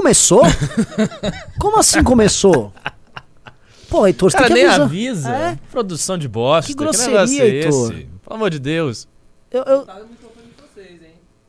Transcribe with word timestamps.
começou? 0.00 0.42
Como 1.58 1.78
assim 1.78 2.02
começou? 2.02 2.72
Pô, 3.88 4.06
Heitor, 4.06 4.30
você 4.30 4.36
Cara, 4.38 4.48
tem 4.48 4.56
que 4.56 4.62
nem 4.62 4.72
avisa. 4.72 5.30
É? 5.30 5.58
Produção 5.70 6.16
de 6.16 6.26
bosta. 6.28 6.70
Que 6.70 6.74
grosseria, 6.76 7.42
é 7.42 7.46
Heitor. 7.64 7.92
esse? 7.92 8.06
Pelo 8.24 8.36
amor 8.36 8.50
de 8.50 8.58
Deus. 8.58 9.06
Eu, 9.50 9.62
eu- 9.64 9.86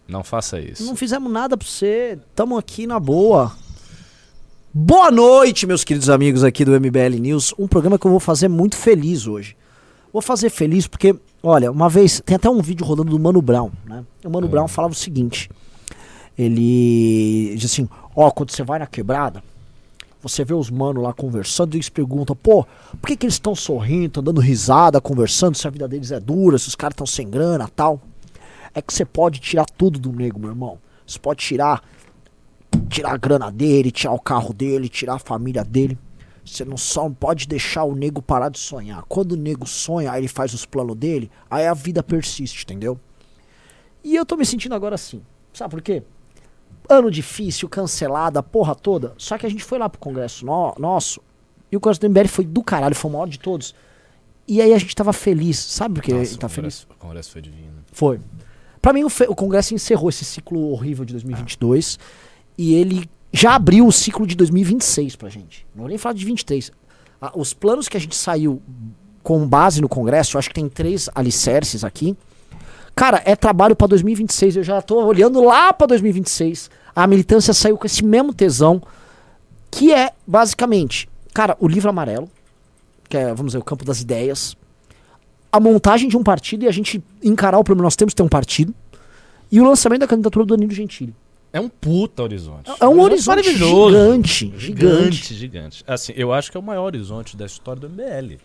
Não 0.08 0.24
faça 0.24 0.60
isso. 0.60 0.84
não 0.84 0.96
fizemos 0.96 1.32
nada 1.32 1.56
pra 1.56 1.66
você. 1.68 2.20
Tamo 2.36 2.58
aqui 2.58 2.86
na 2.86 3.00
boa. 3.00 3.52
Boa 4.74 5.12
noite, 5.12 5.66
meus 5.68 5.84
queridos 5.84 6.10
amigos 6.10 6.44
aqui 6.44 6.66
do 6.66 6.72
MBL 6.72 7.20
News. 7.20 7.54
Um 7.58 7.68
programa 7.68 7.98
que 8.00 8.06
eu 8.06 8.12
vou 8.12 8.20
fazer 8.20 8.48
muito 8.48 8.76
feliz 8.76 9.28
hoje. 9.28 9.56
Vou 10.12 10.22
fazer 10.22 10.50
feliz 10.50 10.88
porque, 10.88 11.16
olha, 11.44 11.72
uma 11.72 11.88
vez, 11.88 12.22
tem 12.26 12.36
até 12.36 12.50
um 12.50 12.62
vídeo 12.62 12.86
rodando 12.86 13.12
do 13.12 13.20
Mano 13.20 13.42
Brown, 13.42 13.70
né? 13.86 14.04
O 14.26 14.30
Mano 14.30 14.48
Brown 14.48 14.68
falava 14.68 14.94
o 14.94 14.98
seguinte: 14.98 15.50
ele 16.38 17.54
diz 17.56 17.72
assim, 17.72 17.88
ó, 18.16 18.30
quando 18.32 18.52
você 18.52 18.64
vai 18.64 18.80
na 18.80 18.88
quebrada, 18.88 19.44
você 20.22 20.46
vê 20.46 20.54
os 20.54 20.70
manos 20.70 21.02
lá 21.02 21.14
conversando 21.14 21.74
e 21.74 21.78
eles 21.78 21.90
perguntam, 21.90 22.36
pô, 22.36 22.66
por 23.00 23.08
que, 23.08 23.18
que 23.18 23.26
eles 23.26 23.36
estão 23.36 23.56
sorrindo, 23.56 24.08
estão 24.08 24.24
dando 24.24 24.40
risada, 24.40 25.02
conversando, 25.02 25.58
se 25.58 25.68
a 25.68 25.72
vida 25.72 25.88
deles 25.88 26.12
é 26.12 26.20
dura, 26.20 26.58
se 26.58 26.68
os 26.68 26.76
caras 26.76 26.94
estão 26.94 27.08
sem 27.08 27.30
grana 27.30 27.68
tal. 27.68 28.00
É 28.74 28.82
que 28.82 28.94
você 28.94 29.04
pode 29.04 29.40
tirar 29.40 29.66
tudo 29.66 30.00
do 30.00 30.12
nego, 30.12 30.40
meu 30.40 30.50
irmão. 30.50 30.78
Você 31.06 31.20
pode 31.20 31.40
tirar 31.40 31.84
tirar 32.88 33.14
a 33.14 33.18
grana 33.18 33.52
dele, 33.52 33.92
tirar 33.92 34.14
o 34.14 34.20
carro 34.20 34.54
dele, 34.54 34.88
tirar 34.88 35.16
a 35.16 35.20
família 35.20 35.64
dele. 35.64 35.98
Você 36.46 36.66
não 36.66 36.78
só 36.78 37.10
pode 37.10 37.48
deixar 37.48 37.84
o 37.84 37.96
nego 37.96 38.22
parar 38.22 38.50
de 38.50 38.60
sonhar. 38.60 39.04
Quando 39.08 39.34
o 39.34 39.38
nego 39.38 39.68
sonha, 39.68 40.12
aí 40.12 40.22
ele 40.22 40.28
faz 40.28 40.54
os 40.54 40.66
planos 40.66 40.96
dele, 40.96 41.30
aí 41.50 41.68
a 41.68 41.74
vida 41.74 42.02
persiste, 42.02 42.64
entendeu? 42.64 43.00
E 44.04 44.16
eu 44.16 44.26
tô 44.26 44.36
me 44.36 44.46
sentindo 44.46 44.74
agora 44.74 44.96
assim. 44.96 45.22
Sabe 45.54 45.72
por 45.72 45.82
quê? 45.82 46.04
Ano 46.90 47.10
difícil, 47.10 47.70
cancelada, 47.70 48.40
a 48.40 48.44
porra 48.44 48.76
toda. 48.76 49.14
Só 49.18 49.38
que 49.38 49.46
a 49.46 49.50
gente 49.50 49.64
foi 49.64 49.78
lá 49.80 49.88
pro 49.90 50.00
congresso 50.00 50.46
no- 50.46 50.74
nosso, 50.78 51.22
e 51.72 51.78
o 51.78 51.80
congresso 51.80 52.02
do 52.02 52.08
MBL 52.10 52.28
foi 52.28 52.46
do 52.46 52.62
caralho, 52.64 52.96
foi 52.96 53.10
o 53.10 53.14
maior 53.14 53.28
de 53.28 53.40
todos. 53.40 53.74
E 54.48 54.62
aí 54.62 54.74
a 54.74 54.78
gente 54.78 54.94
tava 54.96 55.14
feliz. 55.14 55.58
Sabe 55.58 55.96
por 55.96 56.04
que 56.04 56.12
a 56.12 56.18
Nossa, 56.18 56.36
o 56.36 56.38
tá 56.38 56.50
feliz? 56.50 56.84
O 56.90 56.96
congresso 56.96 57.32
foi 57.32 57.42
divino. 57.42 57.72
Foi. 57.92 58.20
Pra 58.82 58.92
mim, 58.92 59.04
o, 59.04 59.08
o 59.30 59.36
Congresso 59.36 59.74
encerrou 59.76 60.10
esse 60.10 60.26
ciclo 60.26 60.72
horrível 60.72 61.06
de 61.06 61.14
2022 61.14 62.00
e 62.58 62.74
ele 62.74 63.08
já 63.32 63.54
abriu 63.56 63.86
o 63.88 63.92
ciclo 63.92 64.26
de 64.26 64.36
2026 64.36 65.16
pra 65.16 65.30
gente. 65.30 65.66
Não 65.76 65.82
vou 65.84 65.88
nem 65.90 65.98
falar 65.98 66.14
de 66.14 66.26
23. 66.26 66.72
Ah, 67.22 67.32
os 67.36 67.54
planos 67.54 67.88
que 67.88 67.96
a 67.96 68.00
gente 68.00 68.16
saiu 68.16 68.62
com 69.24 69.48
base 69.48 69.80
no 69.82 69.88
Congresso, 69.88 70.36
eu 70.36 70.40
acho 70.40 70.50
que 70.50 70.56
tem 70.56 70.68
três 70.68 71.08
alicerces 71.14 71.84
aqui. 71.84 72.18
Cara, 72.96 73.22
é 73.26 73.36
trabalho 73.36 73.76
pra 73.76 73.88
2026. 73.88 74.58
Eu 74.58 74.64
já 74.64 74.82
tô 74.82 75.04
olhando 75.04 75.44
lá 75.44 75.74
pra 75.74 75.88
2026. 75.88 76.70
A 76.96 77.08
militância 77.08 77.54
saiu 77.54 77.78
com 77.78 77.86
esse 77.86 78.04
mesmo 78.04 78.34
tesão, 78.34 78.82
que 79.70 79.94
é 79.94 80.12
basicamente, 80.28 81.10
cara, 81.34 81.56
o 81.60 81.68
livro 81.68 81.90
amarelo, 81.90 82.30
que 83.10 83.18
é, 83.18 83.28
vamos 83.34 83.48
dizer, 83.48 83.60
o 83.60 83.64
campo 83.64 83.86
das 83.86 84.02
ideias 84.02 84.56
a 85.52 85.60
montagem 85.60 86.08
de 86.08 86.16
um 86.16 86.24
partido 86.24 86.64
e 86.64 86.68
a 86.68 86.72
gente 86.72 87.04
encarar 87.22 87.60
o 87.60 87.64
problema. 87.64 87.84
Nós 87.84 87.96
temos 87.96 88.14
que 88.14 88.18
ter 88.18 88.24
um 88.24 88.30
partido. 88.30 88.74
E 89.52 89.60
o 89.60 89.66
lançamento 89.66 90.00
da 90.02 90.08
candidatura 90.08 90.46
do 90.46 90.56
Danilo 90.56 90.72
Gentili. 90.72 91.14
É 91.52 91.60
um 91.60 91.68
puta 91.68 92.24
horizonte. 92.24 92.72
É 92.80 92.88
um 92.88 93.02
horizonte 93.02 93.44
maravilhoso. 93.44 93.90
gigante, 93.90 94.54
gigante. 94.58 94.60
Gigante, 94.60 95.34
gigante. 95.34 95.84
Assim, 95.86 96.14
eu 96.16 96.32
acho 96.32 96.50
que 96.50 96.56
é 96.56 96.60
o 96.60 96.64
maior 96.64 96.86
horizonte 96.86 97.36
da 97.36 97.46
história 97.46 97.82
do 97.82 97.90
MBL. 97.90 98.38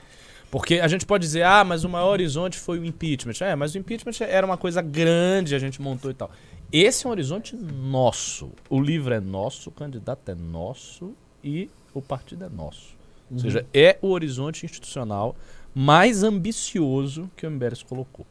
Porque 0.51 0.75
a 0.75 0.89
gente 0.89 1.05
pode 1.05 1.23
dizer, 1.23 1.43
ah, 1.43 1.65
mas 1.65 1.85
o 1.85 1.89
maior 1.89 2.11
horizonte 2.11 2.59
foi 2.59 2.79
o 2.79 2.85
impeachment. 2.85 3.35
É, 3.41 3.55
mas 3.55 3.75
o 3.75 3.79
impeachment 3.79 4.15
era 4.21 4.47
uma 4.47 4.57
coisa 4.57 4.81
grande, 4.81 5.55
a 5.55 5.59
gente 5.59 5.83
montou 5.83 6.11
e 6.11 6.15
tal. 6.15 6.31
Esse 6.73 7.07
é 7.07 7.09
um 7.09 7.13
horizonte 7.13 7.57
nosso. 7.57 8.51
O 8.69 8.81
livro 8.81 9.13
é 9.15 9.21
nosso, 9.21 9.71
o 9.71 9.73
candidato 9.73 10.31
é 10.31 10.35
nosso 10.35 11.13
e 11.43 11.71
o 11.95 12.03
partido 12.03 12.45
é 12.45 12.49
nosso. 12.49 12.97
Ou 13.31 13.39
seja, 13.39 13.67
é 13.75 13.99
o 14.01 14.09
horizonte 14.09 14.65
institucional 14.65 15.35
mais 15.75 16.23
ambicioso 16.23 17.31
que 17.37 17.47
o 17.47 17.51
MBL 17.51 17.75
se 17.75 17.85
colocou. 17.85 18.27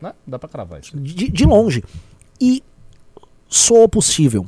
Né? 0.00 0.12
Dá 0.26 0.38
pra 0.38 0.48
cravar 0.48 0.80
isso. 0.80 0.98
De, 0.98 1.28
de 1.28 1.44
longe. 1.44 1.82
E 2.40 2.62
soou 3.48 3.88
possível. 3.88 4.46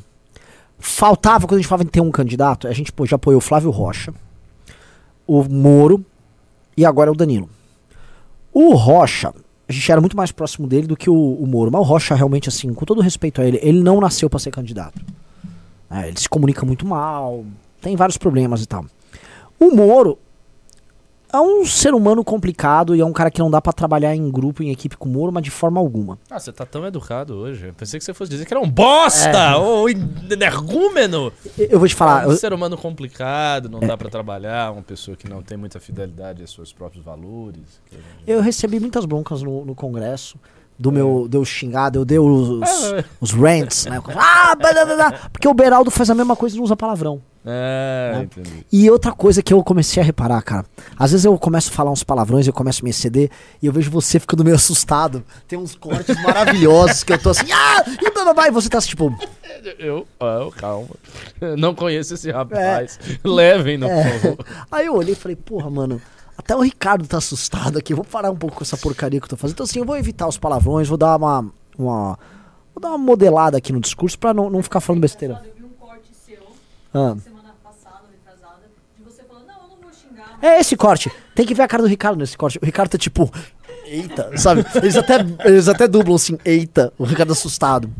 Faltava, 0.79 1.47
quando 1.47 1.59
a 1.59 1.59
gente 1.59 1.69
falava 1.69 1.85
em 1.85 1.91
ter 1.91 2.01
um 2.01 2.11
candidato, 2.11 2.67
a 2.67 2.73
gente 2.73 2.93
já 3.05 3.17
apoiou 3.17 3.39
o 3.39 3.43
Flávio 3.43 3.71
Rocha, 3.71 4.15
o 5.27 5.45
Moro 5.45 6.05
e 6.77 6.85
agora 6.85 7.11
é 7.11 7.13
o 7.13 7.17
Danilo. 7.17 7.49
O 8.53 8.75
Rocha, 8.75 9.33
a 9.69 9.73
gente 9.73 9.91
era 9.91 10.01
muito 10.01 10.17
mais 10.17 10.33
próximo 10.33 10.67
dele 10.67 10.87
do 10.87 10.97
que 10.97 11.09
o, 11.09 11.15
o 11.15 11.47
Moro. 11.47 11.71
Mas 11.71 11.81
o 11.81 11.85
Rocha, 11.85 12.15
realmente, 12.15 12.49
assim, 12.49 12.73
com 12.75 12.85
todo 12.85 13.01
respeito 13.01 13.41
a 13.41 13.45
ele, 13.45 13.59
ele 13.63 13.83
não 13.83 14.01
nasceu 14.01 14.29
pra 14.29 14.39
ser 14.39 14.51
candidato. 14.51 15.01
É, 15.91 16.09
ele 16.09 16.19
se 16.19 16.29
comunica 16.29 16.65
muito 16.65 16.87
mal, 16.87 17.45
tem 17.81 17.97
vários 17.97 18.17
problemas 18.17 18.63
e 18.63 18.67
tal. 18.67 18.85
O 19.59 19.75
Moro 19.75 20.19
é 21.33 21.41
um 21.41 21.65
ser 21.65 21.95
humano 21.95 22.25
complicado 22.25 22.95
e 22.95 23.01
é 23.01 23.05
um 23.05 23.13
cara 23.13 23.31
que 23.31 23.39
não 23.41 23.51
dá 23.51 23.61
pra 23.61 23.73
trabalhar 23.73 24.15
em 24.15 24.31
grupo, 24.31 24.63
em 24.63 24.71
equipe 24.71 24.97
com 24.97 25.09
o 25.09 25.13
Moro, 25.13 25.33
mas 25.33 25.43
de 25.43 25.51
forma 25.51 25.81
alguma. 25.81 26.19
Ah, 26.31 26.39
você 26.39 26.53
tá 26.53 26.65
tão 26.67 26.87
educado 26.87 27.35
hoje. 27.35 27.67
Eu 27.69 27.75
pensei 27.75 27.99
que 27.99 28.05
você 28.05 28.13
fosse 28.15 28.31
dizer 28.31 28.47
que 28.47 28.53
era 28.55 28.61
um 28.63 28.69
bosta 28.71 29.57
ou 29.57 29.89
energúmeno. 29.89 31.33
Eu 31.59 31.79
vou 31.79 31.89
te 31.89 31.95
falar, 31.95 32.27
um 32.27 32.31
eu- 32.33 32.37
ser 32.37 32.53
humano 32.53 32.77
complicado, 32.77 33.69
não 33.69 33.81
dá 33.81 33.97
pra 33.97 34.09
trabalhar, 34.09 34.73
uma 34.73 34.83
pessoa 34.83 35.17
que 35.17 35.29
não 35.29 35.43
tem 35.43 35.57
muita 35.57 35.79
fidelidade 35.81 36.43
aos 36.43 36.53
seus 36.53 36.73
próprios 36.73 37.05
valores. 37.05 37.81
eu 38.27 38.41
recebi 38.41 38.81
muitas 38.81 39.05
broncas 39.05 39.43
no, 39.43 39.65
no 39.65 39.75
congresso. 39.75 40.39
Do 40.81 40.91
meu, 40.91 41.27
deu 41.29 41.45
xingado, 41.45 41.99
eu 41.99 42.05
dei 42.07 42.19
os, 42.19 42.63
É. 42.93 43.05
os 43.21 43.33
rants, 43.33 43.85
né? 43.85 44.01
Ah, 44.17 44.55
blá, 44.57 44.73
blá, 44.73 44.97
blá, 44.97 45.13
porque 45.31 45.47
o 45.47 45.53
Beraldo 45.53 45.91
faz 45.91 46.09
a 46.09 46.15
mesma 46.15 46.35
coisa 46.35 46.57
e 46.57 46.59
não 46.59 46.65
usa 46.65 46.75
palavrão. 46.75 47.21
É, 47.45 48.27
Né? 48.37 48.45
E 48.73 48.91
outra 48.91 49.13
coisa 49.13 49.43
que 49.43 49.53
eu 49.53 49.63
comecei 49.63 50.03
a 50.03 50.05
reparar, 50.07 50.41
cara. 50.43 50.65
Às 50.99 51.11
vezes 51.13 51.25
eu 51.27 51.39
começo 51.39 51.71
a 51.71 51.73
falar 51.73 51.91
uns 51.91 52.03
palavrões, 52.03 52.47
eu 52.47 52.53
começo 52.53 52.83
a 52.83 52.85
me 52.85 52.91
exceder 52.91 53.31
e 53.63 53.67
eu 53.67 53.73
vejo 53.73 53.91
você 53.91 54.19
ficando 54.19 54.43
meio 54.43 54.57
assustado. 54.57 55.23
Tem 55.47 55.59
uns 55.59 55.75
cortes 55.75 56.17
maravilhosos 56.23 57.03
que 57.05 57.13
eu 57.13 57.19
tô 57.19 57.31
assim, 57.31 57.51
ah, 57.53 57.85
e 57.87 58.11
blá, 58.13 58.25
blá, 58.25 58.35
blá, 58.35 58.49
e 58.49 58.51
você 58.51 58.69
tá 58.71 58.79
assim, 58.79 58.89
tipo, 58.89 59.15
Eu, 59.79 60.07
ah, 60.19 60.49
calma. 60.57 60.89
Não 61.59 61.75
conheço 61.75 62.15
esse 62.15 62.31
rapaz. 62.31 62.99
Levem-no, 63.25 63.87
É. 63.87 64.03
por 64.03 64.21
favor. 64.21 64.47
Aí 64.73 64.87
eu 64.87 64.95
olhei 64.95 65.13
e 65.13 65.17
falei, 65.17 65.37
porra, 65.37 65.71
mano, 65.71 66.01
até 66.41 66.57
o 66.57 66.61
Ricardo 66.61 67.07
tá 67.07 67.19
assustado 67.19 67.79
aqui, 67.79 67.93
eu 67.93 67.97
vou 67.97 68.05
parar 68.05 68.31
um 68.31 68.37
pouco 68.37 68.57
com 68.57 68.65
essa 68.65 68.77
porcaria 68.77 69.21
que 69.21 69.25
eu 69.25 69.29
tô 69.31 69.37
fazendo. 69.37 69.55
Então 69.55 69.65
assim, 69.65 69.79
eu 69.79 69.85
vou 69.85 69.97
evitar 69.97 70.27
os 70.27 70.37
palavrões, 70.37 70.89
vou 70.89 70.99
dar 70.99 71.17
uma. 71.17 71.47
uma 71.79 72.19
vou 72.75 72.81
dar 72.81 72.89
uma 72.89 72.99
modelada 72.99 73.57
aqui 73.59 73.73
no 73.73 73.81
discurso 73.81 74.19
pra 74.19 74.35
não, 74.35 74.51
não 74.51 74.63
ficar 74.63 74.81
falando 74.81 75.01
besteira. 75.03 75.43
Eu 75.45 75.55
vi 75.55 75.65
um 75.65 75.69
corte 75.79 76.11
seu, 76.15 76.39
Ah. 76.95 77.17
semana 77.23 77.55
passada, 77.63 78.05
retrasada, 78.13 78.63
de 78.99 79.05
você 79.05 79.23
falando, 79.23 79.47
não, 79.47 79.63
eu 79.63 79.69
não 79.69 79.77
vou 79.83 79.93
xingar. 79.93 80.39
É 80.43 80.61
esse 80.61 80.77
corte. 80.77 81.11
Tem 81.35 81.47
que 81.47 81.55
ver 81.55 81.63
a 81.63 81.69
cara 81.69 81.83
do 81.83 81.89
Ricardo 81.89 82.19
nesse 82.19 82.37
corte. 82.37 82.59
O 82.61 82.65
Ricardo 82.65 82.91
tá 82.91 82.99
tipo, 82.99 83.31
eita, 83.87 84.37
sabe? 84.37 84.65
Eles 84.77 84.97
até, 84.97 85.17
eles 85.45 85.69
até 85.69 85.87
dublam 85.89 86.17
assim, 86.17 86.39
eita, 86.45 86.93
o 86.99 87.05
Ricardo 87.05 87.33
assustado. 87.33 87.91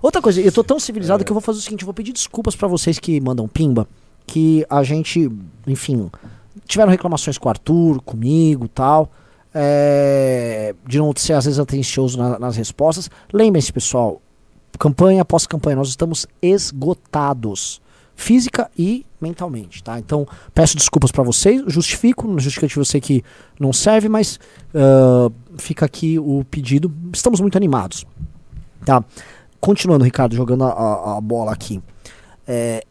Outra 0.00 0.22
coisa, 0.22 0.40
eu 0.40 0.52
tô 0.52 0.62
tão 0.62 0.78
civilizado 0.78 1.24
que 1.24 1.30
eu 1.30 1.34
vou 1.34 1.40
fazer 1.40 1.58
o 1.58 1.62
seguinte, 1.62 1.82
eu 1.82 1.86
vou 1.86 1.94
pedir 1.94 2.12
desculpas 2.12 2.54
pra 2.54 2.68
vocês 2.68 2.98
que 2.98 3.20
mandam 3.20 3.48
pimba, 3.48 3.88
que 4.26 4.64
a 4.70 4.82
gente, 4.84 5.28
enfim, 5.66 6.08
tiveram 6.66 6.90
reclamações 6.90 7.38
com 7.38 7.48
o 7.48 7.50
Arthur, 7.50 8.00
comigo 8.02 8.68
tal, 8.68 9.10
é, 9.54 10.74
de 10.86 10.98
não 10.98 11.12
ser 11.16 11.32
às 11.34 11.44
vezes 11.44 11.58
atencioso 11.58 12.18
na- 12.18 12.38
nas 12.38 12.56
respostas. 12.56 13.10
Lembrem-se, 13.32 13.72
pessoal, 13.72 14.20
campanha 14.78 15.22
após 15.22 15.46
campanha, 15.46 15.76
nós 15.76 15.88
estamos 15.88 16.26
esgotados. 16.42 17.80
Física 18.14 18.68
e 18.76 19.06
mentalmente, 19.20 19.80
tá? 19.80 19.96
Então, 19.96 20.26
peço 20.52 20.76
desculpas 20.76 21.12
pra 21.12 21.22
vocês, 21.22 21.62
justifico, 21.68 22.26
não 22.26 22.36
justifico 22.40 22.80
eu 22.80 22.84
sei 22.84 23.00
que 23.00 23.22
não 23.60 23.72
serve, 23.72 24.08
mas 24.08 24.40
ah, 24.74 25.30
fica 25.56 25.86
aqui 25.86 26.18
o 26.18 26.44
pedido. 26.50 26.92
Estamos 27.14 27.40
muito 27.40 27.56
animados, 27.56 28.04
tá? 28.84 29.04
Continuando, 29.60 30.04
Ricardo, 30.04 30.34
jogando 30.34 30.64
a- 30.64 31.16
a 31.16 31.20
bola 31.20 31.52
aqui. 31.52 31.80
É, 32.46 32.82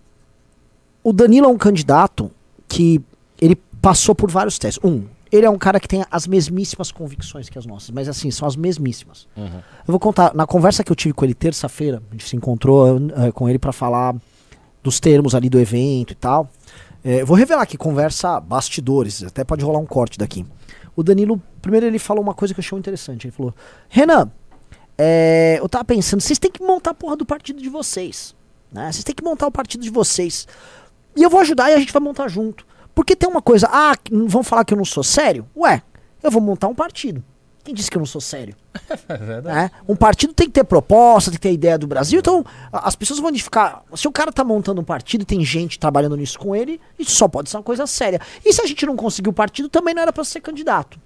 o 1.03 1.11
Danilo 1.11 1.47
é 1.47 1.49
um 1.49 1.57
candidato 1.57 2.31
que 2.65 3.01
ele 3.41 3.57
passou 3.81 4.15
por 4.15 4.29
vários 4.29 4.57
testes. 4.57 4.83
Um, 4.83 5.05
ele 5.31 5.45
é 5.45 5.49
um 5.49 5.57
cara 5.57 5.79
que 5.79 5.87
tem 5.87 6.05
as 6.09 6.25
mesmíssimas 6.25 6.91
convicções 6.91 7.49
que 7.49 7.57
as 7.57 7.65
nossas, 7.65 7.89
mas 7.89 8.07
assim, 8.07 8.31
são 8.31 8.47
as 8.47 8.55
mesmíssimas. 8.55 9.27
Uhum. 9.35 9.45
Eu 9.45 9.91
vou 9.91 9.99
contar, 9.99 10.33
na 10.33 10.47
conversa 10.47 10.83
que 10.83 10.91
eu 10.91 10.95
tive 10.95 11.13
com 11.13 11.25
ele 11.25 11.33
terça-feira, 11.33 12.01
a 12.09 12.13
gente 12.13 12.27
se 12.27 12.35
encontrou 12.35 12.97
eh, 12.97 13.31
com 13.31 13.49
ele 13.49 13.59
pra 13.59 13.73
falar 13.73 14.15
dos 14.81 14.99
termos 14.99 15.35
ali 15.35 15.49
do 15.49 15.59
evento 15.59 16.11
e 16.11 16.15
tal. 16.15 16.49
Eu 17.03 17.25
vou 17.25 17.37
revelar 17.37 17.61
aqui, 17.61 17.77
conversa 17.77 18.39
bastidores, 18.39 19.23
até 19.23 19.43
pode 19.43 19.63
rolar 19.63 19.79
um 19.79 19.85
corte 19.85 20.17
daqui. 20.17 20.45
O 20.95 21.03
Danilo, 21.03 21.41
primeiro 21.61 21.85
ele 21.85 21.99
falou 21.99 22.23
uma 22.23 22.33
coisa 22.33 22.53
que 22.53 22.59
eu 22.59 22.63
achei 22.63 22.77
interessante. 22.77 23.27
Ele 23.27 23.31
falou: 23.31 23.53
Renan, 23.87 24.31
eh, 24.97 25.57
eu 25.59 25.69
tava 25.69 25.85
pensando, 25.85 26.21
vocês 26.21 26.39
têm 26.39 26.51
que 26.51 26.61
montar 26.63 26.91
a 26.91 26.93
porra 26.93 27.15
do 27.15 27.25
partido 27.25 27.61
de 27.61 27.69
vocês. 27.69 28.35
Né? 28.71 28.91
Vocês 28.91 29.03
têm 29.03 29.13
que 29.13 29.23
montar 29.23 29.47
o 29.47 29.51
partido 29.51 29.83
de 29.83 29.89
vocês. 29.89 30.47
E 31.15 31.23
eu 31.23 31.29
vou 31.29 31.39
ajudar 31.39 31.69
e 31.69 31.75
a 31.75 31.79
gente 31.79 31.93
vai 31.93 32.01
montar 32.01 32.27
junto. 32.27 32.65
Porque 32.97 33.15
tem 33.15 33.29
uma 33.29 33.43
coisa, 33.43 33.69
ah, 33.71 33.93
vão 34.27 34.41
falar 34.41 34.65
que 34.65 34.73
eu 34.73 34.77
não 34.77 34.83
sou 34.83 35.03
sério? 35.03 35.47
Ué, 35.55 35.83
eu 36.23 36.31
vou 36.31 36.41
montar 36.41 36.67
um 36.67 36.73
partido. 36.73 37.23
Quem 37.63 37.71
disse 37.71 37.91
que 37.91 37.95
eu 37.95 37.99
não 37.99 38.07
sou 38.07 38.19
sério? 38.19 38.55
É 39.07 39.17
verdade. 39.17 39.55
né? 39.55 39.71
Um 39.87 39.95
partido 39.95 40.33
tem 40.33 40.47
que 40.47 40.53
ter 40.53 40.63
proposta, 40.63 41.29
tem 41.29 41.37
que 41.37 41.41
ter 41.43 41.53
ideia 41.53 41.77
do 41.77 41.85
Brasil. 41.85 42.17
Então, 42.17 42.43
as 42.71 42.95
pessoas 42.95 43.19
vão 43.19 43.31
ficar. 43.35 43.83
Se 43.95 44.07
o 44.07 44.11
cara 44.11 44.31
tá 44.31 44.43
montando 44.43 44.81
um 44.81 44.83
partido 44.83 45.21
e 45.21 45.25
tem 45.25 45.45
gente 45.45 45.77
trabalhando 45.77 46.17
nisso 46.17 46.39
com 46.39 46.55
ele, 46.55 46.81
isso 46.97 47.11
só 47.11 47.27
pode 47.27 47.51
ser 47.51 47.57
uma 47.57 47.63
coisa 47.63 47.85
séria. 47.85 48.19
E 48.43 48.51
se 48.51 48.63
a 48.63 48.65
gente 48.65 48.83
não 48.87 48.95
conseguir 48.95 49.29
o 49.29 49.33
partido, 49.33 49.69
também 49.69 49.93
não 49.93 50.01
era 50.01 50.11
pra 50.11 50.23
ser 50.23 50.41
candidato. 50.41 50.99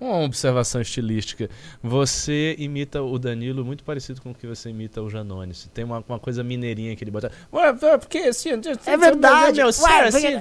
Uma 0.00 0.18
observação 0.20 0.80
estilística. 0.80 1.48
Você 1.82 2.54
imita 2.58 3.02
o 3.02 3.18
Danilo 3.18 3.64
muito 3.64 3.84
parecido 3.84 4.20
com 4.20 4.30
o 4.30 4.34
que 4.34 4.46
você 4.46 4.70
imita 4.70 5.02
o 5.02 5.08
Janones. 5.08 5.68
Tem 5.72 5.84
uma, 5.84 6.04
uma 6.08 6.18
coisa 6.18 6.42
mineirinha 6.42 6.94
que 6.96 7.04
ele 7.04 7.10
bota. 7.10 7.30
Ué, 7.52 7.72
porque 7.98 8.18
assim. 8.18 8.50
É 8.86 8.96
verdade. 8.96 9.58
Meu, 9.58 9.66
Ué, 9.66 10.06
assim! 10.08 10.40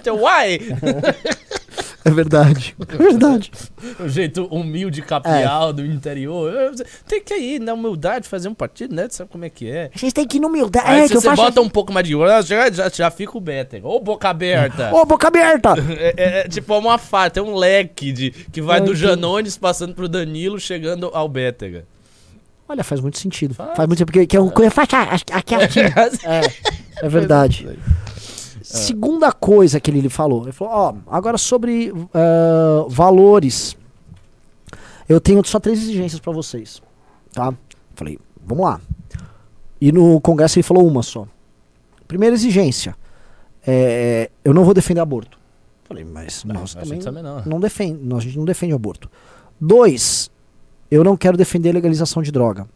É 2.03 2.09
verdade. 2.09 2.75
É 2.87 2.97
verdade. 2.97 3.51
O 3.99 4.07
jeito 4.09 4.45
humilde, 4.45 5.01
capial 5.01 5.71
do 5.71 5.85
interior. 5.85 6.71
Tem 7.07 7.21
que 7.21 7.35
ir 7.35 7.59
na 7.59 7.73
humildade 7.73 8.27
fazer 8.27 8.47
um 8.49 8.53
partido, 8.53 8.95
né? 8.95 9.07
Tu 9.07 9.15
sabe 9.15 9.29
como 9.29 9.45
é 9.45 9.49
que 9.49 9.69
é? 9.69 9.91
A 9.93 9.97
gente 9.97 10.13
tem 10.13 10.27
que 10.27 10.37
ir 10.37 10.39
no 10.39 10.47
humildade. 10.47 10.85
Aí 10.87 11.01
É, 11.01 11.07
se 11.07 11.13
você 11.13 11.27
faço. 11.27 11.41
bota 11.41 11.61
um 11.61 11.69
pouco 11.69 11.93
mais 11.93 12.07
de 12.07 12.15
ouro, 12.15 12.29
já, 12.41 12.71
já, 12.71 12.89
já 12.89 13.11
fica 13.11 13.37
o 13.37 13.41
Better. 13.41 13.85
Ô, 13.85 13.99
boca 13.99 14.29
aberta. 14.29 14.91
Ô, 14.93 15.05
boca 15.05 15.27
aberta! 15.27 15.73
É, 15.91 16.13
é- 16.17 16.39
é 16.41 16.47
tipo 16.47 16.75
uma 16.77 16.97
faca, 16.97 17.29
tem 17.31 17.43
um 17.43 17.55
leque 17.55 18.11
de, 18.11 18.31
que 18.31 18.61
vai 18.61 18.81
do. 18.81 18.95
Janones 18.95 19.57
passando 19.57 19.93
pro 19.93 20.07
Danilo, 20.09 20.59
chegando 20.59 21.09
ao 21.13 21.27
Bétega. 21.29 21.85
Olha, 22.67 22.83
faz 22.83 23.01
muito 23.01 23.17
sentido. 23.19 23.53
Faz. 23.53 23.75
Faz, 23.75 23.87
muito 23.87 23.97
sentido, 23.99 24.05
porque 24.13 24.25
que 24.27 24.37
é 24.37 24.39
uma 24.39 24.51
coisa 24.51 24.71
faixa 24.71 24.97
aqui, 25.31 25.53
aqui. 25.55 25.79
É, 26.25 27.05
é 27.05 27.09
verdade. 27.09 27.67
Segunda 28.71 29.31
coisa 29.31 29.79
que 29.79 29.91
ele, 29.91 29.99
ele 29.99 30.09
falou, 30.09 30.43
ele 30.43 30.51
falou, 30.51 30.73
ó, 30.73 30.95
agora 31.07 31.37
sobre 31.37 31.93
ah, 32.13 32.85
valores, 32.87 33.75
eu 35.07 35.19
tenho 35.19 35.45
só 35.45 35.59
três 35.59 35.81
exigências 35.81 36.19
pra 36.19 36.31
vocês, 36.31 36.81
tá? 37.33 37.53
Falei, 37.95 38.17
vamos 38.45 38.63
lá. 38.63 38.81
E 39.79 39.91
no 39.91 40.21
congresso 40.21 40.57
ele 40.57 40.63
falou 40.63 40.87
uma 40.87 41.03
só. 41.03 41.27
Primeira 42.07 42.35
exigência, 42.35 42.95
é, 43.65 44.29
eu 44.43 44.53
não 44.53 44.63
vou 44.63 44.73
defender 44.73 44.99
aborto. 44.99 45.39
Falei, 45.83 46.05
mas 46.05 46.43
nós 46.43 46.75
a 46.75 46.81
também 46.81 46.95
gente 46.95 47.03
também 47.03 47.23
não. 47.23 47.41
não 47.45 47.59
defende, 47.59 48.01
nós, 48.03 48.19
a 48.19 48.25
gente 48.25 48.37
não 48.37 48.45
defende 48.45 48.73
aborto. 48.73 49.09
Dois, 49.59 50.31
eu 50.89 51.03
não 51.03 51.17
quero 51.17 51.37
defender 51.37 51.71
legalização 51.73 52.21
de 52.21 52.31
droga. 52.31 52.67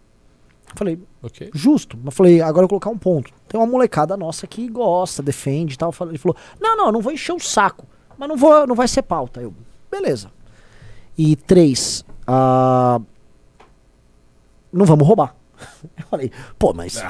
Falei, 0.75 0.99
Ok. 1.23 1.49
justo. 1.53 1.97
Mas 2.03 2.13
falei, 2.13 2.41
agora 2.41 2.65
eu 2.65 2.67
vou 2.69 2.79
colocar 2.79 2.89
um 2.89 2.97
ponto. 2.97 3.31
Tem 3.47 3.59
uma 3.59 3.65
molecada 3.67 4.15
nossa 4.17 4.45
que 4.45 4.67
gosta, 4.67 5.23
defende 5.23 5.75
e 5.75 5.77
tal. 5.77 5.93
Ele 6.01 6.17
falou, 6.17 6.35
não, 6.59 6.75
não, 6.77 6.91
não 6.91 7.01
vou 7.01 7.11
encher 7.13 7.33
o 7.33 7.39
saco. 7.39 7.85
Mas 8.17 8.27
não, 8.29 8.37
vou, 8.37 8.65
não 8.67 8.75
vai 8.75 8.87
ser 8.87 9.01
pauta. 9.01 9.41
Eu, 9.41 9.53
beleza. 9.91 10.29
E 11.17 11.35
três, 11.35 12.03
ah, 12.27 12.99
não 14.71 14.85
vamos 14.85 15.07
roubar. 15.07 15.35
Eu 15.97 16.05
falei, 16.09 16.31
pô, 16.59 16.73
mas. 16.73 17.01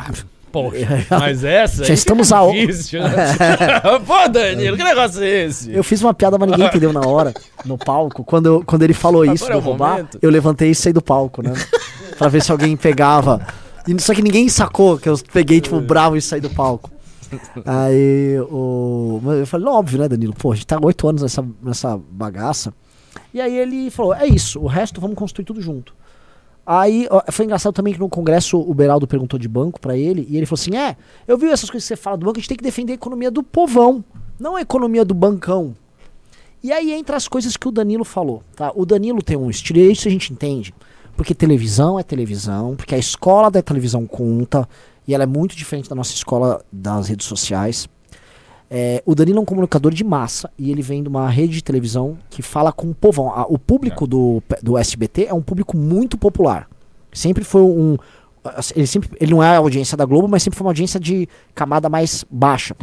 Poxa, 0.52 0.78
mas 1.20 1.44
essa 1.44 1.84
Já 1.84 1.94
estamos 1.94 2.32
é 2.32 2.36
a- 2.36 2.50
difícil, 2.50 3.02
né? 3.04 3.36
Pô, 4.08 4.30
Danilo, 4.30 4.78
que 4.78 4.84
negócio 4.86 5.22
é 5.22 5.28
esse? 5.46 5.70
Eu 5.74 5.84
fiz 5.84 6.02
uma 6.02 6.14
piada, 6.14 6.38
mas 6.38 6.50
ninguém 6.50 6.66
entendeu 6.68 6.94
na 6.94 7.02
hora, 7.06 7.34
no 7.66 7.78
palco. 7.78 8.24
Quando, 8.24 8.46
eu- 8.46 8.64
quando 8.66 8.84
ele 8.84 8.94
falou 8.94 9.24
Agora 9.24 9.36
isso 9.36 9.50
é 9.50 9.54
do 9.54 9.60
roubar, 9.60 9.92
momento. 9.98 10.20
eu 10.22 10.30
levantei 10.30 10.70
e 10.72 10.76
saí 10.76 10.94
do 10.94 11.02
palco, 11.02 11.42
né? 11.42 11.52
Pra 12.18 12.28
ver 12.28 12.42
se 12.42 12.52
alguém 12.52 12.76
pegava. 12.76 13.46
E, 13.88 14.02
só 14.02 14.14
que 14.14 14.22
ninguém 14.22 14.50
sacou 14.50 14.98
que 14.98 15.08
eu 15.08 15.18
peguei, 15.32 15.62
tipo, 15.62 15.80
bravo 15.80 16.16
e 16.16 16.22
saí 16.22 16.42
do 16.42 16.50
palco. 16.50 16.90
Aí 17.66 18.40
o. 18.50 19.22
Eu 19.40 19.48
falei, 19.48 19.68
óbvio, 19.68 20.00
né, 20.00 20.08
Danilo? 20.08 20.34
Pô, 20.34 20.52
a 20.52 20.56
gente 20.56 20.68
tá 20.68 20.80
oito 20.82 21.08
anos 21.08 21.22
nessa, 21.22 21.46
nessa 21.62 21.98
bagaça. 21.98 22.74
E 23.34 23.42
aí 23.42 23.58
ele 23.58 23.90
falou: 23.90 24.14
é 24.14 24.26
isso, 24.26 24.60
o 24.60 24.68
resto 24.68 25.02
vamos 25.02 25.18
construir 25.18 25.46
tudo 25.46 25.62
junto. 25.62 25.94
Aí 26.66 27.08
foi 27.32 27.46
engraçado 27.46 27.74
também 27.74 27.94
que 27.94 28.00
no 28.00 28.10
congresso 28.10 28.60
o 28.60 28.74
Beraldo 28.74 29.06
perguntou 29.06 29.38
de 29.38 29.48
banco 29.48 29.80
pra 29.80 29.96
ele 29.96 30.26
e 30.30 30.38
ele 30.38 30.46
falou 30.46 30.60
assim: 30.60 30.76
É, 30.76 30.96
eu 31.28 31.38
vi 31.38 31.48
essas 31.48 31.70
coisas 31.70 31.88
que 31.88 31.96
você 31.96 32.02
fala 32.02 32.18
do 32.18 32.26
banco, 32.26 32.38
a 32.38 32.42
gente 32.42 32.50
tem 32.50 32.58
que 32.58 32.64
defender 32.64 32.94
a 32.94 32.96
economia 32.96 33.30
do 33.30 33.44
povão, 33.44 34.04
não 34.40 34.56
a 34.56 34.62
economia 34.62 35.06
do 35.06 35.14
bancão. 35.14 35.76
E 36.64 36.72
aí 36.72 36.92
entra 36.94 37.16
as 37.16 37.28
coisas 37.28 37.56
que 37.56 37.68
o 37.68 37.72
Danilo 37.72 38.04
falou, 38.04 38.42
tá? 38.56 38.72
O 38.74 38.86
Danilo 38.86 39.22
tem 39.22 39.38
um 39.38 39.52
estilo, 39.52 39.80
e 39.80 39.92
isso 39.92 40.08
a 40.08 40.12
gente 40.12 40.34
entende. 40.34 40.74
Porque 41.16 41.34
televisão 41.34 41.98
é 42.00 42.04
televisão, 42.04 42.76
porque 42.76 42.94
a 42.94 42.98
escola 42.98 43.50
da 43.50 43.62
televisão 43.62 44.06
conta, 44.06 44.68
e 45.08 45.14
ela 45.14 45.24
é 45.24 45.28
muito 45.28 45.56
diferente 45.56 45.90
da 45.90 45.96
nossa 45.96 46.14
escola 46.14 46.62
das 46.72 47.08
redes 47.08 47.26
sociais. 47.26 47.88
É, 48.70 49.02
o 49.06 49.14
Danilo 49.16 49.38
é 49.38 49.42
um 49.42 49.46
comunicador 49.46 49.94
de 49.94 50.04
massa 50.04 50.50
e 50.58 50.72
ele 50.72 50.82
vem 50.82 51.02
de 51.04 51.08
uma 51.08 51.30
rede 51.30 51.54
de 51.54 51.64
televisão 51.64 52.18
que 52.30 52.42
fala 52.42 52.74
com 52.74 52.90
o 52.90 52.96
povão. 52.96 53.30
A- 53.32 53.46
o 53.48 53.58
público 53.60 54.08
do, 54.08 54.42
do 54.62 54.78
SBT 54.78 55.26
é 55.30 55.34
um 55.34 55.42
público 55.42 55.78
muito 55.78 56.18
popular. 56.18 56.68
Sempre 57.14 57.44
foi 57.44 57.62
um. 57.62 57.96
Ele, 58.76 58.86
sempre, 58.88 59.10
ele 59.20 59.32
não 59.32 59.42
é 59.42 59.56
a 59.56 59.60
audiência 59.60 59.96
da 59.96 60.04
Globo, 60.06 60.28
mas 60.28 60.44
sempre 60.44 60.58
foi 60.58 60.66
uma 60.66 60.72
audiência 60.72 61.00
de 61.00 61.30
camada 61.54 61.88
mais 61.90 62.26
baixa. 62.30 62.76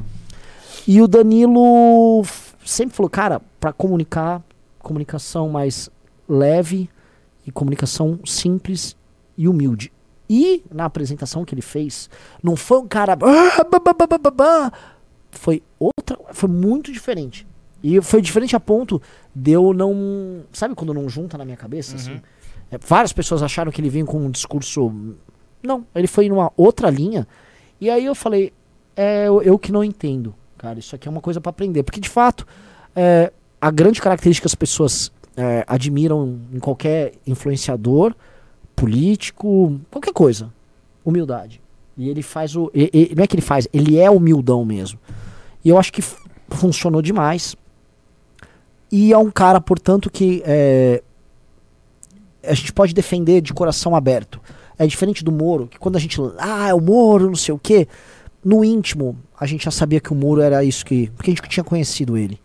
E 0.88 1.00
o 1.02 1.06
Danilo 1.06 2.24
sempre 2.64 2.94
falou, 2.96 3.10
cara, 3.10 3.40
pra 3.60 3.72
comunicar, 3.72 4.42
comunicação 4.78 5.48
mais 5.50 5.90
leve 6.28 6.88
e 7.46 7.50
comunicação 7.52 8.20
simples 8.24 8.96
e 9.36 9.48
humilde. 9.48 9.92
E 10.28 10.64
na 10.72 10.84
apresentação 10.84 11.44
que 11.44 11.54
ele 11.54 11.62
fez, 11.62 12.08
não 12.42 12.56
foi 12.56 12.78
um 12.78 12.88
cara. 12.88 13.12
"Ah, 13.12 13.64
ba, 13.64 13.78
ba, 13.78 13.92
ba, 13.92 14.06
ba, 14.06 14.18
ba, 14.18 14.30
ba", 14.30 14.72
Foi 15.30 15.62
outra. 15.78 16.18
Foi 16.32 16.48
muito 16.48 16.92
diferente. 16.92 17.46
E 17.82 18.00
foi 18.00 18.22
diferente 18.22 18.54
a 18.54 18.60
ponto 18.60 19.02
de 19.34 19.50
eu 19.50 19.72
não. 19.72 20.44
Sabe 20.52 20.74
quando 20.74 20.94
não 20.94 21.08
junta 21.08 21.36
na 21.36 21.44
minha 21.44 21.56
cabeça? 21.56 21.96
Assim? 21.96 22.20
É, 22.70 22.78
várias 22.78 23.12
pessoas 23.12 23.42
acharam 23.42 23.72
que 23.72 23.80
ele 23.80 23.90
vinha 23.90 24.04
com 24.04 24.18
um 24.18 24.30
discurso. 24.30 24.92
Não, 25.62 25.84
ele 25.94 26.06
foi 26.06 26.28
numa 26.28 26.52
outra 26.56 26.88
linha. 26.88 27.26
E 27.80 27.90
aí 27.90 28.04
eu 28.04 28.14
falei, 28.14 28.52
é 28.96 29.26
eu, 29.26 29.42
eu 29.42 29.58
que 29.58 29.72
não 29.72 29.82
entendo, 29.82 30.34
cara. 30.56 30.78
Isso 30.78 30.94
aqui 30.94 31.08
é 31.08 31.10
uma 31.10 31.20
coisa 31.20 31.40
pra 31.40 31.50
aprender. 31.50 31.82
Porque 31.82 32.00
de 32.00 32.08
fato, 32.08 32.46
é, 32.94 33.32
a 33.60 33.70
grande 33.70 34.00
característica 34.00 34.44
que 34.48 34.50
as 34.50 34.54
pessoas 34.54 35.10
é, 35.36 35.64
admiram 35.66 36.38
em 36.52 36.58
qualquer 36.58 37.14
influenciador, 37.26 38.14
político, 38.74 39.80
qualquer 39.90 40.12
coisa, 40.12 40.52
humildade. 41.04 41.60
E 41.96 42.08
ele 42.08 42.22
faz 42.22 42.56
o. 42.56 42.70
não 43.14 43.24
é 43.24 43.26
que 43.26 43.34
ele 43.34 43.42
faz, 43.42 43.68
ele 43.72 43.98
é 43.98 44.10
humildão 44.10 44.64
mesmo. 44.64 44.98
E 45.64 45.68
eu 45.68 45.78
acho 45.78 45.92
que 45.92 46.02
funcionou 46.48 47.02
demais. 47.02 47.56
E 48.90 49.12
é 49.12 49.18
um 49.18 49.30
cara, 49.30 49.60
portanto, 49.60 50.10
que 50.10 50.42
é, 50.44 51.02
a 52.46 52.54
gente 52.54 52.72
pode 52.72 52.92
defender 52.92 53.40
de 53.40 53.52
coração 53.52 53.94
aberto. 53.94 54.40
É 54.78 54.86
diferente 54.86 55.24
do 55.24 55.30
Moro, 55.30 55.66
que 55.66 55.78
quando 55.78 55.96
a 55.96 55.98
gente. 55.98 56.18
Ah, 56.38 56.68
é 56.68 56.74
o 56.74 56.80
Moro, 56.80 57.26
não 57.26 57.36
sei 57.36 57.54
o 57.54 57.58
quê. 57.58 57.86
No 58.44 58.64
íntimo, 58.64 59.16
a 59.38 59.46
gente 59.46 59.64
já 59.64 59.70
sabia 59.70 60.00
que 60.00 60.12
o 60.12 60.16
Moro 60.16 60.40
era 60.40 60.64
isso 60.64 60.84
que. 60.84 61.08
Porque 61.10 61.30
a 61.30 61.34
gente 61.34 61.48
tinha 61.48 61.64
conhecido 61.64 62.16
ele. 62.16 62.40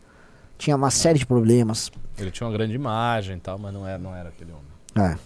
Tinha 0.58 0.76
uma 0.76 0.92
série 0.92 1.20
de 1.20 1.26
problemas. 1.26 1.92
Ele 2.18 2.32
tinha 2.32 2.48
uma 2.48 2.54
grande 2.54 2.74
imagem 2.74 3.38
e 3.38 3.40
tal, 3.40 3.58
mas 3.58 3.74
não 3.74 3.88
era, 3.88 3.98
não 3.98 4.16
era 4.16 4.30
aquele 4.30 4.52
homem. 4.52 5.12
É. 5.12 5.18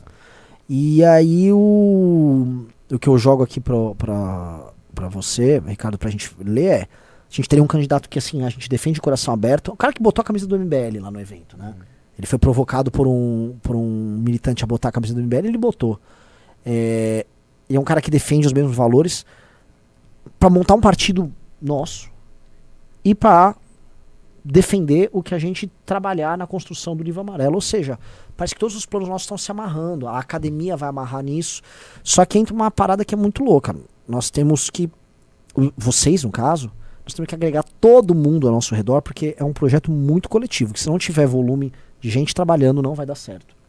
E 0.68 1.04
aí 1.04 1.52
o, 1.52 2.66
o 2.92 3.00
que 3.00 3.08
eu 3.08 3.18
jogo 3.18 3.44
aqui 3.44 3.60
pra, 3.60 3.76
pra, 3.98 4.74
pra 4.94 5.08
você, 5.08 5.60
Ricardo, 5.66 5.98
pra 5.98 6.10
gente 6.10 6.34
ler 6.40 6.66
é. 6.66 6.82
A 6.82 7.34
gente 7.34 7.48
teria 7.48 7.64
um 7.64 7.68
candidato 7.68 8.10
que 8.10 8.20
assim, 8.20 8.44
a 8.44 8.50
gente 8.50 8.68
defende 8.68 8.96
de 8.96 9.02
coração 9.02 9.34
aberto. 9.34 9.72
O 9.72 9.78
cara 9.78 9.94
que 9.94 10.02
botou 10.02 10.22
a 10.22 10.26
camisa 10.26 10.46
do 10.46 10.60
MBL 10.60 11.00
lá 11.00 11.10
no 11.10 11.20
evento, 11.20 11.58
né? 11.58 11.74
Ele 12.18 12.28
foi 12.28 12.38
provocado 12.38 12.92
por 12.92 13.08
um, 13.08 13.58
por 13.64 13.76
um 13.76 14.18
militante 14.20 14.64
a 14.64 14.68
botar 14.68 14.90
a 14.90 14.92
camisa 14.92 15.14
do 15.14 15.22
MBL 15.22 15.48
ele 15.48 15.58
botou. 15.58 16.00
É, 16.66 17.26
e 17.70 17.76
é 17.76 17.80
um 17.80 17.84
cara 17.84 18.02
que 18.02 18.12
defende 18.12 18.46
os 18.46 18.54
mesmos 18.54 18.76
valores 18.76 19.26
pra 20.38 20.50
montar 20.50 20.76
um 20.76 20.82
partido 20.82 21.32
nosso 21.62 22.12
e 23.04 23.16
pra 23.16 23.56
defender 24.44 25.10
o 25.12 25.22
que 25.22 25.36
a 25.36 25.40
gente 25.40 25.72
trabalhar 25.86 26.38
na 26.38 26.48
construção 26.48 26.96
do 26.96 27.04
livro 27.04 27.22
amarelo. 27.22 27.56
Ou 27.56 27.62
seja, 27.62 28.00
parece 28.36 28.54
que 28.54 28.60
todos 28.60 28.76
os 28.76 28.86
planos 28.86 29.10
nossos 29.10 29.26
estão 29.26 29.38
se 29.38 29.52
amarrando. 29.52 30.08
A 30.08 30.20
academia 30.20 30.76
vai 30.76 30.90
amarrar 30.90 31.24
nisso. 31.24 31.62
Só 32.04 32.26
que 32.26 32.38
entra 32.38 32.54
uma 32.54 32.72
parada 32.72 33.06
que 33.06 33.14
é 33.14 33.18
muito 33.18 33.44
louca. 33.44 33.76
Nós 34.08 34.30
temos 34.30 34.70
que. 34.70 34.90
Vocês, 35.78 36.24
no 36.24 36.32
caso, 36.32 36.72
nós 37.04 37.14
temos 37.14 37.28
que 37.28 37.36
agregar 37.36 37.64
todo 37.80 38.16
mundo 38.16 38.48
ao 38.48 38.54
nosso 38.54 38.74
redor, 38.74 39.02
porque 39.02 39.36
é 39.38 39.44
um 39.44 39.54
projeto 39.54 39.92
muito 39.92 40.30
coletivo. 40.30 40.74
Que 40.74 40.80
se 40.80 40.90
não 40.90 40.98
tiver 40.98 41.28
volume 41.28 41.74
de 42.00 42.10
gente 42.10 42.34
trabalhando, 42.34 42.82
não 42.82 42.96
vai 42.96 43.06
dar 43.06 43.16
certo. 43.16 43.62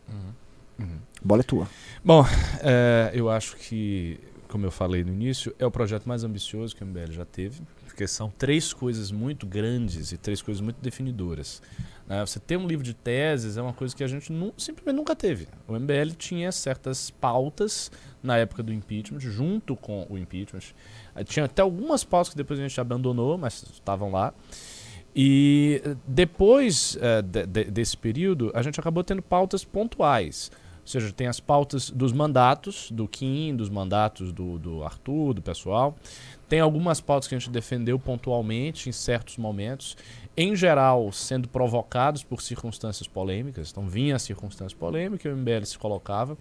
Bola 1.25 1.41
é 1.41 1.45
tua. 1.45 1.69
Bom, 2.05 2.25
é, 2.61 3.12
eu 3.14 3.31
acho 3.31 3.57
que, 3.57 4.19
como 4.49 4.67
eu 4.67 4.71
falei 4.71 5.05
no 5.05 5.12
início, 5.12 5.55
é 5.59 5.64
o 5.64 5.71
projeto 5.71 6.07
mais 6.07 6.25
ambicioso 6.25 6.75
que 6.75 6.83
o 6.83 6.87
MBL 6.87 7.12
já 7.12 7.25
teve, 7.25 7.62
porque 7.93 8.07
são 8.09 8.31
três 8.31 8.73
coisas 8.73 9.13
muito 9.13 9.47
grandes 9.47 10.13
e 10.13 10.17
três 10.17 10.41
coisas 10.41 10.63
muito 10.63 10.77
definidoras. 10.81 11.61
né? 12.09 12.25
Você 12.25 12.41
ter 12.41 12.57
um 12.57 12.67
livro 12.67 12.83
de 12.83 12.95
teses 12.95 13.59
é 13.59 13.63
uma 13.63 13.75
coisa 13.75 13.95
que 13.95 14.03
a 14.03 14.07
gente 14.07 14.33
simplesmente 14.57 14.97
nunca 14.97 15.15
teve. 15.15 15.47
O 15.69 15.75
MBL 15.79 16.15
tinha 16.17 16.51
certas 16.51 17.11
pautas 17.11 17.91
na 18.23 18.39
época 18.39 18.63
do 18.63 18.73
impeachment, 18.73 19.21
junto 19.21 19.77
com 19.77 20.07
o 20.09 20.17
impeachment. 20.17 20.63
Eh, 21.15 21.23
Tinha 21.23 21.45
até 21.45 21.61
algumas 21.61 22.03
pautas 22.03 22.31
que 22.31 22.37
depois 22.37 22.59
a 22.59 22.63
gente 22.63 22.81
abandonou, 22.81 23.37
mas 23.37 23.63
estavam 23.75 24.11
lá. 24.11 24.33
E 25.15 25.83
eh, 25.85 25.95
depois 26.07 26.97
de- 27.25 27.47
de- 27.47 27.65
desse 27.71 27.97
período, 27.97 28.51
a 28.55 28.63
gente 28.63 28.81
acabou 28.81 29.05
tendo 29.05 29.21
pautas 29.21 29.65
pontuais. 29.65 30.51
Ou 30.81 30.89
seja, 30.89 31.13
tem 31.13 31.29
as 31.29 31.39
pautas 31.39 31.91
dos 31.91 32.13
mandatos 32.13 32.91
do 32.91 33.07
Kim, 33.07 33.55
dos 33.55 33.69
mandatos 33.69 34.33
do, 34.33 34.59
do 34.59 34.83
Arthur, 34.83 35.35
do 35.35 35.41
pessoal. 35.43 35.97
Tem 36.52 36.61
algumas 36.61 37.00
pautas 37.00 37.26
que 37.26 37.35
a 37.35 37.38
gente 37.38 37.49
defendeu 37.49 37.99
pontualmente 37.99 38.87
em 38.87 38.92
certos 38.92 39.38
momentos, 39.38 39.97
em 40.37 40.54
geral 40.54 41.11
sendo 41.11 41.49
provocados 41.49 42.23
por 42.23 42.42
circunstâncias 42.42 43.09
polêmicas. 43.09 43.71
Então 43.71 43.88
vinha 43.88 44.16
a 44.16 44.18
circunstância 44.18 44.76
polêmica 44.76 45.26
e 45.26 45.32
o 45.32 45.35
MBL 45.35 45.64
se 45.64 45.78
colocava, 45.78 46.37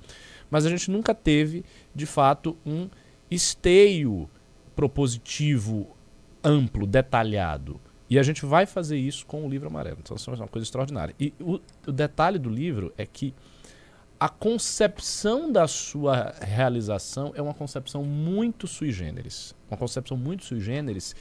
mas 0.49 0.65
a 0.65 0.69
gente 0.69 0.91
nunca 0.91 1.15
teve, 1.15 1.63
de 1.95 2.05
fato, 2.05 2.57
um 2.65 2.89
esteio 3.31 4.29
propositivo 4.75 5.95
amplo, 6.43 6.85
detalhado. 6.85 7.79
E 8.09 8.19
a 8.19 8.23
gente 8.23 8.45
vai 8.45 8.65
fazer 8.65 8.97
isso 8.97 9.25
com 9.25 9.45
o 9.45 9.49
livro 9.49 9.69
amarelo. 9.69 9.99
Então, 10.01 10.17
isso 10.17 10.29
é 10.29 10.33
uma 10.33 10.45
coisa 10.45 10.65
extraordinária. 10.65 11.15
E 11.17 11.33
o, 11.39 11.57
o 11.87 11.91
detalhe 11.93 12.37
do 12.37 12.49
livro 12.49 12.93
é 12.97 13.05
que 13.05 13.33
a 14.21 14.29
concepção 14.29 15.51
da 15.51 15.67
sua 15.67 16.35
realização 16.39 17.33
é 17.35 17.41
uma 17.41 17.55
concepção 17.55 18.03
muito 18.03 18.67
sui 18.67 18.91
generis. 18.91 19.55
Uma 19.67 19.75
concepção 19.75 20.15
muito 20.15 20.45
sui 20.45 20.59
generis 20.59 21.15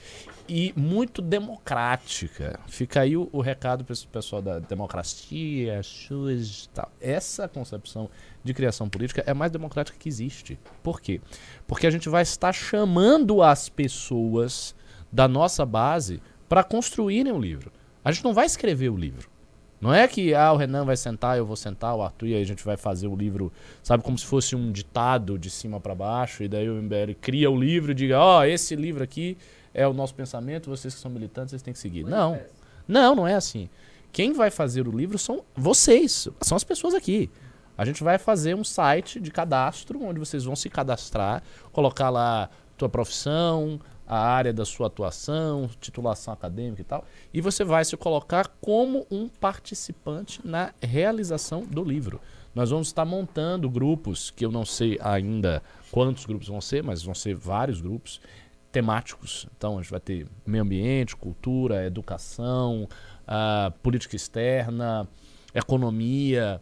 e 0.47 0.75
muito 0.77 1.23
democrática. 1.23 2.61
Fica 2.69 3.01
aí 3.01 3.17
o, 3.17 3.27
o 3.33 3.41
recado 3.41 3.87
para 3.87 3.95
esse 3.95 4.07
pessoal 4.07 4.43
da 4.43 4.59
democracia, 4.59 5.83
SUS 5.83 6.69
tal. 6.75 6.93
Essa 7.01 7.49
concepção 7.49 8.11
de 8.45 8.53
criação 8.53 8.87
política 8.87 9.25
é 9.27 9.31
a 9.31 9.35
mais 9.35 9.51
democrática 9.51 9.97
que 9.99 10.11
existe. 10.11 10.61
Por 10.83 11.01
quê? 11.01 11.23
Porque 11.67 11.87
a 11.87 11.91
gente 11.91 12.11
vai 12.11 12.21
estar 12.21 12.53
chamando 12.53 13.43
as 13.43 13.71
pessoas 13.71 14.75
da 15.11 15.27
nossa 15.27 15.65
base 15.65 16.21
para 16.51 16.63
construírem 16.63 17.33
o 17.33 17.41
livro. 17.41 17.73
A 18.05 18.13
gente 18.13 18.25
não 18.25 18.35
vai 18.35 18.45
escrever 18.45 18.91
o 18.91 18.97
livro. 18.97 19.40
Não 19.81 19.95
é 19.95 20.07
que 20.07 20.35
ah, 20.35 20.53
o 20.53 20.57
Renan 20.57 20.85
vai 20.85 20.97
sentar, 20.97 21.39
eu 21.39 21.47
vou 21.47 21.57
sentar, 21.57 21.95
o 21.97 22.03
Arthur, 22.03 22.27
e 22.27 22.35
aí 22.35 22.43
a 22.43 22.47
gente 22.47 22.63
vai 22.63 22.77
fazer 22.77 23.07
o 23.07 23.17
livro, 23.17 23.51
sabe, 23.83 24.03
como 24.03 24.19
se 24.19 24.27
fosse 24.27 24.55
um 24.55 24.71
ditado 24.71 25.39
de 25.39 25.49
cima 25.49 25.81
para 25.81 25.95
baixo, 25.95 26.43
e 26.43 26.49
daí 26.49 26.69
o 26.69 26.75
MBL 26.75 27.15
cria 27.21 27.51
o 27.51 27.59
livro 27.59 27.93
e 27.93 27.95
diga, 27.95 28.19
ó, 28.19 28.41
oh, 28.41 28.45
esse 28.45 28.77
livro 28.77 29.03
aqui 29.03 29.39
é 29.73 29.87
o 29.89 29.95
nosso 29.95 30.15
pensamento, 30.15 30.69
vocês 30.69 30.95
que 30.95 31.01
são 31.01 31.11
militantes, 31.11 31.51
vocês 31.51 31.63
têm 31.63 31.73
que 31.73 31.81
seguir. 31.81 32.05
Não, 32.05 32.39
não, 32.87 33.15
não 33.15 33.27
é 33.27 33.35
assim. 33.35 33.71
Quem 34.13 34.33
vai 34.33 34.51
fazer 34.51 34.87
o 34.87 34.91
livro 34.91 35.19
são 35.19 35.45
vocês, 35.55 36.29
são 36.43 36.57
as 36.57 36.65
pessoas 36.65 36.93
aqui. 36.93 37.31
A 37.79 37.85
gente 37.87 38.05
vai 38.05 38.19
fazer 38.19 38.55
um 38.55 38.65
site 38.65 39.19
de 39.19 39.31
cadastro, 39.31 40.03
onde 40.05 40.19
vocês 40.19 40.45
vão 40.45 40.55
se 40.55 40.69
cadastrar, 40.69 41.43
colocar 41.73 42.11
lá 42.11 42.51
tua 42.77 42.89
profissão, 42.89 43.81
a 44.11 44.19
área 44.19 44.53
da 44.53 44.65
sua 44.65 44.89
atuação, 44.89 45.71
titulação 45.81 46.35
acadêmica 46.35 46.83
e 46.83 46.85
tal, 46.85 47.05
e 47.33 47.41
você 47.41 47.63
vai 47.63 47.85
se 47.85 47.97
colocar 47.97 48.49
como 48.61 49.07
um 49.09 49.29
participante 49.29 50.45
na 50.45 50.75
realização 50.83 51.63
do 51.65 51.85
livro. 51.85 52.21
Nós 52.53 52.71
vamos 52.71 52.89
estar 52.89 53.05
montando 53.05 53.71
grupos, 53.71 54.29
que 54.33 54.45
eu 54.45 54.51
não 54.51 54.65
sei 54.65 54.99
ainda 55.01 55.63
quantos 55.93 56.27
grupos 56.27 56.49
vão 56.49 56.61
ser, 56.61 56.83
mas 56.83 57.05
vão 57.05 57.15
ser 57.15 57.37
vários 57.37 57.81
grupos 57.81 58.21
temáticos. 58.73 59.47
Então 59.57 59.79
a 59.79 59.83
gente 59.83 59.93
vai 59.93 60.01
ter 60.01 60.27
meio 60.45 60.65
ambiente, 60.65 61.15
cultura, 61.15 61.87
educação, 61.87 62.89
uh, 63.29 63.71
política 63.81 64.17
externa, 64.17 65.07
economia, 65.55 66.61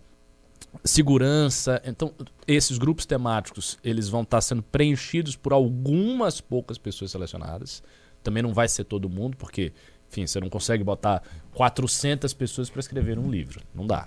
segurança. 0.84 1.80
Então, 1.84 2.12
esses 2.46 2.78
grupos 2.78 3.06
temáticos, 3.06 3.78
eles 3.82 4.08
vão 4.08 4.22
estar 4.22 4.40
sendo 4.40 4.62
preenchidos 4.62 5.36
por 5.36 5.52
algumas 5.52 6.40
poucas 6.40 6.78
pessoas 6.78 7.10
selecionadas. 7.10 7.82
Também 8.22 8.42
não 8.42 8.52
vai 8.52 8.68
ser 8.68 8.84
todo 8.84 9.08
mundo, 9.08 9.36
porque, 9.36 9.72
enfim, 10.10 10.26
você 10.26 10.40
não 10.40 10.48
consegue 10.48 10.82
botar 10.84 11.22
400 11.54 12.32
pessoas 12.34 12.70
para 12.70 12.80
escrever 12.80 13.18
um 13.18 13.30
livro. 13.30 13.60
Não 13.74 13.86
dá. 13.86 14.06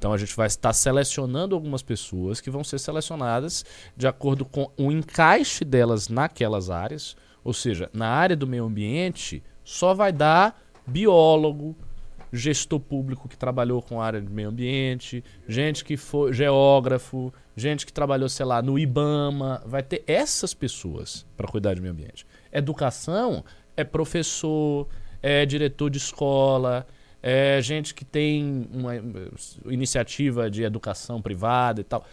Então 0.00 0.14
a 0.14 0.18
gente 0.18 0.34
vai 0.34 0.46
estar 0.46 0.72
selecionando 0.72 1.54
algumas 1.54 1.82
pessoas 1.82 2.40
que 2.40 2.50
vão 2.50 2.64
ser 2.64 2.78
selecionadas 2.78 3.66
de 3.94 4.06
acordo 4.06 4.46
com 4.46 4.70
o 4.78 4.90
encaixe 4.90 5.62
delas 5.62 6.08
naquelas 6.08 6.70
áreas. 6.70 7.14
Ou 7.44 7.52
seja, 7.52 7.90
na 7.92 8.08
área 8.08 8.34
do 8.34 8.46
meio 8.46 8.64
ambiente, 8.64 9.42
só 9.62 9.92
vai 9.92 10.10
dar 10.10 10.58
biólogo, 10.86 11.76
gestor 12.32 12.80
público 12.80 13.28
que 13.28 13.36
trabalhou 13.36 13.82
com 13.82 14.00
a 14.00 14.06
área 14.06 14.20
de 14.20 14.28
meio 14.28 14.48
ambiente, 14.48 15.24
gente 15.48 15.84
que 15.84 15.96
foi 15.96 16.32
geógrafo, 16.32 17.32
gente 17.56 17.84
que 17.84 17.92
trabalhou, 17.92 18.28
sei 18.28 18.46
lá, 18.46 18.62
no 18.62 18.78
IBAMA. 18.78 19.62
Vai 19.66 19.82
ter 19.82 20.04
essas 20.06 20.54
pessoas 20.54 21.26
para 21.36 21.48
cuidar 21.48 21.74
de 21.74 21.80
meio 21.80 21.92
ambiente. 21.92 22.26
Educação 22.52 23.44
é 23.76 23.84
professor, 23.84 24.88
é 25.22 25.44
diretor 25.44 25.90
de 25.90 25.98
escola, 25.98 26.86
é 27.22 27.60
gente 27.60 27.94
que 27.94 28.04
tem 28.04 28.68
uma 28.72 28.92
iniciativa 29.66 30.50
de 30.50 30.62
educação 30.62 31.20
privada 31.20 31.80
e 31.80 31.84
tal. 31.84 32.04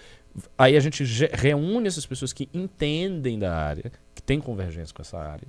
Aí 0.57 0.75
a 0.75 0.79
gente 0.79 1.03
reúne 1.33 1.87
essas 1.87 2.05
pessoas 2.05 2.31
que 2.31 2.49
entendem 2.53 3.39
da 3.39 3.55
área, 3.55 3.91
que 4.13 4.21
tem 4.21 4.39
convergência 4.39 4.93
com 4.93 5.01
essa 5.01 5.17
área 5.17 5.47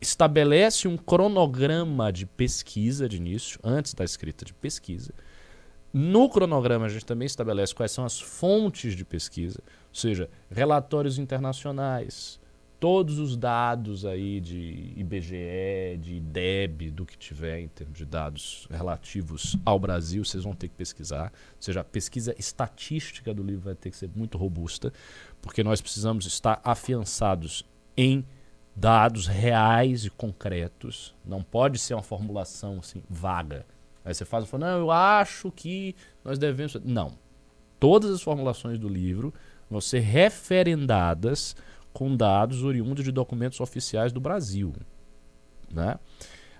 estabelece 0.00 0.88
um 0.88 0.96
cronograma 0.96 2.12
de 2.12 2.24
pesquisa 2.24 3.08
de 3.08 3.16
início, 3.18 3.60
antes 3.62 3.92
da 3.94 4.04
escrita 4.04 4.44
de 4.44 4.54
pesquisa. 4.54 5.12
No 5.92 6.28
cronograma, 6.28 6.86
a 6.86 6.88
gente 6.88 7.04
também 7.04 7.26
estabelece 7.26 7.74
quais 7.74 7.90
são 7.90 8.04
as 8.04 8.20
fontes 8.20 8.94
de 8.94 9.04
pesquisa, 9.04 9.60
ou 9.88 9.94
seja, 9.94 10.30
relatórios 10.50 11.18
internacionais, 11.18 12.40
todos 12.78 13.18
os 13.18 13.36
dados 13.36 14.06
aí 14.06 14.40
de 14.40 14.94
IBGE, 14.96 15.98
de 16.00 16.14
IDEB, 16.14 16.90
do 16.90 17.04
que 17.04 17.18
tiver 17.18 17.60
em 17.60 17.68
termos 17.68 17.98
de 17.98 18.06
dados 18.06 18.66
relativos 18.70 19.56
ao 19.66 19.78
Brasil, 19.78 20.24
vocês 20.24 20.44
vão 20.44 20.54
ter 20.54 20.68
que 20.68 20.74
pesquisar. 20.74 21.30
Ou 21.56 21.62
seja, 21.62 21.80
a 21.80 21.84
pesquisa 21.84 22.34
estatística 22.38 23.34
do 23.34 23.42
livro 23.42 23.64
vai 23.64 23.74
ter 23.74 23.90
que 23.90 23.96
ser 23.98 24.08
muito 24.16 24.38
robusta, 24.38 24.92
porque 25.42 25.62
nós 25.62 25.80
precisamos 25.82 26.24
estar 26.24 26.58
afiançados 26.64 27.66
em 27.96 28.24
dados 28.74 29.26
reais 29.26 30.04
e 30.04 30.10
concretos. 30.10 31.14
Não 31.24 31.42
pode 31.42 31.78
ser 31.78 31.94
uma 31.94 32.02
formulação 32.02 32.78
assim 32.78 33.02
vaga. 33.08 33.66
Aí 34.04 34.14
você 34.14 34.24
faz 34.24 34.44
e 34.44 34.46
fala, 34.46 34.70
não, 34.72 34.78
eu 34.78 34.90
acho 34.90 35.50
que 35.50 35.94
nós 36.24 36.38
devemos. 36.38 36.76
Não. 36.84 37.12
Todas 37.78 38.10
as 38.10 38.22
formulações 38.22 38.78
do 38.78 38.88
livro 38.88 39.32
vão 39.70 39.80
ser 39.80 40.00
referendadas 40.00 41.54
com 41.92 42.14
dados 42.16 42.62
oriundos 42.62 43.04
de 43.04 43.12
documentos 43.12 43.60
oficiais 43.60 44.12
do 44.12 44.20
Brasil. 44.20 44.72
Né? 45.72 45.98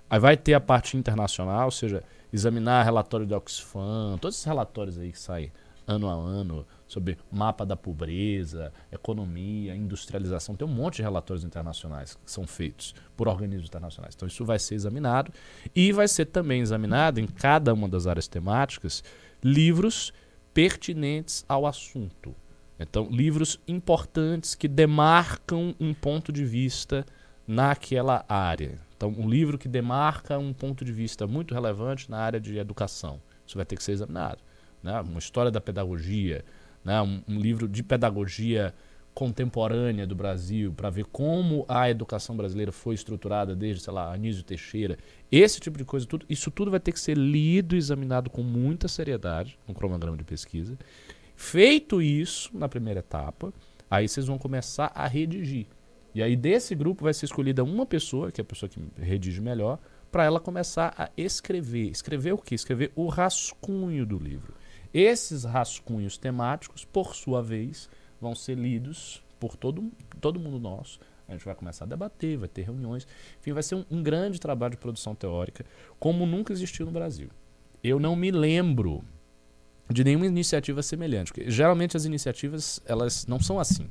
Aí 0.09 0.19
vai 0.19 0.37
ter 0.37 0.55
a 0.55 0.61
parte 0.61 0.97
internacional, 0.97 1.67
ou 1.67 1.71
seja, 1.71 2.03
examinar 2.33 2.85
relatório 2.85 3.27
da 3.27 3.37
Oxfam, 3.37 4.19
todos 4.21 4.37
esses 4.37 4.47
relatórios 4.47 4.99
aí 4.99 5.13
que 5.13 5.19
saem 5.19 5.53
ano 5.87 6.09
a 6.09 6.13
ano 6.13 6.67
sobre 6.91 7.17
mapa 7.31 7.65
da 7.65 7.77
pobreza, 7.77 8.73
economia, 8.91 9.77
industrialização. 9.77 10.57
Tem 10.57 10.67
um 10.67 10.73
monte 10.73 10.97
de 10.97 11.03
relatórios 11.03 11.45
internacionais 11.45 12.15
que 12.15 12.29
são 12.29 12.49
feitos 12.49 12.97
por 13.17 13.29
organismos 13.29 13.69
internacionais. 13.69 14.17
Então 14.17 14.27
isso 14.27 14.45
vai 14.45 14.59
ser 14.59 14.75
examinado 14.75 15.33
e 15.73 15.93
vai 15.93 16.09
ser 16.09 16.27
também 16.27 16.61
examinado 16.61 17.21
em 17.21 17.29
cada 17.29 17.73
uma 17.73 17.89
das 17.89 18.09
áreas 18.09 18.27
temáticas 18.27 19.05
livros 19.41 20.13
pertinentes 20.53 21.45
ao 21.49 21.65
assunto. 21.65 22.35
Então, 22.77 23.09
livros 23.09 23.61
importantes 23.69 24.57
que 24.57 24.67
demarcam 24.67 25.77
um 25.79 25.95
ponto 25.95 26.33
de 26.33 26.45
vista 26.45 27.07
naquela 27.47 28.25
área. 28.29 28.81
Então, 28.97 29.15
um 29.17 29.29
livro 29.29 29.57
que 29.59 29.69
demarca 29.69 30.39
um 30.39 30.53
ponto 30.53 30.85
de 30.85 30.93
vista 30.93 31.25
muito 31.25 31.55
relevante 31.55 32.11
na 32.11 32.19
área 32.19 32.41
de 32.41 32.59
educação. 32.59 33.21
Isso 33.47 33.57
vai 33.57 33.65
ter 33.65 33.77
que 33.77 33.85
ser 33.85 33.93
examinado. 33.93 34.39
Né? 34.83 34.99
Uma 35.03 35.19
história 35.19 35.51
da 35.51 35.61
pedagogia, 35.61 36.45
né? 36.85 37.01
um, 37.03 37.23
um 37.29 37.39
livro 37.39 37.69
de 37.69 37.83
pedagogia 37.83 38.75
contemporânea 39.13 40.07
do 40.07 40.15
Brasil 40.15 40.73
para 40.73 40.89
ver 40.89 41.05
como 41.07 41.65
a 41.69 41.91
educação 41.91 42.37
brasileira 42.37 42.73
foi 42.73 42.95
estruturada 42.95 43.55
desde, 43.55 43.83
sei 43.83 43.93
lá, 43.93 44.13
Anísio 44.13 44.43
Teixeira. 44.43 44.97
Esse 45.31 45.61
tipo 45.61 45.77
de 45.77 45.85
coisa, 45.85 46.07
tudo, 46.07 46.25
isso 46.29 46.51
tudo 46.51 46.71
vai 46.71 46.81
ter 46.81 46.93
que 46.93 47.01
ser 47.01 47.17
lido 47.17 47.75
e 47.75 47.79
examinado 47.79 48.31
com 48.31 48.43
muita 48.43 48.89
seriedade 48.89 49.59
no 49.67 49.75
cronograma 49.75 50.17
de 50.17 50.25
pesquisa. 50.25 50.79
Feito 51.37 52.01
isso 52.01 52.57
na 52.57 52.69
primeira 52.69 53.01
etapa, 53.01 53.53
aí 53.91 54.09
vocês 54.09 54.27
vão 54.27 54.39
começar 54.39 54.93
a 54.95 55.07
redigir. 55.07 55.67
E 56.15 56.23
aí 56.23 56.37
desse 56.37 56.75
grupo 56.75 57.05
vai 57.05 57.15
ser 57.15 57.27
escolhida 57.27 57.63
uma 57.63 57.87
pessoa, 57.87 58.31
que 58.31 58.41
é 58.41 58.43
a 58.43 58.45
pessoa 58.45 58.69
que 58.69 58.81
redige 58.99 59.41
melhor, 59.41 59.79
para 60.11 60.25
ela 60.25 60.41
começar 60.41 60.93
a 60.97 61.09
escrever. 61.17 61.89
Escrever 61.91 62.33
o 62.33 62.39
quê? 62.39 62.55
Escrever 62.55 62.91
o 62.97 63.07
rascunho 63.07 64.05
do 64.05 64.19
livro. 64.19 64.53
Esses 64.93 65.45
rascunhos 65.45 66.19
temáticos, 66.19 66.85
por 66.85 67.15
sua 67.15 67.43
vez, 67.43 67.89
vão 68.21 68.35
ser 68.35 68.57
lidos 68.57 69.23
por 69.39 69.57
todo, 69.57 69.91
todo 70.21 70.41
mundo 70.41 70.59
nosso. 70.59 70.99
A 71.29 71.33
gente 71.33 71.45
vai 71.45 71.55
começar 71.55 71.85
a 71.85 71.89
debater, 71.89 72.37
vai 72.37 72.49
ter 72.49 72.63
reuniões. 72.63 73.07
Enfim, 73.39 73.53
vai 73.53 73.63
ser 73.63 73.77
um, 73.77 73.85
um 73.91 74.03
grande 74.03 74.41
trabalho 74.41 74.73
de 74.73 74.79
produção 74.79 75.15
teórica, 75.15 75.65
como 75.99 76.27
nunca 76.27 76.53
existiu 76.53 76.85
no 76.85 76.93
Brasil. 76.93 77.31
Eu 77.83 78.01
não 78.01 78.17
me 78.17 78.31
lembro 78.31 79.05
de 79.89 80.05
nenhuma 80.05 80.27
iniciativa 80.27 80.83
semelhante. 80.83 81.33
Porque, 81.33 81.51
geralmente 81.51 81.97
as 81.97 82.05
iniciativas 82.05 82.81
elas 82.85 83.27
não 83.27 83.41
são 83.41 83.59
assim. 83.59 83.89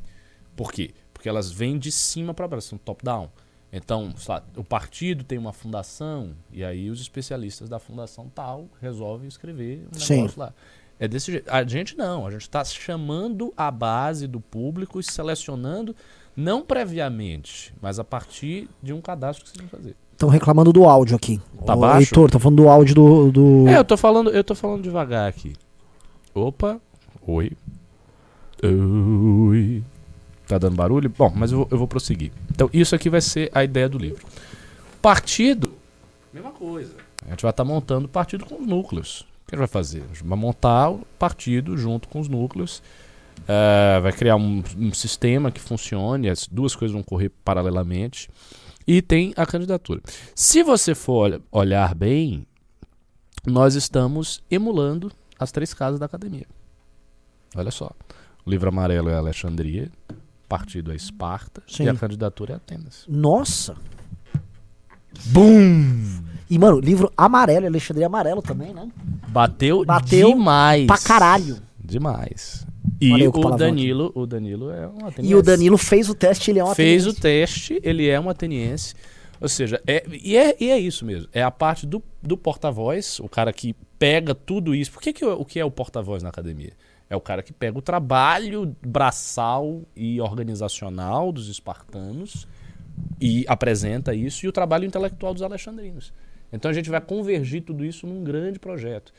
Por 0.56 0.72
quê? 0.72 0.94
Porque 1.14 1.30
elas 1.30 1.52
vêm 1.52 1.78
de 1.78 1.92
cima 1.92 2.34
para 2.34 2.48
baixo, 2.48 2.68
são 2.68 2.78
top-down. 2.78 3.30
Então, 3.72 4.14
lá, 4.28 4.44
o 4.56 4.64
partido 4.64 5.24
tem 5.24 5.38
uma 5.38 5.54
fundação 5.54 6.36
e 6.52 6.64
aí 6.64 6.90
os 6.90 7.00
especialistas 7.00 7.70
da 7.70 7.78
fundação 7.78 8.28
tal 8.28 8.68
resolvem 8.82 9.28
escrever 9.28 9.86
um 9.94 10.00
Sim. 10.00 10.16
negócio 10.18 10.40
lá. 10.40 10.54
É 11.00 11.08
desse 11.08 11.32
jeito. 11.32 11.50
A 11.50 11.64
gente 11.64 11.98
não, 11.98 12.28
a 12.28 12.32
gente 12.32 12.42
está 12.42 12.64
chamando 12.66 13.54
a 13.56 13.72
base 13.72 14.28
do 14.28 14.40
público 14.42 15.00
e 15.00 15.04
selecionando, 15.04 15.96
não 16.36 16.62
previamente, 16.62 17.74
mas 17.82 18.00
a 18.00 18.04
partir 18.04 18.68
de 18.84 18.92
um 18.94 19.00
cadastro 19.02 19.46
que 19.46 19.52
vocês 19.52 19.62
vão 19.70 19.80
fazer. 19.80 19.96
Estão 20.12 20.28
reclamando 20.28 20.74
do 20.74 20.84
áudio 20.84 21.16
aqui. 21.16 21.40
Tá 21.66 21.74
Ô, 21.76 21.80
baixo? 21.80 22.02
Heitor, 22.10 22.30
tá 22.30 22.38
falando 22.40 22.58
do 22.58 22.68
áudio 22.70 22.96
do. 22.96 23.32
do- 23.32 23.68
É, 23.70 23.78
eu 23.78 23.86
tô 23.86 23.96
falando, 23.96 24.30
eu 24.32 24.44
tô 24.44 24.54
falando 24.54 24.84
devagar 24.84 25.30
aqui. 25.30 25.54
Opa, 26.36 26.80
oi. 27.26 27.54
Oi. 28.62 29.84
Tá 30.48 30.58
dando 30.58 30.76
barulho? 30.76 31.10
Bom, 31.18 31.32
mas 31.34 31.52
eu 31.52 31.60
vou, 31.60 31.68
eu 31.72 31.78
vou 31.78 31.88
prosseguir. 31.88 32.32
Então, 32.52 32.70
isso 32.74 32.96
aqui 32.96 33.10
vai 33.10 33.22
ser 33.22 33.50
a 33.54 33.64
ideia 33.64 33.88
do 33.88 33.98
livro. 33.98 34.26
Partido, 35.02 35.74
mesma 36.34 36.52
coisa. 36.52 36.94
A 37.26 37.30
gente 37.30 37.42
vai 37.44 37.52
estar 37.52 37.64
montando 37.64 38.06
o 38.06 38.10
partido 38.10 38.46
com 38.46 38.56
os 38.56 38.68
núcleos. 38.68 39.26
O 39.50 39.52
que 39.52 39.56
a 39.56 39.58
gente 39.58 39.68
vai 39.68 39.68
fazer? 39.68 40.04
A 40.04 40.08
gente 40.08 40.24
vai 40.24 40.38
montar 40.38 40.92
o 40.92 41.00
partido 41.18 41.76
junto 41.76 42.08
com 42.08 42.20
os 42.20 42.28
núcleos. 42.28 42.84
eh, 43.48 44.00
vai 44.02 44.12
criar 44.14 44.36
um, 44.36 44.62
um 44.78 44.94
sistema 44.94 45.50
que 45.52 45.60
funcione, 45.60 46.30
as 46.30 46.46
duas 46.48 46.76
coisas 46.76 46.94
vão 46.94 47.02
correr 47.02 47.30
paralelamente. 47.44 48.30
E 48.86 49.02
tem 49.02 49.34
a 49.36 49.44
candidatura. 49.46 50.02
Se 50.36 50.62
você 50.62 50.94
for 50.94 51.24
olha- 51.24 51.42
olhar 51.52 51.96
bem, 51.96 52.46
nós 53.48 53.74
estamos 53.74 54.44
emulando 54.52 55.12
as 55.40 55.52
três 55.52 55.74
casas 55.74 56.00
da 56.00 56.06
academia. 56.06 56.46
Olha 57.56 57.72
só. 57.72 57.90
O 58.46 58.50
livro 58.52 58.70
amarelo 58.70 59.10
é 59.10 59.16
Alexandria, 59.16 59.90
o 60.12 60.48
partido 60.48 60.92
é 60.92 60.96
Esparta 60.96 61.64
Sim. 61.68 61.86
e 61.86 61.90
a 61.90 61.96
candidatura 61.96 62.54
é 62.54 62.56
Atenas. 62.58 63.04
Nossa! 63.08 63.76
Bum! 65.28 66.22
E, 66.50 66.58
mano, 66.58 66.80
livro 66.80 67.12
amarelo, 67.16 67.68
Alexandre 67.68 68.04
Amarelo 68.04 68.42
também, 68.42 68.74
né? 68.74 68.90
Bateu, 69.28 69.86
Bateu 69.86 70.30
demais. 70.30 70.88
Pra 70.88 70.98
caralho. 70.98 71.58
Demais. 71.78 72.66
E 73.00 73.28
o 73.28 73.56
Danilo, 73.56 74.12
o 74.16 74.26
Danilo 74.26 74.72
é 74.72 74.88
um 74.88 75.06
ateniense. 75.06 75.34
E 75.34 75.36
o 75.36 75.42
Danilo 75.42 75.78
fez 75.78 76.10
o 76.10 76.16
teste, 76.16 76.52
ele 76.52 76.60
é 76.60 76.66
um 76.66 76.74
fez 76.74 77.06
o 77.06 77.10
ateniense. 77.10 77.22
teste, 77.22 77.80
ele 77.84 78.08
é 78.08 78.20
um 78.20 78.30
ateniense. 78.30 78.96
Ou 79.40 79.48
seja, 79.48 79.82
é, 79.88 80.04
e, 80.12 80.36
é, 80.36 80.56
e 80.60 80.70
é 80.70 80.78
isso 80.78 81.06
mesmo. 81.06 81.30
É 81.32 81.42
a 81.42 81.52
parte 81.52 81.86
do, 81.86 82.04
do 82.22 82.36
porta-voz, 82.36 83.20
o 83.20 83.30
cara 83.30 83.54
que 83.54 83.76
pega 83.98 84.36
tudo 84.36 84.76
isso. 84.76 84.92
Por 84.92 85.02
que, 85.02 85.14
que 85.14 85.26
o 85.26 85.46
que 85.46 85.60
é 85.60 85.66
o 85.66 85.72
porta-voz 85.72 86.24
na 86.24 86.30
academia? 86.30 86.74
É 87.10 87.16
o 87.16 87.22
cara 87.22 87.42
que 87.42 87.54
pega 87.54 87.78
o 87.78 87.82
trabalho 87.82 88.76
braçal 88.86 89.82
e 89.96 90.20
organizacional 90.20 91.32
dos 91.32 91.48
espartanos 91.48 92.48
e 93.20 93.46
apresenta 93.48 94.14
isso, 94.14 94.46
e 94.46 94.50
o 94.50 94.52
trabalho 94.52 94.86
intelectual 94.86 95.34
dos 95.34 95.42
alexandrinos. 95.42 96.14
Então 96.52 96.70
a 96.70 96.74
gente 96.74 96.90
vai 96.90 97.02
convergir 97.02 97.64
tudo 97.64 97.86
isso 97.86 98.08
num 98.08 98.24
grande 98.24 98.60
projeto. 98.60 99.14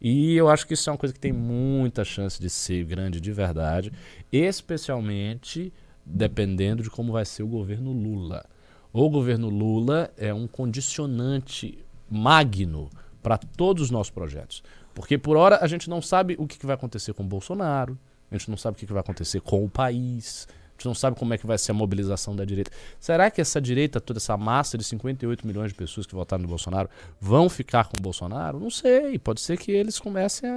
E 0.00 0.36
eu 0.36 0.48
acho 0.48 0.66
que 0.66 0.74
isso 0.74 0.88
é 0.88 0.92
uma 0.92 0.98
coisa 0.98 1.14
que 1.14 1.20
tem 1.20 1.32
muita 1.32 2.04
chance 2.04 2.40
de 2.40 2.50
ser 2.50 2.84
grande 2.84 3.20
de 3.20 3.32
verdade, 3.32 3.92
especialmente 4.30 5.72
dependendo 6.04 6.82
de 6.82 6.90
como 6.90 7.12
vai 7.12 7.24
ser 7.24 7.42
o 7.42 7.48
governo 7.48 7.92
Lula. 7.92 8.44
O 8.92 9.10
governo 9.10 9.48
Lula 9.48 10.10
é 10.16 10.32
um 10.32 10.46
condicionante 10.46 11.78
magno 12.08 12.88
para 13.22 13.36
todos 13.36 13.84
os 13.84 13.90
nossos 13.90 14.10
projetos. 14.10 14.62
Porque 14.94 15.18
por 15.18 15.36
hora 15.36 15.58
a 15.60 15.66
gente 15.66 15.90
não 15.90 16.00
sabe 16.00 16.36
o 16.38 16.46
que, 16.46 16.64
vai 16.64 16.74
acontecer 16.74 17.12
com 17.12 17.22
o 17.22 17.26
Bolsonaro, 17.26 17.98
a 18.30 18.36
gente 18.38 18.48
não 18.48 18.56
sabe 18.56 18.76
o 18.76 18.78
que, 18.78 18.86
vai 18.86 19.00
acontecer 19.00 19.40
com 19.40 19.64
o 19.64 19.68
país, 19.68 20.46
gente 20.76 20.86
não 20.86 20.94
sabe 20.94 21.18
como 21.18 21.32
é 21.32 21.38
que 21.38 21.46
vai 21.46 21.58
ser 21.58 21.72
a 21.72 21.74
mobilização 21.74 22.36
da 22.36 22.44
direita. 22.44 22.70
Será 23.00 23.30
que 23.30 23.40
essa 23.40 23.60
direita, 23.60 24.00
toda 24.00 24.18
essa 24.18 24.36
massa 24.36 24.76
de 24.76 24.84
58 24.84 25.46
milhões 25.46 25.72
de 25.72 25.74
pessoas 25.74 26.06
que 26.06 26.14
votaram 26.14 26.42
no 26.42 26.48
Bolsonaro, 26.48 26.88
vão 27.20 27.48
ficar 27.48 27.84
com 27.84 27.96
o 27.98 28.02
Bolsonaro? 28.02 28.60
Não 28.60 28.70
sei. 28.70 29.18
Pode 29.18 29.40
ser 29.40 29.56
que 29.56 29.72
eles 29.72 29.98
comecem 29.98 30.48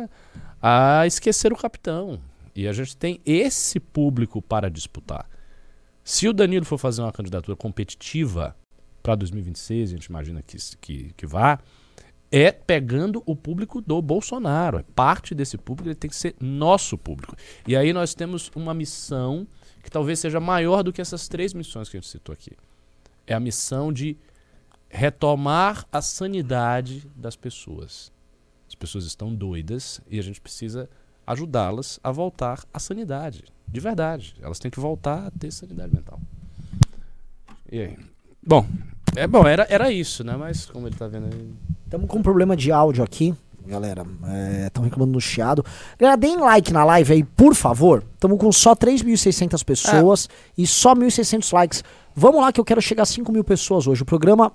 a, 0.61 1.01
a 1.01 1.07
esquecer 1.07 1.53
o 1.53 1.55
capitão. 1.55 2.19
E 2.55 2.67
a 2.67 2.73
gente 2.73 2.97
tem 2.97 3.21
esse 3.25 3.79
público 3.79 4.41
para 4.41 4.69
disputar. 4.69 5.25
Se 6.03 6.27
o 6.27 6.33
Danilo 6.33 6.65
for 6.65 6.77
fazer 6.77 7.01
uma 7.01 7.11
candidatura 7.11 7.55
competitiva 7.55 8.55
para 9.01 9.15
2026, 9.15 9.89
a 9.89 9.93
gente 9.93 10.05
imagina 10.05 10.41
que, 10.41 10.57
que, 10.81 11.13
que 11.15 11.25
vá, 11.25 11.59
é 12.31 12.51
pegando 12.51 13.23
o 13.25 13.35
público 13.35 13.81
do 13.81 14.01
Bolsonaro. 14.01 14.79
É 14.79 14.83
parte 14.95 15.33
desse 15.33 15.57
público, 15.57 15.87
ele 15.87 15.95
tem 15.95 16.09
que 16.09 16.15
ser 16.15 16.35
nosso 16.39 16.97
público. 16.97 17.35
E 17.67 17.75
aí 17.75 17.93
nós 17.93 18.13
temos 18.13 18.51
uma 18.55 18.73
missão 18.73 19.47
que 19.89 19.93
talvez 19.93 20.19
seja 20.19 20.39
maior 20.39 20.83
do 20.83 20.93
que 20.93 21.01
essas 21.01 21.27
três 21.27 21.51
missões 21.51 21.89
que 21.89 21.97
a 21.97 21.99
gente 21.99 22.09
citou 22.09 22.31
aqui. 22.31 22.51
É 23.25 23.33
a 23.33 23.39
missão 23.39 23.91
de 23.91 24.15
retomar 24.87 25.83
a 25.91 25.99
sanidade 25.99 27.09
das 27.15 27.35
pessoas. 27.35 28.11
As 28.67 28.75
pessoas 28.75 29.05
estão 29.05 29.33
doidas 29.33 29.99
e 30.07 30.19
a 30.19 30.21
gente 30.21 30.39
precisa 30.39 30.87
ajudá-las 31.25 31.99
a 32.03 32.11
voltar 32.11 32.63
à 32.71 32.77
sanidade. 32.77 33.45
De 33.67 33.79
verdade. 33.79 34.35
Elas 34.39 34.59
têm 34.59 34.69
que 34.69 34.79
voltar 34.79 35.25
a 35.25 35.31
ter 35.31 35.51
sanidade 35.51 35.91
mental. 35.91 36.21
E 37.71 37.81
aí? 37.81 37.97
Bom, 38.45 38.67
é 39.15 39.25
bom, 39.25 39.47
era, 39.47 39.65
era 39.71 39.91
isso, 39.91 40.23
né? 40.23 40.35
Mas 40.37 40.67
como 40.67 40.87
ele 40.87 40.95
tá 40.95 41.07
vendo 41.07 41.33
aí. 41.33 41.53
Estamos 41.83 42.07
com 42.07 42.19
um 42.19 42.23
problema 42.23 42.55
de 42.55 42.71
áudio 42.71 43.03
aqui, 43.03 43.33
galera. 43.69 44.05
Estão 44.65 44.83
reclamando 44.83 45.13
no 45.13 45.21
chiado. 45.21 45.63
Galera, 45.97 46.17
deem 46.17 46.37
like 46.37 46.73
na 46.73 46.83
live 46.83 47.13
aí, 47.13 47.23
por 47.23 47.55
favor. 47.55 48.03
Estamos 48.13 48.37
com 48.37 48.51
só 48.51 48.75
3.600 48.75 49.63
pessoas 49.63 50.27
e 50.57 50.67
só 50.67 50.93
1.600 50.93 51.53
likes. 51.53 51.83
Vamos 52.15 52.41
lá 52.41 52.51
que 52.51 52.59
eu 52.59 52.65
quero 52.65 52.81
chegar 52.81 53.03
a 53.03 53.05
5 53.05 53.31
mil 53.31 53.43
pessoas 53.43 53.87
hoje. 53.87 54.01
O 54.01 54.05
programa 54.05 54.51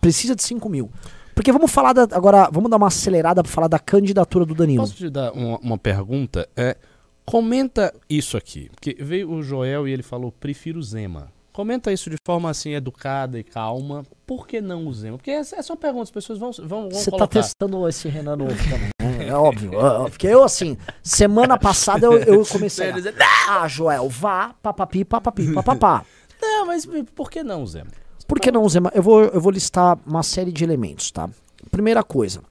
precisa 0.00 0.34
de 0.34 0.42
5 0.42 0.68
mil. 0.68 0.90
Porque 1.34 1.50
vamos 1.50 1.70
falar 1.70 1.92
da, 1.92 2.02
agora, 2.02 2.48
vamos 2.50 2.70
dar 2.70 2.76
uma 2.76 2.86
acelerada 2.86 3.42
para 3.42 3.50
falar 3.50 3.68
da 3.68 3.78
candidatura 3.78 4.46
do 4.46 4.54
Danilo. 4.54 4.82
Posso 4.82 4.94
te 4.94 5.10
dar 5.10 5.32
uma, 5.32 5.58
uma 5.58 5.78
pergunta? 5.78 6.48
É, 6.56 6.76
comenta 7.24 7.92
isso 8.08 8.36
aqui. 8.36 8.70
Porque 8.70 8.96
veio 9.00 9.30
o 9.30 9.42
Joel 9.42 9.88
e 9.88 9.92
ele 9.92 10.02
falou: 10.02 10.30
prefiro 10.30 10.80
Zema. 10.80 11.33
Comenta 11.54 11.92
isso 11.92 12.10
de 12.10 12.16
forma 12.26 12.50
assim 12.50 12.72
educada 12.72 13.38
e 13.38 13.44
calma. 13.44 14.04
Por 14.26 14.44
que 14.44 14.60
não 14.60 14.88
o 14.88 14.92
Zema? 14.92 15.16
Porque 15.16 15.30
essa, 15.30 15.54
essa 15.54 15.72
é 15.72 15.72
uma 15.72 15.78
pergunta, 15.78 16.02
as 16.02 16.10
pessoas 16.10 16.36
vão, 16.36 16.50
vão, 16.50 16.88
vão 16.88 16.90
Você 16.90 17.12
tá 17.12 17.28
testando 17.28 17.88
esse 17.88 18.08
Renan 18.08 18.34
novo 18.34 18.56
também, 18.68 18.90
né? 19.00 19.28
É 19.28 19.34
óbvio. 19.34 19.70
Porque 20.10 20.26
eu, 20.26 20.42
assim, 20.42 20.76
semana 21.00 21.56
passada 21.56 22.06
eu, 22.06 22.14
eu 22.14 22.44
comecei. 22.44 22.90
A, 22.90 22.96
ah, 23.62 23.68
Joel, 23.68 24.08
vá, 24.08 24.52
papapi, 24.60 25.04
papapi, 25.04 25.52
papapá. 25.54 26.04
Não, 26.42 26.66
mas 26.66 26.88
por 27.14 27.30
que 27.30 27.44
não 27.44 27.62
o 27.62 27.66
Zema? 27.68 27.90
Por 28.26 28.40
que 28.40 28.50
não 28.50 28.64
o 28.64 28.68
Zema? 28.68 28.90
Eu 28.92 29.02
vou, 29.04 29.22
eu 29.22 29.40
vou 29.40 29.52
listar 29.52 29.96
uma 30.04 30.24
série 30.24 30.50
de 30.50 30.64
elementos, 30.64 31.12
tá? 31.12 31.30
Primeira 31.70 32.02
coisa, 32.02 32.42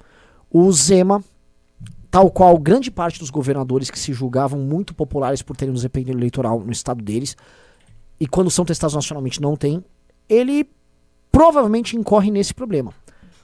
o 0.50 0.72
Zema, 0.72 1.22
tal 2.10 2.32
qual 2.32 2.58
grande 2.58 2.90
parte 2.90 3.20
dos 3.20 3.30
governadores 3.30 3.92
que 3.92 4.00
se 4.00 4.14
julgavam 4.14 4.62
muito 4.62 4.94
populares 4.94 5.42
por 5.42 5.58
terem 5.58 5.72
um 5.72 5.76
desempenho 5.76 6.10
eleitoral 6.12 6.62
no 6.62 6.72
estado 6.72 7.04
deles, 7.04 7.36
e 8.24 8.26
quando 8.26 8.50
são 8.50 8.64
testados 8.64 8.96
nacionalmente 8.96 9.42
não 9.42 9.58
tem, 9.58 9.84
ele 10.30 10.66
provavelmente 11.30 11.98
incorre 11.98 12.32
nesse 12.32 12.54
problema. 12.54 12.94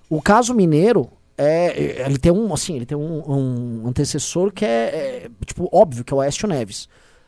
O 0.10 0.22
caso 0.22 0.54
mineiro 0.54 1.10
é, 1.38 2.06
ele 2.06 2.18
tem 2.18 2.32
um 2.32 2.54
assim, 2.54 2.78
ele 2.78 2.86
tem 2.86 2.98
um, 2.98 3.82
um 3.84 3.88
antecessor 3.90 4.54
que 4.54 4.64
é, 4.64 4.70
é, 4.70 5.30
tipo 5.46 5.68
óbvio 5.70 6.06
que 6.06 6.14
é 6.14 6.16
o 6.16 6.22
Aécio 6.22 6.48
Neves. 6.48 6.88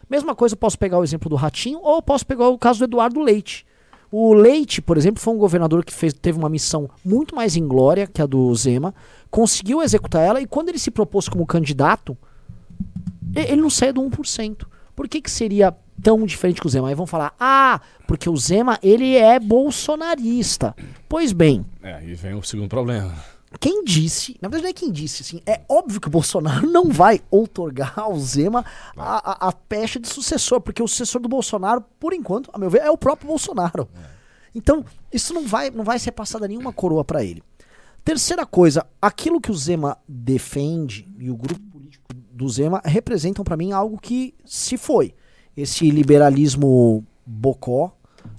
Mesma 0.09 0.33
coisa, 0.33 0.53
eu 0.53 0.57
posso 0.57 0.79
pegar 0.79 0.97
o 0.97 1.03
exemplo 1.03 1.29
do 1.29 1.35
Ratinho 1.35 1.81
ou 1.83 2.01
posso 2.01 2.25
pegar 2.25 2.47
o 2.47 2.57
caso 2.57 2.79
do 2.79 2.85
Eduardo 2.85 3.19
Leite. 3.19 3.65
O 4.09 4.33
Leite, 4.33 4.81
por 4.81 4.95
exemplo, 4.95 5.21
foi 5.21 5.33
um 5.33 5.37
governador 5.37 5.83
que 5.83 5.93
fez, 5.93 6.13
teve 6.13 6.39
uma 6.39 6.47
missão 6.47 6.89
muito 7.03 7.35
mais 7.35 7.57
inglória 7.57 8.07
que 8.07 8.21
a 8.21 8.25
do 8.25 8.55
Zema, 8.55 8.95
conseguiu 9.29 9.81
executar 9.81 10.21
ela 10.21 10.39
e 10.39 10.47
quando 10.47 10.69
ele 10.69 10.79
se 10.79 10.89
propôs 10.89 11.27
como 11.27 11.45
candidato, 11.45 12.17
ele 13.35 13.61
não 13.61 13.69
saía 13.69 13.91
do 13.91 14.01
1%. 14.01 14.65
Por 14.95 15.09
que, 15.09 15.21
que 15.21 15.29
seria 15.29 15.75
tão 16.01 16.25
diferente 16.25 16.59
que 16.61 16.67
o 16.67 16.69
Zema? 16.69 16.89
Aí 16.89 16.95
vão 16.95 17.05
falar, 17.07 17.33
ah, 17.39 17.79
porque 18.07 18.29
o 18.29 18.35
Zema, 18.37 18.77
ele 18.81 19.15
é 19.15 19.39
bolsonarista. 19.39 20.75
Pois 21.07 21.31
bem, 21.31 21.65
É, 21.81 21.93
aí 21.95 22.13
vem 22.13 22.33
o 22.33 22.43
segundo 22.43 22.69
problema. 22.69 23.13
quem 23.59 23.83
disse, 23.83 24.37
na 24.41 24.47
verdade 24.47 24.63
não 24.63 24.69
é 24.69 24.73
quem 24.73 24.91
disse, 24.91 25.21
assim, 25.23 25.41
é 25.45 25.61
óbvio 25.67 25.99
que 25.99 26.07
o 26.07 26.11
Bolsonaro 26.11 26.65
não 26.69 26.89
vai 26.89 27.21
outorgar 27.29 27.99
ao 27.99 28.17
Zema 28.17 28.65
a, 28.95 29.45
a, 29.45 29.49
a 29.49 29.51
pecha 29.51 29.99
de 29.99 30.07
sucessor, 30.07 30.61
porque 30.61 30.81
o 30.81 30.87
sucessor 30.87 31.21
do 31.21 31.27
Bolsonaro, 31.29 31.83
por 31.99 32.13
enquanto, 32.13 32.49
a 32.53 32.57
meu 32.57 32.69
ver, 32.69 32.81
é 32.81 32.89
o 32.91 32.97
próprio 32.97 33.27
Bolsonaro. 33.27 33.87
Então, 34.55 34.83
isso 35.13 35.33
não 35.33 35.45
vai, 35.47 35.69
não 35.69 35.83
vai 35.83 35.97
ser 35.99 36.11
passada 36.11 36.47
nenhuma 36.47 36.73
coroa 36.73 37.03
pra 37.05 37.23
ele. 37.23 37.41
Terceira 38.03 38.45
coisa, 38.45 38.85
aquilo 39.01 39.39
que 39.39 39.51
o 39.51 39.55
Zema 39.55 39.97
defende 40.07 41.07
e 41.19 41.29
o 41.29 41.35
grupo 41.37 41.61
político 41.71 42.05
do 42.13 42.49
Zema 42.49 42.81
representam 42.83 43.43
pra 43.45 43.55
mim 43.55 43.71
algo 43.71 43.97
que 44.01 44.33
se 44.45 44.75
foi. 44.77 45.13
Esse 45.55 45.89
liberalismo 45.91 47.03
bocó, 47.25 47.91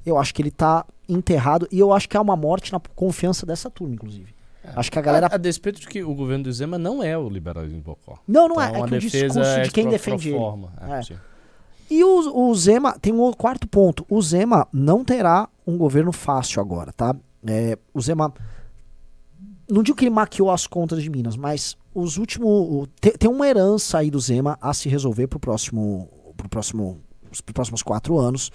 eu 0.04 0.18
acho 0.18 0.34
que 0.34 0.40
ele 0.42 0.50
tá 0.50 0.84
enterrado 1.08 1.68
e 1.70 1.78
eu 1.78 1.92
acho 1.92 2.08
que 2.08 2.16
há 2.16 2.20
uma 2.20 2.36
morte 2.36 2.72
na 2.72 2.80
confiança 2.94 3.44
dessa 3.44 3.68
turma, 3.70 3.94
inclusive. 3.94 4.32
Acho 4.76 4.90
que 4.92 4.98
a 4.98 5.02
galera 5.02 5.26
A, 5.26 5.34
a 5.34 5.38
despeito 5.38 5.80
de 5.80 5.88
que 5.88 6.02
o 6.04 6.14
governo 6.14 6.44
do 6.44 6.52
Zema 6.52 6.78
não 6.78 7.02
é 7.02 7.18
o 7.18 7.28
liberalismo 7.28 7.80
bocó. 7.82 8.16
Não, 8.26 8.48
não 8.48 8.60
é. 8.60 8.66
Então, 8.68 8.76
É 8.76 8.78
uma 8.78 8.88
que 8.88 8.94
o 8.94 9.00
discurso 9.00 9.40
de 9.64 9.70
quem 9.72 9.84
pro- 9.84 9.92
defende 9.92 10.28
pro 10.28 10.30
ele. 10.30 10.38
forma. 10.38 10.72
É, 10.80 11.12
É. 11.12 11.16
E 11.90 12.02
o, 12.04 12.48
o 12.48 12.54
Zema, 12.54 12.96
tem 12.98 13.12
um 13.12 13.32
quarto 13.32 13.66
ponto. 13.68 14.06
O 14.08 14.22
Zema 14.22 14.66
não 14.72 15.04
terá 15.04 15.48
um 15.66 15.76
governo 15.76 16.10
fácil 16.12 16.60
agora, 16.62 16.90
tá? 16.92 17.14
É, 17.46 17.76
o 17.92 18.00
Zema 18.00 18.32
não 19.68 19.82
digo 19.82 19.96
que 19.98 20.04
ele 20.04 20.10
maquiou 20.14 20.50
as 20.50 20.66
contas 20.66 21.02
de 21.02 21.10
Minas, 21.10 21.36
mas 21.36 21.76
os 21.94 22.16
últimos. 22.16 22.88
Tem, 23.00 23.12
tem 23.12 23.28
uma 23.28 23.46
herança 23.46 23.98
aí 23.98 24.10
do 24.10 24.18
Zema 24.20 24.56
a 24.60 24.72
se 24.72 24.88
resolver 24.88 25.26
pro 25.26 25.38
próximo. 25.40 26.08
Pro 26.36 26.48
próximo 26.48 27.00
próximos 27.40 27.82
quatro 27.82 28.18
anos. 28.18 28.50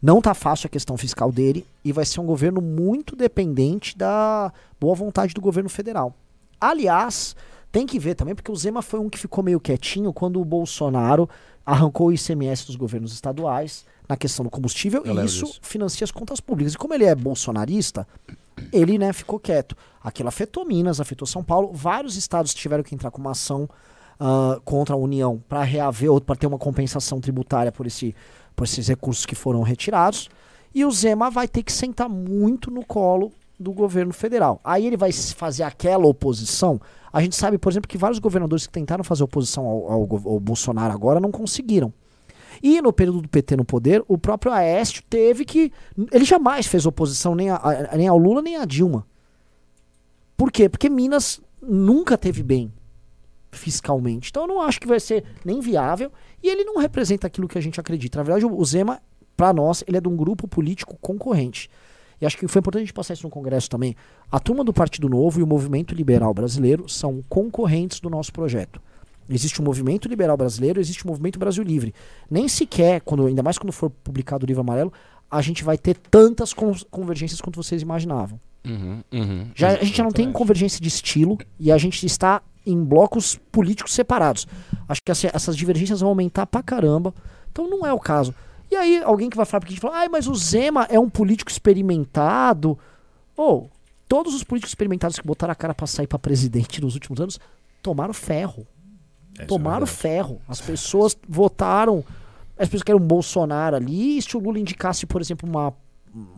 Não 0.00 0.20
tá 0.20 0.32
fácil 0.34 0.66
a 0.68 0.70
questão 0.70 0.96
fiscal 0.96 1.32
dele 1.32 1.66
e 1.84 1.92
vai 1.92 2.04
ser 2.04 2.20
um 2.20 2.26
governo 2.26 2.60
muito 2.60 3.16
dependente 3.16 3.96
da 3.96 4.52
boa 4.80 4.94
vontade 4.94 5.34
do 5.34 5.40
governo 5.40 5.68
federal. 5.68 6.14
Aliás, 6.60 7.34
tem 7.72 7.86
que 7.86 7.98
ver 7.98 8.14
também, 8.14 8.34
porque 8.34 8.50
o 8.50 8.56
Zema 8.56 8.80
foi 8.80 9.00
um 9.00 9.10
que 9.10 9.18
ficou 9.18 9.42
meio 9.42 9.60
quietinho 9.60 10.12
quando 10.12 10.40
o 10.40 10.44
Bolsonaro 10.44 11.28
arrancou 11.66 12.08
o 12.08 12.12
ICMS 12.12 12.66
dos 12.66 12.76
governos 12.76 13.12
estaduais 13.12 13.84
na 14.08 14.16
questão 14.16 14.44
do 14.44 14.50
combustível 14.50 15.02
Eu 15.04 15.20
e 15.20 15.24
isso 15.26 15.44
disso. 15.44 15.60
financia 15.62 16.04
as 16.04 16.10
contas 16.10 16.40
públicas. 16.40 16.74
E 16.74 16.78
como 16.78 16.94
ele 16.94 17.04
é 17.04 17.14
bolsonarista, 17.14 18.06
ele 18.72 18.98
né, 18.98 19.12
ficou 19.12 19.38
quieto. 19.38 19.76
Aquilo 20.02 20.28
afetou 20.28 20.64
Minas, 20.64 21.00
afetou 21.00 21.26
São 21.26 21.42
Paulo. 21.44 21.70
Vários 21.72 22.16
estados 22.16 22.54
tiveram 22.54 22.82
que 22.82 22.94
entrar 22.94 23.10
com 23.10 23.20
uma 23.20 23.32
ação 23.32 23.68
ah, 24.20 24.60
contra 24.64 24.94
a 24.94 24.98
União 24.98 25.42
para 25.48 25.62
reaver 25.62 26.10
ou 26.12 26.20
para 26.20 26.36
ter 26.36 26.46
uma 26.46 26.58
compensação 26.58 27.20
tributária 27.20 27.70
por, 27.72 27.86
esse, 27.86 28.14
por 28.56 28.64
esses 28.64 28.86
recursos 28.88 29.24
que 29.26 29.34
foram 29.34 29.62
retirados. 29.62 30.28
E 30.74 30.84
o 30.84 30.90
Zema 30.90 31.30
vai 31.30 31.48
ter 31.48 31.62
que 31.62 31.72
sentar 31.72 32.08
muito 32.08 32.70
no 32.70 32.84
colo 32.84 33.32
do 33.58 33.72
governo 33.72 34.12
federal. 34.12 34.60
Aí 34.62 34.86
ele 34.86 34.96
vai 34.96 35.10
fazer 35.12 35.62
aquela 35.64 36.06
oposição. 36.06 36.80
A 37.12 37.20
gente 37.22 37.34
sabe, 37.34 37.58
por 37.58 37.72
exemplo, 37.72 37.88
que 37.88 37.98
vários 37.98 38.18
governadores 38.18 38.66
que 38.66 38.72
tentaram 38.72 39.02
fazer 39.02 39.24
oposição 39.24 39.66
ao, 39.66 39.92
ao 39.92 40.02
ao 40.02 40.40
Bolsonaro 40.40 40.92
agora 40.92 41.18
não 41.18 41.30
conseguiram. 41.30 41.92
E 42.62 42.80
no 42.82 42.92
período 42.92 43.22
do 43.22 43.28
PT 43.28 43.56
no 43.56 43.64
poder, 43.64 44.04
o 44.08 44.18
próprio 44.18 44.52
Aécio 44.52 45.02
teve 45.08 45.44
que. 45.44 45.72
Ele 46.12 46.24
jamais 46.24 46.66
fez 46.66 46.86
oposição 46.86 47.34
nem, 47.34 47.50
a- 47.50 47.90
nem 47.96 48.08
ao 48.08 48.18
Lula 48.18 48.42
nem 48.42 48.56
a 48.56 48.64
Dilma. 48.64 49.06
Por 50.36 50.52
quê? 50.52 50.68
Porque 50.68 50.88
Minas 50.88 51.40
nunca 51.60 52.16
teve 52.16 52.42
bem 52.42 52.72
fiscalmente. 53.50 54.30
Então 54.30 54.42
eu 54.44 54.48
não 54.48 54.60
acho 54.60 54.80
que 54.80 54.86
vai 54.86 55.00
ser 55.00 55.24
nem 55.44 55.60
viável 55.60 56.12
e 56.42 56.48
ele 56.48 56.64
não 56.64 56.78
representa 56.78 57.26
aquilo 57.26 57.48
que 57.48 57.58
a 57.58 57.60
gente 57.60 57.80
acredita. 57.80 58.18
Na 58.18 58.22
verdade, 58.24 58.46
o 58.46 58.64
Zema, 58.64 59.00
para 59.36 59.52
nós, 59.52 59.82
ele 59.86 59.96
é 59.96 60.00
de 60.00 60.08
um 60.08 60.16
grupo 60.16 60.46
político 60.46 60.96
concorrente. 61.00 61.70
E 62.20 62.26
acho 62.26 62.36
que 62.36 62.48
foi 62.48 62.58
importante 62.58 62.82
a 62.82 62.84
gente 62.86 62.94
passar 62.94 63.14
isso 63.14 63.22
no 63.22 63.30
Congresso 63.30 63.70
também. 63.70 63.94
A 64.30 64.40
turma 64.40 64.64
do 64.64 64.72
Partido 64.72 65.08
Novo 65.08 65.38
e 65.38 65.42
o 65.42 65.46
movimento 65.46 65.94
liberal 65.94 66.34
brasileiro 66.34 66.88
são 66.88 67.22
concorrentes 67.28 68.00
do 68.00 68.10
nosso 68.10 68.32
projeto. 68.32 68.80
Existe 69.30 69.60
o 69.60 69.62
movimento 69.62 70.08
liberal 70.08 70.36
brasileiro, 70.36 70.80
existe 70.80 71.04
o 71.04 71.06
movimento 71.06 71.38
Brasil 71.38 71.62
Livre. 71.62 71.94
Nem 72.30 72.48
sequer, 72.48 73.02
quando, 73.02 73.26
ainda 73.26 73.42
mais 73.42 73.58
quando 73.58 73.72
for 73.72 73.90
publicado 73.90 74.44
o 74.44 74.46
livro 74.46 74.62
amarelo, 74.62 74.92
a 75.30 75.42
gente 75.42 75.62
vai 75.62 75.76
ter 75.76 75.96
tantas 75.96 76.52
con- 76.54 76.74
convergências 76.90 77.40
quanto 77.40 77.62
vocês 77.62 77.82
imaginavam. 77.82 78.40
Uhum, 78.66 79.02
uhum. 79.12 79.46
Já, 79.54 79.68
a 79.68 79.84
gente 79.84 79.96
já 79.96 80.02
não 80.02 80.10
tem 80.10 80.32
convergência 80.32 80.80
de 80.80 80.88
estilo 80.88 81.38
e 81.60 81.70
a 81.70 81.78
gente 81.78 82.04
está 82.04 82.42
em 82.70 82.82
blocos 82.84 83.36
políticos 83.50 83.94
separados. 83.94 84.46
Acho 84.88 85.02
que 85.02 85.10
essa- 85.10 85.30
essas 85.32 85.56
divergências 85.56 86.00
vão 86.00 86.10
aumentar 86.10 86.46
pra 86.46 86.62
caramba. 86.62 87.12
Então 87.50 87.68
não 87.68 87.86
é 87.86 87.92
o 87.92 87.98
caso. 87.98 88.34
E 88.70 88.76
aí, 88.76 89.02
alguém 89.02 89.30
que 89.30 89.36
vai 89.36 89.46
falar 89.46 89.60
pra 89.62 89.70
gente 89.70 89.80
fala, 89.80 89.96
ai, 89.96 90.08
mas 90.08 90.26
o 90.28 90.34
Zema 90.34 90.86
é 90.90 90.98
um 91.00 91.08
político 91.08 91.50
experimentado. 91.50 92.78
Ou, 93.36 93.70
todos 94.08 94.34
os 94.34 94.44
políticos 94.44 94.70
experimentados 94.70 95.18
que 95.18 95.26
botaram 95.26 95.52
a 95.52 95.54
cara 95.54 95.74
pra 95.74 95.86
sair 95.86 96.06
pra 96.06 96.18
presidente 96.18 96.80
nos 96.80 96.94
últimos 96.94 97.20
anos 97.20 97.38
tomaram 97.82 98.12
ferro. 98.12 98.66
É, 99.38 99.42
é 99.42 99.46
tomaram 99.46 99.86
verdade. 99.86 99.98
ferro. 100.00 100.40
As 100.48 100.60
pessoas 100.60 101.16
votaram. 101.28 102.04
As 102.58 102.68
pessoas 102.68 102.82
querem 102.82 103.00
um 103.00 103.06
Bolsonaro 103.06 103.76
ali. 103.76 104.18
E 104.18 104.22
se 104.22 104.36
o 104.36 104.40
Lula 104.40 104.58
indicasse, 104.58 105.06
por 105.06 105.20
exemplo, 105.20 105.48
uma, 105.48 105.72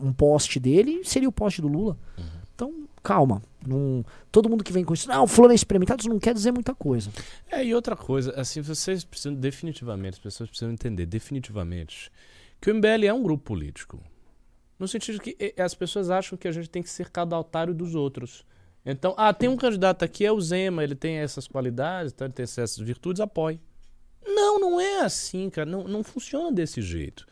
um 0.01 0.13
poste 0.13 0.59
dele, 0.59 1.01
seria 1.03 1.27
o 1.27 1.31
poste 1.31 1.61
do 1.61 1.67
Lula. 1.67 1.97
Uhum. 2.17 2.23
Então, 3.01 3.17
calma. 3.17 3.41
Todo 4.31 4.49
mundo 4.49 4.63
que 4.63 4.71
vem 4.71 4.85
com 4.85 4.93
isso, 4.93 5.07
não, 5.07 5.27
fulano 5.27 5.51
é 5.51 5.55
experimentado, 5.55 6.01
isso 6.01 6.09
não 6.09 6.19
quer 6.19 6.33
dizer 6.33 6.51
muita 6.51 6.73
coisa. 6.73 7.11
É, 7.51 7.63
e 7.63 7.75
outra 7.75 7.95
coisa, 7.95 8.31
assim, 8.39 8.61
vocês 8.61 9.03
precisam 9.03 9.33
definitivamente, 9.33 10.13
as 10.13 10.19
pessoas 10.19 10.49
precisam 10.49 10.71
entender 10.71 11.05
definitivamente 11.05 12.11
que 12.59 12.71
o 12.71 12.75
MBL 12.75 13.05
é 13.05 13.13
um 13.13 13.21
grupo 13.21 13.43
político. 13.43 13.99
No 14.79 14.87
sentido 14.87 15.19
que 15.19 15.35
as 15.57 15.75
pessoas 15.75 16.09
acham 16.09 16.37
que 16.37 16.47
a 16.47 16.51
gente 16.51 16.69
tem 16.69 16.81
que 16.81 16.89
ser 16.89 17.09
cada 17.09 17.37
otário 17.37 17.73
dos 17.73 17.93
outros. 17.93 18.45
Então, 18.83 19.13
ah, 19.15 19.31
tem 19.31 19.47
um 19.47 19.57
candidato 19.57 20.03
aqui, 20.03 20.25
é 20.25 20.31
o 20.31 20.41
Zema, 20.41 20.83
ele 20.83 20.95
tem 20.95 21.17
essas 21.17 21.47
qualidades, 21.47 22.13
tá, 22.13 22.25
ele 22.25 22.33
tem 22.33 22.43
essas 22.43 22.77
virtudes, 22.77 23.19
apoie. 23.19 23.59
Não, 24.25 24.59
não 24.59 24.81
é 24.81 25.01
assim, 25.01 25.49
cara. 25.51 25.69
Não, 25.69 25.83
não 25.83 26.03
funciona 26.03 26.51
desse 26.51 26.81
jeito. 26.81 27.27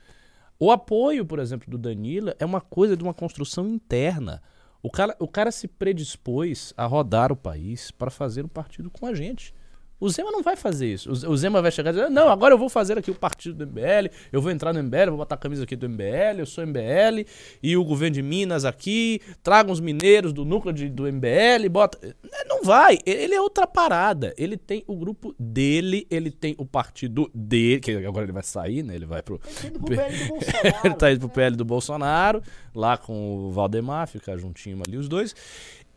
O 0.59 0.71
apoio, 0.71 1.25
por 1.25 1.39
exemplo, 1.39 1.69
do 1.69 1.77
Danila 1.77 2.35
é 2.37 2.45
uma 2.45 2.61
coisa 2.61 2.95
de 2.95 3.03
uma 3.03 3.13
construção 3.13 3.67
interna. 3.67 4.43
O 4.81 4.89
cara, 4.89 5.15
o 5.19 5.27
cara 5.27 5.51
se 5.51 5.67
predispôs 5.67 6.73
a 6.77 6.85
rodar 6.85 7.31
o 7.31 7.35
país 7.35 7.91
para 7.91 8.09
fazer 8.09 8.45
o 8.45 8.49
partido 8.49 8.89
com 8.89 9.05
a 9.05 9.13
gente. 9.13 9.53
O 9.99 10.09
Zema 10.09 10.31
não 10.31 10.41
vai 10.41 10.55
fazer 10.55 10.91
isso. 10.93 11.11
O 11.11 11.35
Zema 11.37 11.61
vai 11.61 11.71
chegar 11.71 11.89
e 11.89 11.93
dizer: 11.93 12.09
Não, 12.09 12.29
agora 12.29 12.53
eu 12.53 12.57
vou 12.57 12.69
fazer 12.69 12.97
aqui 12.97 13.11
o 13.11 13.15
partido 13.15 13.65
do 13.65 13.67
MBL, 13.71 14.09
eu 14.31 14.41
vou 14.41 14.49
entrar 14.51 14.71
no 14.73 14.81
MBL, 14.81 15.07
vou 15.09 15.17
botar 15.17 15.35
a 15.35 15.37
camisa 15.37 15.63
aqui 15.63 15.75
do 15.75 15.89
MBL, 15.89 16.39
eu 16.39 16.45
sou 16.45 16.65
MBL, 16.65 17.25
e 17.61 17.75
o 17.75 17.83
governo 17.83 18.13
de 18.15 18.21
Minas 18.21 18.63
aqui, 18.63 19.19
traga 19.43 19.71
os 19.71 19.79
mineiros 19.79 20.31
do 20.31 20.45
núcleo 20.45 20.73
de- 20.73 20.89
do 20.89 21.03
MBL, 21.05 21.67
bota. 21.69 21.97
É, 22.01 22.45
Não 22.47 22.63
vai. 22.63 22.97
Ele 23.05 23.33
é 23.33 23.41
outra 23.41 23.67
parada. 23.67 24.33
Ele 24.37 24.55
tem 24.57 24.83
o 24.87 24.95
grupo 24.95 25.35
dele, 25.39 26.07
ele 26.09 26.31
tem 26.31 26.55
o 26.57 26.65
partido 26.65 27.29
dele, 27.33 27.79
que 27.81 27.91
agora 28.05 28.25
ele 28.25 28.31
vai 28.33 28.43
sair, 28.43 28.83
né? 28.83 28.95
Ele 28.95 29.05
vai 29.05 29.21
pro. 29.21 29.39
Ele 30.83 30.93
tá 30.95 31.11
indo 31.11 31.19
pro 31.21 31.29
PL 31.29 31.55
do 31.55 31.65
Bolsonaro, 31.65 32.41
lá 32.73 32.97
com 32.97 33.47
o 33.47 33.51
Valdemar, 33.51 34.07
ficar 34.07 34.37
juntinho 34.37 34.81
ali 34.87 34.97
os 34.97 35.07
dois. 35.07 35.35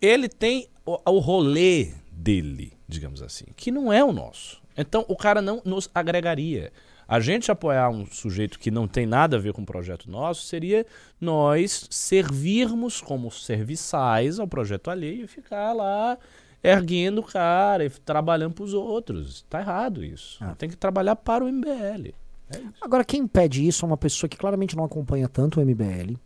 Ele 0.01 0.29
tem 0.29 0.67
o, 0.85 0.99
o 1.11 1.19
rolê 1.19 1.89
dele, 2.15 2.73
digamos 2.87 3.23
assim, 3.23 3.47
que 3.57 3.71
não 3.71 3.93
é 3.93 4.05
o 4.05 4.13
nosso. 4.13 4.61
Então 4.77 5.05
o 5.09 5.17
cara 5.17 5.43
não 5.43 5.63
nos 5.65 5.89
agregaria. 5.95 6.73
A 7.07 7.21
gente 7.21 7.51
apoiar 7.51 7.91
um 7.91 8.07
sujeito 8.07 8.59
que 8.59 8.71
não 8.71 8.87
tem 8.87 9.07
nada 9.07 9.37
a 9.37 9.41
ver 9.41 9.53
com 9.53 9.63
o 9.63 9.67
projeto 9.67 10.11
nosso 10.11 10.43
seria 10.47 10.87
nós 11.21 11.89
servirmos 11.91 13.01
como 13.01 13.31
serviçais 13.31 14.39
ao 14.39 14.47
projeto 14.47 14.91
alheio 14.91 15.25
e 15.25 15.29
ficar 15.29 15.73
lá 15.73 16.17
erguendo 16.63 17.21
o 17.21 17.25
cara 17.25 17.85
e 17.85 17.91
trabalhando 17.91 18.55
pros 18.55 18.73
outros. 18.73 19.45
Tá 19.51 19.61
errado 19.61 20.05
isso. 20.05 20.39
Ah. 20.41 20.55
Tem 20.55 20.69
que 20.69 20.77
trabalhar 20.77 21.17
para 21.17 21.45
o 21.45 21.53
MBL. 21.53 22.15
Agora, 22.81 23.05
quem 23.05 23.27
pede 23.27 23.67
isso 23.67 23.85
é 23.85 23.89
uma 23.89 23.97
pessoa 23.97 24.29
que 24.29 24.37
claramente 24.37 24.77
não 24.77 24.85
acompanha 24.85 25.29
tanto 25.29 25.59
o 25.59 25.65
MBL, 25.65 26.17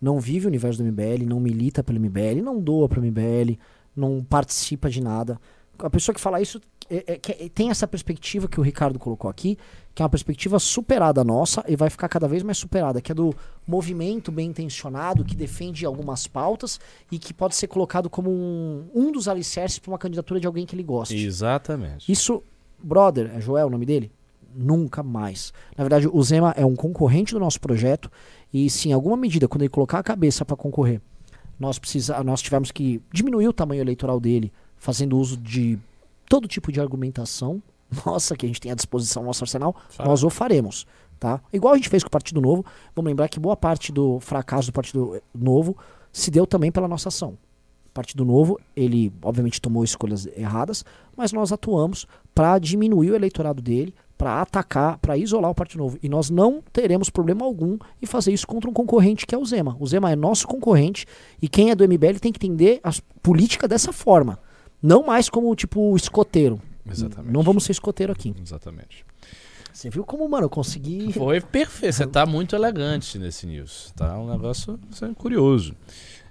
não 0.00 0.18
vive 0.18 0.46
o 0.46 0.48
universo 0.48 0.82
do 0.82 0.90
MBL, 0.90 1.26
não 1.26 1.40
milita 1.40 1.82
pelo 1.82 2.00
MBL, 2.00 2.42
não 2.42 2.60
doa 2.60 2.88
pro 2.88 3.02
MBL, 3.02 3.58
não 3.98 4.22
participa 4.22 4.88
de 4.88 5.00
nada. 5.02 5.40
A 5.78 5.90
pessoa 5.90 6.14
que 6.14 6.20
fala 6.20 6.40
isso 6.40 6.60
é- 6.90 7.04
é- 7.14 7.44
é- 7.44 7.48
tem 7.48 7.70
essa 7.70 7.86
perspectiva 7.86 8.48
que 8.48 8.58
o 8.58 8.62
Ricardo 8.62 8.98
colocou 8.98 9.30
aqui, 9.30 9.58
que 9.94 10.02
é 10.02 10.04
uma 10.04 10.08
perspectiva 10.08 10.58
superada 10.58 11.22
nossa 11.22 11.62
e 11.68 11.76
vai 11.76 11.90
ficar 11.90 12.08
cada 12.08 12.26
vez 12.26 12.42
mais 12.42 12.56
superada, 12.58 13.00
que 13.00 13.12
é 13.12 13.14
do 13.14 13.34
movimento 13.66 14.32
bem 14.32 14.48
intencionado 14.48 15.24
que 15.24 15.36
defende 15.36 15.84
algumas 15.84 16.26
pautas 16.26 16.80
e 17.12 17.18
que 17.18 17.34
pode 17.34 17.54
ser 17.54 17.66
colocado 17.68 18.08
como 18.08 18.30
um, 18.30 18.88
um 18.94 19.12
dos 19.12 19.28
alicerces 19.28 19.78
para 19.78 19.90
uma 19.90 19.98
candidatura 19.98 20.40
de 20.40 20.46
alguém 20.46 20.64
que 20.64 20.74
ele 20.74 20.82
goste. 20.82 21.16
Exatamente. 21.16 22.10
Isso, 22.10 22.42
brother, 22.82 23.30
é 23.34 23.40
Joel 23.40 23.66
o 23.66 23.70
nome 23.70 23.84
dele? 23.84 24.10
Nunca 24.54 25.02
mais. 25.02 25.52
Na 25.76 25.84
verdade, 25.84 26.08
o 26.10 26.22
Zema 26.22 26.54
é 26.56 26.64
um 26.64 26.74
concorrente 26.74 27.34
do 27.34 27.38
nosso 27.38 27.60
projeto 27.60 28.10
e 28.52 28.68
se 28.70 28.88
em 28.88 28.92
alguma 28.92 29.16
medida, 29.16 29.46
quando 29.46 29.62
ele 29.62 29.68
colocar 29.68 29.98
a 29.98 30.02
cabeça 30.02 30.44
para 30.44 30.56
concorrer, 30.56 31.00
nós, 31.58 31.78
precisa, 31.78 32.22
nós 32.22 32.40
tivemos 32.40 32.70
que 32.70 33.02
diminuir 33.12 33.48
o 33.48 33.52
tamanho 33.52 33.80
eleitoral 33.80 34.20
dele, 34.20 34.52
fazendo 34.76 35.18
uso 35.18 35.36
de 35.36 35.78
todo 36.28 36.46
tipo 36.46 36.70
de 36.70 36.80
argumentação, 36.80 37.62
nossa, 38.04 38.36
que 38.36 38.46
a 38.46 38.48
gente 38.48 38.60
tem 38.60 38.70
à 38.70 38.74
disposição 38.74 39.22
no 39.22 39.28
nosso 39.28 39.42
arsenal, 39.42 39.74
Fala. 39.90 40.08
nós 40.08 40.22
o 40.22 40.30
faremos. 40.30 40.86
Tá? 41.18 41.40
Igual 41.52 41.74
a 41.74 41.76
gente 41.76 41.88
fez 41.88 42.04
com 42.04 42.08
o 42.08 42.12
Partido 42.12 42.40
Novo, 42.40 42.64
vamos 42.94 43.08
lembrar 43.08 43.28
que 43.28 43.40
boa 43.40 43.56
parte 43.56 43.90
do 43.90 44.20
fracasso 44.20 44.70
do 44.70 44.72
Partido 44.72 45.20
Novo 45.34 45.76
se 46.12 46.30
deu 46.30 46.46
também 46.46 46.70
pela 46.70 46.86
nossa 46.86 47.08
ação. 47.08 47.36
O 47.86 47.90
Partido 47.92 48.24
Novo, 48.24 48.60
ele 48.76 49.12
obviamente 49.20 49.60
tomou 49.60 49.82
escolhas 49.82 50.26
erradas, 50.36 50.84
mas 51.16 51.32
nós 51.32 51.50
atuamos 51.50 52.06
para 52.32 52.56
diminuir 52.60 53.10
o 53.10 53.16
eleitorado 53.16 53.60
dele, 53.60 53.92
para 54.18 54.42
atacar, 54.42 54.98
para 54.98 55.16
isolar 55.16 55.52
o 55.52 55.54
Partido 55.54 55.78
Novo. 55.78 55.96
E 56.02 56.08
nós 56.08 56.28
não 56.28 56.60
teremos 56.72 57.08
problema 57.08 57.46
algum 57.46 57.78
em 58.02 58.06
fazer 58.06 58.32
isso 58.32 58.46
contra 58.46 58.68
um 58.68 58.72
concorrente 58.72 59.24
que 59.24 59.34
é 59.34 59.38
o 59.38 59.44
Zema. 59.44 59.76
O 59.78 59.86
Zema 59.86 60.10
é 60.10 60.16
nosso 60.16 60.46
concorrente 60.48 61.06
e 61.40 61.48
quem 61.48 61.70
é 61.70 61.76
do 61.76 61.84
MBL 61.84 62.18
tem 62.20 62.32
que 62.32 62.44
entender 62.44 62.80
a 62.82 62.90
política 63.22 63.68
dessa 63.68 63.92
forma. 63.92 64.40
Não 64.82 65.04
mais 65.06 65.30
como, 65.30 65.54
tipo, 65.54 65.96
escoteiro. 65.96 66.60
Exatamente. 66.90 67.32
Não 67.32 67.42
vamos 67.42 67.64
ser 67.64 67.72
escoteiro 67.72 68.12
aqui. 68.12 68.34
Exatamente. 68.42 69.04
Você 69.72 69.90
viu 69.90 70.04
como, 70.04 70.28
mano, 70.28 70.46
eu 70.46 70.50
consegui. 70.50 71.12
Foi 71.12 71.40
perfeito. 71.40 71.94
Você 71.94 72.06
tá 72.06 72.26
muito 72.26 72.56
elegante 72.56 73.18
nesse 73.18 73.46
news. 73.46 73.92
Tá 73.94 74.18
um 74.18 74.28
negócio 74.28 74.78
assim, 74.90 75.14
curioso. 75.14 75.74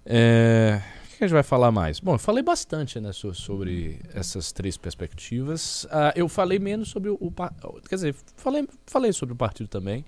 É, 0.05 0.81
que 1.17 1.23
a 1.23 1.27
gente 1.27 1.33
vai 1.33 1.43
falar 1.43 1.71
mais? 1.71 1.99
Bom, 1.99 2.15
eu 2.15 2.19
falei 2.19 2.43
bastante 2.43 2.99
né, 2.99 3.11
so- 3.11 3.33
sobre 3.33 3.99
essas 4.13 4.51
três 4.51 4.77
perspectivas. 4.77 5.87
Ah, 5.91 6.13
eu 6.15 6.27
falei 6.29 6.59
menos 6.59 6.89
sobre 6.89 7.09
o. 7.09 7.15
o 7.15 7.31
Quer 7.87 7.95
dizer, 7.95 8.15
falei, 8.35 8.67
falei 8.85 9.11
sobre 9.13 9.33
o 9.33 9.35
partido 9.35 9.67
também. 9.67 10.05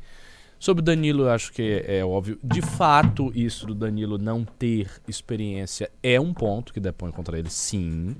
Sobre 0.60 0.82
o 0.82 0.84
Danilo, 0.84 1.24
eu 1.24 1.30
acho 1.30 1.54
que 1.54 1.62
é, 1.88 2.00
é 2.00 2.06
óbvio. 2.06 2.38
De 2.43 2.62
fato, 2.62 3.32
isso 3.34 3.65
do 3.65 3.74
Danilo 3.74 4.17
não 4.17 4.43
ter 4.43 4.89
experiência 5.08 5.89
é 6.04 6.19
um 6.19 6.34
ponto 6.34 6.74
que 6.74 6.82
depõe 6.82 7.12
contra 7.12 7.39
ele, 7.39 7.50
sim. 7.50 8.15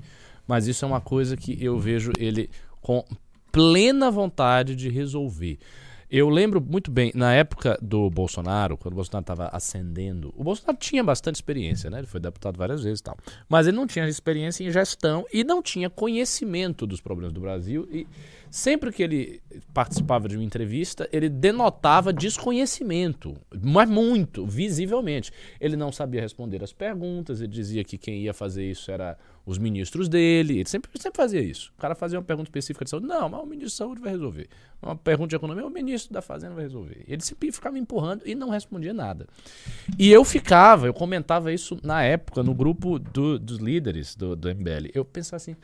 Mas 0.48 0.66
isso 0.66 0.84
é 0.84 0.88
uma 0.88 1.02
coisa 1.02 1.36
que 1.36 1.62
eu 1.62 1.78
vejo 1.78 2.12
ele 2.18 2.48
com 2.80 3.04
plena 3.52 4.10
vontade 4.10 4.74
de 4.74 4.88
resolver. 4.88 5.58
Eu 6.10 6.28
lembro 6.28 6.60
muito 6.60 6.90
bem, 6.90 7.12
na 7.14 7.32
época 7.32 7.78
do 7.80 8.10
Bolsonaro, 8.10 8.76
quando 8.76 8.94
o 8.94 8.96
Bolsonaro 8.96 9.22
estava 9.22 9.46
ascendendo, 9.52 10.34
o 10.36 10.42
Bolsonaro 10.42 10.76
tinha 10.76 11.04
bastante 11.04 11.36
experiência, 11.36 11.88
né? 11.88 11.98
Ele 11.98 12.06
foi 12.08 12.18
deputado 12.18 12.56
várias 12.56 12.82
vezes 12.82 12.98
e 12.98 13.02
tal. 13.04 13.16
Mas 13.48 13.68
ele 13.68 13.76
não 13.76 13.86
tinha 13.86 14.08
experiência 14.08 14.64
em 14.64 14.72
gestão 14.72 15.24
e 15.32 15.44
não 15.44 15.62
tinha 15.62 15.88
conhecimento 15.88 16.84
dos 16.84 17.00
problemas 17.00 17.32
do 17.32 17.40
Brasil. 17.40 17.88
E 17.92 18.08
sempre 18.50 18.92
que 18.92 19.02
ele 19.02 19.42
participava 19.72 20.28
de 20.28 20.36
uma 20.36 20.44
entrevista, 20.44 21.08
ele 21.12 21.28
denotava 21.28 22.12
desconhecimento, 22.12 23.36
mas 23.62 23.88
muito, 23.88 24.44
visivelmente. 24.44 25.32
Ele 25.60 25.76
não 25.76 25.92
sabia 25.92 26.20
responder 26.20 26.62
as 26.62 26.72
perguntas, 26.72 27.40
ele 27.40 27.52
dizia 27.52 27.84
que 27.84 27.96
quem 27.96 28.22
ia 28.22 28.34
fazer 28.34 28.68
isso 28.68 28.90
era 28.90 29.16
os 29.46 29.58
ministros 29.58 30.08
dele, 30.08 30.58
ele 30.58 30.68
sempre, 30.68 30.90
sempre 31.00 31.16
fazia 31.16 31.40
isso. 31.40 31.72
O 31.76 31.80
cara 31.80 31.94
fazia 31.94 32.18
uma 32.18 32.24
pergunta 32.24 32.48
específica 32.48 32.84
de 32.84 32.90
saúde, 32.90 33.06
não, 33.06 33.28
mas 33.28 33.40
o 33.40 33.46
ministro 33.46 33.68
de 33.68 33.74
saúde 33.74 34.00
vai 34.00 34.10
resolver. 34.10 34.48
Uma 34.82 34.96
pergunta 34.96 35.28
de 35.28 35.36
economia, 35.36 35.66
o 35.66 35.70
ministro 35.70 36.12
da 36.12 36.20
fazenda 36.22 36.54
vai 36.54 36.64
resolver. 36.64 37.04
Ele 37.06 37.22
sempre 37.22 37.50
ficava 37.52 37.78
empurrando 37.78 38.22
e 38.26 38.34
não 38.34 38.50
respondia 38.50 38.92
nada. 38.92 39.26
E 39.98 40.10
eu 40.10 40.24
ficava, 40.24 40.86
eu 40.86 40.94
comentava 40.94 41.52
isso 41.52 41.78
na 41.82 42.02
época, 42.02 42.42
no 42.42 42.54
grupo 42.54 42.98
do, 42.98 43.38
dos 43.38 43.58
líderes 43.58 44.14
do, 44.14 44.34
do 44.36 44.48
MBL. 44.48 44.90
Eu 44.94 45.04
pensava 45.04 45.36
assim, 45.36 45.56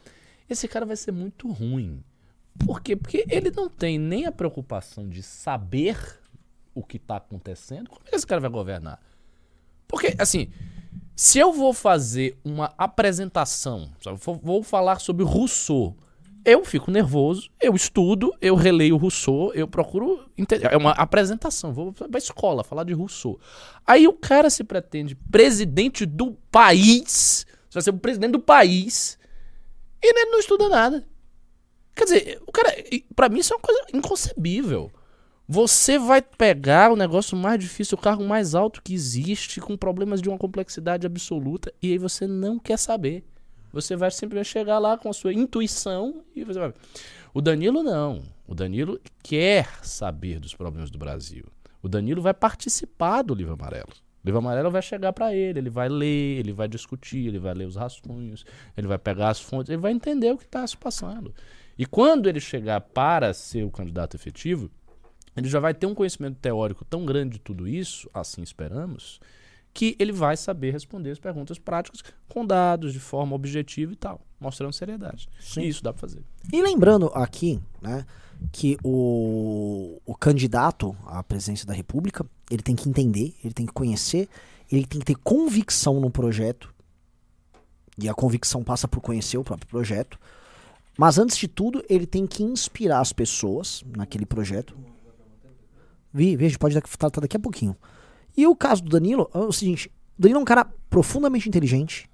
esse 0.48 0.68
cara 0.68 0.86
vai 0.86 0.96
ser 0.96 1.12
muito 1.12 1.50
ruim. 1.50 2.02
Por 2.64 2.80
quê? 2.80 2.96
Porque 2.96 3.24
ele 3.28 3.50
não 3.50 3.68
tem 3.68 3.98
nem 3.98 4.26
a 4.26 4.32
preocupação 4.32 5.08
de 5.08 5.22
saber 5.22 5.96
o 6.74 6.82
que 6.82 6.96
está 6.96 7.16
acontecendo. 7.16 7.88
Como 7.88 8.02
é 8.06 8.10
que 8.10 8.16
esse 8.16 8.26
cara 8.26 8.40
vai 8.40 8.50
governar? 8.50 9.00
Porque, 9.88 10.14
assim, 10.18 10.50
se 11.14 11.38
eu 11.38 11.52
vou 11.52 11.72
fazer 11.72 12.38
uma 12.44 12.74
apresentação, 12.76 13.90
sabe, 14.02 14.18
vou, 14.42 14.62
falar 14.62 15.00
sobre 15.00 15.24
Rousseau, 15.24 15.96
eu 16.44 16.64
fico 16.64 16.90
nervoso, 16.90 17.50
eu 17.60 17.74
estudo, 17.74 18.32
eu 18.40 18.54
releio 18.54 18.96
Rousseau, 18.96 19.52
eu 19.54 19.66
procuro 19.66 20.28
entender. 20.36 20.72
É 20.72 20.76
uma 20.76 20.92
apresentação, 20.92 21.72
vou 21.72 21.92
pra 21.92 22.18
escola 22.18 22.62
falar 22.62 22.84
de 22.84 22.92
Rousseau. 22.92 23.40
Aí 23.86 24.06
o 24.06 24.12
cara 24.12 24.50
se 24.50 24.62
pretende 24.62 25.14
presidente 25.14 26.04
do 26.04 26.32
país, 26.50 27.46
você 27.68 27.74
vai 27.74 27.82
ser 27.82 27.90
o 27.90 27.98
presidente 27.98 28.32
do 28.32 28.40
país, 28.40 29.18
e 30.02 30.08
ele 30.08 30.30
não 30.30 30.38
estuda 30.38 30.68
nada. 30.68 31.04
Quer 31.96 32.04
dizer, 32.04 32.42
o 32.46 32.52
cara, 32.52 32.70
pra 33.14 33.30
mim 33.30 33.40
isso 33.40 33.54
é 33.54 33.56
uma 33.56 33.62
coisa 33.62 33.86
inconcebível. 33.94 34.92
Você 35.48 35.98
vai 35.98 36.20
pegar 36.20 36.92
o 36.92 36.96
negócio 36.96 37.36
mais 37.36 37.58
difícil, 37.58 37.96
o 37.96 38.00
cargo 38.00 38.22
mais 38.22 38.54
alto 38.54 38.82
que 38.82 38.92
existe, 38.92 39.60
com 39.60 39.76
problemas 39.76 40.20
de 40.20 40.28
uma 40.28 40.36
complexidade 40.36 41.06
absoluta, 41.06 41.72
e 41.80 41.92
aí 41.92 41.98
você 41.98 42.26
não 42.26 42.58
quer 42.58 42.76
saber. 42.76 43.24
Você 43.72 43.96
vai 43.96 44.10
simplesmente 44.10 44.48
chegar 44.48 44.78
lá 44.78 44.98
com 44.98 45.08
a 45.08 45.12
sua 45.12 45.32
intuição 45.32 46.22
e 46.34 46.44
você 46.44 46.58
vai. 46.58 46.74
O 47.32 47.40
Danilo 47.40 47.82
não. 47.82 48.22
O 48.46 48.54
Danilo 48.54 49.00
quer 49.22 49.68
saber 49.82 50.38
dos 50.38 50.54
problemas 50.54 50.90
do 50.90 50.98
Brasil. 50.98 51.44
O 51.82 51.88
Danilo 51.88 52.20
vai 52.20 52.34
participar 52.34 53.22
do 53.22 53.34
livro 53.34 53.54
amarelo. 53.54 53.92
O 54.24 54.26
livro 54.26 54.38
amarelo 54.38 54.70
vai 54.70 54.82
chegar 54.82 55.12
para 55.12 55.34
ele, 55.34 55.60
ele 55.60 55.70
vai 55.70 55.88
ler, 55.88 56.40
ele 56.40 56.52
vai 56.52 56.66
discutir, 56.66 57.28
ele 57.28 57.38
vai 57.38 57.54
ler 57.54 57.66
os 57.66 57.76
rascunhos, 57.76 58.44
ele 58.76 58.86
vai 58.86 58.98
pegar 58.98 59.28
as 59.28 59.40
fontes, 59.40 59.70
ele 59.70 59.80
vai 59.80 59.92
entender 59.92 60.32
o 60.32 60.38
que 60.38 60.44
está 60.44 60.66
se 60.66 60.76
passando. 60.76 61.32
E 61.78 61.84
quando 61.84 62.28
ele 62.28 62.40
chegar 62.40 62.80
para 62.80 63.32
ser 63.34 63.64
o 63.64 63.70
candidato 63.70 64.16
efetivo, 64.16 64.70
ele 65.36 65.48
já 65.48 65.60
vai 65.60 65.74
ter 65.74 65.86
um 65.86 65.94
conhecimento 65.94 66.38
teórico 66.38 66.84
tão 66.84 67.04
grande 67.04 67.34
de 67.34 67.40
tudo 67.40 67.68
isso, 67.68 68.08
assim 68.14 68.42
esperamos, 68.42 69.20
que 69.74 69.94
ele 69.98 70.12
vai 70.12 70.36
saber 70.36 70.70
responder 70.70 71.10
as 71.10 71.18
perguntas 71.18 71.58
práticas 71.58 72.02
com 72.26 72.46
dados, 72.46 72.94
de 72.94 72.98
forma 72.98 73.36
objetiva 73.36 73.92
e 73.92 73.96
tal, 73.96 74.22
mostrando 74.40 74.72
seriedade. 74.72 75.28
Sim. 75.38 75.60
E 75.60 75.68
isso 75.68 75.82
dá 75.82 75.92
para 75.92 76.00
fazer. 76.00 76.22
E 76.50 76.62
lembrando 76.62 77.08
aqui, 77.08 77.60
né, 77.82 78.06
que 78.50 78.78
o, 78.82 80.00
o 80.06 80.14
candidato 80.14 80.96
à 81.04 81.22
presidência 81.22 81.66
da 81.66 81.74
República, 81.74 82.24
ele 82.50 82.62
tem 82.62 82.74
que 82.74 82.88
entender, 82.88 83.34
ele 83.44 83.52
tem 83.52 83.66
que 83.66 83.72
conhecer, 83.72 84.30
ele 84.72 84.86
tem 84.86 84.98
que 84.98 85.06
ter 85.06 85.16
convicção 85.16 86.00
no 86.00 86.10
projeto. 86.10 86.74
E 87.98 88.08
a 88.08 88.14
convicção 88.14 88.62
passa 88.64 88.88
por 88.88 89.00
conhecer 89.00 89.36
o 89.36 89.44
próprio 89.44 89.68
projeto. 89.68 90.18
Mas 90.96 91.18
antes 91.18 91.36
de 91.36 91.46
tudo, 91.46 91.84
ele 91.88 92.06
tem 92.06 92.26
que 92.26 92.42
inspirar 92.42 93.00
as 93.00 93.12
pessoas 93.12 93.84
naquele 93.96 94.24
projeto. 94.24 94.76
Vi, 96.12 96.36
veja, 96.36 96.58
pode 96.58 96.74
tratar 96.74 97.10
tá 97.10 97.20
daqui 97.20 97.36
a 97.36 97.40
pouquinho. 97.40 97.76
E 98.36 98.46
o 98.46 98.56
caso 98.56 98.82
do 98.82 98.90
Danilo 98.90 99.30
é 99.34 99.38
o 99.38 99.52
seguinte: 99.52 99.90
o 100.18 100.22
Danilo 100.22 100.38
é 100.38 100.42
um 100.42 100.46
cara 100.46 100.64
profundamente 100.88 101.48
inteligente. 101.48 102.08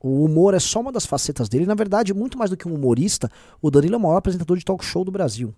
O 0.00 0.24
humor 0.24 0.54
é 0.54 0.60
só 0.60 0.80
uma 0.80 0.92
das 0.92 1.06
facetas 1.06 1.48
dele. 1.48 1.66
Na 1.66 1.74
verdade, 1.74 2.14
muito 2.14 2.38
mais 2.38 2.50
do 2.50 2.56
que 2.56 2.68
um 2.68 2.74
humorista, 2.74 3.30
o 3.60 3.70
Danilo 3.70 3.94
é 3.94 3.98
o 3.98 4.00
maior 4.00 4.16
apresentador 4.16 4.56
de 4.56 4.64
talk 4.64 4.84
show 4.84 5.04
do 5.04 5.10
Brasil. 5.10 5.54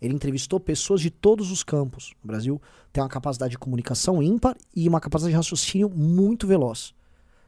Ele 0.00 0.14
entrevistou 0.14 0.60
pessoas 0.60 1.00
de 1.00 1.10
todos 1.10 1.50
os 1.50 1.62
campos. 1.62 2.12
O 2.22 2.26
Brasil 2.26 2.60
tem 2.92 3.02
uma 3.02 3.08
capacidade 3.08 3.52
de 3.52 3.58
comunicação 3.58 4.22
ímpar 4.22 4.56
e 4.74 4.88
uma 4.88 5.00
capacidade 5.00 5.32
de 5.32 5.36
raciocínio 5.36 5.90
muito 5.90 6.46
veloz. 6.46 6.94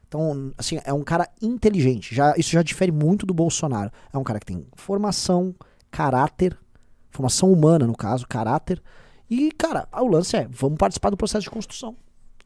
Então, 0.07 0.53
assim, 0.57 0.79
é 0.85 0.93
um 0.93 1.03
cara 1.03 1.29
inteligente. 1.41 2.15
Já, 2.15 2.33
isso 2.37 2.51
já 2.51 2.63
difere 2.63 2.91
muito 2.91 3.25
do 3.25 3.33
Bolsonaro. 3.33 3.91
É 4.11 4.17
um 4.17 4.23
cara 4.23 4.39
que 4.39 4.45
tem 4.45 4.65
formação, 4.75 5.53
caráter, 5.91 6.57
formação 7.09 7.51
humana, 7.51 7.85
no 7.85 7.95
caso, 7.95 8.25
caráter. 8.27 8.81
E, 9.29 9.51
cara, 9.51 9.87
o 9.91 10.07
lance 10.07 10.35
é: 10.37 10.47
vamos 10.49 10.77
participar 10.77 11.09
do 11.09 11.17
processo 11.17 11.43
de 11.43 11.49
construção. 11.49 11.95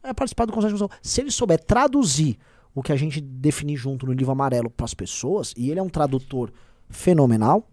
É 0.02 0.12
participar 0.12 0.46
do 0.46 0.52
processo 0.52 0.74
de 0.74 0.80
construção. 0.80 1.00
Se 1.02 1.20
ele 1.20 1.30
souber 1.30 1.62
traduzir 1.62 2.36
o 2.74 2.82
que 2.82 2.90
a 2.90 2.96
gente 2.96 3.20
definir 3.20 3.76
junto 3.76 4.06
no 4.06 4.12
livro 4.12 4.32
amarelo 4.32 4.68
para 4.68 4.84
as 4.84 4.94
pessoas, 4.94 5.54
e 5.56 5.70
ele 5.70 5.78
é 5.78 5.82
um 5.82 5.88
tradutor 5.88 6.52
fenomenal, 6.88 7.68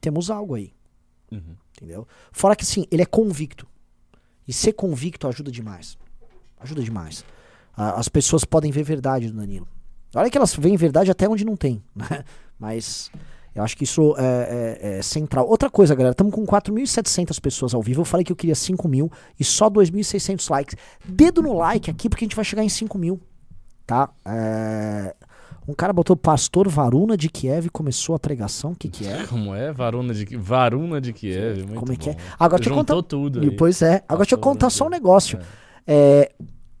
temos 0.00 0.30
algo 0.30 0.54
aí. 0.54 0.74
Uhum. 1.30 1.56
Entendeu? 1.74 2.06
Fora 2.30 2.54
que, 2.54 2.66
sim, 2.66 2.86
ele 2.90 3.02
é 3.02 3.06
convicto. 3.06 3.66
E 4.46 4.52
ser 4.52 4.72
convicto 4.74 5.26
ajuda 5.26 5.50
demais. 5.50 5.96
Ajuda 6.60 6.82
demais. 6.82 7.24
As 7.76 8.08
pessoas 8.08 8.44
podem 8.44 8.70
ver 8.70 8.82
verdade 8.82 9.28
no 9.30 9.40
Danilo. 9.40 9.66
Olha 10.14 10.28
que 10.30 10.36
elas 10.36 10.54
veem 10.54 10.76
verdade 10.76 11.10
até 11.10 11.28
onde 11.28 11.44
não 11.44 11.56
tem, 11.56 11.82
né? 11.96 12.06
Mas 12.58 13.10
eu 13.54 13.62
acho 13.62 13.76
que 13.76 13.84
isso 13.84 14.14
é, 14.18 14.78
é- 14.80 14.98
é 14.98 15.02
central. 15.02 15.48
Outra 15.48 15.70
coisa, 15.70 15.94
galera, 15.94 16.12
estamos 16.12 16.34
com 16.34 16.44
4.700 16.46 17.40
pessoas 17.40 17.74
ao 17.74 17.82
vivo. 17.82 18.02
Eu 18.02 18.04
falei 18.04 18.24
que 18.24 18.30
eu 18.32 18.36
queria 18.36 18.54
5 18.54 18.86
mil 18.88 19.10
e 19.40 19.44
só 19.44 19.68
2.600 19.70 20.50
likes. 20.50 20.76
Dedo 21.04 21.40
no 21.42 21.54
like 21.56 21.90
aqui 21.90 22.08
porque 22.08 22.24
a 22.24 22.26
gente 22.26 22.36
vai 22.36 22.44
chegar 22.44 22.62
em 22.62 22.68
5 22.68 22.98
mil, 22.98 23.20
tá? 23.86 24.10
É, 24.26 25.14
Um 25.66 25.72
cara 25.74 25.92
botou 25.92 26.14
Pastor 26.16 26.68
Varuna 26.68 27.16
de 27.16 27.28
Kiev 27.30 27.66
e 27.66 27.70
começou 27.70 28.14
a 28.14 28.18
pregação. 28.18 28.72
O 28.72 28.76
que 28.76 28.88
que 28.88 29.06
é? 29.06 29.24
Como 29.28 29.54
é? 29.54 29.72
Varuna 29.72 30.12
de, 30.12 30.36
Varuna 30.36 31.00
de 31.00 31.12
Kiev. 31.12 31.58
Muito 31.66 31.74
Como 31.80 31.92
é 31.92 31.96
que 31.96 32.10
é? 32.10 32.14
bom. 32.14 32.20
Agora 32.38 32.58
deixa 32.60 32.70
eu 32.70 32.76
Juntou 32.78 32.96
contar... 32.96 33.08
tudo 33.08 33.40
aí. 33.40 33.50
Pois 33.56 33.80
é. 33.80 34.02
Agora 34.08 34.24
deixa 34.24 34.34
eu 34.34 34.38
Pastor 34.38 34.52
contar 34.52 34.70
só 34.70 34.86
um 34.86 34.90
negócio. 34.90 35.38
É, 35.86 36.32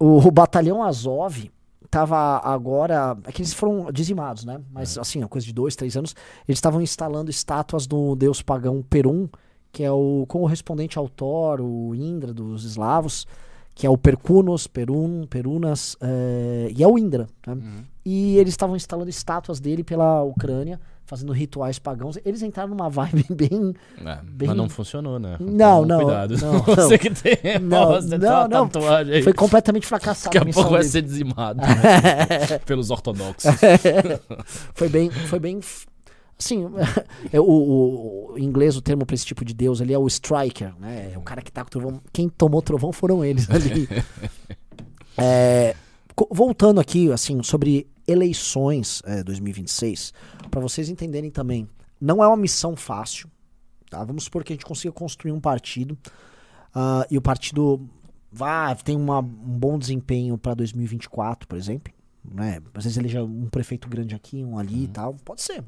o, 0.02 0.26
o 0.26 0.30
batalhão 0.30 0.82
Azov 0.82 1.50
tava 1.88 2.38
agora. 2.38 3.16
É 3.24 3.30
que 3.30 3.42
eles 3.42 3.52
foram 3.52 3.92
dizimados, 3.92 4.44
né? 4.44 4.60
Mas 4.70 4.98
assim, 4.98 5.20
uma 5.20 5.28
coisa 5.28 5.46
de 5.46 5.52
dois, 5.52 5.76
três 5.76 5.96
anos. 5.96 6.14
Eles 6.48 6.58
estavam 6.58 6.80
instalando 6.80 7.30
estátuas 7.30 7.86
do 7.86 8.16
deus 8.16 8.42
pagão 8.42 8.82
Perum, 8.82 9.28
que 9.70 9.84
é 9.84 9.92
o 9.92 10.24
correspondente 10.26 10.98
ao 10.98 11.08
Thor, 11.08 11.60
o 11.60 11.94
Indra 11.94 12.32
dos 12.34 12.64
eslavos, 12.64 13.26
que 13.74 13.86
é 13.86 13.90
o 13.90 13.96
Perkunos, 13.96 14.66
Perum, 14.66 15.24
Perunas, 15.26 15.96
é, 16.00 16.72
e 16.76 16.82
é 16.82 16.88
o 16.88 16.98
Indra. 16.98 17.28
né? 17.46 17.54
Uhum. 17.54 17.84
E 18.04 18.36
eles 18.38 18.54
estavam 18.54 18.74
instalando 18.74 19.08
estátuas 19.08 19.60
dele 19.60 19.84
pela 19.84 20.22
Ucrânia, 20.22 20.80
fazendo 21.12 21.32
rituais 21.32 21.78
pagãos. 21.78 22.18
Eles 22.24 22.42
entraram 22.42 22.70
numa 22.70 22.88
vibe 22.88 23.26
bem. 23.28 23.74
É, 24.02 24.18
Bem- 24.24 24.48
Mas 24.48 24.56
não 24.56 24.66
funcionou, 24.68 25.18
né? 25.18 25.36
Não, 25.38 25.84
não, 25.84 26.00
Cuidado. 26.04 26.38
não, 26.38 26.52
não. 26.54 26.60
Você 26.64 26.96
que 26.96 27.10
tem. 27.10 27.36
Não, 27.60 28.00
não, 28.18 28.28
uma 28.38 28.48
não. 28.48 28.68
tatuagem 28.68 29.14
aí. 29.16 29.22
Foi 29.22 29.34
completamente 29.34 29.86
fracassado. 29.86 30.34
Daqui 30.34 30.50
a 30.50 30.52
pouco 30.54 30.70
vai 30.70 30.82
ser 30.84 31.02
dizimado 31.02 31.60
né? 31.60 32.58
pelos 32.64 32.90
ortodoxos. 32.90 33.50
Foi 34.74 34.88
bem, 34.88 35.10
foi 35.10 35.38
bem. 35.38 35.60
Assim, 36.38 36.64
é, 37.30 37.38
o, 37.38 37.44
o- 37.44 38.32
o 38.32 38.38
inglês, 38.38 38.74
o 38.76 38.80
termo 38.80 39.04
pra 39.04 39.14
esse 39.14 39.26
tipo 39.26 39.44
de 39.44 39.52
deus 39.52 39.82
ali 39.82 39.92
é 39.92 39.98
o 39.98 40.06
striker, 40.06 40.72
né? 40.80 41.10
É 41.14 41.18
o 41.18 41.20
cara 41.20 41.42
que 41.42 41.52
tá 41.52 41.60
com 41.62 41.68
o 41.68 41.70
trovão. 41.70 42.00
Quem 42.10 42.28
tomou 42.30 42.62
trovão 42.62 42.90
foram 42.90 43.22
eles 43.22 43.48
ali. 43.50 43.86
É, 45.16 45.76
voltando 46.30 46.80
aqui, 46.80 47.12
assim, 47.12 47.42
sobre 47.42 47.86
eleições 48.06 49.02
é, 49.04 49.22
2026, 49.22 50.12
pra 50.50 50.60
vocês 50.60 50.88
entenderem 50.88 51.30
também, 51.30 51.68
não 52.00 52.22
é 52.22 52.26
uma 52.26 52.36
missão 52.36 52.74
fácil, 52.76 53.30
tá? 53.90 54.02
Vamos 54.04 54.24
supor 54.24 54.42
que 54.44 54.52
a 54.52 54.56
gente 54.56 54.64
consiga 54.66 54.92
construir 54.92 55.32
um 55.32 55.40
partido 55.40 55.96
ah, 56.74 57.06
e 57.10 57.16
o 57.18 57.22
partido 57.22 57.88
vai, 58.30 58.74
tem 58.76 58.96
uma- 58.96 59.20
um 59.20 59.24
bom 59.58 59.78
desempenho 59.78 60.36
pra 60.38 60.54
2024, 60.54 61.46
por 61.48 61.56
exemplo 61.58 61.92
né? 62.24 62.60
Às 62.72 62.84
vezes 62.84 62.96
eleja 62.96 63.24
um 63.24 63.48
prefeito 63.48 63.88
grande 63.88 64.14
aqui, 64.14 64.44
um 64.44 64.56
ali 64.56 64.84
e 64.84 64.88
tal. 64.88 65.14
Pode 65.24 65.42
ser. 65.42 65.64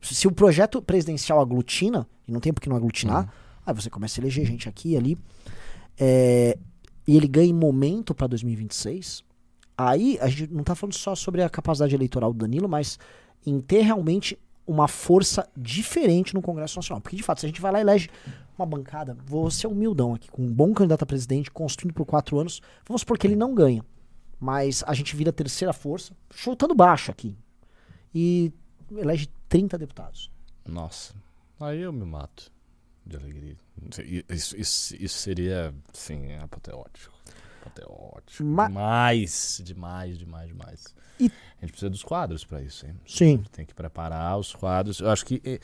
Se 0.00 0.26
o 0.26 0.32
projeto 0.32 0.80
presidencial 0.80 1.38
aglutina, 1.40 2.08
e 2.26 2.32
não 2.32 2.40
tem 2.40 2.54
por 2.54 2.60
que 2.62 2.70
não 2.70 2.76
aglutinar, 2.76 3.30
aí 3.66 3.74
você 3.74 3.90
começa 3.90 4.18
a 4.18 4.22
eleger 4.22 4.46
gente 4.46 4.66
aqui 4.66 4.92
e 4.92 4.96
ali. 4.96 5.18
é, 6.00 6.56
e 7.06 7.16
ele 7.18 7.28
ganha 7.28 7.52
momento 7.52 8.14
para 8.14 8.28
2026, 8.28 9.22
aí 9.76 10.18
a 10.20 10.28
gente 10.28 10.52
não 10.52 10.64
tá 10.64 10.74
falando 10.74 10.94
só 10.94 11.14
sobre 11.14 11.42
a 11.42 11.50
capacidade 11.50 11.94
eleitoral 11.94 12.32
do 12.32 12.38
Danilo, 12.38 12.68
mas 12.68 12.98
em 13.46 13.60
ter 13.60 13.82
realmente 13.82 14.38
uma 14.66 14.86
força 14.86 15.48
diferente 15.56 16.34
no 16.34 16.42
Congresso 16.42 16.78
Nacional. 16.78 17.00
Porque, 17.00 17.16
de 17.16 17.22
fato, 17.22 17.40
se 17.40 17.46
a 17.46 17.48
gente 17.48 17.60
vai 17.60 17.72
lá 17.72 17.78
e 17.78 17.82
elege 17.82 18.10
uma 18.56 18.66
bancada, 18.66 19.16
vou 19.26 19.50
ser 19.50 19.66
humildão 19.66 20.14
aqui, 20.14 20.30
com 20.30 20.42
um 20.42 20.52
bom 20.52 20.72
candidato 20.72 21.02
a 21.02 21.06
presidente, 21.06 21.50
construindo 21.50 21.94
por 21.94 22.06
quatro 22.06 22.38
anos, 22.38 22.60
vamos 22.86 23.02
supor 23.02 23.18
que 23.18 23.26
ele 23.26 23.36
não 23.36 23.54
ganha. 23.54 23.84
Mas 24.38 24.82
a 24.86 24.94
gente 24.94 25.14
vira 25.16 25.32
terceira 25.32 25.72
força, 25.72 26.14
chutando 26.30 26.74
baixo 26.74 27.10
aqui. 27.10 27.36
E 28.14 28.52
elege 28.90 29.28
30 29.48 29.78
deputados. 29.78 30.30
Nossa, 30.66 31.14
aí 31.58 31.80
eu 31.80 31.92
me 31.92 32.04
mato 32.04 32.52
de 33.04 33.16
alegria. 33.16 33.56
Isso, 34.28 34.56
isso, 34.56 34.96
isso 34.96 35.18
seria, 35.18 35.74
sim, 35.92 36.34
apoteótico. 36.34 37.11
Apoteótico. 37.66 38.44
Ma- 38.44 38.66
Demais, 38.68 39.60
demais, 39.64 40.18
demais, 40.18 40.48
demais. 40.48 40.94
E- 41.20 41.30
A 41.60 41.64
gente 41.64 41.70
precisa 41.72 41.90
dos 41.90 42.02
quadros 42.02 42.44
para 42.44 42.60
isso, 42.62 42.84
hein? 42.86 42.94
Sim. 43.06 43.44
Tem 43.52 43.64
que 43.64 43.74
preparar 43.74 44.36
os 44.38 44.54
quadros. 44.54 44.98
Eu 45.00 45.08
acho 45.10 45.24
que 45.24 45.40
eh, 45.44 45.60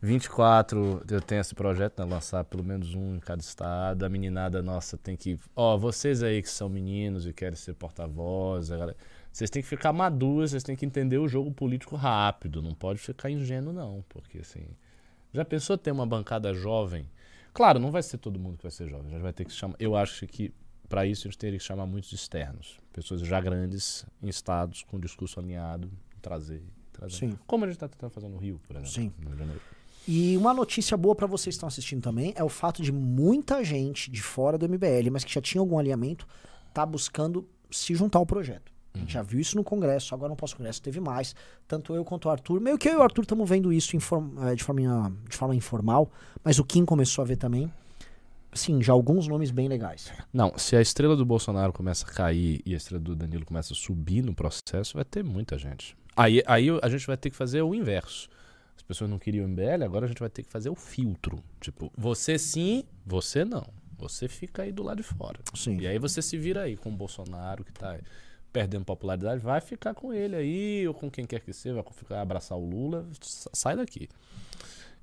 24, 0.00 1.02
eu 1.10 1.20
tenho 1.20 1.40
esse 1.40 1.54
projeto, 1.54 1.98
né? 1.98 2.04
Lançar 2.14 2.44
pelo 2.44 2.62
menos 2.64 2.94
um 2.94 3.16
em 3.16 3.20
cada 3.20 3.40
estado. 3.40 4.04
A 4.04 4.08
meninada 4.08 4.62
nossa 4.62 4.96
tem 4.96 5.16
que. 5.16 5.38
Ó, 5.56 5.76
vocês 5.76 6.22
aí 6.22 6.40
que 6.42 6.48
são 6.50 6.68
meninos 6.68 7.26
e 7.26 7.32
querem 7.32 7.56
ser 7.56 7.74
porta-voz, 7.74 8.68
galera- 8.68 8.96
vocês 9.32 9.50
têm 9.50 9.62
que 9.62 9.68
ficar 9.68 9.92
maduros, 9.92 10.50
vocês 10.52 10.62
têm 10.62 10.76
que 10.76 10.86
entender 10.86 11.18
o 11.18 11.26
jogo 11.28 11.50
político 11.52 11.96
rápido. 11.96 12.62
Não 12.62 12.74
pode 12.74 12.98
ficar 13.00 13.30
ingênuo, 13.30 13.72
não. 13.72 14.04
Porque 14.08 14.38
assim. 14.38 14.64
Já 15.32 15.44
pensou 15.44 15.76
ter 15.76 15.90
uma 15.90 16.06
bancada 16.06 16.54
jovem? 16.54 17.06
Claro, 17.52 17.78
não 17.80 17.90
vai 17.90 18.02
ser 18.02 18.18
todo 18.18 18.38
mundo 18.38 18.56
que 18.56 18.62
vai 18.62 18.70
ser 18.70 18.88
jovem. 18.88 19.10
Já 19.10 19.18
vai 19.18 19.32
ter 19.32 19.44
que 19.44 19.52
chamar. 19.52 19.74
Eu 19.80 19.96
acho 19.96 20.26
que 20.26 20.52
para 20.94 21.04
isso 21.04 21.26
a 21.26 21.28
gente 21.28 21.38
teria 21.38 21.58
que 21.58 21.64
chamar 21.64 21.86
muitos 21.86 22.12
externos, 22.12 22.78
pessoas 22.92 23.20
já 23.20 23.40
grandes 23.40 24.06
em 24.22 24.28
estados 24.28 24.84
com 24.84 25.00
discurso 25.00 25.40
alinhado, 25.40 25.90
trazer, 26.22 26.62
trazer. 26.92 27.16
Sim. 27.16 27.38
Como 27.48 27.64
a 27.64 27.66
gente 27.66 27.74
está 27.74 27.88
tentando 27.88 28.10
fazer 28.10 28.28
no 28.28 28.36
Rio, 28.36 28.60
por 28.64 28.76
exemplo. 28.76 28.92
Sim. 28.92 29.12
E 30.06 30.36
uma 30.36 30.54
notícia 30.54 30.96
boa 30.96 31.12
pra 31.16 31.26
vocês 31.26 31.54
que 31.54 31.56
estão 31.56 31.66
assistindo 31.66 32.00
também 32.00 32.32
é 32.36 32.44
o 32.44 32.48
fato 32.48 32.80
de 32.80 32.92
muita 32.92 33.64
gente 33.64 34.08
de 34.08 34.22
fora 34.22 34.56
do 34.56 34.68
MBL, 34.68 35.10
mas 35.10 35.24
que 35.24 35.34
já 35.34 35.40
tinha 35.40 35.60
algum 35.60 35.80
alinhamento, 35.80 36.28
tá 36.72 36.86
buscando 36.86 37.44
se 37.72 37.92
juntar 37.92 38.20
ao 38.20 38.26
projeto. 38.26 38.72
A 38.94 38.98
gente 38.98 39.14
já 39.14 39.22
viu 39.22 39.40
isso 39.40 39.56
no 39.56 39.64
Congresso, 39.64 40.14
agora 40.14 40.30
no 40.30 40.36
pós-Congresso 40.36 40.80
teve 40.80 41.00
mais. 41.00 41.34
Tanto 41.66 41.92
eu 41.92 42.04
quanto 42.04 42.26
o 42.26 42.30
Arthur. 42.30 42.60
Meio 42.60 42.78
que 42.78 42.88
eu 42.88 42.92
e 42.92 42.96
o 42.98 43.02
Arthur 43.02 43.22
estamos 43.22 43.48
vendo 43.48 43.72
isso 43.72 43.96
eh, 43.96 44.54
de, 44.54 44.62
forma, 44.62 45.12
de 45.28 45.36
forma 45.36 45.56
informal, 45.56 46.08
mas 46.44 46.60
o 46.60 46.64
Kim 46.64 46.84
começou 46.84 47.22
a 47.22 47.26
ver 47.26 47.36
também. 47.36 47.68
Sim, 48.54 48.80
já 48.82 48.92
alguns 48.92 49.26
nomes 49.28 49.50
bem 49.50 49.68
legais. 49.68 50.12
Não, 50.32 50.56
se 50.56 50.76
a 50.76 50.80
estrela 50.80 51.16
do 51.16 51.24
Bolsonaro 51.26 51.72
começa 51.72 52.06
a 52.06 52.08
cair 52.10 52.62
e 52.64 52.72
a 52.72 52.76
estrela 52.76 53.02
do 53.02 53.14
Danilo 53.16 53.44
começa 53.44 53.72
a 53.72 53.76
subir 53.76 54.22
no 54.22 54.34
processo, 54.34 54.94
vai 54.94 55.04
ter 55.04 55.22
muita 55.24 55.58
gente. 55.58 55.96
Aí, 56.16 56.42
aí 56.46 56.68
a 56.82 56.88
gente 56.88 57.06
vai 57.06 57.16
ter 57.16 57.30
que 57.30 57.36
fazer 57.36 57.62
o 57.62 57.74
inverso. 57.74 58.28
As 58.76 58.82
pessoas 58.82 59.10
não 59.10 59.18
queriam 59.18 59.44
o 59.44 59.48
MBL, 59.48 59.82
agora 59.84 60.04
a 60.04 60.08
gente 60.08 60.20
vai 60.20 60.28
ter 60.30 60.42
que 60.44 60.48
fazer 60.50 60.68
o 60.70 60.74
filtro. 60.76 61.42
Tipo, 61.60 61.92
você 61.96 62.38
sim, 62.38 62.84
você 63.04 63.44
não. 63.44 63.66
Você 63.98 64.28
fica 64.28 64.62
aí 64.62 64.70
do 64.72 64.82
lado 64.82 64.98
de 64.98 65.02
fora. 65.02 65.40
Sim. 65.54 65.78
E 65.80 65.86
aí 65.86 65.98
você 65.98 66.20
se 66.22 66.36
vira 66.36 66.62
aí 66.62 66.76
com 66.76 66.90
o 66.90 66.92
Bolsonaro 66.92 67.64
que 67.64 67.72
tá 67.72 67.98
perdendo 68.52 68.84
popularidade, 68.84 69.40
vai 69.40 69.60
ficar 69.60 69.94
com 69.94 70.12
ele 70.12 70.36
aí, 70.36 70.86
ou 70.86 70.94
com 70.94 71.10
quem 71.10 71.24
quer 71.26 71.40
que 71.40 71.52
seja, 71.52 71.74
vai 71.74 71.84
ficar 71.92 72.20
abraçar 72.20 72.56
o 72.56 72.64
Lula, 72.64 73.04
sa- 73.20 73.50
sai 73.52 73.76
daqui. 73.76 74.08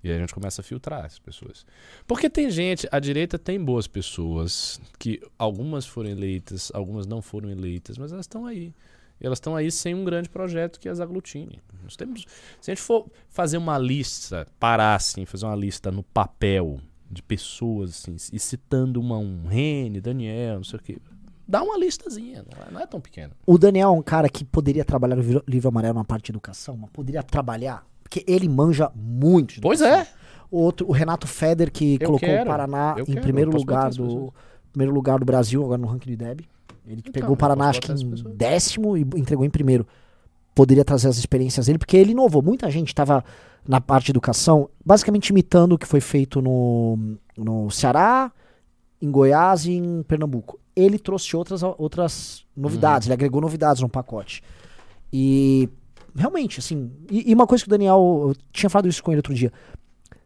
E 0.04 0.10
aí 0.10 0.18
a 0.18 0.20
gente 0.20 0.34
começa 0.34 0.62
a 0.62 0.64
filtrar 0.64 1.06
as 1.06 1.20
pessoas. 1.20 1.66
Porque 2.08 2.30
tem 2.30 2.50
gente, 2.50 2.88
a 2.92 3.00
direita 3.00 3.38
tem 3.38 3.64
boas 3.64 3.88
pessoas, 3.88 4.82
que 4.98 5.22
algumas 5.38 5.86
foram 5.86 6.10
eleitas, 6.10 6.72
algumas 6.74 7.06
não 7.06 7.22
foram 7.22 7.50
eleitas, 7.50 7.98
mas 7.98 8.12
elas 8.12 8.26
estão 8.26 8.46
aí. 8.46 8.74
E 9.20 9.26
elas 9.26 9.38
estão 9.38 9.56
aí 9.56 9.72
sem 9.72 9.94
um 9.94 10.04
grande 10.04 10.28
projeto 10.30 10.80
que 10.80 10.90
as 10.90 11.00
aglutine. 11.00 11.60
Nós 11.84 11.96
temos, 11.96 12.26
se 12.60 12.72
a 12.72 12.74
gente 12.74 12.84
for 12.84 13.08
fazer 13.30 13.58
uma 13.58 13.78
lista, 13.78 14.48
parar 14.60 14.96
assim, 14.96 15.26
fazer 15.26 15.46
uma 15.46 15.56
lista 15.56 15.92
no 15.92 16.02
papel 16.02 16.80
de 17.10 17.22
pessoas, 17.22 17.90
assim, 17.92 18.16
e 18.34 18.40
citando 18.40 19.00
uma, 19.00 19.18
um 19.18 19.46
Rene, 19.46 20.02
Daniel, 20.02 20.56
não 20.56 20.64
sei 20.64 20.80
o 20.80 20.82
quê, 20.82 20.98
dá 21.48 21.62
uma 21.62 21.78
listazinha, 21.78 22.46
não 22.50 22.64
é, 22.64 22.72
não 22.72 22.82
é 22.82 22.88
tão 22.88 23.02
pequena. 23.02 23.34
O 23.46 23.58
Daniel 23.58 23.90
é 23.90 23.92
um 23.92 24.02
cara 24.02 24.30
que 24.30 24.46
poderia 24.46 24.86
trabalhar 24.86 25.18
no 25.18 25.44
livro 25.48 25.68
amarelo 25.68 25.96
na 25.96 26.06
parte 26.06 26.26
de 26.26 26.32
educação, 26.32 26.78
mas 26.78 26.90
poderia 26.92 27.22
trabalhar, 27.22 27.86
porque 28.12 28.26
ele 28.28 28.50
manja 28.50 28.92
muito 28.94 29.56
de 29.56 29.62
Pois 29.62 29.82
é. 29.82 30.06
O 30.52 30.58
outro, 30.58 30.86
o 30.86 30.92
Renato 30.92 31.26
Feder, 31.26 31.72
que 31.72 31.94
Eu 31.94 32.08
colocou 32.08 32.28
quero, 32.28 32.44
o 32.44 32.46
Paraná 32.46 32.96
em 33.00 33.06
quero, 33.06 33.22
primeiro 33.22 33.52
lugar 33.56 33.90
do 33.92 34.34
primeiro 34.74 34.94
lugar 34.94 35.18
do 35.18 35.24
Brasil, 35.26 35.64
agora 35.64 35.78
no 35.82 35.88
ranking 35.88 36.10
de 36.10 36.18
Deb. 36.18 36.42
Ele 36.86 37.02
que 37.02 37.10
Então, 37.10 37.22
pegou 37.22 37.34
o 37.36 37.38
Paraná, 37.38 37.70
acho 37.70 37.80
que 37.80 37.90
em 37.90 38.10
pessoas. 38.10 38.36
décimo 38.36 38.98
e 38.98 39.02
entregou 39.16 39.46
em 39.46 39.50
primeiro. 39.50 39.88
Poderia 40.54 40.84
trazer 40.84 41.08
as 41.08 41.18
experiências 41.18 41.68
dele, 41.68 41.78
porque 41.78 41.96
ele 41.96 42.12
inovou. 42.12 42.42
Muita 42.42 42.70
gente 42.70 42.90
estava 42.90 43.24
na 43.66 43.80
parte 43.80 44.08
de 44.08 44.12
educação, 44.12 44.70
basicamente 44.86 45.30
imitando 45.30 45.74
o 45.74 45.78
que 45.78 45.88
foi 45.88 46.02
feito 46.02 46.42
no, 46.42 47.16
no 47.38 47.72
Ceará, 47.72 48.30
em 49.02 49.10
Goiás 49.10 49.66
e 49.66 49.72
em 49.72 50.04
Pernambuco. 50.04 50.60
Ele 50.76 51.00
trouxe 51.00 51.34
outras, 51.38 51.64
outras 51.64 52.46
novidades, 52.56 53.08
ele 53.08 53.14
agregou 53.14 53.40
novidades 53.40 53.82
no 53.82 53.88
pacote. 53.88 54.44
E 55.14 55.70
realmente, 56.16 56.60
assim, 56.60 56.92
e, 57.10 57.32
e 57.32 57.34
uma 57.34 57.48
coisa 57.48 57.64
que 57.64 57.68
o 57.68 57.72
Daniel, 57.72 58.28
eu 58.30 58.36
tinha 58.52 58.70
falado 58.70 58.88
isso 58.88 59.04
com 59.04 59.12
ele 59.12 59.20
outro 59.20 59.34
dia. 59.34 59.52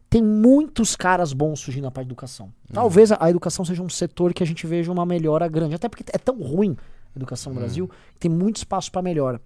Tem 0.08 0.22
muitos 0.22 0.94
caras 0.94 1.32
bons 1.32 1.60
surgindo 1.60 1.84
na 1.84 1.90
parte 1.90 2.06
de 2.06 2.12
educação. 2.12 2.52
Talvez 2.72 3.10
a, 3.10 3.18
a 3.20 3.30
educação 3.30 3.64
seja 3.64 3.82
um 3.82 3.88
setor 3.88 4.32
que 4.32 4.42
a 4.42 4.46
gente 4.46 4.66
veja 4.66 4.90
uma 4.90 5.04
melhora 5.04 5.48
grande, 5.48 5.74
até 5.74 5.88
porque 5.88 6.04
é 6.12 6.18
tão 6.18 6.40
ruim 6.40 6.76
a 7.14 7.18
educação 7.18 7.52
no 7.52 7.58
Brasil, 7.58 7.90
que 8.14 8.20
tem 8.20 8.30
muito 8.30 8.56
espaço 8.56 8.90
para 8.92 9.02
melhora. 9.02 9.40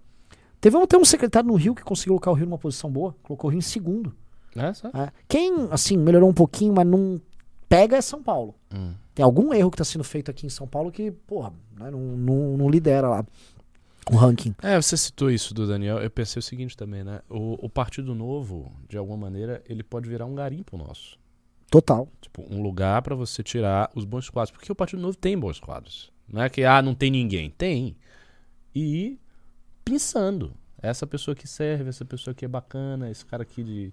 Teve 0.61 0.77
até 0.77 0.99
um 0.99 1.05
secretário 1.05 1.49
no 1.49 1.55
Rio 1.55 1.75
que 1.75 1.83
conseguiu 1.83 2.15
colocar 2.15 2.31
o 2.31 2.35
Rio 2.35 2.45
numa 2.45 2.59
posição 2.59 2.91
boa, 2.91 3.17
colocou 3.23 3.49
o 3.49 3.51
Rio 3.53 3.59
em 3.59 3.63
segundo. 3.63 4.15
É, 4.55 4.73
né? 4.93 5.11
Quem, 5.27 5.69
assim, 5.71 5.97
melhorou 5.97 6.29
um 6.29 6.35
pouquinho, 6.35 6.75
mas 6.75 6.87
não 6.87 7.21
pega 7.69 7.97
é 7.97 8.01
São 8.03 8.23
Paulo. 8.23 8.55
Hum. 8.75 8.93
Tem 9.15 9.25
algum 9.25 9.55
erro 9.55 9.71
que 9.71 9.77
está 9.77 9.85
sendo 9.85 10.05
feito 10.05 10.31
aqui 10.31 10.47
em 10.47 10.51
São 10.51 10.67
Paulo 10.67 10.93
que, 10.93 11.11
porra, 11.11 11.53
né, 11.79 11.91
não, 11.91 12.01
não, 12.01 12.57
não 12.59 12.69
lidera 12.69 13.09
lá 13.09 13.25
o 14.09 14.17
ranking. 14.17 14.55
É, 14.63 14.81
você 14.81 14.97
citou 14.97 15.31
isso 15.31 15.53
do 15.53 15.67
Daniel. 15.67 15.99
Eu 15.99 16.11
pensei 16.11 16.41
o 16.41 16.43
seguinte 16.43 16.77
também, 16.77 17.05
né? 17.05 17.21
O, 17.29 17.67
o 17.67 17.69
Partido 17.69 18.15
Novo, 18.15 18.73
de 18.89 18.97
alguma 18.97 19.17
maneira, 19.17 19.63
ele 19.69 19.83
pode 19.83 20.09
virar 20.09 20.27
um 20.27 20.35
garimpo 20.35 20.77
nosso. 20.77 21.19
Total. 21.71 22.09
Tipo, 22.21 22.45
um 22.51 22.63
lugar 22.63 23.03
pra 23.03 23.15
você 23.15 23.43
tirar 23.43 23.91
os 23.95 24.05
bons 24.05 24.29
quadros. 24.29 24.51
Porque 24.51 24.71
o 24.71 24.75
Partido 24.75 25.01
Novo 25.01 25.17
tem 25.17 25.39
bons 25.39 25.61
quadros. 25.61 26.11
Não 26.29 26.43
é 26.43 26.49
que, 26.49 26.65
ah, 26.65 26.83
não 26.83 26.95
tem 26.95 27.11
ninguém. 27.11 27.51
Tem. 27.51 27.97
E 28.75 29.19
pensando. 29.85 30.53
Essa 30.83 31.07
pessoa 31.07 31.35
que 31.35 31.47
serve, 31.47 31.91
essa 31.91 32.05
pessoa 32.05 32.35
que 32.35 32.45
é 32.45 32.49
bacana, 32.49 33.11
esse 33.11 33.25
cara 33.25 33.43
aqui 33.43 33.63
de, 33.63 33.93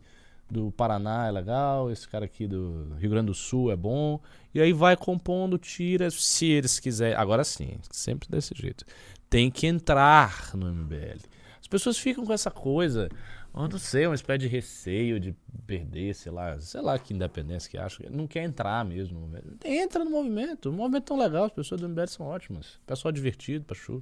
do 0.50 0.72
Paraná 0.72 1.28
é 1.28 1.32
legal, 1.32 1.92
esse 1.92 2.08
cara 2.08 2.24
aqui 2.26 2.48
do 2.48 2.96
Rio 2.98 3.10
Grande 3.10 3.28
do 3.28 3.34
Sul 3.34 3.72
é 3.72 3.76
bom. 3.76 4.20
E 4.54 4.62
aí 4.62 4.72
vai 4.72 4.96
compondo, 4.96 5.58
tira, 5.58 6.10
se 6.10 6.46
eles 6.46 6.80
quiserem. 6.80 7.16
Agora 7.16 7.44
sim, 7.44 7.78
sempre 7.92 8.30
desse 8.30 8.54
jeito. 8.56 8.86
Tem 9.30 9.50
que 9.52 9.68
entrar 9.68 10.56
no 10.56 10.68
MBL. 10.72 11.20
As 11.60 11.68
pessoas 11.68 11.98
ficam 11.98 12.26
com 12.26 12.32
essa 12.32 12.50
coisa, 12.50 13.10
eu 13.54 13.68
não 13.68 13.78
sei, 13.78 14.06
uma 14.06 14.16
espécie 14.16 14.40
de 14.40 14.48
receio 14.48 15.20
de 15.20 15.36
perder, 15.66 16.16
sei 16.16 16.32
lá, 16.32 16.58
sei 16.62 16.82
lá 16.82 16.98
que 16.98 17.14
independência 17.14 17.70
que 17.70 17.78
acha, 17.78 18.02
não 18.10 18.26
quer 18.26 18.44
entrar 18.44 18.86
mesmo. 18.86 19.30
Entra 19.66 20.06
no 20.06 20.12
movimento, 20.12 20.70
o 20.70 20.74
movimento 20.74 21.04
é 21.04 21.06
tão 21.08 21.18
legal, 21.20 21.44
as 21.46 21.52
pessoas 21.52 21.82
do 21.82 21.90
MBL 21.90 22.08
são 22.08 22.26
ótimas, 22.26 22.80
pessoal 22.86 23.12
divertido, 23.12 23.66
pachu. 23.66 24.02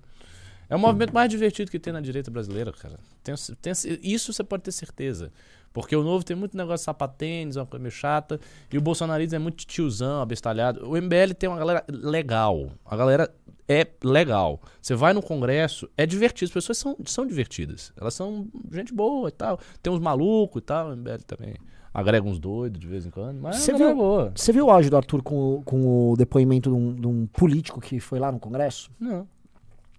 É 0.70 0.76
o 0.76 0.80
movimento 0.80 1.14
mais 1.14 1.30
divertido 1.30 1.70
que 1.70 1.80
tem 1.80 1.94
na 1.94 2.02
direita 2.02 2.32
brasileira, 2.32 2.72
cara. 2.74 3.00
Tenho- 3.24 3.38
tenho- 3.62 3.76
isso 4.02 4.34
você 4.34 4.44
pode 4.44 4.64
ter 4.64 4.72
certeza. 4.72 5.32
Porque 5.72 5.96
o 5.96 6.04
novo 6.04 6.24
tem 6.24 6.36
muito 6.36 6.56
negócio 6.58 6.78
de 6.78 6.86
sapatênis, 6.86 7.56
uma 7.56 7.66
coisa 7.68 7.82
meio 7.84 7.92
chata. 7.92 8.40
E 8.72 8.78
o 8.78 8.82
bolsonarismo 8.82 9.36
é 9.36 9.40
muito 9.40 9.64
tiozão, 9.66 10.22
abestalhado. 10.22 10.90
O 10.90 10.96
MBL 10.98 11.34
tem 11.36 11.48
uma 11.50 11.58
galera 11.60 11.84
legal. 11.88 12.72
A 12.84 12.96
galera 12.96 13.32
é 13.68 13.88
legal. 14.04 14.62
Você 14.82 14.94
vai 14.96 15.14
no 15.14 15.22
congresso, 15.22 15.90
é 15.98 16.06
divertido. 16.06 16.50
As 16.50 16.54
pessoas 16.54 16.78
são, 16.78 16.96
são 17.06 17.26
divertidas. 17.26 17.92
Elas 18.00 18.14
são 18.14 18.48
gente 18.72 18.94
boa 18.94 19.30
e 19.30 19.32
tal. 19.32 19.60
Tem 19.82 19.92
uns 19.92 20.00
malucos 20.00 20.62
e 20.62 20.66
tal. 20.66 20.90
O 20.90 20.96
MBL 20.96 21.24
também 21.26 21.56
agrega 21.94 22.28
uns 22.28 22.38
doidos 22.40 22.80
de 22.80 22.88
vez 22.88 23.06
em 23.06 23.10
quando. 23.10 23.40
Mas 23.42 23.58
Você 23.58 23.72
galera 23.72 23.94
viu- 23.94 23.94
é 23.94 24.06
boa. 24.08 24.32
Você 24.36 24.52
viu 24.52 24.66
o 24.68 24.70
áudio 24.72 24.92
do 24.92 24.98
Arthur 24.98 25.24
com, 25.24 25.56
o- 25.56 25.62
com 25.64 26.12
o 26.12 26.16
depoimento 26.18 26.70
de 26.70 26.76
um, 26.76 26.94
de 26.94 27.08
um 27.08 27.26
político 27.28 27.80
que 27.82 28.00
foi 28.00 28.20
lá 28.20 28.32
no 28.32 28.40
Congresso? 28.40 28.92
Não. 29.00 29.28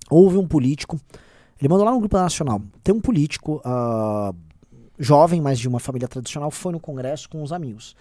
Houve 0.09 0.37
um 0.39 0.47
político, 0.47 1.01
ele 1.61 1.69
mandou 1.69 1.85
lá 1.85 1.91
no 1.93 1.99
Grupo 1.99 2.17
Nacional. 2.17 2.63
Tem 2.85 2.95
um 2.95 3.01
político 3.01 3.61
ah, 3.65 4.33
jovem, 4.99 5.41
mas 5.41 5.59
de 5.59 5.67
uma 5.67 5.81
família 5.81 6.07
tradicional, 6.07 6.51
foi 6.51 6.73
no 6.73 6.79
Congresso 6.81 7.29
com 7.29 7.43
os 7.43 7.53
amigos. 7.53 7.97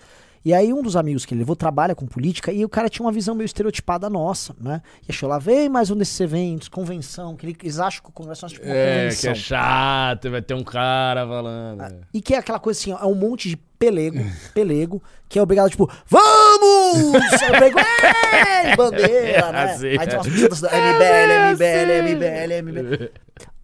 E 0.46 0.54
aí 0.54 0.72
um 0.72 0.84
dos 0.84 0.96
amigos 0.96 1.26
que 1.26 1.34
ele 1.34 1.40
levou 1.40 1.56
trabalha 1.56 1.96
com 1.96 2.06
política 2.06 2.54
e 2.54 2.64
o 2.64 2.70
cara 2.70 2.88
tinha 2.88 3.04
uma 3.04 3.12
visão 3.12 3.34
meio 3.34 3.46
estereotipada 3.48 4.08
nossa, 4.12 4.56
né? 4.62 4.80
E 5.02 5.06
achou 5.12 5.28
lá, 5.28 5.40
vem 5.40 5.68
mais 5.68 5.90
um 5.90 5.96
desses 5.98 6.20
eventos, 6.22 6.68
convenção, 6.70 7.36
que 7.36 7.48
ele- 7.48 7.58
eles 7.64 7.80
acham 7.80 8.04
que 8.04 8.10
o 8.10 8.14
Congresso 8.14 8.46
é 8.46 8.50
tipo 8.50 8.64
uma 8.64 8.76
É, 8.76 9.10
que 9.10 9.16
convenção. 9.16 9.32
é 9.32 9.36
chato, 9.36 10.30
vai 10.30 10.44
ter 10.44 10.54
um 10.54 10.64
cara 10.64 11.26
falando. 11.28 11.82
é. 11.82 11.98
E 12.14 12.22
que 12.22 12.36
é 12.36 12.38
aquela 12.38 12.60
coisa 12.60 12.80
assim, 12.80 12.92
ó, 12.94 13.00
é 13.00 13.06
um 13.08 13.16
monte 13.16 13.50
de 13.50 13.58
pelego, 13.58 14.20
pelego, 14.54 15.02
que 15.28 15.40
é 15.40 15.42
obrigado, 15.42 15.72
tipo, 15.72 15.90
vamos! 16.08 17.14
Eu 17.42 17.60
pego, 17.60 17.80
"Ei!" 17.80 18.76
bandeira, 18.76 19.52
né? 19.52 19.78
Sim. 19.78 19.98
Aí 19.98 20.08
tem 20.08 20.16
umas 20.16 20.28
pessoas 20.28 20.62
da 20.62 20.70
MBL, 20.70 21.54
MBL, 21.54 22.14
MBL, 22.14 22.62
MBL. 22.62 23.10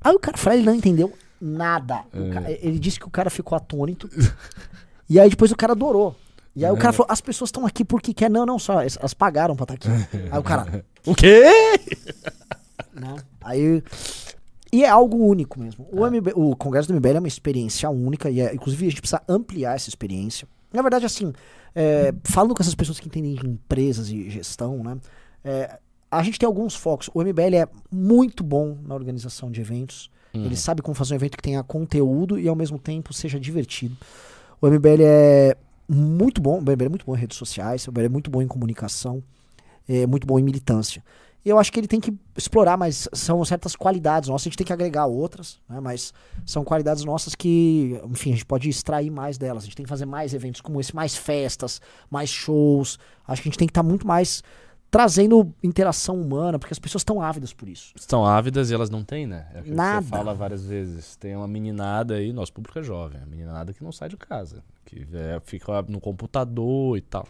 Aí 0.04 0.14
o 0.16 0.20
cara 0.20 0.56
ele 0.56 0.64
não 0.66 0.74
entendeu 0.74 1.14
nada. 1.40 2.02
É. 2.12 2.30
ca- 2.34 2.50
ele 2.52 2.80
disse 2.80 3.00
que 3.00 3.06
o 3.06 3.10
cara 3.12 3.30
ficou 3.30 3.56
atônito. 3.56 4.10
e 5.08 5.20
aí 5.20 5.30
depois 5.30 5.52
o 5.52 5.56
cara 5.56 5.74
adorou. 5.74 6.16
E 6.56 6.66
aí 6.66 6.72
o 6.72 6.78
cara 6.78 6.92
falou, 6.92 7.08
as 7.10 7.22
pessoas 7.22 7.48
estão 7.48 7.66
aqui 7.66 7.86
porque 7.86 8.14
quer. 8.14 8.30
Não, 8.30 8.46
não, 8.46 8.60
só, 8.60 8.82
elas 8.82 9.14
pagaram 9.14 9.56
pra 9.56 9.64
estar 9.64 9.74
aqui. 9.76 9.88
Aí 10.32 10.40
o 10.40 10.44
cara, 10.44 10.86
O 11.06 11.16
quê? 11.16 11.44
né? 12.94 13.16
Aí. 13.42 13.84
E 14.72 14.84
é 14.84 14.90
algo 14.90 15.18
único 15.18 15.60
mesmo. 15.60 15.88
O, 15.92 16.06
MB 16.06 16.32
o 16.36 16.56
Congresso 16.56 16.88
do 16.88 16.94
MBL 16.94 17.18
é 17.18 17.20
uma 17.20 17.28
experiência 17.28 17.90
única 17.90 18.30
e, 18.30 18.40
é, 18.40 18.54
inclusive, 18.54 18.86
a 18.86 18.90
gente 18.90 19.02
precisa 19.02 19.22
ampliar 19.28 19.76
essa 19.76 19.90
experiência. 19.90 20.48
Na 20.72 20.82
verdade, 20.82 21.06
assim, 21.06 21.34
é, 21.76 22.14
falando 22.24 22.56
com 22.56 22.62
essas 22.62 22.76
pessoas 22.76 23.00
que 23.00 23.08
entendem 23.08 23.36
de 23.36 23.46
empresas 23.46 24.10
e 24.10 24.30
gestão, 24.30 24.82
né? 24.84 24.98
é, 25.44 25.78
a 26.10 26.24
gente 26.24 26.38
tem 26.38 26.48
alguns 26.48 26.76
focos. 26.76 27.10
O 27.14 27.22
MBL 27.22 27.56
é 27.56 27.68
muito 27.90 28.44
bom 28.44 28.78
na 28.86 28.94
organização 28.94 29.50
de 29.50 29.62
eventos. 29.62 30.10
Ele 30.34 30.56
sabe 30.56 30.82
como 30.82 30.96
fazer 30.96 31.14
um 31.14 31.18
evento 31.18 31.36
que 31.36 31.44
tenha 31.44 31.62
conteúdo 31.62 32.40
e 32.40 32.48
ao 32.48 32.56
mesmo 32.56 32.80
tempo 32.80 33.14
seja 33.14 33.38
divertido. 33.38 33.98
O 34.62 34.68
MBL 34.68 35.02
é 35.02 35.58
muito 35.94 36.42
bom, 36.42 36.58
o 36.58 36.62
MBL 36.62 36.86
é 36.86 36.90
muito 36.90 37.06
bom 37.06 37.16
em 37.16 37.20
redes 37.20 37.38
sociais, 37.38 37.88
o 37.88 37.92
MBL 37.92 38.06
é 38.06 38.10
muito 38.10 38.32
bom 38.32 38.42
em 38.42 38.48
comunicação, 38.48 39.22
é 39.88 40.08
muito 40.08 40.26
bom 40.26 40.40
em 40.40 40.44
militância. 40.44 41.04
E 41.44 41.50
eu 41.50 41.58
acho 41.58 41.72
que 41.72 41.80
ele 41.80 41.88
tem 41.88 42.00
que 42.00 42.14
explorar, 42.38 42.78
mas 42.78 43.10
são 43.14 43.44
certas 43.44 43.76
qualidades 43.76 44.30
nossas, 44.30 44.46
a 44.46 44.50
gente 44.50 44.58
tem 44.58 44.68
que 44.68 44.74
agregar 44.74 45.08
outras, 45.08 45.60
né? 45.68 45.80
Mas 45.80 46.14
são 46.46 46.64
qualidades 46.64 47.04
nossas 47.04 47.34
que, 47.34 48.00
enfim, 48.10 48.30
a 48.30 48.34
gente 48.34 48.46
pode 48.46 48.70
extrair 48.70 49.10
mais 49.10 49.40
delas. 49.40 49.64
A 49.64 49.66
gente 49.66 49.76
tem 49.76 49.84
que 49.84 49.90
fazer 49.90 50.06
mais 50.06 50.36
eventos 50.36 50.62
como 50.62 50.80
esse, 50.80 50.96
mais 50.96 51.16
festas, 51.16 51.82
mais 52.12 52.30
shows. 52.30 53.00
Acho 53.28 53.42
que 53.42 53.50
a 53.50 53.52
gente 53.52 53.58
tem 53.58 53.68
que 53.68 53.72
estar 53.72 53.82
muito 53.82 54.06
mais 54.06 54.44
trazendo 54.92 55.54
interação 55.64 56.22
humana, 56.22 56.60
porque 56.60 56.74
as 56.74 56.80
pessoas 56.80 57.00
estão 57.00 57.22
ávidas 57.22 57.54
por 57.54 57.70
isso. 57.70 57.94
Estão 57.96 58.26
ávidas 58.26 58.70
e 58.70 58.74
elas 58.74 58.90
não 58.90 59.06
têm, 59.06 59.26
né? 59.26 59.48
É 59.56 59.62
o 59.62 59.64
que 59.64 59.72
Nada. 59.72 60.02
você 60.02 60.10
fala 60.10 60.34
várias 60.34 60.66
vezes. 60.66 61.16
Tem 61.16 61.34
uma 61.34 61.48
meninada 61.48 62.16
aí, 62.16 62.34
nosso 62.34 62.52
público 62.52 62.78
é 62.78 62.84
jovem, 62.84 63.22
a 63.22 63.26
meninada 63.26 63.74
que 63.74 63.82
não 63.82 63.94
sai 63.94 64.10
de 64.10 64.18
casa, 64.18 64.62
que 64.86 65.08
é, 65.14 65.40
fica 65.46 65.82
no 65.84 66.02
computador 66.02 66.98
e 66.98 67.02
tal. 67.02 67.26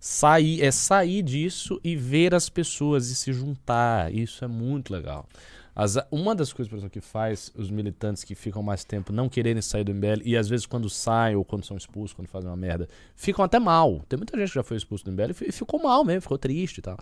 Sair, 0.00 0.62
é 0.62 0.70
sair 0.72 1.22
disso 1.22 1.78
e 1.84 1.94
ver 1.94 2.34
as 2.34 2.48
pessoas 2.48 3.08
e 3.08 3.14
se 3.14 3.30
juntar. 3.30 4.12
Isso 4.12 4.42
é 4.42 4.48
muito 4.48 4.90
legal. 4.90 5.28
As- 5.74 5.96
uma 6.10 6.34
das 6.34 6.52
coisas, 6.52 6.68
por 6.68 6.76
exemplo, 6.76 6.92
que 6.92 7.00
faz 7.00 7.50
os 7.56 7.70
militantes 7.70 8.24
que 8.24 8.34
ficam 8.34 8.62
mais 8.62 8.84
tempo 8.84 9.12
não 9.12 9.28
quererem 9.28 9.62
sair 9.62 9.84
do 9.84 9.90
MBL 9.92 10.20
e 10.24 10.36
às 10.36 10.48
vezes 10.48 10.66
quando 10.66 10.90
saem 10.90 11.34
ou 11.36 11.44
quando 11.44 11.64
são 11.64 11.76
expulsos, 11.76 12.12
quando 12.12 12.28
fazem 12.28 12.50
uma 12.50 12.56
merda, 12.56 12.88
ficam 13.16 13.42
até 13.44 13.58
mal. 13.58 14.02
Tem 14.08 14.16
muita 14.18 14.36
gente 14.38 14.48
que 14.48 14.54
já 14.54 14.62
foi 14.62 14.76
expulso 14.76 15.04
do 15.04 15.10
MBL 15.10 15.30
e 15.30 15.34
fi- 15.34 15.52
ficou 15.52 15.82
mal 15.82 16.04
mesmo, 16.04 16.20
ficou 16.22 16.36
triste 16.36 16.78
e 16.78 16.82
tal. 16.82 16.98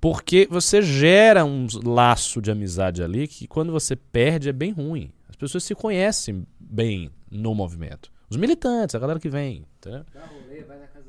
Porque 0.00 0.48
você 0.50 0.80
gera 0.82 1.44
um 1.44 1.66
laço 1.84 2.40
de 2.40 2.50
amizade 2.50 3.02
ali 3.02 3.28
que 3.28 3.46
quando 3.46 3.70
você 3.70 3.94
perde 3.94 4.48
é 4.48 4.52
bem 4.52 4.72
ruim. 4.72 5.12
As 5.28 5.36
pessoas 5.36 5.62
se 5.62 5.74
conhecem 5.74 6.44
bem 6.58 7.10
no 7.30 7.54
movimento. 7.54 8.10
Os 8.28 8.36
militantes, 8.36 8.94
a 8.94 8.98
galera 8.98 9.20
que 9.20 9.28
vem. 9.28 9.64
Entendeu? 9.78 10.04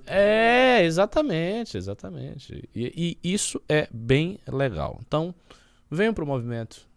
É, 0.05 0.83
exatamente, 0.83 1.77
exatamente. 1.77 2.69
E, 2.75 3.17
e 3.23 3.33
isso 3.33 3.61
é 3.69 3.87
bem 3.91 4.39
legal. 4.47 4.99
Então, 5.07 5.33
venham 5.89 6.13
pro 6.13 6.25
movimento. 6.25 6.87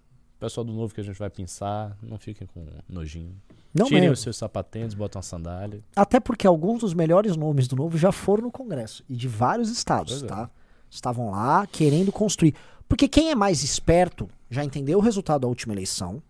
Pessoal 0.44 0.62
do 0.62 0.74
novo 0.74 0.92
que 0.92 1.00
a 1.00 1.04
gente 1.04 1.18
vai 1.18 1.30
pensar, 1.30 1.96
não 2.02 2.18
fiquem 2.18 2.46
com 2.46 2.66
nojinho. 2.86 3.34
Não 3.72 3.86
Tirem 3.86 4.02
mesmo. 4.02 4.12
os 4.12 4.20
seus 4.20 4.36
sapatênis, 4.36 4.92
botam 4.92 5.18
a 5.18 5.22
sandália. 5.22 5.82
Até 5.96 6.20
porque 6.20 6.46
alguns 6.46 6.80
dos 6.80 6.92
melhores 6.92 7.34
nomes 7.34 7.66
do 7.66 7.74
Novo 7.74 7.96
já 7.96 8.12
foram 8.12 8.42
no 8.42 8.50
Congresso 8.50 9.02
e 9.08 9.16
de 9.16 9.26
vários 9.26 9.70
estados, 9.70 10.12
Pois 10.12 10.22
é. 10.24 10.26
tá? 10.26 10.50
Estavam 10.90 11.30
lá 11.30 11.66
querendo 11.66 12.12
construir. 12.12 12.54
Porque 12.86 13.08
quem 13.08 13.30
é 13.30 13.34
mais 13.34 13.62
esperto 13.62 14.28
já 14.50 14.62
entendeu 14.62 14.98
o 14.98 15.00
resultado 15.00 15.40
da 15.40 15.48
última 15.48 15.72
eleição 15.72 16.22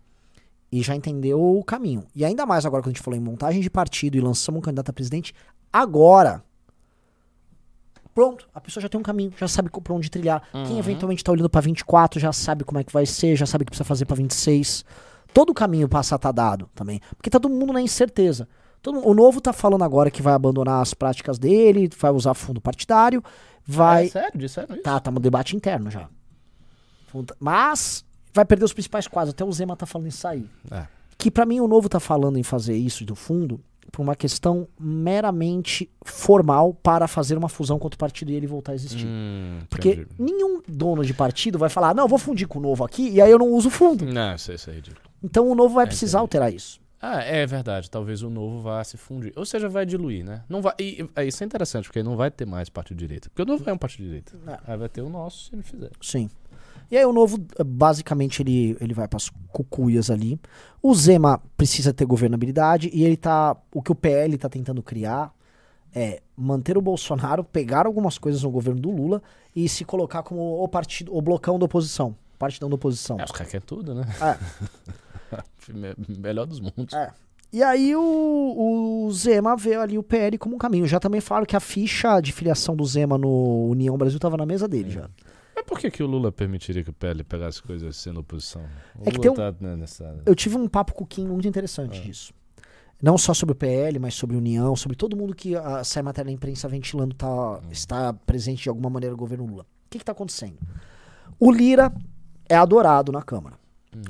e 0.70 0.80
já 0.80 0.94
entendeu 0.94 1.42
o 1.42 1.64
caminho. 1.64 2.06
E 2.14 2.24
ainda 2.24 2.46
mais 2.46 2.64
agora 2.64 2.84
que 2.84 2.88
a 2.90 2.92
gente 2.92 3.02
falou 3.02 3.18
em 3.18 3.22
montagem 3.22 3.60
de 3.60 3.68
partido 3.68 4.16
e 4.16 4.20
lançamos 4.20 4.60
um 4.60 4.62
candidato 4.62 4.90
a 4.90 4.92
presidente, 4.92 5.34
agora. 5.72 6.40
Pronto, 8.14 8.48
a 8.54 8.60
pessoa 8.60 8.80
já 8.80 8.88
tem 8.88 8.98
um 8.98 9.02
caminho, 9.02 9.32
já 9.36 9.48
sabe 9.48 9.68
pra 9.68 9.92
onde 9.92 10.08
trilhar. 10.08 10.42
Quem 10.52 10.78
eventualmente 10.78 11.24
tá 11.24 11.32
olhando 11.32 11.50
pra 11.50 11.60
24 11.60 12.20
já 12.20 12.32
sabe 12.32 12.62
como 12.62 12.78
é 12.78 12.84
que 12.84 12.92
vai 12.92 13.04
ser, 13.04 13.34
já 13.34 13.44
sabe 13.44 13.62
o 13.62 13.64
que 13.64 13.70
precisa 13.70 13.84
fazer 13.84 14.04
pra 14.04 14.14
26. 14.14 14.84
Todo 15.32 15.50
o 15.50 15.54
caminho 15.54 15.88
passa 15.88 16.14
a 16.14 16.18
tá 16.18 16.30
dado 16.30 16.70
também. 16.74 17.00
Porque 17.16 17.28
tá 17.28 17.40
todo 17.40 17.52
mundo 17.52 17.72
na 17.72 17.82
incerteza. 17.82 18.48
Todo 18.80 19.04
o 19.04 19.14
novo 19.14 19.40
tá 19.40 19.52
falando 19.52 19.82
agora 19.82 20.10
que 20.10 20.22
vai 20.22 20.32
abandonar 20.32 20.80
as 20.80 20.94
práticas 20.94 21.38
dele, 21.38 21.90
vai 21.98 22.12
usar 22.12 22.34
fundo 22.34 22.60
partidário, 22.60 23.22
vai. 23.66 24.06
É 24.06 24.10
sério, 24.10 24.38
disseram 24.38 24.74
isso? 24.74 24.84
Tá, 24.84 25.00
tá 25.00 25.10
no 25.10 25.18
debate 25.18 25.56
interno 25.56 25.90
já. 25.90 26.08
Mas 27.40 28.04
vai 28.32 28.44
perder 28.44 28.64
os 28.64 28.72
principais 28.72 29.08
quadros. 29.08 29.32
Até 29.32 29.44
o 29.44 29.50
Zema 29.50 29.76
tá 29.76 29.86
falando 29.86 30.08
isso 30.08 30.28
aí. 30.28 30.48
É. 30.70 30.86
Que 31.18 31.30
pra 31.30 31.46
mim 31.46 31.60
o 31.60 31.66
novo 31.66 31.88
tá 31.88 31.98
falando 31.98 32.38
em 32.38 32.42
fazer 32.42 32.76
isso 32.76 33.04
do 33.04 33.16
fundo 33.16 33.58
por 33.92 34.02
uma 34.02 34.14
questão 34.16 34.66
meramente 34.78 35.88
formal 36.04 36.74
para 36.74 37.06
fazer 37.08 37.36
uma 37.38 37.48
fusão 37.48 37.78
contra 37.78 37.96
o 37.96 37.98
partido 37.98 38.30
e 38.30 38.34
ele 38.34 38.46
voltar 38.46 38.72
a 38.72 38.74
existir. 38.74 39.06
Hum, 39.06 39.60
Porque 39.70 39.90
entendi. 39.90 40.08
nenhum 40.18 40.62
dono 40.66 41.04
de 41.04 41.14
partido 41.14 41.58
vai 41.58 41.68
falar, 41.68 41.94
não, 41.94 42.04
eu 42.04 42.08
vou 42.08 42.18
fundir 42.18 42.46
com 42.48 42.58
o 42.58 42.62
novo 42.62 42.84
aqui 42.84 43.08
e 43.10 43.20
aí 43.20 43.30
eu 43.30 43.38
não 43.38 43.48
uso 43.50 43.68
o 43.68 43.70
fundo. 43.70 44.04
Não, 44.04 44.34
isso, 44.34 44.52
isso 44.52 44.70
é 44.70 44.74
ridículo. 44.74 45.00
Então 45.22 45.48
o 45.48 45.54
novo 45.54 45.74
vai 45.74 45.84
É, 45.84 45.86
precisar 45.86 46.18
entendi. 46.18 46.22
alterar 46.38 46.52
isso. 46.54 46.82
Ah, 47.06 47.22
é 47.22 47.44
verdade. 47.46 47.90
Talvez 47.90 48.22
o 48.22 48.30
novo 48.30 48.62
vá 48.62 48.82
se 48.82 48.96
fundir. 48.96 49.30
Ou 49.36 49.44
seja, 49.44 49.68
vai 49.68 49.84
diluir, 49.84 50.24
né? 50.24 50.42
Não 50.48 50.62
vai, 50.62 50.72
e, 50.78 51.06
e- 51.18 51.24
isso 51.26 51.42
é 51.42 51.46
interessante, 51.46 51.84
porque 51.86 52.02
não 52.02 52.16
vai 52.16 52.30
ter 52.30 52.46
mais 52.46 52.70
partido 52.70 52.96
de 52.96 53.06
direita. 53.06 53.28
Porque 53.28 53.42
o 53.42 53.44
novo 53.44 53.68
é 53.68 53.72
um 53.74 53.76
partido 53.76 54.04
de 54.04 54.06
direita. 54.06 54.32
É. 54.46 54.72
Aí 54.72 54.78
vai 54.78 54.88
ter 54.88 55.02
o 55.02 55.10
nosso 55.10 55.44
se 55.50 55.54
ele 55.54 55.62
fizer. 55.62 55.90
Sim. 56.00 56.30
E 56.94 56.96
aí 56.96 57.04
o 57.04 57.12
novo, 57.12 57.38
basicamente, 57.66 58.40
ele, 58.40 58.76
ele 58.80 58.94
vai 58.94 59.08
pras 59.08 59.28
cucuias 59.48 60.12
ali. 60.12 60.38
O 60.80 60.94
Zema 60.94 61.42
precisa 61.56 61.92
ter 61.92 62.04
governabilidade 62.04 62.88
e 62.94 63.02
ele 63.04 63.16
tá. 63.16 63.56
O 63.72 63.82
que 63.82 63.90
o 63.90 63.96
PL 63.96 64.38
tá 64.38 64.48
tentando 64.48 64.80
criar 64.80 65.34
é 65.92 66.22
manter 66.36 66.78
o 66.78 66.80
Bolsonaro, 66.80 67.42
pegar 67.42 67.86
algumas 67.86 68.16
coisas 68.16 68.44
no 68.44 68.50
governo 68.50 68.80
do 68.80 68.92
Lula 68.92 69.20
e 69.56 69.68
se 69.68 69.84
colocar 69.84 70.22
como 70.22 70.62
o 70.62 70.68
partido, 70.68 71.12
o 71.12 71.20
blocão 71.20 71.58
da 71.58 71.64
oposição. 71.64 72.14
Partidão 72.38 72.68
da 72.68 72.76
oposição. 72.76 73.18
É, 73.18 73.24
os 73.24 73.32
caras 73.32 73.50
querem 73.50 73.66
tudo, 73.66 73.92
né? 73.92 74.04
Me- 75.74 75.94
Melhor 76.18 76.46
dos 76.46 76.60
mundos. 76.60 76.92
É. 76.94 77.10
E 77.52 77.60
aí 77.60 77.94
o, 77.96 79.04
o 79.06 79.12
Zema 79.12 79.56
vê 79.56 79.74
ali 79.74 79.98
o 79.98 80.02
PL 80.04 80.38
como 80.38 80.54
um 80.54 80.58
caminho. 80.58 80.86
Já 80.86 81.00
também 81.00 81.20
falaram 81.20 81.44
que 81.46 81.56
a 81.56 81.60
ficha 81.60 82.20
de 82.20 82.30
filiação 82.30 82.76
do 82.76 82.84
Zema 82.84 83.18
no 83.18 83.68
União 83.68 83.96
Brasil 83.98 84.20
tava 84.20 84.36
na 84.36 84.46
mesa 84.46 84.68
dele 84.68 84.90
já. 84.90 85.08
Por 85.74 85.80
que, 85.80 85.90
que 85.90 86.02
o 86.04 86.06
Lula 86.06 86.30
permitiria 86.30 86.84
que 86.84 86.90
o 86.90 86.92
PL 86.92 87.24
pegasse 87.24 87.60
coisas 87.60 87.96
sendo 87.96 88.20
oposição? 88.20 88.62
O 88.96 89.08
É 89.08 89.10
que 89.10 89.16
Lula 89.16 89.20
tem 89.22 89.30
um- 89.32 89.34
tá 89.34 89.54
né, 89.60 89.74
nessa. 89.74 90.16
Eu 90.24 90.32
tive 90.36 90.56
um 90.56 90.68
papo 90.68 90.94
com 90.94 91.02
o 91.02 91.06
Kim 91.06 91.26
muito 91.26 91.48
interessante 91.48 92.00
disso. 92.00 92.32
Não 93.02 93.18
só 93.18 93.34
sobre 93.34 93.54
o 93.54 93.56
PL, 93.56 93.98
mas 93.98 94.14
sobre 94.14 94.36
União, 94.36 94.76
sobre 94.76 94.96
todo 94.96 95.16
mundo 95.16 95.34
que 95.34 95.56
ah, 95.56 95.82
sai 95.82 96.00
matéria 96.04 96.30
na 96.30 96.32
imprensa 96.32 96.68
ventilando 96.68 97.12
tá, 97.12 97.60
está 97.72 98.12
presente 98.12 98.62
de 98.62 98.68
alguma 98.68 98.88
maneira 98.88 99.10
no 99.14 99.18
governo 99.18 99.44
Lula. 99.44 99.64
O 99.64 99.90
que 99.90 99.98
está 99.98 100.12
acontecendo? 100.12 100.58
O 101.40 101.50
Lira 101.50 101.92
é 102.48 102.54
adorado 102.54 103.10
na 103.10 103.20
Câmara. 103.20 103.56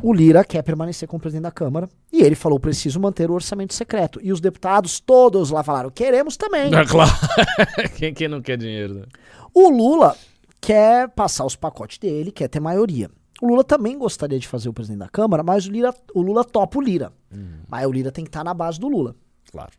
O 0.02 0.12
Lira 0.12 0.44
quer 0.44 0.62
permanecer 0.62 1.08
como 1.08 1.18
presidente 1.20 1.44
da 1.44 1.50
Câmara 1.50 1.88
e 2.12 2.22
ele 2.22 2.34
falou: 2.34 2.60
preciso 2.60 3.00
manter 3.00 3.30
o 3.30 3.34
orçamento 3.34 3.72
secreto. 3.72 4.20
E 4.22 4.32
os 4.32 4.40
deputados 4.40 5.00
todos 5.00 5.50
lá 5.50 5.62
falaram: 5.62 5.90
queremos 5.90 6.36
também. 6.36 6.74
É 6.74 6.84
claro. 6.86 7.10
quem, 7.96 8.12
quem 8.12 8.28
não 8.28 8.42
quer 8.42 8.58
dinheiro, 8.58 8.94
né? 8.94 9.06
O 9.54 9.70
Lula 9.70 10.14
quer 10.64 11.08
passar 11.10 11.44
os 11.44 11.54
pacotes 11.54 11.98
dele, 11.98 12.32
quer 12.32 12.48
ter 12.48 12.60
maioria. 12.60 13.10
O 13.42 13.46
Lula 13.48 13.62
também 13.62 13.98
gostaria 13.98 14.38
de 14.38 14.48
fazer 14.48 14.68
o 14.68 14.72
presidente 14.72 15.00
da 15.00 15.08
Câmara, 15.08 15.42
mas 15.42 15.66
o, 15.66 15.70
Lira, 15.70 15.94
o 16.14 16.22
Lula 16.22 16.44
topa 16.44 16.78
o 16.78 16.80
Lira. 16.80 17.12
Mas 17.68 17.86
o 17.86 17.92
Lira 17.92 18.10
tem 18.10 18.24
que 18.24 18.30
estar 18.30 18.44
na 18.44 18.54
base 18.54 18.80
do 18.80 18.88
Lula. 18.88 19.14
Claro. 19.50 19.72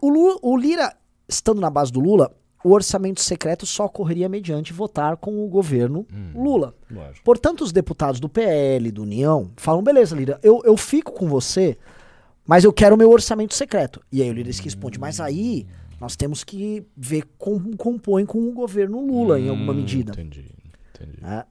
O, 0.00 0.08
Lula. 0.08 0.38
o 0.40 0.56
Lira, 0.56 0.96
estando 1.28 1.60
na 1.60 1.68
base 1.68 1.92
do 1.92 2.00
Lula, 2.00 2.34
o 2.64 2.72
orçamento 2.72 3.20
secreto 3.20 3.66
só 3.66 3.84
ocorreria 3.84 4.28
mediante 4.28 4.72
votar 4.72 5.16
com 5.16 5.44
o 5.44 5.48
governo 5.48 6.06
Lula. 6.34 6.74
Lógico. 6.90 7.24
Portanto, 7.24 7.62
os 7.62 7.72
deputados 7.72 8.18
do 8.18 8.28
PL, 8.28 8.90
do 8.90 9.02
União, 9.02 9.50
falam: 9.56 9.82
beleza, 9.82 10.16
Lira, 10.16 10.40
eu, 10.42 10.62
eu 10.64 10.76
fico 10.76 11.12
com 11.12 11.28
você, 11.28 11.76
mas 12.46 12.64
eu 12.64 12.72
quero 12.72 12.94
o 12.94 12.98
meu 12.98 13.10
orçamento 13.10 13.54
secreto. 13.54 14.00
E 14.10 14.22
aí 14.22 14.30
o 14.30 14.32
Lira 14.32 14.50
que 14.50 14.62
responde: 14.62 14.98
mas 14.98 15.20
aí 15.20 15.66
nós 16.00 16.16
temos 16.16 16.44
que 16.44 16.84
ver 16.96 17.24
como 17.38 17.76
compõe 17.76 18.24
com 18.26 18.38
o 18.48 18.52
governo 18.52 19.04
Lula, 19.06 19.38
em 19.40 19.48
alguma 19.48 19.72
Hum, 19.72 19.76
medida. 19.76 20.12
Entendi. 20.12 20.44
Entendi. 20.94 21.18
né? 21.22 21.44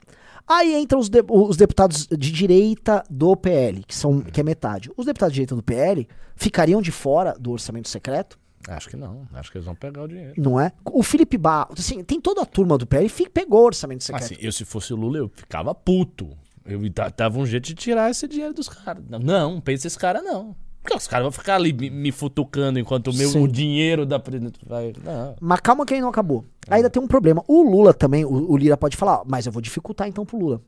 Aí 0.48 0.76
entram 0.76 1.00
os, 1.00 1.10
de- 1.10 1.24
os 1.28 1.58
deputados 1.58 2.06
de 2.08 2.32
direita 2.32 3.04
do 3.10 3.36
PL, 3.36 3.84
que, 3.84 3.96
são, 3.96 4.22
que 4.22 4.39
é 4.39 4.43
metade. 4.43 4.91
Os 4.96 5.06
deputados 5.06 5.34
de 5.34 5.38
direita 5.38 5.56
do 5.56 5.64
PL 5.64 6.08
ficariam 6.36 6.82
de 6.82 6.91
fora 6.91 7.36
do 7.39 7.52
orçamento 7.52 7.89
secreto, 7.89 8.38
Acho 8.68 8.89
que 8.89 8.96
não. 8.98 9.28
Acho 9.34 9.52
que 9.52 9.58
eles 9.60 9.66
vão 9.68 9.76
pegar 9.76 10.02
o 10.02 10.08
dinheiro. 10.08 10.34
não 10.41 10.60
é? 10.60 10.72
O 10.86 11.04
Felipe 11.04 11.38
Barros, 11.38 11.80
assim, 11.80 12.04
tem 12.04 12.20
toda 12.20 12.41
a 12.41 12.46
turma 12.48 12.80
do 12.80 12.88
PL 12.88 13.08
que 13.08 13.30
pegou 13.30 13.62
o 13.62 13.66
orçamento 13.66 14.04
secreto. 14.04 14.24
assim, 14.26 14.38
eu 14.39 14.52
se 14.52 14.66
fosse 14.66 14.91
o 14.91 14.96
Lula, 14.96 15.20
eu 15.20 15.30
ficava 15.30 15.76
puto. 15.76 16.36
Eu 16.66 16.80
dava 17.16 17.38
um 17.38 17.46
jeito 17.46 17.66
de 17.68 17.76
tirar 17.76 18.10
esse 18.10 18.28
dinheiro 18.28 18.56
dos 18.56 18.68
caras. 18.68 19.04
Não, 19.08 19.20
não 19.20 19.62
pensa 19.62 19.86
esse 19.86 20.00
cara, 20.00 20.20
não. 20.24 20.56
Porque 20.86 20.96
os 20.96 21.08
caras 21.08 21.24
vão 21.24 21.32
ficar 21.32 21.56
ali 21.56 21.74
me, 21.74 21.90
me 21.90 22.12
futucando 22.12 22.78
enquanto 22.78 23.08
o 23.08 23.14
meu 23.16 23.28
Sim. 23.30 23.44
o 23.44 23.48
dinheiro 23.48 24.06
da 24.06 24.20
presidente 24.20 24.60
vai. 24.64 24.94
Não. 25.04 25.36
Mas 25.42 25.60
calma 25.60 25.84
que 25.84 25.96
aí 25.96 26.00
não 26.00 26.10
acabou. 26.10 26.46
Ainda 26.70 26.92
tem 26.92 27.02
um 27.02 27.08
problema. 27.08 27.44
O 27.48 27.64
Lula 27.64 27.92
também, 27.92 28.24
o, 28.24 28.52
o 28.52 28.56
Lira 28.56 28.78
pode 28.78 28.96
falar, 28.96 29.22
"Ó, 29.22 29.24
mas 29.26 29.48
eu 29.48 29.52
vou 29.52 29.64
dificultar 29.64 30.08
então 30.08 30.24
pro 30.24 30.38
Lula. 30.38 30.62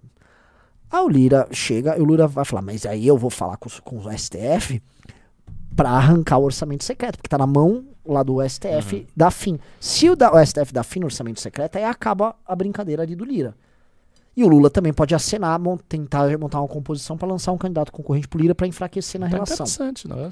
Aí 0.90 1.02
o 1.02 1.08
Lira 1.08 1.48
chega 1.52 1.96
e 1.96 2.02
o 2.02 2.04
Lula 2.04 2.28
vai 2.28 2.44
falar, 2.44 2.64
mas 2.64 2.84
aí 2.84 3.06
eu 3.06 3.16
vou 3.16 3.30
falar 3.30 3.58
com, 3.58 3.70
com 3.84 3.98
o 3.98 4.18
STF 4.18 4.82
pra 5.76 5.92
arrancar 5.92 6.40
o 6.40 6.46
orçamento 6.46 6.84
secreto, 6.84 7.18
porque 7.18 7.30
tá 7.30 7.38
na 7.38 7.46
mão 7.46 7.86
lá 8.04 8.24
do 8.24 8.38
STF 8.50 9.06
da 9.16 9.30
FIM. 9.30 9.60
Se 9.80 10.10
o, 10.10 10.16
da, 10.16 10.34
o 10.34 10.44
STF 10.44 10.74
dá 10.74 10.82
fim 10.82 11.00
no 11.02 11.06
orçamento 11.06 11.40
secreto, 11.40 11.76
aí 11.76 11.84
acaba 11.84 12.36
a 12.44 12.56
brincadeira 12.56 13.04
ali 13.04 13.16
do 13.16 13.24
Lira. 13.24 13.54
E 14.38 14.44
o 14.44 14.48
Lula 14.48 14.70
também 14.70 14.94
pode 14.94 15.16
acenar, 15.16 15.60
mon- 15.60 15.78
tentar 15.78 16.38
montar 16.38 16.62
uma 16.62 16.68
composição 16.68 17.18
pra 17.18 17.28
lançar 17.28 17.52
um 17.52 17.58
candidato 17.58 17.92
concorrente 17.92 18.28
pro 18.28 18.40
Lira 18.40 18.54
pra 18.54 18.68
enfraquecer 18.68 19.20
na 19.20 19.26
Tá 19.28 19.34
relação. 19.34 19.56
interessante, 19.66 20.08
não 20.08 20.20
é? 20.20 20.30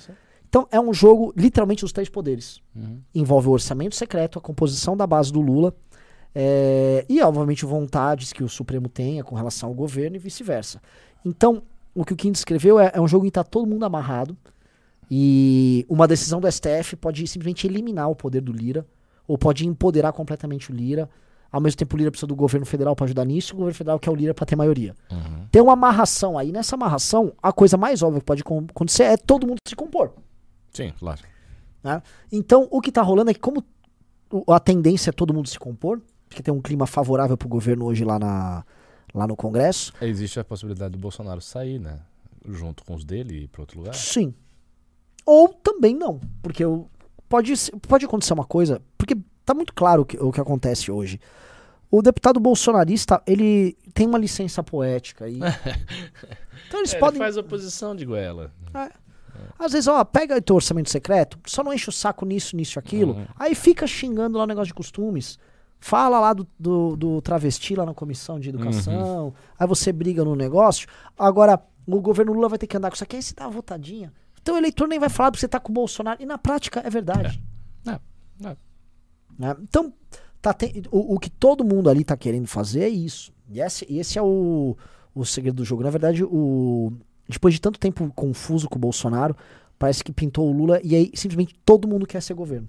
Então 0.48 0.68
é 0.72 0.80
um 0.80 0.94
jogo, 0.94 1.34
literalmente, 1.36 1.84
os 1.84 1.92
três 1.92 2.08
poderes 2.08 2.62
Uhum. 2.76 3.00
envolve 3.16 3.48
o 3.48 3.52
orçamento 3.52 3.96
secreto, 3.96 4.38
a 4.38 4.42
composição 4.42 4.96
da 4.96 5.08
base 5.08 5.34
do 5.34 5.42
Lula 5.42 5.74
é, 6.36 7.04
e, 7.10 7.20
obviamente, 7.22 7.66
vontades 7.66 8.32
que 8.32 8.44
o 8.44 8.48
Supremo 8.50 8.88
tenha 8.88 9.24
com 9.24 9.36
relação 9.36 9.70
ao 9.70 9.76
governo 9.76 10.18
e 10.18 10.20
vice-versa. 10.20 10.80
Então, 11.26 11.64
o 11.96 12.06
que 12.06 12.14
o 12.14 12.16
Kim 12.16 12.32
descreveu 12.32 12.80
é, 12.80 12.92
é 12.94 13.02
um 13.02 13.08
jogo 13.08 13.26
em 13.26 13.30
que 13.30 13.32
está 13.32 13.44
todo 13.44 13.66
mundo 13.68 13.84
amarrado 13.86 14.38
e 15.10 15.86
uma 15.90 16.08
decisão 16.08 16.40
do 16.40 16.48
STF 16.52 16.96
pode 16.96 17.26
simplesmente 17.28 17.66
eliminar 17.68 18.10
o 18.10 18.16
poder 18.16 18.42
do 18.42 18.52
Lira 18.52 18.86
ou 19.28 19.38
pode 19.38 19.66
empoderar 19.68 20.12
completamente 20.14 20.72
o 20.72 20.76
Lira. 20.76 21.10
Ao 21.56 21.62
mesmo 21.62 21.78
tempo, 21.78 21.96
o 21.96 21.98
Lira 21.98 22.12
precisa 22.12 22.28
do 22.28 22.36
governo 22.36 22.66
federal 22.66 22.96
para 22.98 23.06
ajudar 23.06 23.24
nisso 23.24 23.52
e 23.52 23.54
o 23.54 23.58
governo 23.60 23.76
federal 23.78 23.98
quer 23.98 24.10
o 24.12 24.16
Lira 24.16 24.34
para 24.34 24.46
ter 24.46 24.58
maioria. 24.58 24.94
Uhum. 25.10 25.48
Tem 25.50 25.62
uma 25.62 25.72
amarração 25.72 26.38
aí. 26.38 26.52
Nessa 26.52 26.76
amarração, 26.76 27.32
a 27.42 27.54
coisa 27.54 27.78
mais 27.78 28.02
óbvia 28.04 28.20
que 28.20 28.26
pode 28.26 28.42
acontecer 28.42 29.04
é 29.04 29.16
todo 29.16 29.48
mundo 29.48 29.60
se 29.66 29.74
compor. 29.74 30.12
Sim, 30.74 30.92
claro. 31.00 31.22
né? 31.82 32.02
Então, 32.30 32.68
o 32.70 32.82
que 32.82 32.92
tá 32.92 33.02
rolando 33.02 33.32
é 33.32 33.34
que, 33.34 33.40
como 33.40 33.64
o- 34.30 34.52
a 34.52 34.60
tendência 34.60 35.12
é 35.12 35.14
todo 35.14 35.34
mundo 35.34 35.48
se 35.48 35.58
compor, 35.58 36.02
porque 36.28 36.44
tem 36.44 36.54
um 36.54 36.62
clima 36.62 36.86
favorável 36.86 37.38
pro 37.38 37.48
governo 37.48 37.86
hoje 37.86 38.04
lá, 38.04 38.20
na, 38.20 38.66
lá 39.14 39.26
no 39.26 39.38
Congresso. 39.38 39.94
Existe 40.02 40.38
a 40.40 40.44
possibilidade 40.44 40.92
do 40.92 41.00
Bolsonaro 41.00 41.40
sair, 41.40 41.80
né? 41.80 42.00
Junto 42.50 42.84
com 42.84 42.96
os 42.96 43.06
dele 43.06 43.34
e 43.34 43.44
ir 43.44 43.48
pra 43.48 43.62
outro 43.62 43.78
lugar. 43.80 43.94
Sim. 43.96 44.34
Ou 45.26 45.48
também 45.54 45.96
não. 45.96 46.20
Porque 46.44 46.66
o- 46.66 46.88
pode, 47.30 47.54
pode 47.88 48.06
acontecer 48.06 48.34
uma 48.34 48.44
coisa. 48.46 48.82
Porque 48.98 49.16
tá 49.46 49.54
muito 49.54 49.74
claro 49.74 50.02
o 50.02 50.06
que, 50.06 50.18
o 50.18 50.32
que 50.32 50.42
acontece 50.42 50.92
hoje. 50.92 51.20
O 51.92 52.02
deputado 52.02 52.40
bolsonarista, 52.40 53.22
ele 53.26 53.78
tem 53.94 54.08
uma 54.08 54.18
licença 54.18 54.64
poética 54.64 55.26
aí. 55.26 55.40
então 56.68 56.80
eles 56.80 56.94
É, 56.94 57.00
podem. 57.00 57.18
Ele 57.18 57.26
faz 57.26 57.38
oposição, 57.38 57.96
digo 57.96 58.16
ela. 58.16 58.52
Às 59.58 59.72
vezes, 59.74 59.88
ó, 59.88 60.04
pega 60.04 60.38
o 60.38 60.42
teu 60.42 60.56
orçamento 60.56 60.90
secreto, 60.90 61.38
só 61.46 61.64
não 61.64 61.74
enche 61.74 61.90
o 61.90 61.92
saco 61.92 62.26
nisso, 62.26 62.56
nisso, 62.56 62.80
aquilo. 62.80 63.14
Uhum. 63.14 63.26
Aí 63.38 63.54
fica 63.56 63.86
xingando 63.86 64.38
lá 64.38 64.44
o 64.44 64.48
negócio 64.48 64.68
de 64.68 64.74
costumes. 64.74 65.38
Fala 65.80 66.20
lá 66.20 66.34
do, 66.34 66.48
do, 66.60 66.96
do 66.96 67.22
travesti 67.22 67.76
lá 67.76 67.86
na 67.86 67.94
comissão 67.94 68.40
de 68.40 68.50
educação. 68.50 69.34
Aí 69.60 69.68
você 69.68 69.92
briga 69.92 70.24
no 70.24 70.36
negócio. 70.36 70.88
Agora, 71.18 71.62
o 71.86 72.02
governo 72.02 72.34
Lula 72.34 72.50
vai 72.50 72.58
ter 72.58 72.66
que 72.66 72.76
andar 72.76 72.90
com 72.90 72.96
isso 72.96 73.04
aqui. 73.04 73.18
Aí 73.18 73.22
você 73.22 73.34
dá 73.36 73.46
uma 73.46 73.52
votadinha. 73.52 74.12
Então 74.42 74.56
o 74.56 74.58
eleitor 74.58 74.88
nem 74.88 75.00
vai 75.00 75.10
falar 75.10 75.32
porque 75.32 75.42
você 75.42 75.48
tá 75.48 75.60
com 75.60 75.72
o 75.72 75.76
Bolsonaro. 75.76 76.22
E 76.22 76.26
na 76.26 76.38
prática 76.38 76.82
é 76.84 76.90
verdade. 76.90 77.42
É, 77.88 78.00
é. 78.48 78.58
Né? 79.38 79.56
Então, 79.62 79.94
tá 80.42 80.54
te- 80.54 80.84
o, 80.92 81.16
o 81.16 81.20
que 81.20 81.30
todo 81.30 81.64
mundo 81.66 81.90
ali 81.90 82.04
tá 82.04 82.16
querendo 82.18 82.48
fazer 82.48 82.82
é 82.84 82.90
isso. 82.90 83.32
E 83.50 83.60
esse, 83.62 83.86
esse 83.94 84.18
é 84.18 84.22
o, 84.22 84.76
o 85.14 85.26
segredo 85.26 85.58
do 85.58 85.66
jogo. 85.66 85.84
Na 85.84 85.90
verdade, 85.90 86.24
o, 86.24 86.92
depois 87.28 87.54
de 87.54 87.62
tanto 87.62 87.80
tempo 87.80 88.10
confuso 88.16 88.70
com 88.70 88.78
o 88.78 88.82
Bolsonaro, 88.82 89.36
parece 89.78 90.04
que 90.04 90.12
pintou 90.12 90.50
o 90.50 90.52
Lula 90.52 90.80
e 90.84 90.96
aí 90.96 91.12
simplesmente 91.14 91.56
todo 91.66 91.88
mundo 91.88 92.08
quer 92.08 92.22
ser 92.22 92.34
governo. 92.34 92.68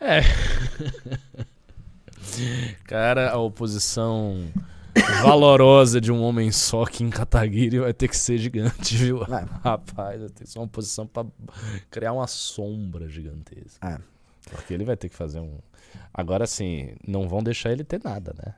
É. 0.00 0.20
Cara, 2.84 3.30
a 3.30 3.38
oposição 3.38 4.48
valorosa 5.22 6.00
de 6.00 6.12
um 6.12 6.22
homem 6.22 6.50
só 6.52 6.82
aqui 6.82 7.02
em 7.04 7.10
Kataguiri 7.10 7.78
vai 7.78 7.92
ter 7.92 8.08
que 8.08 8.16
ser 8.16 8.38
gigante, 8.38 8.96
viu? 8.96 9.22
É. 9.24 9.46
Rapaz, 9.62 10.20
vai 10.20 10.28
ter 10.30 10.44
que 10.44 10.50
ser 10.50 10.58
uma 10.58 10.64
oposição 10.66 11.06
pra 11.06 11.24
criar 11.90 12.12
uma 12.12 12.26
sombra 12.26 13.08
gigantesca. 13.08 13.86
É. 13.86 13.98
Porque 14.50 14.74
ele 14.74 14.84
vai 14.84 14.96
ter 14.96 15.08
que 15.08 15.16
fazer 15.16 15.40
um. 15.40 15.58
Agora 16.12 16.46
sim, 16.46 16.94
não 17.06 17.28
vão 17.28 17.42
deixar 17.42 17.72
ele 17.72 17.84
ter 17.84 18.00
nada, 18.02 18.34
né? 18.36 18.54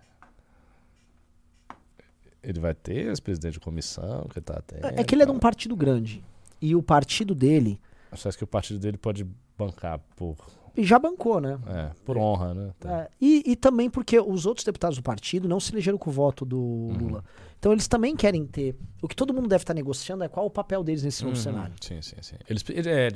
Ele 2.42 2.60
vai 2.60 2.74
ter 2.74 3.10
esse 3.10 3.22
presidente 3.22 3.54
de 3.54 3.60
comissão 3.60 4.26
que 4.28 4.40
tá 4.40 4.60
tendo. 4.66 4.86
É 4.86 5.02
que 5.02 5.14
ele 5.14 5.22
é 5.22 5.26
de 5.26 5.32
um 5.32 5.38
partido 5.38 5.74
grande. 5.74 6.22
E 6.60 6.74
o 6.76 6.82
partido 6.82 7.34
dele 7.34 7.80
acha 8.10 8.32
que 8.32 8.44
o 8.44 8.46
partido 8.46 8.78
dele 8.78 8.96
pode 8.96 9.26
bancar 9.58 9.98
por, 10.16 10.36
já 10.82 10.98
bancou, 10.98 11.40
né? 11.40 11.58
é, 11.68 11.90
por 12.04 12.16
honra, 12.16 12.52
né? 12.54 12.70
Tá. 12.80 12.90
É, 13.02 13.08
e, 13.20 13.42
e 13.46 13.54
também 13.56 13.88
porque 13.88 14.18
os 14.18 14.44
outros 14.46 14.64
deputados 14.64 14.96
do 14.98 15.02
partido 15.02 15.48
não 15.48 15.60
se 15.60 15.72
elegeram 15.72 15.96
com 15.98 16.10
o 16.10 16.12
voto 16.12 16.44
do 16.44 16.58
Lula. 16.98 17.22
Então 17.58 17.72
eles 17.72 17.86
também 17.88 18.14
querem 18.16 18.44
ter. 18.44 18.74
O 19.00 19.08
que 19.08 19.16
todo 19.16 19.32
mundo 19.32 19.48
deve 19.48 19.62
estar 19.62 19.72
negociando 19.72 20.22
é 20.24 20.28
qual 20.28 20.44
o 20.44 20.50
papel 20.50 20.82
deles 20.84 21.02
nesse 21.02 21.22
novo 21.22 21.36
Uhum. 21.36 21.42
cenário. 21.42 21.72
Sim, 21.80 22.02
sim, 22.02 22.16
sim. 22.20 22.36
Eles, 22.50 22.62
ele, 22.68 22.90
é, 22.90 23.08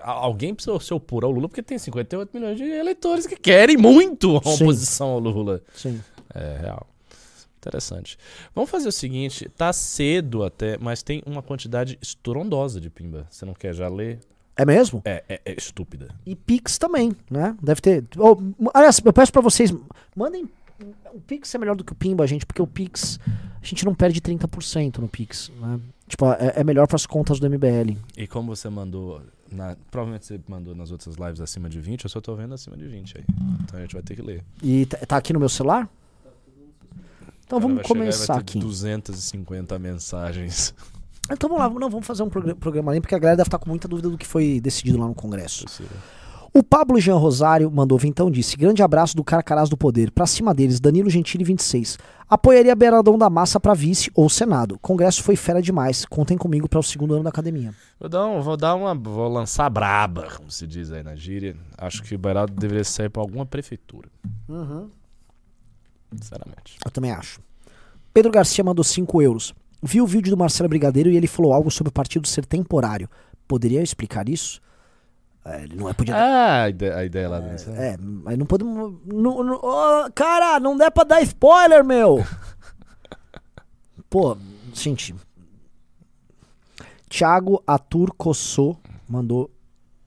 alguém 0.00 0.54
precisa 0.54 0.78
se 0.80 0.94
opor 0.94 1.24
ao 1.24 1.30
Lula 1.30 1.48
porque 1.48 1.62
tem 1.62 1.76
58 1.78 2.30
milhões 2.32 2.56
de 2.56 2.64
eleitores 2.64 3.26
que 3.26 3.36
querem 3.36 3.76
muito 3.76 4.36
a 4.36 4.38
oposição 4.38 5.08
ao 5.08 5.18
Lula. 5.18 5.60
Sim. 5.74 6.00
É 6.34 6.58
real. 6.60 6.86
Interessante. 7.58 8.16
Vamos 8.54 8.70
fazer 8.70 8.88
o 8.88 8.92
seguinte, 8.92 9.48
tá 9.56 9.72
cedo 9.72 10.44
até, 10.44 10.78
mas 10.78 11.02
tem 11.02 11.22
uma 11.26 11.42
quantidade 11.42 11.98
estrondosa 12.00 12.80
de 12.80 12.88
pimba. 12.88 13.26
Você 13.28 13.44
não 13.44 13.52
quer 13.52 13.74
já 13.74 13.88
ler? 13.88 14.20
É 14.58 14.64
mesmo? 14.66 15.00
É, 15.04 15.22
é, 15.28 15.40
é 15.44 15.54
estúpida. 15.56 16.08
E 16.26 16.34
Pix 16.34 16.76
também, 16.78 17.12
né? 17.30 17.56
Deve 17.62 17.80
ter. 17.80 18.04
Oh, 18.18 18.36
aliás, 18.74 19.00
eu 19.04 19.12
peço 19.12 19.30
pra 19.32 19.40
vocês, 19.40 19.72
mandem. 20.16 20.48
O 21.14 21.20
Pix 21.20 21.54
é 21.54 21.58
melhor 21.58 21.74
do 21.76 21.84
que 21.84 21.92
o 21.92 21.94
Pimba, 21.94 22.26
gente, 22.26 22.44
porque 22.44 22.60
o 22.60 22.66
Pix. 22.66 23.18
A 23.62 23.64
gente 23.64 23.84
não 23.84 23.94
perde 23.94 24.20
30% 24.20 24.98
no 24.98 25.08
Pix, 25.08 25.50
né? 25.60 25.78
Tipo, 26.08 26.26
é, 26.32 26.54
é 26.56 26.64
melhor 26.64 26.86
pras 26.88 27.06
contas 27.06 27.38
do 27.38 27.46
MBL. 27.48 27.96
E 28.16 28.26
como 28.26 28.54
você 28.54 28.68
mandou, 28.68 29.20
na- 29.50 29.76
provavelmente 29.90 30.26
você 30.26 30.40
mandou 30.48 30.74
nas 30.74 30.90
outras 30.90 31.16
lives 31.16 31.40
acima 31.40 31.68
de 31.68 31.80
20, 31.80 32.04
eu 32.04 32.10
só 32.10 32.20
tô 32.20 32.34
vendo 32.34 32.54
acima 32.54 32.76
de 32.76 32.86
20 32.86 33.18
aí. 33.18 33.24
Então 33.62 33.78
a 33.78 33.82
gente 33.82 33.92
vai 33.94 34.02
ter 34.02 34.14
que 34.16 34.22
ler. 34.22 34.42
E 34.62 34.86
tá, 34.86 34.96
tá 34.98 35.16
aqui 35.16 35.32
no 35.32 35.38
meu 35.40 35.48
celular? 35.48 35.88
Então 37.44 37.58
Cara, 37.58 37.68
vamos 37.68 37.76
chegar 37.86 37.88
começar 37.88 38.34
ter 38.34 38.40
aqui. 38.40 38.58
250 38.58 39.78
mensagens. 39.78 40.74
Então 41.30 41.48
vamos 41.50 41.58
lá, 41.64 41.68
não, 41.80 41.90
vamos 41.90 42.06
fazer 42.06 42.22
um 42.22 42.28
programa, 42.30 42.90
ali, 42.92 43.00
porque 43.00 43.14
a 43.14 43.18
galera 43.18 43.36
deve 43.36 43.48
estar 43.48 43.58
com 43.58 43.68
muita 43.68 43.86
dúvida 43.86 44.08
do 44.08 44.16
que 44.18 44.26
foi 44.26 44.60
decidido 44.60 44.98
lá 44.98 45.06
no 45.06 45.14
Congresso. 45.14 45.64
O 46.54 46.62
Pablo 46.62 46.98
Jean 46.98 47.16
Rosário 47.16 47.70
mandou 47.70 48.00
então 48.04 48.30
disse: 48.30 48.56
Grande 48.56 48.82
abraço 48.82 49.14
do 49.14 49.22
Carcarás 49.22 49.68
do 49.68 49.76
Poder. 49.76 50.10
Pra 50.10 50.26
cima 50.26 50.54
deles, 50.54 50.80
Danilo 50.80 51.10
Gentili 51.10 51.44
26. 51.44 51.98
Apoiaria 52.28 52.74
Beiradão 52.74 53.18
da 53.18 53.28
Massa 53.28 53.60
pra 53.60 53.74
vice 53.74 54.10
ou 54.14 54.28
Senado. 54.30 54.78
Congresso 54.80 55.22
foi 55.22 55.36
fera 55.36 55.60
demais. 55.60 56.06
Contem 56.06 56.38
comigo 56.38 56.66
para 56.66 56.78
o 56.78 56.82
segundo 56.82 57.12
ano 57.14 57.22
da 57.24 57.28
academia. 57.28 57.74
Vou 58.00 58.08
dar, 58.08 58.26
um- 58.26 58.40
vou 58.40 58.56
dar 58.56 58.74
uma. 58.74 58.94
Vou 58.94 59.28
lançar 59.28 59.66
a 59.66 59.70
braba, 59.70 60.26
como 60.38 60.50
se 60.50 60.66
diz 60.66 60.90
aí 60.90 61.02
na 61.02 61.14
gíria. 61.14 61.54
Acho 61.76 62.02
que 62.02 62.14
o 62.14 62.18
Beirado 62.18 62.52
deveria 62.54 62.82
sair 62.84 63.10
pra 63.10 63.20
alguma 63.22 63.44
prefeitura. 63.44 64.08
Sinceramente. 66.12 66.78
Eu 66.84 66.90
também 66.90 67.10
acho. 67.12 67.40
Pedro 68.12 68.32
Garcia 68.32 68.64
mandou 68.64 68.82
5 68.84 69.20
euros. 69.22 69.54
Vi 69.82 70.00
o 70.00 70.06
vídeo 70.06 70.30
do 70.30 70.36
Marcelo 70.36 70.68
Brigadeiro 70.68 71.10
e 71.10 71.16
ele 71.16 71.26
falou 71.26 71.52
algo 71.52 71.70
sobre 71.70 71.88
o 71.90 71.92
partido 71.92 72.26
ser 72.26 72.44
temporário. 72.44 73.08
Poderia 73.46 73.82
explicar 73.82 74.28
isso? 74.28 74.60
É, 75.44 75.62
ele 75.62 75.76
não 75.76 75.88
é 75.88 75.92
podia. 75.94 76.14
Ah, 76.16 76.64
a 76.64 76.68
ideia, 76.68 76.96
a 76.96 77.04
ideia 77.04 77.28
lá 77.28 77.40
dentro. 77.40 77.72
É, 77.72 77.96
mas 77.96 78.36
não 78.36 78.44
podemos. 78.44 78.98
Não, 79.06 79.42
não- 79.42 79.56
Ô, 79.62 80.10
cara, 80.14 80.58
não 80.60 80.76
dá 80.76 80.90
pra 80.90 81.04
dar 81.04 81.22
spoiler, 81.22 81.84
meu! 81.84 82.18
Pô, 84.10 84.36
gente. 84.74 85.14
Thiago 87.08 87.62
Atur 87.66 88.12
Cossô 88.14 88.76
mandou 89.08 89.50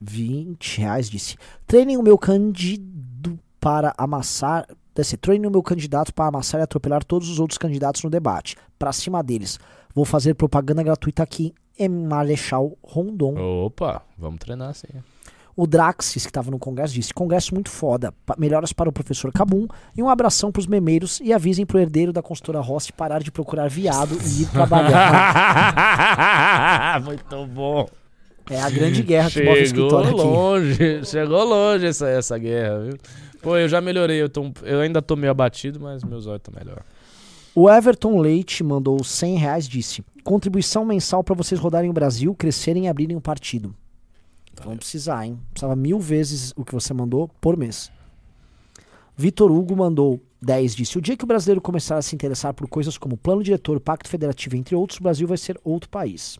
20 0.00 0.78
reais. 0.80 1.10
Disse: 1.10 1.36
Treinem 1.66 1.96
o 1.96 2.02
meu 2.02 2.16
candidato 2.18 3.38
para 3.58 3.92
amassar. 3.96 4.66
Deve 4.94 5.08
ser, 5.08 5.16
treinem 5.16 5.46
o 5.46 5.50
meu 5.50 5.62
candidato 5.62 6.12
para 6.12 6.26
amassar 6.28 6.60
e 6.60 6.64
atropelar 6.64 7.02
todos 7.04 7.28
os 7.28 7.38
outros 7.38 7.58
candidatos 7.58 8.02
no 8.02 8.10
debate. 8.10 8.56
Pra 8.78 8.92
cima 8.92 9.22
deles. 9.22 9.58
Vou 9.94 10.04
fazer 10.04 10.34
propaganda 10.34 10.82
gratuita 10.82 11.22
aqui 11.22 11.54
em 11.78 11.88
Marechal 11.88 12.76
Rondon. 12.82 13.34
Opa, 13.64 14.02
vamos 14.18 14.38
treinar 14.40 14.74
sim. 14.74 14.88
O 15.54 15.66
Draxis, 15.66 16.22
que 16.24 16.30
estava 16.30 16.50
no 16.50 16.58
congresso, 16.58 16.94
disse: 16.94 17.12
Congresso 17.12 17.52
muito 17.52 17.68
foda. 17.68 18.12
Melhoras 18.38 18.72
para 18.72 18.88
o 18.88 18.92
professor 18.92 19.30
Cabum 19.30 19.66
e 19.94 20.02
um 20.02 20.08
abração 20.08 20.50
pros 20.50 20.66
memeiros 20.66 21.20
e 21.20 21.30
avisem 21.30 21.66
pro 21.66 21.78
herdeiro 21.78 22.10
da 22.10 22.22
consultora 22.22 22.58
Rossi 22.60 22.90
parar 22.90 23.22
de 23.22 23.30
procurar 23.30 23.68
viado 23.68 24.16
e 24.24 24.42
ir 24.42 24.46
trabalhar. 24.48 25.02
Muito 27.04 27.46
bom. 27.46 27.86
é 28.50 28.60
a 28.60 28.70
grande 28.70 29.02
guerra 29.02 29.30
que 29.30 29.42
move 29.42 29.50
o 29.62 29.66
Chegou 29.66 29.86
escritório 29.88 30.08
aqui. 30.08 30.16
longe, 30.22 31.04
chegou 31.04 31.44
longe 31.44 31.86
essa, 31.86 32.08
essa 32.08 32.38
guerra, 32.38 32.80
viu? 32.80 32.96
Pô, 33.42 33.56
eu 33.56 33.68
já 33.68 33.80
melhorei, 33.80 34.22
eu, 34.22 34.28
tô, 34.28 34.52
eu 34.62 34.80
ainda 34.80 35.02
tô 35.02 35.16
meio 35.16 35.32
abatido, 35.32 35.80
mas 35.80 36.04
meus 36.04 36.26
olhos 36.26 36.38
estão 36.38 36.54
melhor. 36.56 36.82
O 37.54 37.68
Everton 37.68 38.18
Leite 38.18 38.62
mandou 38.62 39.02
100 39.02 39.36
reais 39.36 39.68
disse: 39.68 40.04
contribuição 40.22 40.84
mensal 40.84 41.22
pra 41.24 41.34
vocês 41.34 41.60
rodarem 41.60 41.90
o 41.90 41.92
Brasil, 41.92 42.34
crescerem 42.34 42.84
e 42.84 42.88
abrirem 42.88 43.16
um 43.16 43.20
partido. 43.20 43.74
Vão 44.62 44.76
precisar, 44.76 45.26
hein? 45.26 45.38
Precisava 45.50 45.74
mil 45.74 45.98
vezes 45.98 46.52
o 46.56 46.64
que 46.64 46.72
você 46.72 46.94
mandou 46.94 47.28
por 47.40 47.56
mês. 47.56 47.90
Vitor 49.16 49.50
Hugo 49.50 49.76
mandou 49.76 50.20
10 50.40 50.74
disse: 50.74 50.98
O 50.98 51.00
dia 51.00 51.16
que 51.16 51.24
o 51.24 51.26
brasileiro 51.26 51.60
começar 51.60 51.96
a 51.96 52.02
se 52.02 52.14
interessar 52.14 52.54
por 52.54 52.68
coisas 52.68 52.96
como 52.96 53.16
plano 53.16 53.42
diretor, 53.42 53.80
pacto 53.80 54.08
federativo, 54.08 54.56
entre 54.56 54.74
outros, 54.74 54.98
o 54.98 55.02
Brasil 55.02 55.26
vai 55.26 55.36
ser 55.36 55.60
outro 55.64 55.90
país. 55.90 56.38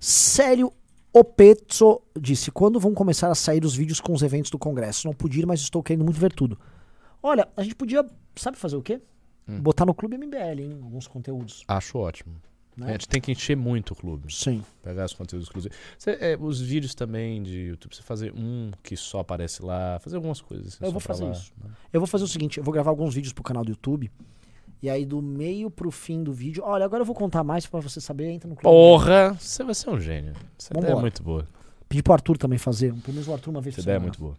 Célio 0.00 0.72
Opezzo 1.18 2.02
disse: 2.20 2.50
Quando 2.50 2.78
vão 2.78 2.92
começar 2.92 3.30
a 3.30 3.34
sair 3.34 3.64
os 3.64 3.74
vídeos 3.74 4.00
com 4.00 4.12
os 4.12 4.20
eventos 4.22 4.50
do 4.50 4.58
Congresso? 4.58 5.06
Não 5.06 5.14
pude 5.14 5.40
ir, 5.40 5.46
mas 5.46 5.60
estou 5.60 5.82
querendo 5.82 6.04
muito 6.04 6.20
ver 6.20 6.30
tudo. 6.32 6.58
Olha, 7.22 7.48
a 7.56 7.62
gente 7.62 7.74
podia, 7.74 8.04
sabe 8.34 8.58
fazer 8.58 8.76
o 8.76 8.82
quê? 8.82 9.00
Hum. 9.48 9.60
Botar 9.60 9.86
no 9.86 9.94
Clube 9.94 10.18
MBL, 10.18 10.60
hein? 10.60 10.78
Alguns 10.82 11.08
conteúdos. 11.08 11.64
Acho 11.66 11.98
ótimo. 11.98 12.34
Né? 12.76 12.88
A 12.88 12.92
gente 12.92 13.08
tem 13.08 13.18
que 13.22 13.32
encher 13.32 13.56
muito 13.56 13.92
o 13.92 13.96
clube. 13.96 14.30
Sim. 14.30 14.62
Pegar 14.82 15.06
os 15.06 15.14
conteúdos 15.14 15.46
exclusivos. 15.48 15.74
Cê- 15.98 16.18
é, 16.20 16.36
os 16.38 16.60
vídeos 16.60 16.94
também 16.94 17.42
de 17.42 17.58
YouTube, 17.60 17.96
você 17.96 18.02
fazer 18.02 18.34
um 18.36 18.70
que 18.82 18.94
só 18.94 19.20
aparece 19.20 19.62
lá, 19.62 19.98
fazer 20.00 20.16
algumas 20.16 20.42
coisas. 20.42 20.74
assim, 20.74 20.84
Eu 20.84 20.90
vou 20.92 21.00
fazer 21.00 21.24
lá, 21.24 21.30
isso. 21.32 21.50
né? 21.64 21.70
Eu 21.90 21.98
vou 22.00 22.06
fazer 22.06 22.24
o 22.24 22.28
seguinte: 22.28 22.58
eu 22.58 22.64
vou 22.64 22.74
gravar 22.74 22.90
alguns 22.90 23.14
vídeos 23.14 23.32
pro 23.32 23.42
canal 23.42 23.64
do 23.64 23.70
YouTube. 23.70 24.10
E 24.82 24.90
aí, 24.90 25.04
do 25.04 25.22
meio 25.22 25.70
pro 25.70 25.90
fim 25.90 26.22
do 26.22 26.32
vídeo. 26.32 26.62
Olha, 26.64 26.84
agora 26.84 27.00
eu 27.00 27.06
vou 27.06 27.14
contar 27.14 27.42
mais 27.42 27.66
pra 27.66 27.80
você 27.80 28.00
saber. 28.00 28.28
Entra 28.30 28.48
no 28.48 28.56
Clube. 28.56 28.64
Porra! 28.64 29.36
Você 29.38 29.64
vai 29.64 29.74
ser 29.74 29.90
um 29.90 29.98
gênio. 29.98 30.34
Essa 30.58 30.76
ideia 30.76 30.92
é 30.92 30.96
muito 30.96 31.22
boa. 31.22 31.46
Pedi 31.88 32.02
pro 32.02 32.12
Arthur 32.12 32.36
também 32.36 32.58
fazer. 32.58 32.92
Pelo 32.94 33.14
menos 33.14 33.28
o 33.28 33.32
Arthur 33.32 33.50
uma 33.50 33.60
vez 33.60 33.74
Essa 33.74 33.82
ideia 33.82 33.96
é 33.96 34.00
muito 34.00 34.18
boa. 34.18 34.34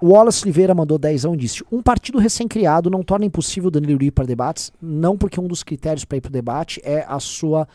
O 0.00 0.08
Wallace 0.08 0.44
Oliveira 0.44 0.74
mandou 0.74 0.98
10 0.98 1.24
e 1.24 1.36
disse: 1.36 1.64
Um 1.70 1.82
partido 1.82 2.18
recém-criado 2.18 2.90
não 2.90 3.02
torna 3.02 3.24
impossível 3.24 3.68
o 3.68 3.70
Danilo 3.70 4.02
ir 4.02 4.10
para 4.10 4.26
debates, 4.26 4.70
não 4.80 5.16
porque 5.16 5.40
um 5.40 5.46
dos 5.46 5.62
critérios 5.62 6.04
para 6.04 6.18
ir 6.18 6.20
para 6.20 6.28
o 6.28 6.32
debate 6.32 6.80
é 6.84 7.04
a 7.08 7.18
sua 7.20 7.66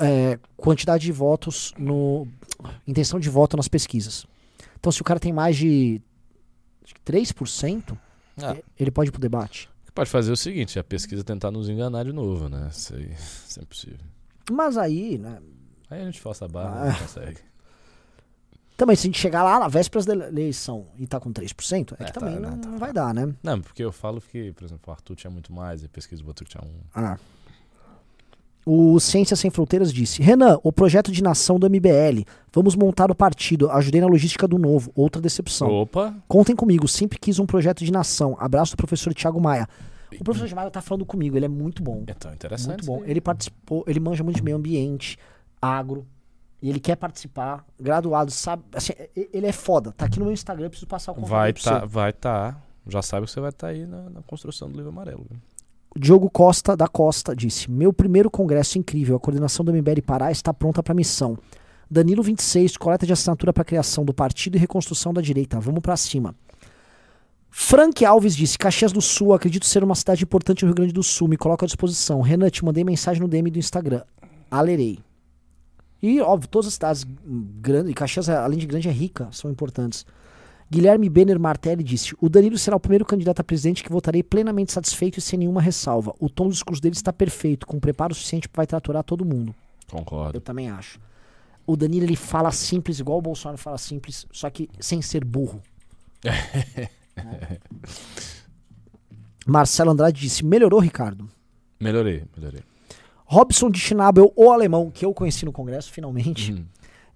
é, 0.00 0.38
quantidade 0.56 1.04
de 1.04 1.12
votos 1.12 1.72
no. 1.78 2.26
intenção 2.86 3.18
de 3.18 3.30
voto 3.30 3.56
nas 3.56 3.68
pesquisas. 3.68 4.26
Então, 4.78 4.90
se 4.90 5.00
o 5.00 5.04
cara 5.04 5.20
tem 5.20 5.32
mais 5.32 5.56
de 5.56 6.00
acho 6.84 6.94
que 6.94 7.00
3%, 7.00 7.96
Ah. 8.44 8.56
ele 8.78 8.90
pode 8.90 9.08
ir 9.10 9.12
pro 9.12 9.20
debate. 9.20 9.68
Pode 9.94 10.08
fazer 10.10 10.30
o 10.32 10.36
seguinte, 10.36 10.78
a 10.78 10.84
pesquisa 10.84 11.22
tentar 11.24 11.50
nos 11.50 11.68
enganar 11.68 12.04
de 12.04 12.12
novo, 12.12 12.48
né? 12.48 12.68
Isso 12.70 12.94
aí 12.94 13.12
isso 13.12 13.58
é 13.58 13.62
impossível. 13.62 13.98
Mas 14.50 14.76
aí, 14.78 15.18
né? 15.18 15.38
Aí 15.90 16.00
a 16.02 16.04
gente 16.04 16.20
força 16.20 16.44
a 16.44 16.48
barra 16.48 16.82
Ah. 16.82 16.86
e 16.86 16.92
não 16.92 16.98
consegue. 17.00 17.38
Também, 18.76 18.96
se 18.96 19.02
a 19.06 19.08
gente 19.08 19.18
chegar 19.18 19.42
lá 19.42 19.58
na 19.60 19.68
véspera 19.68 20.02
da 20.04 20.28
eleição 20.28 20.86
e 20.98 21.06
tá 21.06 21.20
com 21.20 21.30
3%, 21.32 21.92
é, 21.98 22.02
É, 22.02 22.06
que 22.06 22.12
tá, 22.14 22.20
também 22.20 22.36
não, 22.40 22.50
não, 22.52 22.58
tá, 22.58 22.68
não 22.68 22.78
tá. 22.78 22.84
vai 22.86 22.92
dar, 22.94 23.12
né? 23.12 23.34
Não, 23.42 23.60
porque 23.60 23.84
eu 23.84 23.92
falo 23.92 24.22
que, 24.22 24.52
por 24.52 24.64
exemplo, 24.64 24.84
o 24.86 24.90
Arthur 24.90 25.16
tinha 25.16 25.30
muito 25.30 25.52
mais, 25.52 25.82
e 25.82 25.86
a 25.86 25.88
pesquisa 25.88 26.22
botou 26.24 26.46
que 26.46 26.50
tinha 26.52 26.64
um. 26.64 26.80
Ah. 26.94 27.18
O 28.72 29.00
Ciência 29.00 29.34
Sem 29.34 29.50
Fronteiras 29.50 29.92
disse: 29.92 30.22
Renan, 30.22 30.60
o 30.62 30.72
projeto 30.72 31.10
de 31.10 31.24
nação 31.24 31.58
do 31.58 31.68
MBL. 31.68 32.22
Vamos 32.52 32.76
montar 32.76 33.10
o 33.10 33.16
partido. 33.16 33.68
Ajudei 33.68 34.00
na 34.00 34.06
logística 34.06 34.46
do 34.46 34.58
novo. 34.58 34.92
Outra 34.94 35.20
decepção. 35.20 35.68
Opa! 35.68 36.14
Contem 36.28 36.54
comigo. 36.54 36.86
Sempre 36.86 37.18
quis 37.18 37.40
um 37.40 37.46
projeto 37.46 37.84
de 37.84 37.90
nação. 37.90 38.36
Abraço 38.38 38.74
do 38.74 38.76
professor 38.76 39.12
Tiago 39.12 39.40
Maia. 39.40 39.68
O 40.20 40.22
professor 40.22 40.46
Tiago 40.46 40.60
Maia 40.60 40.70
tá 40.70 40.80
falando 40.80 41.04
comigo. 41.04 41.36
Ele 41.36 41.46
é 41.46 41.48
muito 41.48 41.82
bom. 41.82 42.04
É 42.06 42.14
tão 42.14 42.32
interessante. 42.32 42.86
Muito 42.86 42.86
bom. 42.86 43.02
Ele 43.04 43.20
participou. 43.20 43.82
Ele 43.88 43.98
manja 43.98 44.22
muito 44.22 44.36
de 44.36 44.42
meio 44.44 44.56
ambiente, 44.56 45.18
agro. 45.60 46.06
E 46.62 46.70
ele 46.70 46.78
quer 46.78 46.94
participar. 46.94 47.66
Graduado, 47.76 48.30
sabe? 48.30 48.62
Assim, 48.72 48.92
ele 49.16 49.48
é 49.48 49.52
foda. 49.52 49.90
Tá 49.90 50.04
aqui 50.04 50.20
no 50.20 50.26
meu 50.26 50.32
Instagram. 50.32 50.68
Preciso 50.68 50.86
passar 50.86 51.10
o 51.10 51.16
contato 51.16 51.28
Vai 51.28 51.52
tá, 51.52 51.84
vai 51.84 52.12
tá. 52.12 52.56
Já 52.86 53.02
sabe 53.02 53.26
que 53.26 53.32
você 53.32 53.40
vai 53.40 53.50
estar 53.50 53.66
aí 53.66 53.84
na, 53.84 54.08
na 54.10 54.22
construção 54.22 54.70
do 54.70 54.76
livro 54.76 54.90
amarelo. 54.90 55.26
Diogo 55.96 56.30
Costa 56.30 56.76
da 56.76 56.86
Costa 56.86 57.34
disse: 57.34 57.70
Meu 57.70 57.92
primeiro 57.92 58.30
congresso 58.30 58.78
incrível, 58.78 59.16
a 59.16 59.20
coordenação 59.20 59.64
do 59.64 59.72
MBL 59.72 60.02
Pará 60.06 60.30
está 60.30 60.54
pronta 60.54 60.82
para 60.82 60.94
missão. 60.94 61.36
Danilo 61.90 62.22
26, 62.22 62.76
coleta 62.76 63.04
de 63.04 63.12
assinatura 63.12 63.52
para 63.52 63.64
criação 63.64 64.04
do 64.04 64.14
partido 64.14 64.56
e 64.56 64.58
reconstrução 64.58 65.12
da 65.12 65.20
direita. 65.20 65.58
Vamos 65.58 65.80
para 65.80 65.96
cima. 65.96 66.34
Frank 67.50 68.04
Alves 68.04 68.36
disse: 68.36 68.56
Caxias 68.56 68.92
do 68.92 69.00
Sul, 69.00 69.34
acredito 69.34 69.66
ser 69.66 69.82
uma 69.82 69.96
cidade 69.96 70.22
importante 70.22 70.62
no 70.62 70.68
Rio 70.68 70.76
Grande 70.76 70.92
do 70.92 71.02
Sul. 71.02 71.26
Me 71.26 71.36
coloca 71.36 71.64
à 71.64 71.66
disposição. 71.66 72.20
Renan, 72.20 72.48
te 72.48 72.64
mandei 72.64 72.84
mensagem 72.84 73.20
no 73.20 73.28
DM 73.28 73.50
do 73.50 73.58
Instagram. 73.58 74.02
Alerei. 74.48 75.00
E, 76.00 76.20
óbvio, 76.20 76.48
todas 76.48 76.68
as 76.68 76.74
cidades 76.74 77.04
grandes, 77.60 77.90
e 77.90 77.94
Caxias, 77.94 78.28
além 78.28 78.58
de 78.58 78.66
grande, 78.66 78.88
é 78.88 78.92
rica, 78.92 79.28
são 79.32 79.50
importantes. 79.50 80.06
Guilherme 80.70 81.08
Benner 81.08 81.38
Martelli 81.40 81.82
disse: 81.82 82.14
O 82.20 82.28
Danilo 82.28 82.56
será 82.56 82.76
o 82.76 82.80
primeiro 82.80 83.04
candidato 83.04 83.40
a 83.40 83.44
presidente 83.44 83.82
que 83.82 83.90
votarei 83.90 84.22
plenamente 84.22 84.72
satisfeito 84.72 85.18
e 85.18 85.20
sem 85.20 85.40
nenhuma 85.40 85.60
ressalva. 85.60 86.14
O 86.20 86.30
tom 86.30 86.46
do 86.46 86.52
discurso 86.52 86.80
dele 86.80 86.94
está 86.94 87.12
perfeito, 87.12 87.66
com 87.66 87.80
preparo 87.80 88.14
suficiente 88.14 88.48
para 88.48 88.64
tratorar 88.64 89.02
todo 89.02 89.24
mundo. 89.24 89.52
Eu 89.92 89.98
Concordo. 89.98 90.40
também 90.40 90.70
acho. 90.70 91.00
O 91.66 91.76
Danilo 91.76 92.04
ele 92.04 92.16
fala 92.16 92.52
simples, 92.52 93.00
igual 93.00 93.18
o 93.18 93.22
Bolsonaro 93.22 93.58
fala 93.58 93.78
simples, 93.78 94.26
só 94.30 94.48
que 94.48 94.70
sem 94.78 95.02
ser 95.02 95.24
burro. 95.24 95.60
Né? 96.24 96.88
Marcelo 99.44 99.90
Andrade 99.90 100.20
disse: 100.20 100.44
Melhorou, 100.44 100.78
Ricardo? 100.78 101.28
Melhorei, 101.80 102.24
melhorei. 102.36 102.62
Robson 103.24 103.70
de 103.70 103.78
Schnabel, 103.78 104.32
o 104.36 104.50
alemão, 104.50 104.90
que 104.90 105.04
eu 105.04 105.14
conheci 105.14 105.44
no 105.44 105.52
congresso, 105.52 105.90
finalmente. 105.90 106.52
Uhum. 106.52 106.64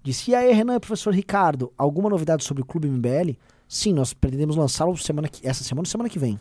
Disse: 0.05 0.29
E 0.29 0.35
aí, 0.35 0.53
Renan, 0.53 0.79
professor 0.79 1.11
Ricardo, 1.13 1.73
alguma 1.75 2.09
novidade 2.09 2.43
sobre 2.43 2.61
o 2.61 2.65
Clube 2.65 2.87
MBL? 2.87 3.31
Sim, 3.67 3.91
nós 3.93 4.13
pretendemos 4.13 4.55
lançá-lo 4.55 4.95
semana 4.95 5.27
que, 5.27 5.45
essa 5.45 5.63
semana 5.63 5.81
ou 5.81 5.89
semana 5.89 6.07
que 6.07 6.19
vem. 6.19 6.39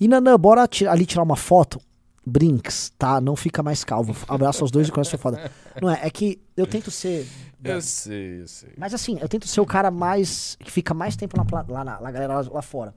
E 0.00 0.06
Nanã, 0.06 0.38
bora 0.38 0.66
ti- 0.68 0.86
ali 0.86 1.04
tirar 1.04 1.24
uma 1.24 1.34
foto? 1.34 1.80
Brinks, 2.24 2.92
tá? 2.96 3.20
Não 3.20 3.34
fica 3.34 3.60
mais 3.60 3.82
calvo. 3.82 4.14
Abraço 4.28 4.62
aos 4.62 4.70
dois 4.70 4.88
e 4.88 4.92
foi 4.92 5.18
foda. 5.18 5.50
Não 5.82 5.90
é, 5.90 5.98
é 6.06 6.10
que 6.10 6.40
eu 6.56 6.64
tento 6.66 6.90
ser. 6.90 7.26
Eu 7.62 7.82
sei, 7.82 8.40
eu 8.40 8.48
sei. 8.48 8.70
Mas 8.78 8.94
assim, 8.94 9.18
eu 9.20 9.28
tento 9.28 9.46
ser 9.46 9.60
o 9.60 9.66
cara 9.66 9.90
mais. 9.90 10.56
que 10.60 10.70
fica 10.70 10.94
mais 10.94 11.14
tempo 11.14 11.36
na 11.36 11.44
lá 11.68 11.84
na 11.84 11.98
lá, 11.98 12.10
galera 12.10 12.40
lá, 12.40 12.48
lá 12.50 12.62
fora. 12.62 12.94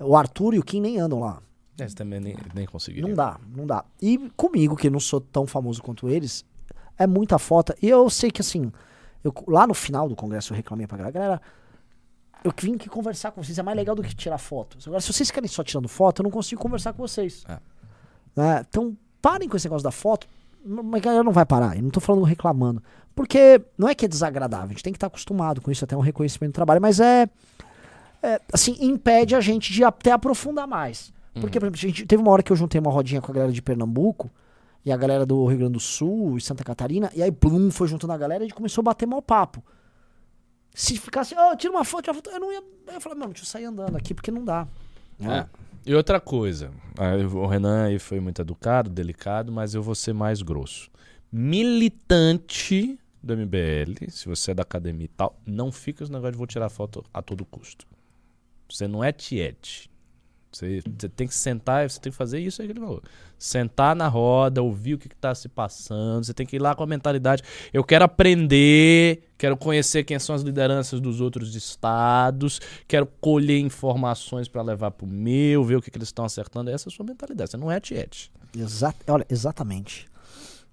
O 0.00 0.16
Arthur 0.16 0.54
e 0.54 0.58
o 0.58 0.64
Kim 0.64 0.80
nem 0.80 0.98
andam 0.98 1.20
lá. 1.20 1.40
Esse 1.78 1.94
também 1.94 2.18
nem, 2.18 2.36
nem 2.54 2.66
consegui. 2.66 3.00
Não 3.00 3.14
dá, 3.14 3.38
não 3.54 3.64
dá. 3.64 3.84
E 4.02 4.18
comigo, 4.36 4.74
que 4.74 4.90
não 4.90 4.98
sou 4.98 5.20
tão 5.20 5.46
famoso 5.46 5.80
quanto 5.80 6.08
eles, 6.08 6.44
é 6.98 7.06
muita 7.06 7.38
foto. 7.38 7.74
E 7.80 7.88
eu 7.88 8.08
sei 8.10 8.30
que 8.30 8.40
assim, 8.40 8.72
eu, 9.22 9.32
lá 9.46 9.66
no 9.66 9.74
final 9.74 10.08
do 10.08 10.16
congresso 10.16 10.52
eu 10.52 10.56
reclamei 10.56 10.86
pra 10.86 10.96
galera, 10.96 11.12
galera, 11.12 11.42
eu 12.44 12.52
vim 12.60 12.74
aqui 12.74 12.88
conversar 12.88 13.32
com 13.32 13.42
vocês, 13.42 13.58
é 13.58 13.62
mais 13.62 13.76
legal 13.76 13.94
do 13.94 14.02
que 14.02 14.14
tirar 14.14 14.38
foto. 14.38 14.78
Agora, 14.86 15.00
se 15.00 15.12
vocês 15.12 15.30
querem 15.30 15.48
só 15.48 15.62
tirando 15.62 15.88
foto, 15.88 16.20
eu 16.20 16.24
não 16.24 16.30
consigo 16.30 16.60
conversar 16.60 16.92
com 16.92 16.98
vocês. 16.98 17.44
É. 17.48 17.58
Né? 18.36 18.64
Então, 18.68 18.96
parem 19.20 19.48
com 19.48 19.56
esse 19.56 19.66
negócio 19.66 19.84
da 19.84 19.90
foto. 19.90 20.26
Mas 20.64 21.00
a 21.00 21.04
galera 21.04 21.24
não 21.24 21.32
vai 21.32 21.46
parar, 21.46 21.76
eu 21.76 21.82
não 21.82 21.90
tô 21.90 22.00
falando 22.00 22.24
reclamando. 22.24 22.82
Porque 23.14 23.60
não 23.76 23.88
é 23.88 23.94
que 23.94 24.04
é 24.04 24.08
desagradável, 24.08 24.66
a 24.66 24.68
gente 24.70 24.82
tem 24.82 24.92
que 24.92 24.96
estar 24.96 25.06
acostumado 25.06 25.60
com 25.60 25.70
isso, 25.70 25.84
até 25.84 25.96
um 25.96 26.00
reconhecimento 26.00 26.52
do 26.52 26.54
trabalho, 26.54 26.80
mas 26.80 27.00
é, 27.00 27.28
é, 28.22 28.40
assim, 28.52 28.76
impede 28.80 29.34
a 29.34 29.40
gente 29.40 29.72
de 29.72 29.82
até 29.82 30.12
aprofundar 30.12 30.66
mais. 30.66 31.12
Porque, 31.40 31.58
por 31.58 31.66
exemplo, 31.66 31.78
a 31.78 31.88
gente 31.88 32.06
teve 32.06 32.22
uma 32.22 32.32
hora 32.32 32.42
que 32.42 32.52
eu 32.52 32.56
juntei 32.56 32.80
uma 32.80 32.90
rodinha 32.90 33.20
com 33.20 33.30
a 33.30 33.34
galera 33.34 33.52
de 33.52 33.62
Pernambuco 33.62 34.30
e 34.84 34.92
a 34.92 34.96
galera 34.96 35.26
do 35.26 35.44
Rio 35.46 35.58
Grande 35.58 35.74
do 35.74 35.80
Sul 35.80 36.36
e 36.36 36.40
Santa 36.40 36.64
Catarina, 36.64 37.10
e 37.14 37.22
aí, 37.22 37.32
plum, 37.32 37.70
foi 37.70 37.88
juntando 37.88 38.12
a 38.12 38.16
galera 38.18 38.42
e 38.42 38.44
a 38.44 38.48
gente 38.48 38.56
começou 38.56 38.82
a 38.82 38.84
bater 38.84 39.06
mal 39.06 39.20
papo. 39.20 39.62
Se 40.74 40.96
ficasse, 40.96 41.34
oh, 41.36 41.56
tira 41.56 41.72
uma 41.72 41.84
foto, 41.84 42.02
tira 42.04 42.12
uma 42.12 42.22
foto, 42.22 42.30
eu 42.30 42.40
não 42.40 42.52
ia. 42.52 42.62
Eu 42.86 42.94
ia 42.94 43.00
falar, 43.00 43.16
mano, 43.16 43.32
deixa 43.32 43.42
eu 43.42 43.48
sair 43.48 43.64
andando 43.64 43.96
aqui, 43.96 44.14
porque 44.14 44.30
não 44.30 44.44
dá. 44.44 44.66
né? 45.18 45.48
É. 45.54 45.68
E 45.84 45.94
outra 45.94 46.20
coisa, 46.20 46.70
o 47.34 47.46
Renan 47.46 47.86
aí 47.86 47.98
foi 47.98 48.20
muito 48.20 48.42
educado, 48.42 48.90
delicado, 48.90 49.50
mas 49.50 49.74
eu 49.74 49.82
vou 49.82 49.94
ser 49.94 50.12
mais 50.12 50.42
grosso. 50.42 50.90
Militante 51.32 52.98
do 53.22 53.36
MBL, 53.36 54.10
se 54.10 54.28
você 54.28 54.50
é 54.50 54.54
da 54.54 54.62
academia 54.62 55.06
e 55.06 55.08
tal, 55.08 55.40
não 55.46 55.72
fica 55.72 56.02
esse 56.02 56.12
negócio 56.12 56.32
de 56.32 56.38
vou 56.38 56.46
tirar 56.46 56.68
foto 56.68 57.04
a 57.12 57.22
todo 57.22 57.44
custo. 57.44 57.86
Você 58.70 58.86
não 58.86 59.02
é 59.02 59.12
tiete. 59.12 59.90
Você, 60.50 60.82
você 60.98 61.08
tem 61.08 61.28
que 61.28 61.34
sentar 61.34 61.88
você 61.88 62.00
tem 62.00 62.10
que 62.10 62.16
fazer 62.16 62.40
isso 62.40 62.62
aí 62.62 62.68
que 62.68 62.72
ele 62.72 62.80
falou. 62.80 63.02
Sentar 63.38 63.94
na 63.94 64.08
roda, 64.08 64.62
ouvir 64.62 64.94
o 64.94 64.98
que 64.98 65.06
está 65.06 65.34
se 65.34 65.48
passando. 65.48 66.24
Você 66.24 66.34
tem 66.34 66.46
que 66.46 66.56
ir 66.56 66.58
lá 66.58 66.74
com 66.74 66.82
a 66.82 66.86
mentalidade. 66.86 67.42
Eu 67.72 67.84
quero 67.84 68.04
aprender, 68.04 69.22
quero 69.36 69.56
conhecer 69.56 70.04
quem 70.04 70.18
são 70.18 70.34
as 70.34 70.42
lideranças 70.42 71.00
dos 71.00 71.20
outros 71.20 71.54
estados, 71.54 72.60
quero 72.88 73.06
colher 73.20 73.60
informações 73.60 74.48
para 74.48 74.62
levar 74.62 74.90
pro 74.90 75.06
meu, 75.06 75.62
ver 75.62 75.76
o 75.76 75.82
que, 75.82 75.90
que 75.90 75.98
eles 75.98 76.08
estão 76.08 76.24
acertando. 76.24 76.70
Essa 76.70 76.88
é 76.88 76.90
a 76.90 76.94
sua 76.96 77.04
mentalidade. 77.04 77.50
Você 77.50 77.56
não 77.56 77.70
é 77.70 77.78
tiete. 77.78 78.32
Exa 78.56 78.94
olha, 79.06 79.26
exatamente. 79.28 80.08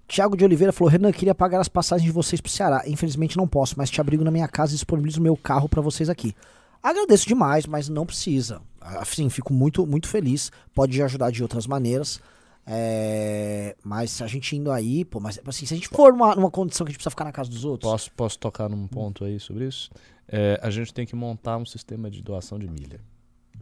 Tiago 0.07 0.37
de 0.37 0.45
Oliveira 0.45 0.71
falou: 0.71 0.89
Renan, 0.89 1.11
queria 1.11 1.35
pagar 1.35 1.59
as 1.59 1.67
passagens 1.67 2.05
de 2.05 2.11
vocês 2.11 2.39
pro 2.39 2.51
Ceará. 2.51 2.83
Infelizmente 2.87 3.37
não 3.37 3.47
posso, 3.47 3.75
mas 3.77 3.89
te 3.89 3.99
abrigo 3.99 4.23
na 4.23 4.31
minha 4.31 4.47
casa 4.47 4.71
e 4.71 4.75
disponibilizo 4.75 5.19
o 5.19 5.23
meu 5.23 5.35
carro 5.35 5.67
pra 5.67 5.81
vocês 5.81 6.09
aqui. 6.09 6.33
Agradeço 6.81 7.27
demais, 7.27 7.65
mas 7.65 7.89
não 7.89 8.05
precisa. 8.05 8.61
Assim, 8.79 9.29
fico 9.29 9.53
muito, 9.53 9.85
muito 9.85 10.07
feliz. 10.07 10.51
Pode 10.73 11.01
ajudar 11.01 11.31
de 11.31 11.41
outras 11.41 11.65
maneiras. 11.65 12.21
É, 12.67 13.75
Mas 13.83 14.21
a 14.21 14.27
gente 14.27 14.55
indo 14.55 14.71
aí, 14.71 15.05
pô, 15.05 15.19
mas 15.19 15.39
assim, 15.45 15.67
se 15.67 15.73
a 15.75 15.77
gente 15.77 15.87
for 15.87 16.11
numa, 16.11 16.33
numa 16.33 16.49
condição 16.49 16.83
que 16.83 16.89
a 16.89 16.91
gente 16.91 16.97
precisa 16.97 17.11
ficar 17.11 17.25
na 17.25 17.31
casa 17.31 17.47
dos 17.49 17.63
outros. 17.63 17.91
Posso, 17.91 18.11
posso 18.13 18.39
tocar 18.39 18.67
num 18.67 18.87
ponto 18.87 19.23
aí 19.23 19.39
sobre 19.39 19.67
isso? 19.67 19.91
É, 20.27 20.59
a 20.63 20.71
gente 20.71 20.91
tem 20.91 21.05
que 21.05 21.15
montar 21.15 21.57
um 21.57 21.65
sistema 21.65 22.09
de 22.09 22.23
doação 22.23 22.57
de 22.57 22.67
milha. 22.67 22.99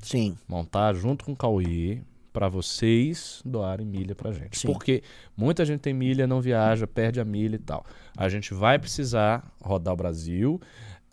Sim. 0.02 0.38
montar 0.48 0.94
junto 0.94 1.24
com 1.24 1.32
o 1.32 1.36
Cauê 1.36 2.02
para 2.34 2.50
vocês 2.50 3.42
doarem 3.46 3.86
milha 3.86 4.16
pra 4.16 4.32
gente. 4.32 4.58
Sim. 4.58 4.68
Porque 4.68 5.04
muita 5.38 5.64
gente 5.64 5.82
tem 5.82 5.94
milha, 5.94 6.26
não 6.26 6.42
viaja, 6.42 6.88
perde 6.88 7.22
a 7.22 7.26
milha 7.26 7.56
e 7.56 7.60
tal. 7.60 7.86
A 8.18 8.28
gente 8.28 8.54
vai 8.54 8.80
precisar 8.80 9.50
rodar 9.62 9.94
o 9.94 9.98
Brasil. 9.98 10.60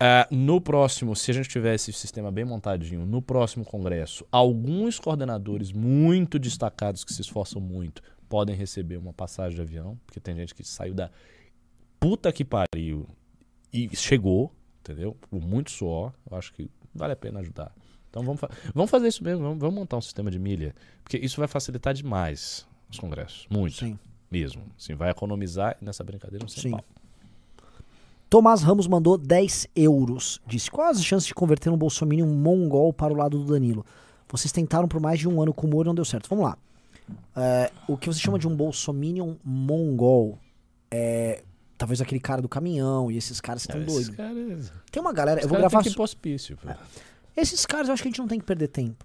Ah, 0.03 0.27
no 0.31 0.61
próximo, 0.63 1.15
se 1.15 1.31
a 1.31 1.35
gente 1.35 1.49
tiver 1.49 1.75
esse 1.75 1.93
sistema 1.93 2.31
bem 2.33 2.45
montadinho, 2.45 3.05
no 3.05 3.21
próximo 3.21 3.65
congresso, 3.67 4.25
alguns 4.33 4.99
coordenadores 4.99 5.73
muito 5.73 6.39
destacados 6.39 7.05
que 7.05 7.13
se 7.13 7.21
esforçam 7.21 7.61
muito 7.61 8.03
podem 8.27 8.57
receber 8.57 8.97
uma 8.97 9.13
passagem 9.13 9.57
de 9.57 9.61
avião, 9.61 9.99
porque 10.07 10.19
tem 10.19 10.35
gente 10.37 10.55
que 10.55 10.65
saiu 10.65 10.95
da 10.95 11.11
puta 11.99 12.33
que 12.33 12.45
pariu 12.45 13.07
e 13.73 13.95
chegou, 13.95 14.51
entendeu? 14.81 15.17
Por 15.29 15.41
muito 15.43 15.71
suor. 15.71 16.13
Eu 16.31 16.39
acho 16.39 16.53
que 16.55 16.71
vale 16.95 17.13
a 17.13 17.17
pena 17.17 17.41
ajudar. 17.41 17.71
Então 18.09 18.23
vamos, 18.23 18.41
fa- 18.41 18.49
vamos 18.75 18.91
fazer 18.91 19.09
isso 19.09 19.23
mesmo, 19.23 19.43
vamos, 19.43 19.59
vamos 19.59 19.75
montar 19.75 19.97
um 19.99 20.01
sistema 20.01 20.31
de 20.31 20.39
milha, 20.39 20.75
porque 21.05 21.19
isso 21.19 21.39
vai 21.39 21.47
facilitar 21.47 21.93
demais 21.93 22.67
os 22.91 22.99
congressos, 22.99 23.47
muito 23.51 23.77
Sim. 23.77 23.99
mesmo. 24.31 24.63
Assim, 24.79 24.95
vai 24.95 25.11
economizar 25.11 25.77
e 25.81 25.85
nessa 25.85 26.03
brincadeira 26.03 26.45
um 26.45 26.49
Sim. 26.49 26.63
centavo. 26.71 26.85
Tomás 28.31 28.63
Ramos 28.63 28.87
mandou 28.87 29.19
10 29.19 29.67
euros. 29.75 30.41
Disse: 30.47 30.71
Quais 30.71 30.99
as 30.99 31.05
chances 31.05 31.27
de 31.27 31.35
converter 31.35 31.69
um 31.71 31.77
bolsominion 31.77 32.27
mongol 32.29 32.93
para 32.93 33.13
o 33.13 33.17
lado 33.17 33.39
do 33.39 33.45
Danilo? 33.53 33.85
Vocês 34.29 34.53
tentaram 34.53 34.87
por 34.87 35.01
mais 35.01 35.19
de 35.19 35.29
um 35.29 35.43
ano 35.43 35.53
com 35.53 35.67
o 35.67 35.71
Moro 35.71 35.87
e 35.87 35.89
não 35.89 35.95
deu 35.95 36.05
certo. 36.05 36.29
Vamos 36.31 36.45
lá. 36.45 36.57
É, 37.37 37.73
o 37.89 37.97
que 37.97 38.07
você 38.07 38.21
chama 38.21 38.39
de 38.39 38.47
um 38.47 38.55
bolsominion 38.55 39.35
mongol 39.45 40.39
é 40.89 41.43
talvez 41.77 42.01
aquele 42.01 42.21
cara 42.21 42.41
do 42.41 42.49
caminhão 42.49 43.11
e 43.11 43.17
esses 43.17 43.41
caras 43.41 43.67
que 43.67 43.73
estão 43.77 43.83
Esses 43.83 44.09
doidos. 44.11 44.17
caras- 44.17 44.73
Tem 44.93 45.01
uma 45.03 45.13
galera, 45.13 45.41
eu 45.43 45.49
vou 45.49 45.59
gravar. 45.59 45.83
têm 45.83 45.93
que 45.93 46.01
hospício. 46.01 46.57
pô. 46.57 46.69
Esses 47.37 47.67
caras 47.67 47.89
eu 47.89 47.95
acho 47.95 48.03
que 48.03 48.09
a 48.09 48.11
gente 48.13 48.21
não 48.21 48.29
tem 48.29 48.39
que 48.39 48.45
perder 48.47 48.69
tempo. 48.69 49.05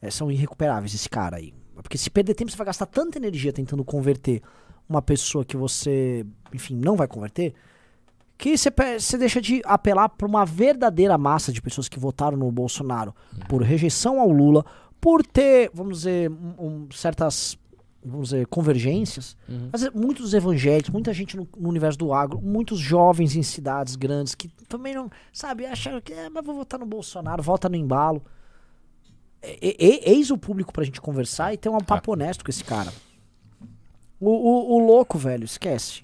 É, 0.00 0.08
são 0.10 0.30
irrecuperáveis 0.30 0.94
esse 0.94 1.08
cara 1.08 1.38
aí. 1.38 1.52
Porque 1.74 1.98
se 1.98 2.08
perder 2.10 2.34
tempo, 2.34 2.52
você 2.52 2.56
vai 2.56 2.66
gastar 2.66 2.86
tanta 2.86 3.18
energia 3.18 3.52
tentando 3.52 3.84
converter 3.84 4.40
uma 4.88 5.02
pessoa 5.02 5.44
que 5.44 5.56
você, 5.56 6.24
enfim, 6.52 6.76
não 6.76 6.94
vai 6.94 7.08
converter, 7.08 7.54
que 8.36 8.56
você, 8.56 9.16
deixa 9.18 9.40
de 9.40 9.62
apelar 9.64 10.08
para 10.08 10.26
uma 10.26 10.44
verdadeira 10.44 11.16
massa 11.16 11.52
de 11.52 11.62
pessoas 11.62 11.88
que 11.88 11.98
votaram 11.98 12.36
no 12.36 12.50
Bolsonaro 12.50 13.14
por 13.48 13.62
rejeição 13.62 14.20
ao 14.20 14.28
Lula, 14.30 14.64
por 15.00 15.24
ter, 15.24 15.70
vamos 15.72 15.98
dizer, 15.98 16.30
um- 16.58 16.88
certas 16.92 17.56
vamos 18.06 18.28
dizer, 18.28 18.46
convergências. 18.48 19.34
Uhum. 19.48 19.70
Mas 19.72 19.82
é, 19.82 19.90
muitos 19.90 20.34
evangélicos, 20.34 20.90
muita 20.90 21.10
gente 21.14 21.38
no, 21.38 21.48
no 21.56 21.68
universo 21.70 21.98
do 21.98 22.12
agro, 22.12 22.38
muitos 22.38 22.78
jovens 22.78 23.34
em 23.34 23.42
cidades 23.42 23.96
grandes 23.96 24.34
que 24.34 24.48
também 24.68 24.94
não, 24.94 25.08
sabe, 25.32 25.64
acharam 25.64 26.02
que, 26.02 26.12
é, 26.12 26.28
mas 26.28 26.44
vou 26.44 26.54
votar 26.54 26.78
no 26.78 26.84
Bolsonaro, 26.84 27.42
vota 27.42 27.66
no 27.66 27.76
embalo. 27.76 28.22
E- 29.42 29.76
e- 29.78 30.10
eis 30.10 30.30
o 30.30 30.36
público 30.36 30.70
pra 30.72 30.84
gente 30.84 31.00
conversar 31.00 31.54
e 31.54 31.56
ter 31.56 31.68
um 31.70 31.78
papo 31.78 32.12
honesto 32.12 32.44
com 32.44 32.50
esse 32.50 32.62
cara. 32.64 32.92
O, 34.20 34.28
o, 34.30 34.74
o 34.76 34.86
louco, 34.86 35.16
velho, 35.18 35.44
esquece. 35.44 36.02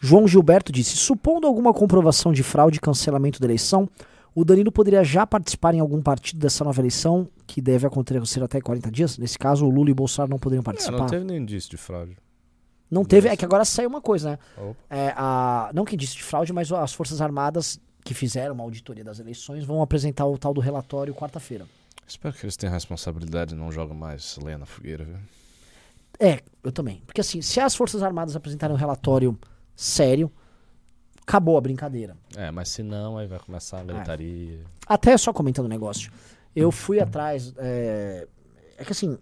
João 0.00 0.26
Gilberto 0.28 0.70
disse: 0.72 0.96
supondo 0.96 1.46
alguma 1.46 1.72
comprovação 1.72 2.32
de 2.32 2.42
fraude 2.42 2.78
e 2.78 2.80
cancelamento 2.80 3.40
da 3.40 3.46
eleição, 3.46 3.88
o 4.34 4.44
Danilo 4.44 4.70
poderia 4.70 5.02
já 5.02 5.26
participar 5.26 5.74
em 5.74 5.80
algum 5.80 6.00
partido 6.00 6.38
dessa 6.38 6.62
nova 6.64 6.80
eleição, 6.80 7.28
que 7.46 7.60
deve 7.60 7.86
acontecer 7.86 8.42
até 8.42 8.60
40 8.60 8.90
dias? 8.90 9.18
Nesse 9.18 9.38
caso, 9.38 9.66
o 9.66 9.70
Lula 9.70 9.88
e 9.88 9.92
o 9.92 9.96
Bolsonaro 9.96 10.30
não 10.30 10.38
poderiam 10.38 10.60
É, 10.60 10.64
participar. 10.64 10.98
não 10.98 11.06
teve 11.06 11.24
nem 11.24 11.38
indício 11.38 11.70
de 11.70 11.76
fraude. 11.76 12.16
Não 12.90 13.04
teve, 13.04 13.28
é 13.28 13.36
que 13.36 13.44
agora 13.44 13.64
saiu 13.66 13.88
uma 13.88 14.00
coisa, 14.00 14.30
né? 14.30 14.38
É, 14.88 15.12
a, 15.16 15.70
não 15.74 15.84
que 15.84 15.96
disse 15.96 16.16
de 16.16 16.22
fraude, 16.22 16.52
mas 16.52 16.72
as 16.72 16.92
Forças 16.92 17.20
Armadas 17.20 17.78
que 18.02 18.14
fizeram 18.14 18.54
uma 18.54 18.64
auditoria 18.64 19.04
das 19.04 19.18
eleições 19.18 19.64
vão 19.64 19.82
apresentar 19.82 20.24
o 20.24 20.38
tal 20.38 20.54
do 20.54 20.60
relatório 20.60 21.12
quarta-feira. 21.14 21.66
Espero 22.06 22.34
que 22.34 22.46
eles 22.46 22.56
tenham 22.56 22.72
responsabilidade 22.72 23.54
e 23.54 23.58
não 23.58 23.70
jogam 23.70 23.94
mais 23.94 24.38
lenha 24.42 24.56
na 24.56 24.64
fogueira, 24.64 25.04
viu? 25.04 25.16
É, 26.18 26.40
eu 26.64 26.72
também. 26.72 27.02
Porque 27.04 27.20
assim, 27.20 27.42
se 27.42 27.60
as 27.60 27.74
Forças 27.76 28.02
Armadas 28.02 28.34
apresentarem 28.34 28.74
um 28.74 28.78
relatório 28.78 29.38
sério, 29.80 30.30
acabou 31.22 31.56
a 31.56 31.60
brincadeira. 31.60 32.16
É, 32.36 32.50
mas 32.50 32.68
se 32.68 32.82
não, 32.82 33.16
aí 33.16 33.26
vai 33.28 33.38
começar 33.38 33.80
a 33.80 33.84
gritaria. 33.84 34.64
Até 34.86 35.16
só 35.16 35.32
comentando 35.32 35.66
o 35.66 35.68
negócio. 35.68 36.10
Eu 36.56 36.72
fui 36.72 36.98
atrás. 37.00 37.54
É, 37.58 38.26
é 38.76 38.84
que 38.84 38.90
assim, 38.92 39.16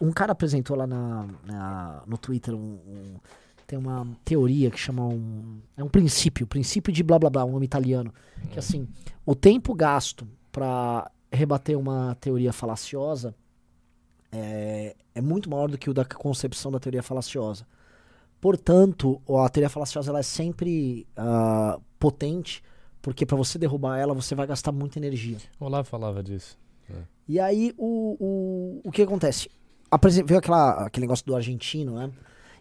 um 0.00 0.10
cara 0.10 0.32
apresentou 0.32 0.76
lá 0.76 0.86
na, 0.86 1.26
na- 1.46 2.02
no 2.06 2.18
Twitter 2.18 2.54
um, 2.54 2.58
um- 2.58 3.16
Tem 3.66 3.78
uma 3.78 4.04
teoria 4.24 4.68
que 4.70 4.78
chama 4.78 5.06
um. 5.06 5.60
É 5.76 5.84
um 5.84 5.88
princípio, 5.88 6.44
princípio 6.46 6.92
de 6.92 7.02
blá 7.04 7.18
blá 7.18 7.30
blá, 7.30 7.44
um 7.44 7.52
nome 7.52 7.66
italiano. 7.66 8.12
Que 8.50 8.58
assim, 8.58 8.88
o 9.24 9.34
tempo 9.34 9.72
gasto 9.74 10.26
pra 10.50 11.08
rebater 11.30 11.78
uma 11.78 12.16
teoria 12.20 12.52
falaciosa 12.52 13.32
é, 14.32 14.96
é 15.14 15.20
muito 15.20 15.48
maior 15.48 15.68
do 15.70 15.78
que 15.78 15.88
o 15.90 15.94
da 15.94 16.04
concepção 16.04 16.72
da 16.72 16.80
teoria 16.80 17.02
falaciosa. 17.02 17.64
Portanto, 18.40 19.20
a 19.44 19.48
teoria 19.48 19.68
falaciosa 19.68 20.10
ela 20.10 20.20
é 20.20 20.22
sempre 20.22 21.06
ah, 21.16 21.78
potente, 21.98 22.62
porque 23.02 23.26
para 23.26 23.36
você 23.36 23.58
derrubar 23.58 23.98
ela, 23.98 24.14
você 24.14 24.34
vai 24.34 24.46
gastar 24.46 24.72
muita 24.72 24.98
energia. 24.98 25.36
O 25.58 25.66
Olavo 25.66 25.86
falava 25.88 26.22
disso. 26.22 26.58
E 27.28 27.38
aí, 27.38 27.72
o, 27.78 28.16
o, 28.18 28.80
o 28.88 28.90
que 28.90 29.02
acontece? 29.02 29.48
Apresen- 29.90 30.24
Veio 30.24 30.38
aquela, 30.40 30.86
aquele 30.86 31.04
negócio 31.06 31.24
do 31.24 31.36
argentino, 31.36 31.94
né? 31.94 32.10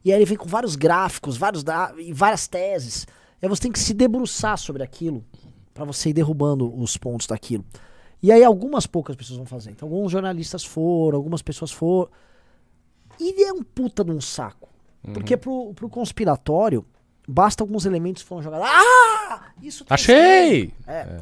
E 0.06 0.12
aí 0.12 0.18
ele 0.20 0.26
vem 0.26 0.38
com 0.38 0.48
vários 0.48 0.76
gráficos, 0.76 1.36
vários 1.38 1.64
e 1.98 2.14
várias 2.14 2.48
teses. 2.48 3.08
E 3.42 3.46
aí 3.46 3.50
você 3.50 3.64
tem 3.64 3.72
que 3.72 3.80
se 3.80 3.94
debruçar 3.94 4.58
sobre 4.58 4.84
aquilo 4.84 5.26
para 5.74 5.86
você 5.86 6.10
ir 6.10 6.14
derrubando 6.14 6.74
os 6.80 6.96
pontos 6.98 7.26
daquilo. 7.28 7.66
E 8.22 8.32
aí 8.32 8.44
algumas 8.44 8.86
poucas 8.86 9.16
pessoas 9.16 9.38
vão 9.38 9.46
fazer. 9.46 9.72
Então 9.72 9.88
alguns 9.88 10.12
jornalistas 10.12 10.64
foram, 10.64 11.18
algumas 11.18 11.42
pessoas 11.42 11.72
foram. 11.72 12.10
E 13.20 13.44
é 13.44 13.52
um 13.52 13.64
puta 13.64 14.04
de 14.04 14.12
um 14.12 14.22
saco. 14.22 14.69
Porque 15.14 15.38
pro, 15.38 15.74
pro 15.74 15.90
conspiratório, 15.90 16.86
basta 17.28 17.64
alguns 17.64 17.86
elementos 17.86 18.24
que 18.24 18.30
foram 18.30 18.42
jogados. 18.42 18.68
Ah! 18.70 19.42
Isso 19.62 19.86
tá 19.86 19.96
Achei! 19.96 20.74
é. 20.88 21.20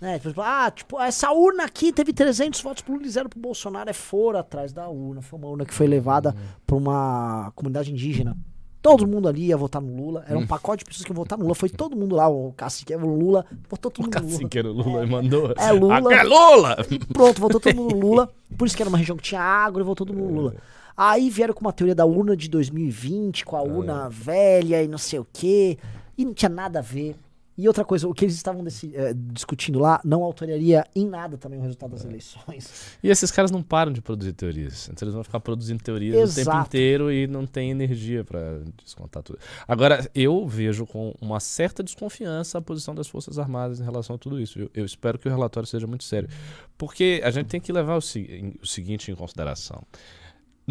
Né, 0.00 0.16
por 0.20 0.28
exemplo, 0.28 0.44
ah, 0.46 0.70
tipo, 0.70 1.00
essa 1.00 1.32
urna 1.32 1.64
aqui 1.64 1.92
teve 1.92 2.12
300 2.12 2.60
votos 2.60 2.82
pro 2.84 2.94
Lula 2.94 3.06
e 3.06 3.10
zero 3.10 3.28
pro 3.28 3.40
Bolsonaro. 3.40 3.90
É 3.90 3.92
fora 3.92 4.38
atrás 4.40 4.72
da 4.72 4.88
urna. 4.88 5.20
Foi 5.20 5.36
uma 5.36 5.48
urna 5.48 5.64
que 5.66 5.74
foi 5.74 5.88
levada 5.88 6.36
pra 6.64 6.76
uma 6.76 7.50
comunidade 7.56 7.90
indígena. 7.90 8.36
Todo 8.80 9.08
mundo 9.08 9.26
ali 9.28 9.46
ia 9.46 9.56
votar 9.56 9.82
no 9.82 9.92
Lula. 9.96 10.24
Era 10.28 10.38
um 10.38 10.46
pacote 10.46 10.84
de 10.84 10.88
pessoas 10.88 11.04
que 11.04 11.10
iam 11.10 11.16
votar 11.16 11.36
no 11.36 11.42
Lula. 11.42 11.54
Foi 11.56 11.68
todo 11.68 11.96
mundo 11.96 12.14
lá. 12.14 12.28
O 12.28 12.52
cacique, 12.56 12.94
o 12.94 12.98
Lula, 13.00 13.44
votou 13.68 13.90
todo 13.90 14.04
O 14.04 14.06
mundo 14.06 14.20
no 14.22 14.28
Lula. 14.28 14.70
o 14.70 14.88
Lula 14.88 15.04
e 15.04 15.10
mandou. 15.10 15.52
É 15.56 15.72
Lula. 15.72 15.94
Ah, 15.96 16.14
É 16.14 16.22
Lula! 16.22 16.76
Pronto, 17.12 17.40
votou 17.40 17.58
todo 17.58 17.74
mundo 17.74 17.96
no 17.96 18.00
Lula. 18.00 18.30
Por 18.56 18.66
isso 18.68 18.76
que 18.76 18.82
era 18.84 18.88
uma 18.88 18.98
região 18.98 19.16
que 19.16 19.24
tinha 19.24 19.40
agro 19.40 19.82
e 19.82 19.84
votou 19.84 20.06
todo 20.06 20.16
mundo 20.16 20.30
no 20.32 20.40
Lula. 20.42 20.54
Aí 21.00 21.30
vieram 21.30 21.54
com 21.54 21.60
uma 21.60 21.72
teoria 21.72 21.94
da 21.94 22.04
urna 22.04 22.36
de 22.36 22.48
2020, 22.48 23.44
com 23.44 23.56
a 23.56 23.62
urna 23.62 24.08
velha 24.10 24.82
e 24.82 24.88
não 24.88 24.98
sei 24.98 25.20
o 25.20 25.26
quê. 25.32 25.78
E 26.16 26.24
não 26.24 26.34
tinha 26.34 26.48
nada 26.48 26.80
a 26.80 26.82
ver. 26.82 27.14
E 27.56 27.66
outra 27.66 27.84
coisa, 27.84 28.06
o 28.08 28.14
que 28.14 28.24
eles 28.24 28.36
estavam 28.36 28.62
desse- 28.62 28.94
eh, 28.94 29.12
discutindo 29.14 29.80
lá 29.80 30.00
não 30.04 30.22
alteraria 30.22 30.84
em 30.94 31.04
nada 31.04 31.36
também 31.36 31.58
o 31.58 31.62
resultado 31.62 31.90
das 31.90 32.04
eleições. 32.04 32.96
E 33.02 33.08
esses 33.10 33.32
caras 33.32 33.50
não 33.50 33.64
param 33.64 33.92
de 33.92 34.00
produzir 34.00 34.32
teorias. 34.32 34.88
Então 34.92 35.04
eles 35.06 35.14
vão 35.14 35.24
ficar 35.24 35.40
produzindo 35.40 35.82
teorias 35.82 36.32
o 36.32 36.34
tempo 36.36 36.50
Exato. 36.50 36.66
inteiro 36.68 37.12
e 37.12 37.26
não 37.26 37.46
tem 37.46 37.72
energia 37.72 38.22
pra 38.24 38.60
descontar 38.84 39.24
tudo. 39.24 39.40
Agora, 39.66 40.08
eu 40.14 40.46
vejo 40.46 40.86
com 40.86 41.12
uma 41.20 41.40
certa 41.40 41.82
desconfiança 41.82 42.58
a 42.58 42.60
posição 42.60 42.94
das 42.94 43.08
Forças 43.08 43.40
Armadas 43.40 43.80
em 43.80 43.84
relação 43.84 44.14
a 44.14 44.18
tudo 44.20 44.40
isso. 44.40 44.60
Eu, 44.60 44.70
eu 44.72 44.84
espero 44.84 45.18
que 45.18 45.26
o 45.26 45.30
relatório 45.30 45.66
seja 45.66 45.86
muito 45.86 46.04
sério. 46.04 46.28
Porque 46.76 47.20
a 47.24 47.30
gente 47.32 47.46
tem 47.46 47.60
que 47.60 47.72
levar 47.72 47.94
o, 47.96 47.98
o 47.98 48.66
seguinte 48.66 49.10
em 49.10 49.16
consideração. 49.16 49.82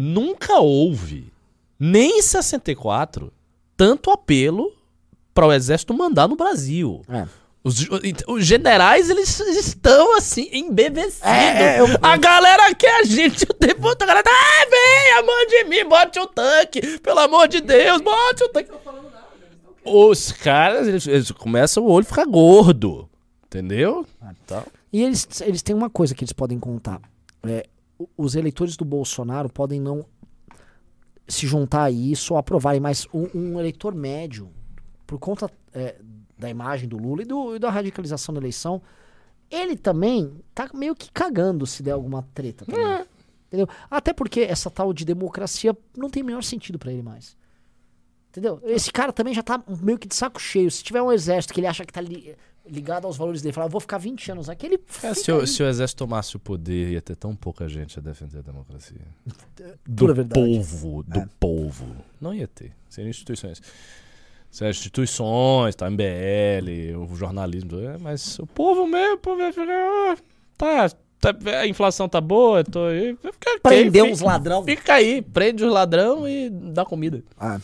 Nunca 0.00 0.60
houve, 0.60 1.32
nem 1.78 2.20
em 2.20 2.22
64, 2.22 3.32
tanto 3.76 4.12
apelo 4.12 4.72
para 5.34 5.46
o 5.46 5.52
exército 5.52 5.92
mandar 5.92 6.28
no 6.28 6.36
Brasil. 6.36 7.02
É. 7.08 7.26
Os, 7.64 7.84
os 8.28 8.46
generais, 8.46 9.10
eles 9.10 9.40
estão 9.40 10.16
assim, 10.16 10.48
embevecidos. 10.52 11.26
É, 11.26 11.78
é, 11.78 11.80
eu- 11.80 11.86
A 12.00 12.16
galera 12.16 12.72
quer 12.76 13.00
a 13.00 13.02
gente 13.02 13.42
o 13.42 13.52
tempo 13.52 13.82
todo. 13.82 14.02
A 14.02 14.06
galera 14.06 14.22
tá, 14.22 14.30
ah, 14.30 14.66
vem, 14.70 15.26
mão 15.26 15.46
de 15.48 15.64
mim, 15.64 15.88
bote 15.88 16.20
o 16.20 16.26
tanque. 16.28 16.98
Pelo 17.00 17.18
amor 17.18 17.48
de 17.48 17.60
Deus, 17.60 18.00
bote 18.00 18.44
o 18.44 18.48
tanque. 18.50 18.70
Os 19.84 20.30
caras, 20.32 20.86
eles, 20.86 21.06
eles 21.06 21.30
começam 21.32 21.82
o 21.84 21.90
olho 21.90 22.04
a 22.06 22.08
ficar 22.08 22.24
gordo. 22.26 23.08
Entendeu? 23.46 24.06
Então, 24.44 24.62
E 24.92 25.02
eles, 25.02 25.26
eles 25.40 25.62
têm 25.62 25.74
uma 25.74 25.90
coisa 25.90 26.14
que 26.14 26.22
eles 26.22 26.32
podem 26.32 26.58
contar. 26.58 27.00
É, 27.42 27.66
os 28.16 28.34
eleitores 28.34 28.76
do 28.76 28.84
Bolsonaro 28.84 29.48
podem 29.48 29.80
não 29.80 30.04
se 31.26 31.46
juntar 31.46 31.84
a 31.84 31.90
isso 31.90 32.34
ou 32.34 32.38
aprovarem, 32.38 32.80
mas 32.80 33.06
um, 33.12 33.28
um 33.34 33.60
eleitor 33.60 33.94
médio, 33.94 34.50
por 35.06 35.18
conta 35.18 35.50
é, 35.74 35.96
da 36.38 36.48
imagem 36.48 36.88
do 36.88 36.96
Lula 36.96 37.22
e, 37.22 37.24
do- 37.26 37.56
e 37.56 37.58
da 37.58 37.70
radicalização 37.70 38.32
da 38.34 38.40
eleição, 38.40 38.80
ele 39.50 39.76
também 39.76 40.40
tá 40.54 40.70
meio 40.74 40.94
que 40.94 41.10
cagando 41.10 41.66
se 41.66 41.82
der 41.82 41.92
alguma 41.92 42.22
treta 42.34 42.64
também. 42.64 42.84
Entendeu? 43.48 43.66
Até 43.90 44.12
porque 44.12 44.40
essa 44.40 44.70
tal 44.70 44.92
de 44.92 45.04
democracia 45.04 45.76
não 45.96 46.10
tem 46.10 46.22
o 46.22 46.26
menor 46.26 46.42
sentido 46.42 46.78
pra 46.78 46.92
ele 46.92 47.02
mais. 47.02 47.36
Entendeu? 48.38 48.60
Esse 48.64 48.90
cara 48.92 49.12
também 49.12 49.34
já 49.34 49.42
tá 49.42 49.62
meio 49.82 49.98
que 49.98 50.06
de 50.08 50.14
saco 50.14 50.40
cheio. 50.40 50.70
Se 50.70 50.82
tiver 50.82 51.02
um 51.02 51.10
exército 51.12 51.52
que 51.52 51.60
ele 51.60 51.66
acha 51.66 51.84
que 51.84 51.92
tá 51.92 52.00
li- 52.00 52.34
ligado 52.66 53.06
aos 53.06 53.16
valores 53.16 53.42
dele, 53.42 53.52
fala, 53.52 53.66
eu 53.66 53.70
vou 53.70 53.80
ficar 53.80 53.98
20 53.98 54.30
anos 54.32 54.48
aqui, 54.48 54.66
ele. 54.66 54.78
É, 55.02 55.14
se, 55.14 55.32
o, 55.32 55.46
se 55.46 55.62
o 55.62 55.66
exército 55.68 55.98
tomasse 56.04 56.36
o 56.36 56.38
poder, 56.38 56.92
ia 56.92 57.00
ter 57.00 57.16
tão 57.16 57.34
pouca 57.34 57.66
gente 57.68 57.98
a 57.98 58.02
defender 58.02 58.38
a 58.38 58.42
democracia. 58.42 59.00
Pura 59.96 60.12
Do 60.12 60.14
verdade. 60.14 60.40
povo, 60.40 61.02
do 61.02 61.18
É. 61.20 61.28
povo. 61.40 61.86
Não 62.20 62.32
ia 62.34 62.46
ter. 62.46 62.72
Seriam 62.88 63.10
instituições. 63.10 63.60
Seriam 64.50 64.70
instituições, 64.70 65.74
tá, 65.74 65.90
MBL, 65.90 66.96
o 67.10 67.14
jornalismo, 67.16 67.80
é, 67.80 67.98
mas 67.98 68.38
o 68.38 68.46
povo 68.46 68.86
mesmo, 68.86 69.14
o 69.16 69.18
povo 69.18 69.40
ia 69.42 69.52
ficar, 69.52 69.66
ah, 69.68 70.16
tá, 70.56 70.88
tá, 71.20 71.36
a 71.60 71.66
inflação 71.66 72.08
tá 72.08 72.18
boa, 72.20 72.60
eu 72.60 72.64
tô 72.64 72.84
aí. 72.86 73.14
Fica, 73.16 73.60
Prender 73.62 74.04
uns 74.04 74.20
ladrão. 74.20 74.64
Fica 74.64 74.94
aí, 74.94 75.20
prende 75.20 75.64
os 75.64 75.70
ladrão 75.72 76.26
e 76.26 76.48
dá 76.48 76.84
comida. 76.84 77.22
Ah. 77.38 77.60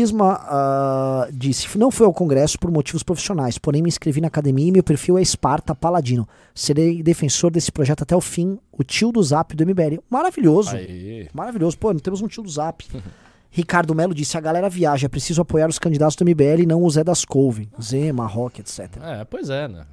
Isma 0.00 0.40
ah, 0.42 1.28
disse: 1.32 1.78
Não 1.78 1.90
fui 1.90 2.06
ao 2.06 2.12
congresso 2.12 2.58
por 2.58 2.70
motivos 2.70 3.02
profissionais, 3.02 3.58
porém 3.58 3.82
me 3.82 3.88
inscrevi 3.88 4.20
na 4.20 4.28
academia 4.28 4.68
e 4.68 4.72
meu 4.72 4.82
perfil 4.82 5.18
é 5.18 5.22
Esparta 5.22 5.74
Paladino. 5.74 6.28
Serei 6.54 7.02
defensor 7.02 7.50
desse 7.50 7.70
projeto 7.70 8.02
até 8.02 8.16
o 8.16 8.20
fim. 8.20 8.58
O 8.72 8.82
tio 8.82 9.12
do 9.12 9.22
Zap 9.22 9.54
do 9.54 9.64
MBL. 9.64 10.00
Maravilhoso. 10.10 10.76
Aí. 10.76 11.28
Maravilhoso. 11.32 11.78
Pô, 11.78 11.94
temos 11.94 12.20
um 12.20 12.28
tio 12.28 12.42
do 12.42 12.50
Zap. 12.50 12.84
Ricardo 13.50 13.94
Melo 13.94 14.12
disse: 14.12 14.36
A 14.36 14.40
galera 14.40 14.68
viaja, 14.68 15.06
é 15.06 15.08
preciso 15.08 15.40
apoiar 15.42 15.68
os 15.68 15.78
candidatos 15.78 16.16
do 16.16 16.24
MBL 16.24 16.62
e 16.62 16.66
não 16.66 16.82
o 16.82 16.90
Zé 16.90 17.04
das 17.04 17.24
Couve, 17.24 17.68
Zema, 17.80 18.26
Rock, 18.26 18.60
etc. 18.60 18.96
É, 19.00 19.24
pois 19.24 19.48
é, 19.48 19.68
né? 19.68 19.86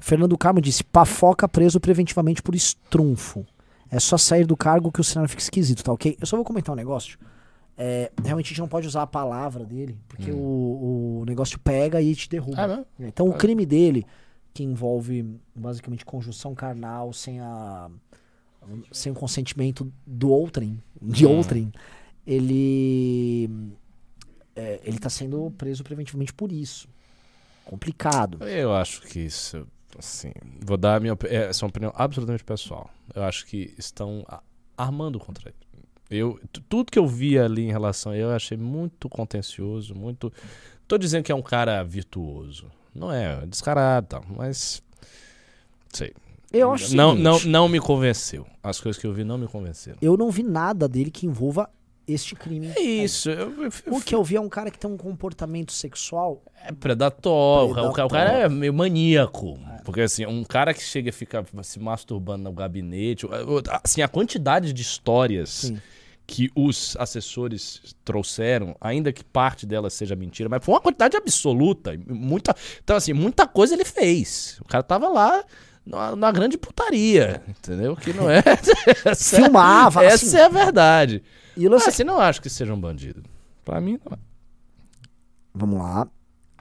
Fernando 0.00 0.36
Carmo 0.36 0.60
disse: 0.60 0.82
Pafoca 0.82 1.48
preso 1.48 1.78
preventivamente 1.78 2.42
por 2.42 2.54
estrunfo. 2.54 3.46
É 3.90 3.98
só 3.98 4.18
sair 4.18 4.44
do 4.44 4.56
cargo 4.56 4.92
que 4.92 5.00
o 5.00 5.04
cenário 5.04 5.30
fica 5.30 5.40
esquisito, 5.40 5.82
tá 5.82 5.92
ok? 5.92 6.16
Eu 6.20 6.26
só 6.26 6.36
vou 6.36 6.44
comentar 6.44 6.72
um 6.72 6.76
negócio. 6.76 7.18
É, 7.80 8.10
realmente 8.24 8.46
a 8.46 8.48
gente 8.48 8.58
não 8.60 8.66
pode 8.68 8.88
usar 8.88 9.02
a 9.02 9.06
palavra 9.06 9.64
dele, 9.64 9.96
porque 10.08 10.32
o, 10.32 11.20
o 11.20 11.24
negócio 11.24 11.60
pega 11.60 12.02
e 12.02 12.12
te 12.14 12.28
derruba. 12.28 12.84
Ah? 12.84 12.84
Então 12.98 13.28
o 13.28 13.34
crime 13.34 13.64
dele, 13.64 14.04
que 14.52 14.64
envolve 14.64 15.38
basicamente 15.54 16.04
conjunção 16.04 16.54
carnal 16.56 17.12
sem 17.12 17.38
a 17.40 17.88
sem 18.92 19.12
o 19.12 19.14
consentimento 19.14 19.90
do 20.06 20.28
outrem, 20.30 20.82
de 21.00 21.24
Hum. 21.24 21.36
outrem, 21.36 21.72
ele 22.26 23.48
é, 24.54 24.80
ele 24.82 24.98
tá 24.98 25.08
sendo 25.08 25.50
preso 25.56 25.84
preventivamente 25.84 26.34
por 26.34 26.50
isso. 26.52 26.88
Complicado. 27.64 28.42
Eu 28.46 28.74
acho 28.74 29.02
que 29.02 29.20
isso, 29.20 29.66
assim, 29.98 30.32
vou 30.60 30.76
dar 30.76 30.96
a 30.96 31.00
minha 31.00 31.16
é, 31.24 31.44
essa 31.48 31.64
é 31.64 31.66
uma 31.66 31.70
opinião 31.70 31.92
absolutamente 31.94 32.44
pessoal. 32.44 32.90
Eu 33.14 33.22
acho 33.22 33.46
que 33.46 33.72
estão 33.78 34.26
armando 34.76 35.18
contra 35.18 35.48
ele. 35.48 35.67
Eu, 36.10 36.40
tu- 36.52 36.60
tudo 36.62 36.90
que 36.90 36.98
eu 36.98 37.06
vi 37.06 37.38
ali 37.38 37.64
em 37.66 37.70
relação 37.70 38.12
a 38.12 38.14
ele, 38.14 38.24
eu 38.24 38.30
achei 38.30 38.56
muito 38.56 39.08
contencioso, 39.08 39.94
muito. 39.94 40.32
Tô 40.86 40.96
dizendo 40.96 41.22
que 41.24 41.30
é 41.32 41.34
um 41.34 41.42
cara 41.42 41.82
virtuoso. 41.82 42.66
Não 42.94 43.12
é, 43.12 43.42
é 43.42 43.46
descarado, 43.46 44.06
e 44.06 44.08
tal, 44.08 44.24
mas 44.36 44.82
sei. 45.92 46.12
Eu 46.50 46.72
acho 46.72 46.96
não, 46.96 47.10
seguinte, 47.10 47.22
não, 47.24 47.40
não 47.62 47.68
me 47.68 47.78
convenceu. 47.78 48.46
As 48.62 48.80
coisas 48.80 48.98
que 49.00 49.06
eu 49.06 49.12
vi 49.12 49.22
não 49.22 49.36
me 49.36 49.46
convenceram. 49.46 49.98
eu 50.00 50.16
não 50.16 50.30
vi 50.30 50.42
nada 50.42 50.88
dele 50.88 51.10
que 51.10 51.26
envolva 51.26 51.68
este 52.06 52.34
crime. 52.34 52.68
É 52.74 52.80
isso. 52.80 53.28
Eu, 53.28 53.64
eu- 53.64 53.70
eu- 53.86 53.94
O 53.94 54.00
que 54.00 54.14
eu 54.14 54.24
vi 54.24 54.36
é 54.36 54.40
um 54.40 54.48
cara 54.48 54.70
que 54.70 54.78
tem 54.78 54.90
um 54.90 54.96
comportamento 54.96 55.72
sexual. 55.72 56.42
É 56.64 56.72
predatório. 56.72 57.70
O 57.70 57.74
cara- 57.74 57.86
O 57.88 57.92
Predatório. 57.92 58.26
cara 58.26 58.38
é 58.44 58.48
meio 58.48 58.72
maníaco. 58.72 59.58
Porque, 59.84 60.00
assim, 60.00 60.24
um 60.24 60.42
cara 60.42 60.72
que 60.72 60.82
chega 60.82 61.10
e 61.10 61.12
fica 61.12 61.44
se 61.62 61.78
masturbando 61.78 62.44
no 62.44 62.52
gabinete. 62.52 63.26
Assim, 63.84 64.00
a 64.00 64.08
quantidade 64.08 64.72
de 64.72 64.80
histórias 64.80 65.50
Sim. 65.50 65.78
Que 66.30 66.50
os 66.54 66.94
assessores 67.00 67.80
trouxeram, 68.04 68.76
ainda 68.82 69.10
que 69.10 69.24
parte 69.24 69.64
delas 69.64 69.94
seja 69.94 70.14
mentira, 70.14 70.46
mas 70.46 70.62
foi 70.62 70.74
uma 70.74 70.80
quantidade 70.80 71.16
absoluta. 71.16 71.98
Muita, 72.06 72.54
então, 72.84 72.94
assim, 72.96 73.14
muita 73.14 73.46
coisa 73.46 73.72
ele 73.72 73.84
fez. 73.86 74.58
O 74.60 74.68
cara 74.68 74.82
tava 74.84 75.08
lá. 75.08 75.42
Na, 75.86 76.14
na 76.14 76.30
grande 76.30 76.58
putaria, 76.58 77.42
entendeu? 77.48 77.96
Que 77.96 78.12
não 78.12 78.28
é. 78.30 78.42
Essa- 79.06 79.36
Filmava, 79.38 80.04
Essa 80.04 80.26
assim. 80.26 80.36
é 80.36 80.44
a 80.44 80.48
verdade. 80.50 81.22
E 81.56 81.66
o 81.66 81.70
Mas, 81.70 81.78
lance 81.80 81.88
assim, 81.88 82.04
não 82.04 82.20
acho 82.20 82.42
que 82.42 82.50
seja 82.50 82.74
um 82.74 82.78
bandido. 82.78 83.22
Pra 83.64 83.80
mim, 83.80 83.98
não 84.04 84.12
é. 84.14 84.18
Vamos 85.54 85.78
lá. 85.78 86.06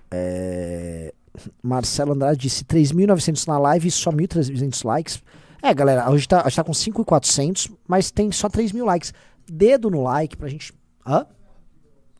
É, 0.09 1.13
Marcelo 1.61 2.13
Andrade 2.13 2.39
disse 2.39 2.63
3.900 2.63 3.45
na 3.47 3.59
live 3.59 3.89
e 3.89 3.91
só 3.91 4.11
1.300 4.13 4.85
likes. 4.85 5.21
É, 5.61 5.73
galera, 5.73 6.05
gente 6.15 6.27
tá, 6.29 6.39
a 6.39 6.43
gente 6.47 6.55
tá 6.55 6.63
com 6.63 6.71
5.400, 6.71 7.69
mas 7.85 8.09
tem 8.11 8.31
só 8.31 8.47
3 8.47 8.71
mil 8.71 8.85
likes. 8.85 9.13
Dedo 9.51 9.89
no 9.89 10.03
like 10.03 10.35
pra 10.37 10.47
gente. 10.47 10.73
Hã? 11.05 11.25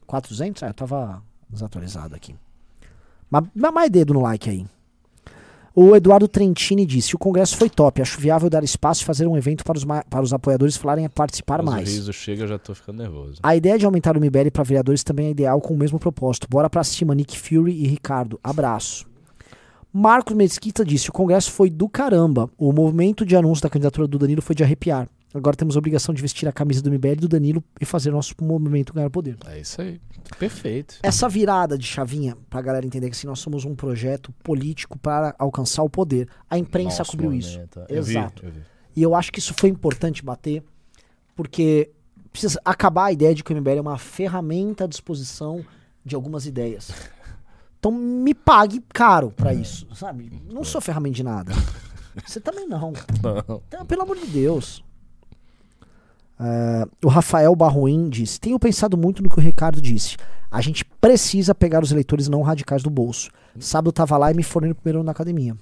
400? 0.06 0.64
É, 0.64 0.70
eu 0.70 0.74
tava 0.74 1.22
desatualizado 1.50 2.16
aqui. 2.16 2.36
Mas, 3.30 3.44
mas 3.54 3.74
mais 3.74 3.90
dedo 3.90 4.14
no 4.14 4.22
like 4.22 4.50
aí. 4.50 4.66
O 5.76 5.96
Eduardo 5.96 6.28
Trentini 6.28 6.86
disse: 6.88 7.16
O 7.16 7.20
congresso 7.20 7.56
foi 7.56 7.70
top. 7.70 8.02
Acho 8.02 8.20
viável 8.20 8.50
dar 8.50 8.64
espaço 8.64 9.04
e 9.04 9.06
fazer 9.06 9.28
um 9.28 9.38
evento 9.38 9.64
para 9.64 9.78
os, 9.78 9.86
para 9.86 10.22
os 10.24 10.34
apoiadores 10.34 10.76
falarem 10.76 11.06
e 11.06 11.10
participar 11.10 11.62
Mas 11.62 11.76
mais. 11.76 11.88
o 11.90 11.92
riso 11.92 12.14
chega, 12.14 12.44
eu 12.44 12.48
já 12.48 12.58
tô 12.58 12.74
ficando 12.74 12.98
nervoso. 12.98 13.40
A 13.44 13.56
ideia 13.56 13.78
de 13.78 13.86
aumentar 13.86 14.18
o 14.18 14.20
MBL 14.20 14.50
para 14.52 14.64
vereadores 14.64 15.04
também 15.04 15.28
é 15.28 15.30
ideal 15.30 15.62
com 15.62 15.76
o 15.76 15.78
mesmo 15.78 16.00
propósito. 16.00 16.48
Bora 16.50 16.68
pra 16.68 16.84
cima, 16.84 17.14
Nick 17.14 17.38
Fury 17.38 17.74
e 17.74 17.88
Ricardo. 17.88 18.40
Abraço. 18.44 19.06
Marcos 19.94 20.36
Mesquita 20.36 20.84
disse: 20.84 21.10
o 21.10 21.14
congresso 21.14 21.52
foi 21.52 21.70
do 21.70 21.88
caramba. 21.88 22.50
O 22.58 22.72
movimento 22.72 23.24
de 23.24 23.36
anúncio 23.36 23.62
da 23.62 23.70
candidatura 23.70 24.08
do 24.08 24.18
Danilo 24.18 24.42
foi 24.42 24.56
de 24.56 24.64
arrepiar. 24.64 25.08
Agora 25.34 25.56
temos 25.56 25.76
a 25.76 25.80
obrigação 25.80 26.16
de 26.16 26.22
vestir 26.22 26.48
a 26.48 26.52
camisa 26.52 26.82
do 26.82 26.90
MBL 26.90 27.08
e 27.08 27.16
do 27.16 27.28
Danilo 27.28 27.64
e 27.80 27.86
fazer 27.86 28.12
nosso 28.12 28.34
movimento 28.42 28.94
ganhar 28.94 29.10
poder. 29.10 29.38
É 29.46 29.60
isso 29.60 29.82
aí. 29.82 30.00
Perfeito. 30.40 30.96
Essa 31.04 31.28
virada 31.28 31.78
de 31.78 31.86
chavinha, 31.86 32.38
pra 32.50 32.62
galera 32.62 32.86
entender 32.86 33.10
que 33.10 33.16
assim, 33.16 33.28
nós 33.28 33.40
somos 33.40 33.66
um 33.66 33.76
projeto 33.76 34.32
político 34.44 34.98
para 34.98 35.36
alcançar 35.38 35.84
o 35.84 35.90
poder. 35.90 36.28
A 36.50 36.58
imprensa 36.58 37.00
Nosso 37.00 37.12
cobriu 37.12 37.34
isso. 37.34 37.60
Eu 37.90 38.04
vi, 38.04 38.18
Exato. 38.18 38.46
eu 38.46 38.52
vi. 38.52 38.62
E 38.96 39.04
eu 39.04 39.14
acho 39.14 39.32
que 39.32 39.40
isso 39.40 39.54
foi 39.54 39.70
importante 39.70 40.24
bater, 40.24 40.64
porque 41.36 41.92
precisa 42.32 42.60
acabar 42.66 43.06
a 43.06 43.12
ideia 43.12 43.36
de 43.36 43.44
que 43.44 43.54
o 43.54 43.56
MBL 43.56 43.78
é 43.78 43.82
uma 43.82 43.98
ferramenta 43.98 44.86
à 44.86 44.88
disposição 44.88 45.64
de 46.04 46.16
algumas 46.16 46.46
ideias. 46.46 46.92
Então 47.80 47.92
me 47.92 48.34
pague 48.34 48.84
caro 48.94 49.32
pra 49.32 49.54
isso, 49.54 49.88
sabe? 49.94 50.32
Não 50.52 50.64
sou 50.64 50.82
ferramenta 50.82 51.16
de 51.16 51.24
nada. 51.24 51.54
Você 52.26 52.40
também 52.40 52.68
não. 52.68 52.92
Não. 53.22 53.62
Então, 53.68 53.86
pelo 53.86 54.02
amor 54.02 54.18
de 54.18 54.26
Deus. 54.26 54.84
Ah, 56.40 56.88
o 57.04 57.08
Rafael 57.08 57.56
Barroim 57.56 58.10
disse: 58.10 58.40
Tenho 58.40 58.60
pensado 58.60 58.98
muito 58.98 59.24
no 59.24 59.30
que 59.30 59.40
o 59.40 59.42
Ricardo 59.42 59.82
disse. 59.82 60.18
A 60.50 60.62
gente 60.62 60.86
precisa 60.86 61.54
pegar 61.54 61.84
os 61.84 61.92
eleitores 61.92 62.28
não 62.30 62.42
radicais 62.42 62.82
do 62.82 62.90
bolso. 62.90 63.30
Sábado 63.60 63.92
tava 63.92 64.18
lá 64.18 64.32
e 64.32 64.36
me 64.36 64.44
fornei 64.44 64.70
no 64.70 64.76
primeiro 64.76 65.00
ano 65.00 65.06
na 65.06 65.12
academia. 65.12 65.56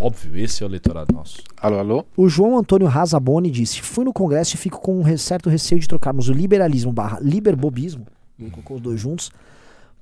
Óbvio, 0.00 0.36
esse 0.36 0.64
é 0.64 0.66
o 0.66 0.68
eleitorado 0.68 1.14
nosso. 1.14 1.38
Alô, 1.56 1.78
alô? 1.78 2.04
O 2.16 2.28
João 2.28 2.58
Antônio 2.58 2.88
Razaboni 2.88 3.50
disse: 3.50 3.80
Fui 3.80 4.04
no 4.04 4.12
congresso 4.12 4.54
e 4.54 4.58
fico 4.58 4.80
com 4.80 5.00
um 5.00 5.16
certo 5.16 5.48
receio 5.48 5.80
de 5.80 5.86
trocarmos 5.86 6.28
o 6.28 6.32
liberalismo 6.32 6.92
barra 6.92 7.18
liberbobismo, 7.20 8.06
colocou 8.50 8.76
os 8.76 8.82
dois 8.82 9.00
juntos, 9.00 9.30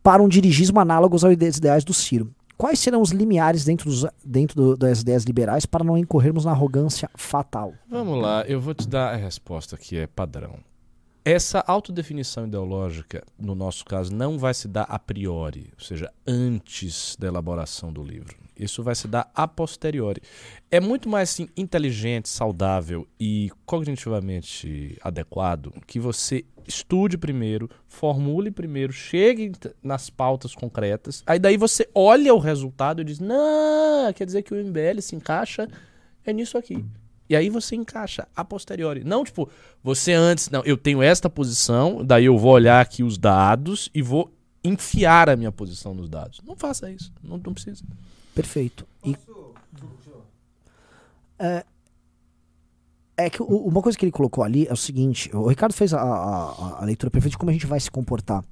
para 0.03 0.23
um 0.23 0.29
dirigismo 0.29 0.81
análogo 0.81 1.17
aos 1.17 1.57
ideais 1.57 1.85
do 1.85 1.93
Ciro. 1.93 2.31
Quais 2.57 2.79
serão 2.79 3.03
os 3.03 3.11
limiares 3.11 3.65
dentro, 3.65 3.91
dos, 3.91 4.07
dentro 4.25 4.57
do- 4.57 4.77
das 4.77 5.03
ideias 5.03 5.25
liberais 5.25 5.67
para 5.67 5.85
não 5.85 5.97
incorrermos 5.99 6.45
na 6.45 6.53
arrogância 6.53 7.11
fatal? 7.15 7.75
Vamos 7.89 8.21
lá, 8.21 8.45
eu 8.47 8.61
vou 8.61 8.73
te 8.75 8.89
dar 8.89 9.13
a 9.13 9.17
resposta 9.17 9.77
que 9.77 9.97
é 9.97 10.07
padrão. 10.07 10.59
Essa 11.23 11.59
autodefinição 11.67 12.47
ideológica, 12.47 13.23
no 13.37 13.55
nosso 13.57 13.85
caso, 13.85 14.15
não 14.15 14.39
vai 14.39 14.55
se 14.55 14.69
dar 14.69 14.85
a 14.85 14.97
priori, 14.97 15.73
ou 15.77 15.85
seja, 15.85 16.11
antes 16.25 17.17
da 17.19 17.27
elaboração 17.27 17.93
do 17.93 18.01
livro. 18.03 18.37
Isso 18.57 18.81
vai 18.83 18.95
se 18.95 19.09
dar 19.09 19.29
a 19.35 19.47
posteriori. 19.49 20.23
É 20.71 20.79
muito 20.81 21.09
mais 21.09 21.31
assim, 21.31 21.49
inteligente, 21.57 22.29
saudável 22.29 23.07
e 23.21 23.51
cognitivamente 23.67 24.97
adequado 25.03 25.73
que 25.87 25.99
você 25.99 26.45
estude 26.67 27.17
primeiro, 27.17 27.71
formule 27.87 28.51
primeiro, 28.51 28.93
chegue 28.93 29.53
nas 29.83 30.11
pautas 30.11 30.55
concretas, 30.55 31.23
aí 31.27 31.39
daí 31.39 31.57
você 31.57 31.89
olha 31.95 32.35
o 32.35 32.39
resultado 32.39 33.01
e 33.01 33.05
diz: 33.05 33.21
Não, 33.21 34.13
quer 34.13 34.25
dizer 34.25 34.43
que 34.43 34.55
o 34.55 34.57
MBL 34.57 35.01
se 35.01 35.17
encaixa 35.17 35.69
é 36.25 36.33
nisso 36.33 36.59
aqui. 36.59 36.85
E 37.29 37.35
aí 37.35 37.49
você 37.49 37.75
encaixa 37.75 38.29
a 38.37 38.45
posteriori. 38.45 39.03
Não, 39.03 39.25
tipo, 39.25 39.49
você 39.83 40.13
antes, 40.13 40.49
não, 40.49 40.63
eu 40.65 40.77
tenho 40.77 41.03
esta 41.03 41.29
posição, 41.29 42.05
daí 42.05 42.27
eu 42.27 42.39
vou 42.39 42.53
olhar 42.53 42.81
aqui 42.81 43.03
os 43.03 43.19
dados 43.19 43.91
e 43.93 44.01
vou 44.01 44.33
enfiar 44.63 45.29
a 45.29 45.37
minha 45.37 45.53
posição 45.53 45.95
nos 45.95 46.09
dados. 46.09 46.41
Não 46.45 46.57
faça 46.57 46.91
isso, 46.91 47.13
não, 47.23 47.39
não 47.39 47.53
precisa. 47.53 47.85
Perfeito. 48.35 48.87
E, 49.05 49.17
é, 51.39 51.65
é 53.17 53.31
que 53.31 53.43
uma 53.43 53.81
coisa 53.83 53.97
que 53.97 54.05
ele 54.05 54.13
colocou 54.13 54.45
ali 54.45 54.67
é 54.69 54.73
o 54.73 54.77
seguinte: 54.77 55.31
o 55.35 55.47
Ricardo 55.49 55.73
fez 55.73 55.93
a, 55.95 56.01
a- 56.01 56.79
a 56.81 56.85
leitura 56.85 57.11
perfeita 57.11 57.31
de 57.33 57.39
como 57.39 57.51
a 57.51 57.53
gente 57.53 57.67
vai 57.67 57.81
se 57.81 57.91
comportar. 57.91 58.45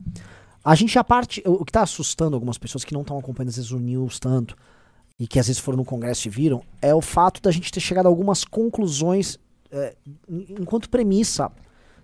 A 0.64 0.74
gente, 0.74 0.98
a 0.98 1.04
parte. 1.04 1.42
O 1.46 1.64
que 1.64 1.70
está 1.70 1.82
assustando 1.82 2.34
algumas 2.34 2.56
pessoas 2.56 2.84
que 2.84 2.94
não 2.94 3.02
estão 3.02 3.18
acompanhando 3.18 3.50
às 3.50 3.56
vezes 3.56 3.70
o 3.70 3.78
news 3.78 4.18
tanto, 4.18 4.56
e 5.18 5.26
que 5.26 5.38
às 5.38 5.46
vezes 5.46 5.60
foram 5.60 5.76
no 5.78 5.84
Congresso 5.84 6.26
e 6.26 6.30
viram, 6.30 6.62
é 6.80 6.94
o 6.94 7.00
fato 7.02 7.42
da 7.42 7.50
gente 7.50 7.70
ter 7.70 7.80
chegado 7.80 8.06
a 8.06 8.08
algumas 8.08 8.44
conclusões 8.44 9.38
é, 9.70 9.94
en- 10.28 10.46
enquanto 10.60 10.88
premissa 10.88 11.50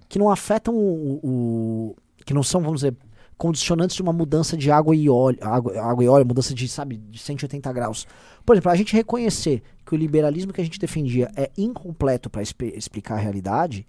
que 0.09 0.19
não 0.19 0.29
afetam 0.31 0.75
o, 0.77 1.21
o- 1.23 1.97
que 2.27 2.35
não 2.35 2.43
são, 2.43 2.61
vamos 2.61 2.81
dizer, 2.83 2.95
condicionantes 3.41 3.97
de 3.97 4.03
uma 4.03 4.13
mudança 4.13 4.55
de 4.55 4.71
água 4.71 4.95
e 4.95 5.09
óleo, 5.09 5.39
água, 5.41 5.81
água 5.81 6.05
e 6.05 6.09
óleo, 6.09 6.27
mudança 6.27 6.53
de, 6.53 6.69
sabe, 6.69 6.99
de 6.99 7.19
180 7.19 7.73
graus. 7.73 8.07
Por 8.45 8.55
exemplo, 8.55 8.71
a 8.71 8.77
gente 8.77 8.95
reconhecer 8.95 9.63
que 9.87 9.95
o 9.95 9.97
liberalismo 9.97 10.53
que 10.53 10.61
a 10.61 10.65
gente 10.65 10.79
defendia 10.79 11.31
é 11.35 11.51
incompleto 11.57 12.29
para 12.29 12.43
explicar 12.43 13.15
a 13.15 13.19
realidade, 13.19 13.87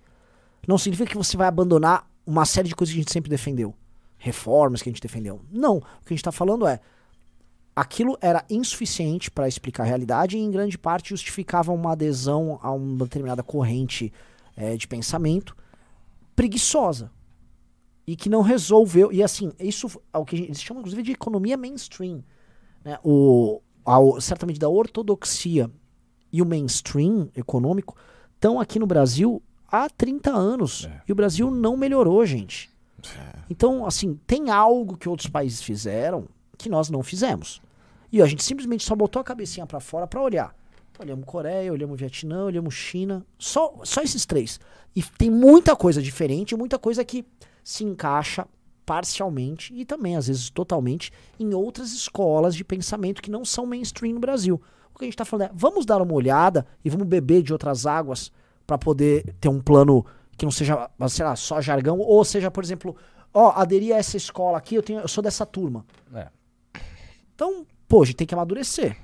não 0.65 0.77
significa 0.77 1.09
que 1.09 1.17
você 1.17 1.35
vai 1.35 1.49
abandonar 1.49 2.09
uma 2.25 2.45
série 2.45 2.69
de 2.69 2.75
coisas 2.75 2.93
que 2.93 3.01
a 3.01 3.03
gente 3.03 3.11
sempre 3.11 3.29
defendeu. 3.29 3.75
Reformas 4.17 4.81
que 4.81 4.87
a 4.87 4.91
gente 4.93 5.01
defendeu. 5.01 5.41
Não. 5.51 5.79
O 5.79 5.81
que 5.81 5.87
a 6.05 6.13
gente 6.13 6.19
está 6.19 6.31
falando 6.31 6.65
é 6.65 6.79
aquilo 7.75 8.17
era 8.21 8.45
insuficiente 8.49 9.29
para 9.29 9.49
explicar 9.49 9.83
a 9.83 9.87
realidade 9.87 10.37
e 10.37 10.39
em 10.39 10.49
grande 10.49 10.77
parte 10.77 11.09
justificava 11.09 11.73
uma 11.73 11.91
adesão 11.91 12.57
a 12.63 12.71
uma 12.71 13.03
determinada 13.03 13.43
corrente 13.43 14.13
é, 14.55 14.77
de 14.77 14.87
pensamento 14.87 15.57
preguiçosa 16.37 17.11
e 18.05 18.15
que 18.15 18.29
não 18.29 18.41
resolveu 18.41 19.11
e 19.11 19.23
assim 19.23 19.51
isso 19.59 19.87
é 20.13 20.17
o 20.17 20.25
que 20.25 20.35
eles 20.35 20.61
chamam 20.61 20.81
inclusive 20.81 21.03
de 21.03 21.11
economia 21.11 21.57
mainstream 21.57 22.23
né? 22.83 22.97
o 23.03 23.61
a, 23.85 23.97
certamente 24.19 24.59
da 24.59 24.69
ortodoxia 24.69 25.69
e 26.31 26.41
o 26.41 26.45
mainstream 26.45 27.29
econômico 27.35 27.95
estão 28.35 28.59
aqui 28.59 28.79
no 28.79 28.87
Brasil 28.87 29.41
há 29.67 29.89
30 29.89 30.31
anos 30.31 30.85
é. 30.85 31.01
e 31.07 31.11
o 31.11 31.15
Brasil 31.15 31.51
não 31.51 31.77
melhorou 31.77 32.25
gente 32.25 32.69
é. 33.03 33.39
então 33.49 33.85
assim 33.85 34.19
tem 34.25 34.49
algo 34.49 34.97
que 34.97 35.09
outros 35.09 35.29
países 35.29 35.61
fizeram 35.61 36.27
que 36.61 36.69
nós 36.69 36.89
não 36.89 37.03
fizemos. 37.03 37.61
E 38.11 38.21
a 38.21 38.25
gente 38.25 38.43
simplesmente 38.43 38.83
só 38.83 38.95
botou 38.95 39.19
a 39.19 39.23
cabecinha 39.23 39.65
para 39.65 39.79
fora 39.79 40.05
para 40.05 40.21
olhar. 40.21 40.55
Então, 40.91 41.05
olhamos 41.05 41.25
Coreia, 41.25 41.71
olhamos 41.71 41.99
Vietnã, 41.99 42.45
olhamos 42.45 42.73
China, 42.73 43.25
só, 43.37 43.73
só 43.83 44.01
esses 44.01 44.25
três. 44.25 44.59
E 44.95 45.01
tem 45.01 45.29
muita 45.29 45.75
coisa 45.75 46.01
diferente, 46.01 46.55
muita 46.55 46.77
coisa 46.77 47.03
que 47.03 47.25
se 47.63 47.83
encaixa 47.83 48.47
parcialmente 48.85 49.73
e 49.73 49.85
também 49.85 50.15
às 50.15 50.27
vezes 50.27 50.49
totalmente 50.49 51.11
em 51.39 51.53
outras 51.53 51.93
escolas 51.93 52.55
de 52.55 52.63
pensamento 52.63 53.21
que 53.21 53.31
não 53.31 53.45
são 53.45 53.65
mainstream 53.65 54.15
no 54.15 54.19
Brasil. 54.19 54.61
O 54.93 54.97
que 54.97 55.05
a 55.05 55.07
gente 55.07 55.13
está 55.13 55.25
falando 55.25 55.49
é, 55.49 55.51
vamos 55.53 55.85
dar 55.85 56.01
uma 56.01 56.13
olhada 56.13 56.65
e 56.83 56.89
vamos 56.89 57.07
beber 57.07 57.41
de 57.41 57.53
outras 57.53 57.85
águas 57.85 58.31
para 58.67 58.77
poder 58.77 59.33
ter 59.39 59.49
um 59.49 59.61
plano 59.61 60.05
que 60.37 60.45
não 60.45 60.51
seja, 60.51 60.89
sei 61.09 61.25
lá, 61.25 61.35
só 61.35 61.61
jargão, 61.61 61.99
ou 61.99 62.25
seja, 62.25 62.49
por 62.49 62.63
exemplo, 62.63 62.95
ó, 63.33 63.51
aderir 63.51 63.95
a 63.95 63.99
essa 63.99 64.17
escola 64.17 64.57
aqui, 64.57 64.75
eu, 64.75 64.83
tenho, 64.83 64.99
eu 64.99 65.07
sou 65.07 65.23
dessa 65.23 65.45
turma. 65.45 65.85
É. 66.13 66.27
Então, 67.35 67.65
pô, 67.87 68.01
a 68.01 68.05
gente 68.05 68.15
tem 68.15 68.27
que 68.27 68.33
amadurecer. 68.33 68.97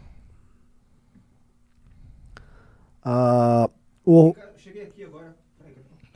Uh, 3.05 3.69
o... 4.05 4.35
Cheguei 4.57 4.83
aqui 4.83 5.03
agora. 5.03 5.35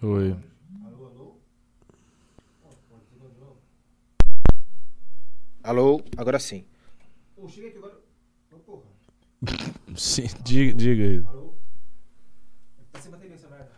Oi. 0.02 0.36
Alô, 5.72 6.04
agora 6.18 6.38
sim. 6.38 6.66
Pô, 7.34 7.48
cheguei 7.48 7.70
aqui 7.70 7.78
agora. 7.78 7.98
Oh, 8.52 8.60
porra. 8.60 8.84
sim, 9.96 10.28
diga, 10.44 10.74
diga 10.74 11.02
aí. 11.02 11.24
Alô? 11.26 11.56
Tá 12.92 13.00
sem 13.00 13.10
bateria 13.10 13.36
essa 13.36 13.48
merda. 13.48 13.72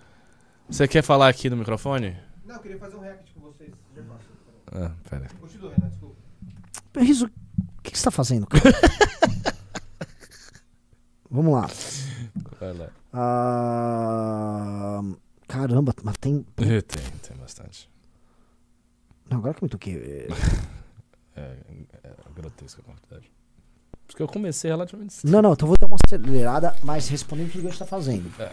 Você 0.68 0.88
quer 0.88 1.04
falar 1.04 1.30
aqui 1.30 1.52
no 1.52 1.56
microfone? 1.56 2.18
Não, 2.46 2.56
eu 2.56 2.62
queria 2.62 2.80
fazer 2.80 2.96
um 2.96 3.00
react 3.00 3.32
com 3.36 3.42
vocês. 3.42 3.72
Já 3.96 4.04
faço. 4.06 4.28
Ah, 4.72 4.92
pera. 5.08 5.28
Continua, 5.40 5.72
Renato, 5.72 5.92
desculpa. 5.92 6.16
Riso, 7.00 7.28
o 7.28 7.82
que, 7.84 7.92
que 7.92 8.00
você 8.00 8.06
tá 8.06 8.10
fazendo, 8.10 8.48
cara? 8.48 8.64
Vamos 11.30 11.54
lá. 11.54 11.70
Vai 12.60 12.74
lá. 12.74 12.90
Ah, 13.14 15.02
caramba, 15.48 15.94
mas 16.04 16.18
tem. 16.18 16.42
Tem, 16.56 16.82
tem 16.82 17.38
bastante. 17.38 17.88
Não, 19.30 19.38
agora 19.38 19.54
que 19.54 19.64
eu 19.64 19.68
me 19.68 19.70
toquei. 19.70 20.28
É, 21.36 21.42
é, 21.42 22.08
é 22.08 22.14
grotesca 22.36 22.82
a 22.82 22.86
quantidade. 22.86 23.32
Porque 24.08 24.22
eu 24.22 24.28
comecei 24.28 24.70
relativamente 24.70 25.14
cedo. 25.14 25.32
Não, 25.32 25.42
não, 25.42 25.54
então 25.54 25.68
vou 25.68 25.78
dar 25.78 25.88
uma 25.88 25.98
acelerada, 26.06 26.76
mas 26.84 27.08
respondendo 27.08 27.48
o 27.48 27.52
que 27.52 27.60
o 27.60 27.70
está 27.70 27.86
fazendo. 27.86 28.30
É. 28.40 28.52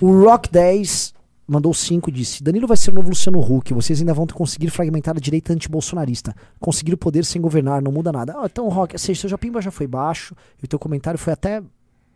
O 0.00 0.24
Rock 0.24 0.50
10 0.50 1.12
mandou 1.46 1.74
5 1.74 2.08
e 2.08 2.12
disse: 2.12 2.42
Danilo 2.42 2.66
vai 2.66 2.76
ser 2.76 2.90
o 2.90 2.94
novo 2.94 3.08
Luciano 3.08 3.40
Huck. 3.40 3.74
Vocês 3.74 4.00
ainda 4.00 4.14
vão 4.14 4.26
conseguir 4.26 4.70
fragmentar 4.70 5.16
a 5.16 5.20
direita 5.20 5.52
antibolsonarista. 5.52 6.34
Conseguir 6.58 6.94
o 6.94 6.98
poder 6.98 7.24
sem 7.24 7.42
governar, 7.42 7.82
não 7.82 7.90
muda 7.90 8.12
nada. 8.12 8.34
Ah, 8.38 8.46
então, 8.46 8.68
Rock, 8.68 8.98
seja, 8.98 9.22
seu 9.22 9.30
Japimba 9.30 9.60
já 9.60 9.70
foi 9.70 9.86
baixo 9.86 10.34
e 10.62 10.64
o 10.64 10.68
teu 10.68 10.78
comentário 10.78 11.18
foi 11.18 11.32
até 11.32 11.62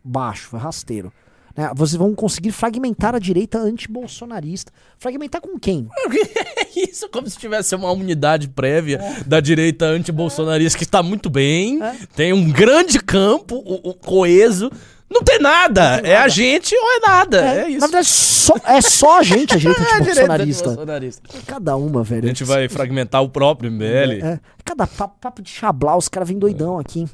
baixo, 0.03 0.47
foi 0.49 0.59
rasteiro. 0.59 1.11
Né? 1.55 1.71
Vocês 1.75 1.95
vão 1.95 2.13
conseguir 2.13 2.51
fragmentar 2.51 3.15
a 3.15 3.19
direita 3.19 3.57
antibolsonarista. 3.57 4.71
Fragmentar 4.97 5.41
com 5.41 5.57
quem? 5.57 5.87
Isso, 6.75 7.07
como 7.09 7.29
se 7.29 7.37
tivesse 7.37 7.75
uma 7.75 7.91
unidade 7.91 8.49
prévia 8.49 8.97
é. 8.97 9.23
da 9.23 9.39
direita 9.39 9.85
antibolsonarista 9.85 10.77
que 10.77 10.83
está 10.83 11.01
muito 11.01 11.29
bem, 11.29 11.81
é. 11.81 11.95
tem 12.15 12.33
um 12.33 12.51
grande 12.51 12.99
campo, 12.99 13.55
o, 13.55 13.89
o 13.89 13.93
coeso 13.93 14.69
não 15.09 15.21
tem 15.21 15.39
nada. 15.39 15.97
Não 15.97 16.01
tem 16.01 16.11
é 16.11 16.13
nada. 16.15 16.25
a 16.25 16.27
gente 16.27 16.75
ou 16.75 16.91
é 16.91 16.99
nada. 17.07 17.41
É, 17.41 17.59
é 17.59 17.69
isso. 17.69 17.79
Na 17.79 17.87
verdade, 17.87 18.07
só, 18.07 18.53
é 18.65 18.81
só 18.81 19.19
a 19.19 19.23
gente, 19.23 19.53
a 19.53 19.57
direita 19.57 19.81
é 19.81 19.99
bolsonarista. 19.99 20.69
bolsonarista. 20.69 21.21
Cada 21.45 21.75
uma, 21.75 22.03
velho. 22.03 22.25
A 22.25 22.27
gente 22.27 22.43
vai 22.43 22.67
fragmentar 22.67 23.21
o 23.23 23.29
próprio 23.29 23.71
MBL. 23.71 23.85
É, 23.85 24.27
é. 24.33 24.39
Cada 24.63 24.87
papo, 24.87 25.15
papo 25.21 25.41
de 25.41 25.49
chablau, 25.49 25.97
os 25.97 26.09
caras 26.09 26.27
vêm 26.27 26.39
doidão 26.39 26.79
aqui. 26.79 27.05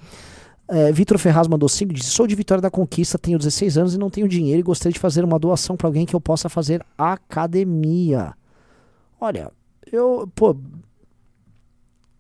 É, 0.74 0.90
Vitor 0.90 1.18
Ferraz 1.18 1.50
mandou 1.50 1.68
5 1.68 1.94
disse: 1.94 2.12
Sou 2.12 2.26
de 2.26 2.34
Vitória 2.34 2.62
da 2.62 2.72
Conquista, 2.72 3.20
tenho 3.20 3.38
16 3.38 3.78
anos 3.78 3.94
e 3.94 3.98
não 3.98 4.10
tenho 4.10 4.26
dinheiro 4.26 4.62
e 4.62 4.64
gostaria 4.64 4.94
de 4.94 5.00
fazer 5.00 5.22
uma 5.22 5.38
doação 5.38 5.76
para 5.76 5.86
alguém 5.86 6.06
que 6.06 6.16
eu 6.16 6.22
possa 6.22 6.48
fazer 6.48 6.82
academia. 6.98 8.34
Olha, 9.20 9.52
eu, 9.92 10.32
pô, 10.34 10.56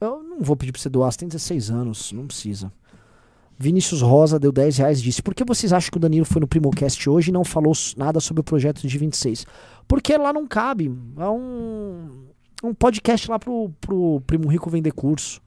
eu 0.01 0.21
não 0.21 0.41
vou 0.41 0.57
pedir 0.57 0.73
pra 0.73 0.81
você 0.81 0.89
doar, 0.89 1.09
você 1.13 1.19
tem 1.19 1.29
16 1.29 1.71
anos, 1.71 2.11
não 2.11 2.27
precisa. 2.27 2.69
Vinícius 3.57 4.01
Rosa 4.01 4.37
deu 4.37 4.51
10 4.51 4.79
reais 4.79 4.99
e 4.99 5.03
disse: 5.03 5.23
Por 5.23 5.33
que 5.33 5.45
vocês 5.45 5.71
acham 5.71 5.89
que 5.89 5.97
o 5.97 6.01
Danilo 6.01 6.25
foi 6.25 6.41
no 6.41 6.47
Primocast 6.47 7.09
hoje 7.09 7.29
e 7.29 7.33
não 7.33 7.45
falou 7.45 7.71
nada 7.95 8.19
sobre 8.19 8.41
o 8.41 8.43
projeto 8.43 8.85
de 8.85 8.97
26? 8.97 9.45
Porque 9.87 10.17
lá 10.17 10.33
não 10.33 10.45
cabe. 10.45 10.93
É 11.17 11.29
um, 11.29 12.27
um 12.61 12.73
podcast 12.73 13.31
lá 13.31 13.39
pro, 13.39 13.71
pro 13.79 14.21
Primo 14.27 14.49
Rico 14.49 14.69
vender 14.69 14.91
curso. 14.91 15.39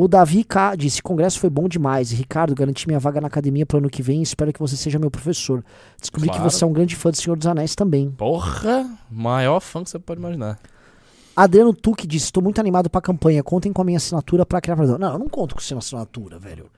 O 0.00 0.08
Davi 0.08 0.44
K 0.44 0.76
disse: 0.76 1.02
Congresso 1.02 1.38
foi 1.38 1.50
bom 1.50 1.68
demais. 1.68 2.10
Ricardo, 2.10 2.54
garanti 2.54 2.86
minha 2.86 2.98
vaga 2.98 3.20
na 3.20 3.26
academia 3.26 3.66
pro 3.66 3.76
ano 3.76 3.90
que 3.90 4.02
vem. 4.02 4.22
Espero 4.22 4.50
que 4.50 4.58
você 4.58 4.74
seja 4.74 4.98
meu 4.98 5.10
professor. 5.10 5.62
Descobri 6.00 6.30
claro. 6.30 6.42
que 6.42 6.50
você 6.50 6.64
é 6.64 6.66
um 6.66 6.72
grande 6.72 6.96
fã 6.96 7.10
do 7.10 7.18
Senhor 7.18 7.36
dos 7.36 7.46
Anéis 7.46 7.74
também. 7.74 8.10
Porra! 8.12 8.88
Maior 9.10 9.60
fã 9.60 9.84
que 9.84 9.90
você 9.90 9.98
pode 9.98 10.18
imaginar. 10.18 10.58
Adriano 11.36 11.74
Tuque 11.74 12.06
disse: 12.06 12.24
Estou 12.24 12.42
muito 12.42 12.58
animado 12.58 12.88
pra 12.88 13.02
campanha. 13.02 13.42
Contem 13.42 13.74
com 13.74 13.82
a 13.82 13.84
minha 13.84 13.98
assinatura 13.98 14.46
pra 14.46 14.58
criar. 14.58 14.74
Não, 14.76 15.12
eu 15.12 15.18
não 15.18 15.28
conto 15.28 15.54
com 15.54 15.60
a 15.60 15.62
sua 15.62 15.76
assinatura, 15.76 16.38
velho. 16.38 16.70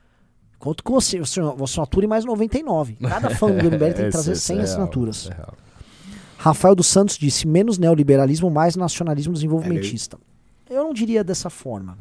Conto 0.58 0.82
com 0.82 0.92
você, 0.92 1.20
você 1.20 1.40
assinatura 1.40 2.04
e 2.04 2.08
mais 2.08 2.24
99. 2.24 2.96
Cada 3.08 3.30
fã 3.30 3.52
do 3.52 3.54
MBL 3.54 3.92
tem 3.94 4.04
que 4.06 4.10
trazer 4.10 4.34
100 4.34 4.58
é 4.58 4.62
assinaturas. 4.62 5.30
é 5.30 5.46
Rafael 6.38 6.74
dos 6.74 6.88
Santos 6.88 7.16
disse: 7.16 7.46
menos 7.46 7.78
neoliberalismo, 7.78 8.50
mais 8.50 8.74
nacionalismo 8.74 9.32
desenvolvimentista. 9.32 10.18
É 10.68 10.74
eu 10.74 10.82
não 10.82 10.92
diria 10.92 11.22
dessa 11.22 11.48
forma. 11.48 11.96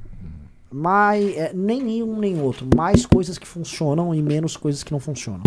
Mais, 0.72 1.36
é, 1.36 1.52
nem 1.54 1.84
nenhum 1.84 2.18
nem 2.18 2.42
outro. 2.42 2.68
Mais 2.76 3.06
coisas 3.06 3.38
que 3.38 3.48
funcionam 3.48 4.16
e 4.16 4.22
menos 4.22 4.56
coisas 4.56 4.84
que 4.84 4.92
não 4.92 5.00
funcionam. 5.00 5.44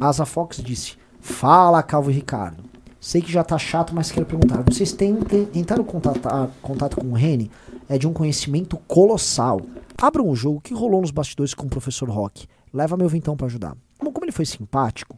Asa 0.00 0.24
Fox 0.24 0.62
disse: 0.62 0.96
Fala, 1.20 1.82
Calvo 1.82 2.10
e 2.10 2.14
Ricardo. 2.14 2.64
Sei 3.00 3.20
que 3.20 3.30
já 3.30 3.44
tá 3.44 3.58
chato, 3.58 3.94
mas 3.94 4.10
quero 4.10 4.26
perguntar. 4.26 4.62
Vocês 4.62 4.92
tentaram 4.92 5.84
contatar, 5.84 6.50
contato 6.60 6.96
com 6.96 7.06
o 7.08 7.12
Rene? 7.12 7.50
É 7.88 7.98
de 7.98 8.08
um 8.08 8.12
conhecimento 8.12 8.76
colossal. 8.88 9.60
Abram 9.96 10.28
o 10.28 10.34
jogo 10.34 10.60
que 10.60 10.74
rolou 10.74 11.00
nos 11.00 11.10
bastidores 11.10 11.54
com 11.54 11.66
o 11.66 11.70
professor 11.70 12.08
Rock. 12.08 12.46
Leva 12.72 12.96
meu 12.96 13.08
vintão 13.08 13.36
para 13.36 13.46
ajudar. 13.46 13.76
Bom, 14.02 14.10
como 14.10 14.24
ele 14.24 14.32
foi 14.32 14.44
simpático, 14.44 15.16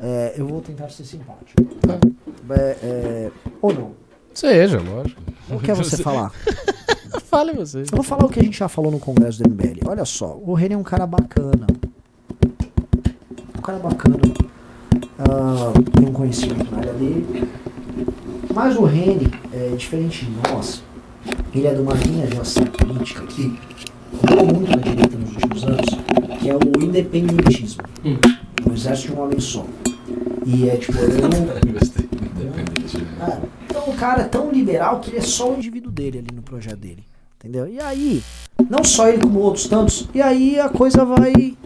é, 0.00 0.34
eu 0.36 0.46
vou 0.46 0.60
tentar 0.60 0.88
ser 0.90 1.04
simpático. 1.04 1.62
É, 2.50 2.76
é, 2.82 3.30
ou 3.60 3.72
não? 3.72 3.92
Seja, 4.34 4.80
lógico. 4.80 5.20
O 5.50 5.58
que 5.58 5.70
é 5.70 5.74
você 5.74 5.96
falar? 6.02 6.32
Fale 7.24 7.52
você. 7.52 7.80
Eu 7.80 7.86
vou 7.92 8.02
falar 8.02 8.24
o 8.24 8.28
que 8.28 8.40
a 8.40 8.42
gente 8.42 8.58
já 8.58 8.68
falou 8.68 8.90
no 8.90 8.98
congresso 8.98 9.42
do 9.42 9.48
MBL. 9.48 9.80
Olha 9.86 10.04
só, 10.04 10.38
o 10.44 10.54
Reni 10.54 10.74
é 10.74 10.76
um 10.78 10.82
cara 10.82 11.06
bacana. 11.06 11.66
Um 13.56 13.60
cara 13.60 13.78
bacana. 13.78 14.16
Uh, 14.16 15.82
tem 15.90 16.08
um 16.08 16.12
conhecimento 16.12 16.70
na 16.70 16.78
área 16.78 16.92
dele. 16.94 17.48
Mas 18.54 18.76
o 18.76 18.84
Reni, 18.84 19.30
é, 19.52 19.74
diferente 19.76 20.24
de 20.24 20.52
nós, 20.52 20.82
ele 21.54 21.66
é 21.66 21.74
de 21.74 21.80
uma 21.80 21.94
linha 21.94 22.26
de 22.26 22.38
ação 22.40 22.64
política 22.66 23.26
que 23.26 23.58
rolou 24.26 24.46
muito 24.46 24.70
na 24.70 24.76
direita 24.76 25.16
nos 25.16 25.32
últimos 25.32 25.64
anos, 25.64 25.86
que 26.40 26.50
é 26.50 26.54
o 26.54 26.82
independentismo. 26.82 27.82
Hum. 28.04 28.16
O 28.68 28.72
exército 28.72 29.12
de 29.12 29.18
um 29.18 29.22
homem 29.22 29.40
só. 29.40 29.64
E 30.44 30.68
é 30.68 30.76
tipo, 30.76 30.98
eu 30.98 31.28
não. 31.28 31.38
É, 31.50 31.60
então 32.84 33.57
o 33.90 33.96
cara 33.96 34.24
tão 34.24 34.50
liberal 34.50 35.00
que 35.00 35.10
ele 35.10 35.18
é 35.18 35.22
só 35.22 35.50
o 35.50 35.56
indivíduo 35.56 35.90
dele 35.90 36.18
ali 36.18 36.34
no 36.34 36.42
projeto 36.42 36.78
dele. 36.78 37.04
Entendeu? 37.38 37.68
E 37.68 37.80
aí, 37.80 38.22
não 38.68 38.82
só 38.82 39.08
ele 39.08 39.22
como 39.22 39.38
outros 39.38 39.68
tantos, 39.68 40.08
e 40.12 40.20
aí 40.20 40.58
a 40.58 40.68
coisa 40.68 41.04
vai. 41.04 41.56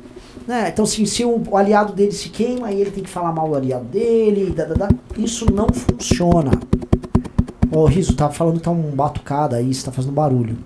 Né? 0.46 0.68
Então, 0.68 0.84
assim, 0.84 1.06
se 1.06 1.24
o 1.24 1.56
aliado 1.56 1.92
dele 1.92 2.12
se 2.12 2.28
queima, 2.28 2.66
aí 2.66 2.80
ele 2.80 2.90
tem 2.90 3.02
que 3.02 3.08
falar 3.08 3.32
mal 3.32 3.48
do 3.48 3.54
aliado 3.54 3.84
dele, 3.86 4.50
da, 4.50 4.66
da, 4.66 4.74
da. 4.74 4.88
isso 5.16 5.46
não 5.50 5.66
funciona. 5.68 6.50
Ô, 7.74 7.86
Riso, 7.86 8.14
tá 8.14 8.28
falando 8.28 8.58
que 8.58 8.64
tá 8.64 8.70
um 8.70 8.90
batucada 8.90 9.56
aí, 9.56 9.72
você 9.72 9.84
tá 9.84 9.90
fazendo 9.90 10.12
barulho. 10.12 10.58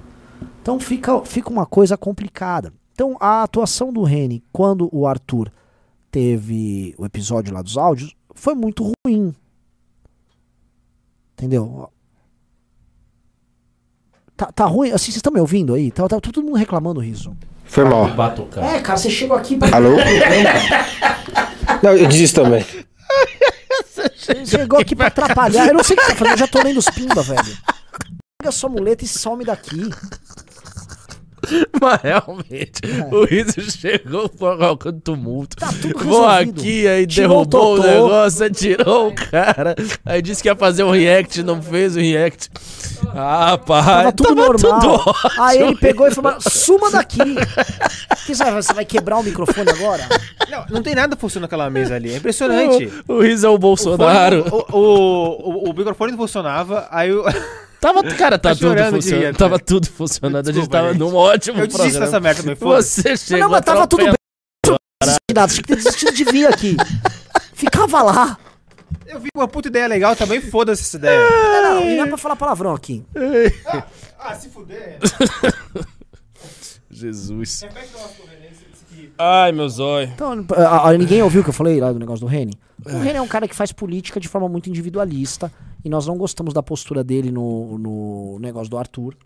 Então 0.61 0.81
fica, 0.81 1.21
fica 1.21 1.51
uma 1.51 1.65
coisa 1.65 1.97
complicada. 1.97 2.73
Então 2.93 3.17
a 3.21 3.45
atuação 3.45 3.93
do 3.93 4.03
Reni, 4.03 4.43
quando 4.53 4.89
o 4.91 5.07
Arthur 5.07 5.53
teve 6.11 6.95
o 6.99 7.07
episódio 7.07 7.55
lá 7.55 7.63
dos 7.63 7.79
áudios, 7.79 8.17
foi 8.35 8.55
muito 8.57 8.91
ruim. 9.07 9.33
Entendeu? 11.37 11.91
Tá, 14.35 14.47
tá 14.53 14.65
ruim? 14.65 14.89
Assim, 14.89 15.07
vocês 15.07 15.17
estão 15.17 15.33
me 15.33 15.41
ouvindo 15.41 15.75
aí? 15.75 15.91
Tá, 15.91 16.09
tá 16.09 16.19
todo 16.19 16.43
mundo 16.43 16.57
reclamando, 16.57 17.01
Riso. 17.01 17.37
Foi 17.65 17.85
mal. 17.85 18.09
É, 18.57 18.81
cara, 18.81 18.97
você 18.97 19.11
chegou 19.11 19.37
aqui 19.37 19.57
pra. 19.57 19.77
Alô? 19.77 19.97
Não, 21.83 21.93
eu 21.93 22.09
desisto 22.09 22.43
também. 22.43 22.65
Você 23.85 24.47
chegou 24.47 24.79
aqui 24.79 24.97
pra 24.97 25.09
atrapalhar. 25.09 25.69
Eu 25.69 25.75
não 25.75 25.85
sei 25.85 25.97
o 25.97 26.01
que 26.01 26.07
tá 26.07 26.15
fazendo, 26.15 26.35
eu 26.35 26.39
já 26.39 26.49
tô 26.49 26.63
lendo 26.63 26.79
os 26.79 26.89
pimba, 26.91 27.23
velho. 27.23 27.57
Pega 28.39 28.53
sua 28.53 28.71
muleta 28.71 29.05
e 29.05 29.09
some 29.09 29.45
daqui. 29.45 29.91
Mas 31.81 32.01
realmente, 32.03 32.81
o 33.13 33.25
Riso 33.25 33.61
chegou 33.71 34.29
colocando 34.29 35.01
tumulto. 35.01 35.57
Tá 35.57 35.69
tudo 35.81 35.99
Vou 36.05 36.27
resolvido. 36.27 36.61
aqui, 36.61 36.89
aí 36.89 37.07
Tirou 37.07 37.45
derrubou 37.47 37.77
o 37.77 37.81
o 37.81 37.83
negócio, 37.83 38.51
tirou 38.51 39.09
o 39.09 39.15
cara. 39.15 39.75
Aí 40.05 40.21
disse 40.23 40.43
que 40.43 40.49
ia 40.49 40.57
fazer 40.57 40.83
um 40.85 40.91
react, 40.91 41.43
não 41.43 41.61
fez 41.63 41.97
o 41.97 42.01
react. 42.01 42.49
Ah, 43.15 43.59
pai. 43.59 43.83
Tava 43.85 44.13
tudo 44.13 44.35
normal. 44.35 44.81
tudo 44.81 44.93
ótimo. 44.95 45.15
Aí 45.43 45.59
ele 45.59 45.77
pegou 45.77 46.07
e 46.07 46.11
falou: 46.15 46.37
suma 46.41 46.91
daqui. 46.91 47.19
Que 48.27 48.35
você 48.35 48.45
vai- 48.45 48.63
você 48.63 48.73
vai 48.75 48.85
quebrar 48.85 49.19
o 49.19 49.23
microfone 49.23 49.71
agora? 49.71 50.03
Não, 50.51 50.67
não 50.71 50.83
tem 50.83 50.95
nada 50.95 51.17
funcionando 51.17 51.43
naquela 51.47 51.71
mesa 51.71 51.95
ali. 51.95 52.13
É 52.13 52.17
impressionante. 52.17 52.91
O, 53.07 53.15
o 53.15 53.21
Riso 53.21 53.47
é 53.47 53.51
o 53.51 53.59
Bolsonaro. 53.59 54.45
O, 54.51 54.77
o, 54.77 55.67
o, 55.67 55.71
o 55.71 55.75
microfone 55.75 56.13
não 56.13 56.19
funcionava, 56.19 56.89
aí 56.91 57.11
eu, 57.11 57.25
Tava, 57.81 58.03
cara, 58.15 58.39
tá, 58.39 58.51
Tá 58.51 58.55
tudo 58.57 58.69
funcionando. 58.77 59.01
rir, 59.03 59.37
Tava 59.37 59.51
cara. 59.57 59.65
tudo 59.65 59.87
funcionando. 59.89 60.37
a 60.37 60.43
gente 60.53 60.55
Desculpa, 60.55 60.77
tava 60.79 60.89
gente. 60.93 60.99
num 60.99 61.15
ótimo 61.15 61.59
eu 61.61 61.67
desisto 61.67 61.83
programa. 61.83 62.05
dessa 62.07 62.21
merda 62.21 62.41
também. 62.43 62.57
Foda-se. 62.57 63.03
Você 63.03 63.17
chegou 63.17 63.41
não, 63.41 63.51
mas 63.51 63.65
tava 63.65 63.87
tudo 63.87 64.05
bem. 64.05 64.15
Desesperado, 65.03 65.53
Tinha 65.53 65.63
que 65.63 65.69
ter 65.69 65.77
desistido 65.77 66.13
de 66.13 66.25
vir 66.25 66.47
aqui. 66.49 66.77
Ficava 67.55 68.03
lá. 68.03 68.39
Eu 69.07 69.21
vi 69.21 69.29
uma 69.37 69.47
puta 69.47 69.69
ideia 69.69 69.87
legal 69.87 70.17
também, 70.17 70.41
foda-se 70.41 70.83
essa 70.83 70.97
ideia. 70.97 71.21
Não, 71.31 71.63
não, 71.75 71.83
e 71.91 71.97
não 71.97 72.05
é 72.05 72.07
pra 72.09 72.17
falar 72.17 72.37
palavrão 72.37 72.75
aqui. 72.75 73.05
Ah, 74.19 74.35
se 74.35 74.49
fuder. 74.49 74.99
Jesus. 76.91 77.61
Repete 77.63 77.95
o 77.95 77.99
nosso. 78.01 78.15
Ai, 79.19 79.53
meu 79.53 79.69
zóio. 79.69 80.09
Então, 80.15 80.33
a- 80.57 80.89
a- 80.91 80.93
ninguém 80.99 81.23
ouviu 81.23 81.41
o 81.41 81.45
que 81.45 81.51
eu 81.51 81.55
falei 81.55 81.81
lá 81.81 81.93
do 81.93 81.99
negócio 81.99 82.21
do 82.27 82.31
Reni? 82.31 82.53
O 82.85 82.89
Reni 82.99 83.19
é 83.19 83.23
um 83.23 83.27
cara 83.29 83.49
que 83.49 83.55
faz 83.55 83.73
política 83.73 84.21
de 84.21 84.29
forma 84.29 84.49
muito 84.49 84.69
individualista 84.69 85.51
e 85.85 85.89
nós 85.89 86.07
não 86.07 86.17
gostamos 86.17 86.53
da 86.55 86.63
postura 86.63 87.03
dele 87.03 87.31
no, 87.33 87.79
no 87.79 88.39
negócio 88.39 88.71
do 88.71 88.79
Arthur. 88.79 89.17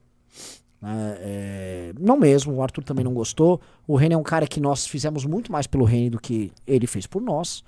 né? 0.80 1.16
É, 1.20 1.92
não 1.98 2.16
mesmo, 2.18 2.54
o 2.54 2.62
Arthur 2.62 2.84
também 2.84 3.04
não 3.04 3.12
gostou. 3.12 3.60
O 3.86 3.96
Reni 3.96 4.14
é 4.14 4.18
um 4.18 4.22
cara 4.22 4.46
que 4.46 4.60
nós 4.60 4.86
fizemos 4.86 5.24
muito 5.24 5.50
mais 5.52 5.66
pelo 5.66 5.84
Reni 5.84 6.08
do 6.10 6.20
que 6.20 6.50
ele 6.66 6.86
fez 6.86 7.06
por 7.06 7.20
nós. 7.20 7.62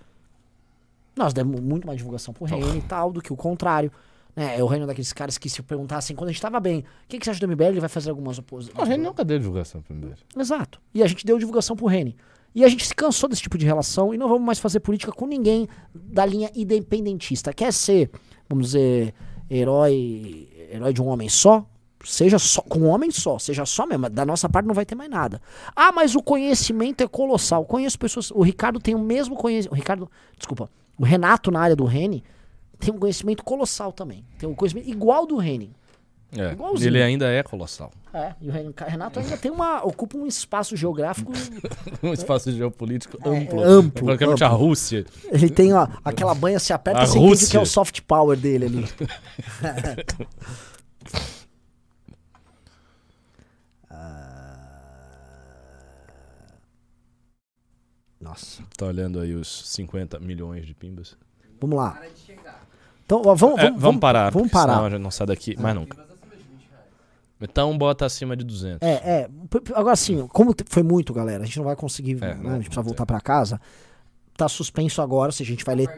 Nós 1.16 1.32
demos 1.34 1.61
muito 1.61 1.86
mais 1.86 1.98
divulgação 1.98 2.32
pro 2.32 2.46
Reni 2.46 2.78
e 2.78 2.82
tal 2.82 3.12
do 3.12 3.20
que 3.20 3.32
o 3.32 3.36
contrário. 3.36 3.92
Né? 4.35 4.62
O 4.62 4.66
Reni 4.66 4.83
é 4.83 4.85
um 4.85 4.87
daqueles 4.87 5.12
caras 5.12 5.37
que 5.37 5.49
se 5.49 5.62
perguntassem 5.62 6.16
quando 6.16 6.30
a 6.30 6.33
gente 6.33 6.41
tava 6.41 6.59
bem, 6.59 6.80
o 6.80 6.85
que, 7.09 7.18
que 7.18 7.24
você 7.24 7.30
acha 7.30 7.41
do 7.41 7.49
MBL? 7.49 7.64
Ele 7.64 7.80
vai 7.80 7.89
fazer 7.89 8.11
algumas 8.11 8.39
oposições. 8.39 8.78
A 8.78 8.91
gente 8.91 9.03
nunca 9.03 9.24
deu 9.24 9.39
divulgação 9.39 9.83
primeiro. 9.83 10.16
Exato. 10.37 10.80
E 10.95 11.03
a 11.03 11.07
gente 11.07 11.24
deu 11.26 11.39
divulgação 11.39 11.76
pro 11.76 11.87
Reni. 11.87 12.16
E 12.55 12.64
a 12.64 12.68
gente 12.68 12.87
se 12.87 12.95
cansou 12.95 13.28
desse 13.28 13.43
tipo 13.43 13.57
de 13.57 13.64
relação 13.64 14.12
e 14.12 14.18
não 14.18 14.28
vamos 14.28 14.45
mais 14.45 14.59
fazer 14.59 14.80
política 14.80 15.12
com 15.12 15.26
ninguém 15.26 15.68
da 15.95 16.24
linha 16.24 16.51
independentista. 16.55 17.53
Quer 17.53 17.72
ser, 17.72 18.11
vamos 18.49 18.66
dizer, 18.66 19.14
herói, 19.51 20.49
herói 20.70 20.93
de 20.93 21.01
um 21.01 21.07
homem 21.07 21.28
só? 21.28 21.66
Seja 22.05 22.39
só, 22.39 22.61
com 22.62 22.80
um 22.80 22.89
homem 22.89 23.11
só, 23.11 23.39
seja 23.39 23.64
só 23.64 23.87
mesmo. 23.87 24.11
Da 24.11 24.26
nossa 24.26 24.49
parte 24.49 24.66
não 24.66 24.74
vai 24.74 24.85
ter 24.85 24.95
mais 24.95 25.09
nada. 25.09 25.41
Ah, 25.74 25.93
mas 25.93 26.14
o 26.14 26.22
conhecimento 26.22 27.03
é 27.03 27.09
colossal. 27.09 27.64
Conheço 27.64 27.99
pessoas. 27.99 28.30
O 28.33 28.43
Ricardo 28.43 28.80
tem 28.80 28.95
o 28.95 28.99
mesmo 28.99 29.37
conhecimento. 29.37 29.72
O 29.72 29.76
Ricardo, 29.76 30.11
desculpa. 30.37 30.68
O 30.99 31.05
Renato, 31.05 31.51
na 31.51 31.61
área 31.61 31.76
do 31.76 31.85
Reni, 31.85 32.22
tem 32.85 32.95
um 32.95 32.99
conhecimento 32.99 33.43
colossal 33.45 33.93
também. 33.93 34.24
Tem 34.39 34.49
um 34.49 34.55
conhecimento 34.55 34.89
igual 34.89 35.26
do 35.26 35.37
Reni. 35.37 35.74
É, 36.35 36.53
Igualzinho. 36.53 36.89
ele 36.89 37.03
ainda 37.03 37.28
é 37.30 37.43
colossal. 37.43 37.93
É, 38.14 38.33
e 38.41 38.49
o 38.49 38.53
Ren- 38.53 38.72
Renato 38.87 39.20
ainda 39.20 39.37
tem 39.37 39.51
uma. 39.51 39.85
ocupa 39.85 40.16
um 40.16 40.26
espaço 40.26 40.74
geográfico 40.74 41.30
Um 42.03 42.11
espaço 42.14 42.51
geopolítico 42.51 43.18
amplo. 43.18 43.61
é 43.62 43.64
amplo, 43.66 44.07
Praticamente 44.07 44.43
a. 44.43 44.49
Rússia. 44.49 45.05
Ele 45.30 45.51
tem 45.51 45.74
ó, 45.74 45.87
aquela 46.03 46.35
banha 46.35 46.59
se 46.59 46.72
aperta, 46.72 47.03
A 47.03 47.07
você 47.07 47.18
o 47.18 47.20
que 47.22 47.28
Rússia. 47.28 47.59
é 47.59 47.61
o 47.61 47.66
soft 47.66 48.01
power 48.03 48.39
dele 48.39 48.64
ali. 48.64 48.85
Nossa. 58.20 58.62
Tá 58.76 58.87
olhando 58.87 59.18
aí 59.20 59.35
os 59.35 59.68
50 59.70 60.18
milhões 60.20 60.66
de 60.66 60.74
pimbas. 60.74 61.16
Vamos 61.61 61.76
lá. 61.76 62.01
Então, 63.12 63.30
ó, 63.30 63.34
vamos, 63.34 63.58
É, 63.58 63.70
vamos, 63.70 64.00
parar. 64.00 64.30
Vamos 64.30 64.48
porque 64.50 64.58
senão 64.58 64.74
parar. 64.74 64.86
a 64.86 64.90
gente 64.90 65.00
não 65.02 65.10
sai 65.10 65.26
daqui 65.26 65.60
mais 65.60 65.74
nunca. 65.74 66.02
Então 67.40 67.76
bota 67.76 68.06
acima 68.06 68.36
de 68.36 68.44
200. 68.44 68.86
É, 68.86 68.92
é. 68.92 69.28
Agora 69.74 69.96
sim, 69.96 70.26
como 70.28 70.54
foi 70.66 70.82
muito, 70.82 71.12
galera, 71.12 71.42
a 71.42 71.46
gente 71.46 71.58
não 71.58 71.64
vai 71.64 71.74
conseguir, 71.74 72.12
É, 72.22 72.34
né, 72.34 72.38
não, 72.40 72.50
a 72.50 72.54
gente 72.54 72.64
precisa 72.66 72.80
não 72.80 72.84
voltar 72.84 73.04
pra 73.04 73.20
casa. 73.20 73.60
Tá 74.36 74.48
suspenso 74.48 75.02
agora, 75.02 75.32
se 75.32 75.42
a 75.42 75.46
gente 75.46 75.64
vai 75.64 75.74
ler. 75.74 75.88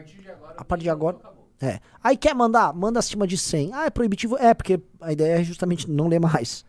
A 0.57 0.65
partir 0.65 0.83
de 0.83 0.89
agora. 0.89 1.17
É. 1.61 1.79
Aí 2.03 2.17
quer 2.17 2.33
mandar? 2.35 2.73
Manda 2.73 2.99
acima 2.99 3.25
de 3.25 3.37
100. 3.37 3.71
Ah, 3.73 3.85
é 3.85 3.89
proibitivo? 3.89 4.37
É, 4.37 4.53
porque 4.53 4.79
a 4.99 5.13
ideia 5.13 5.39
é 5.39 5.43
justamente 5.43 5.89
não 5.89 6.07
ler 6.07 6.19
mais. 6.19 6.65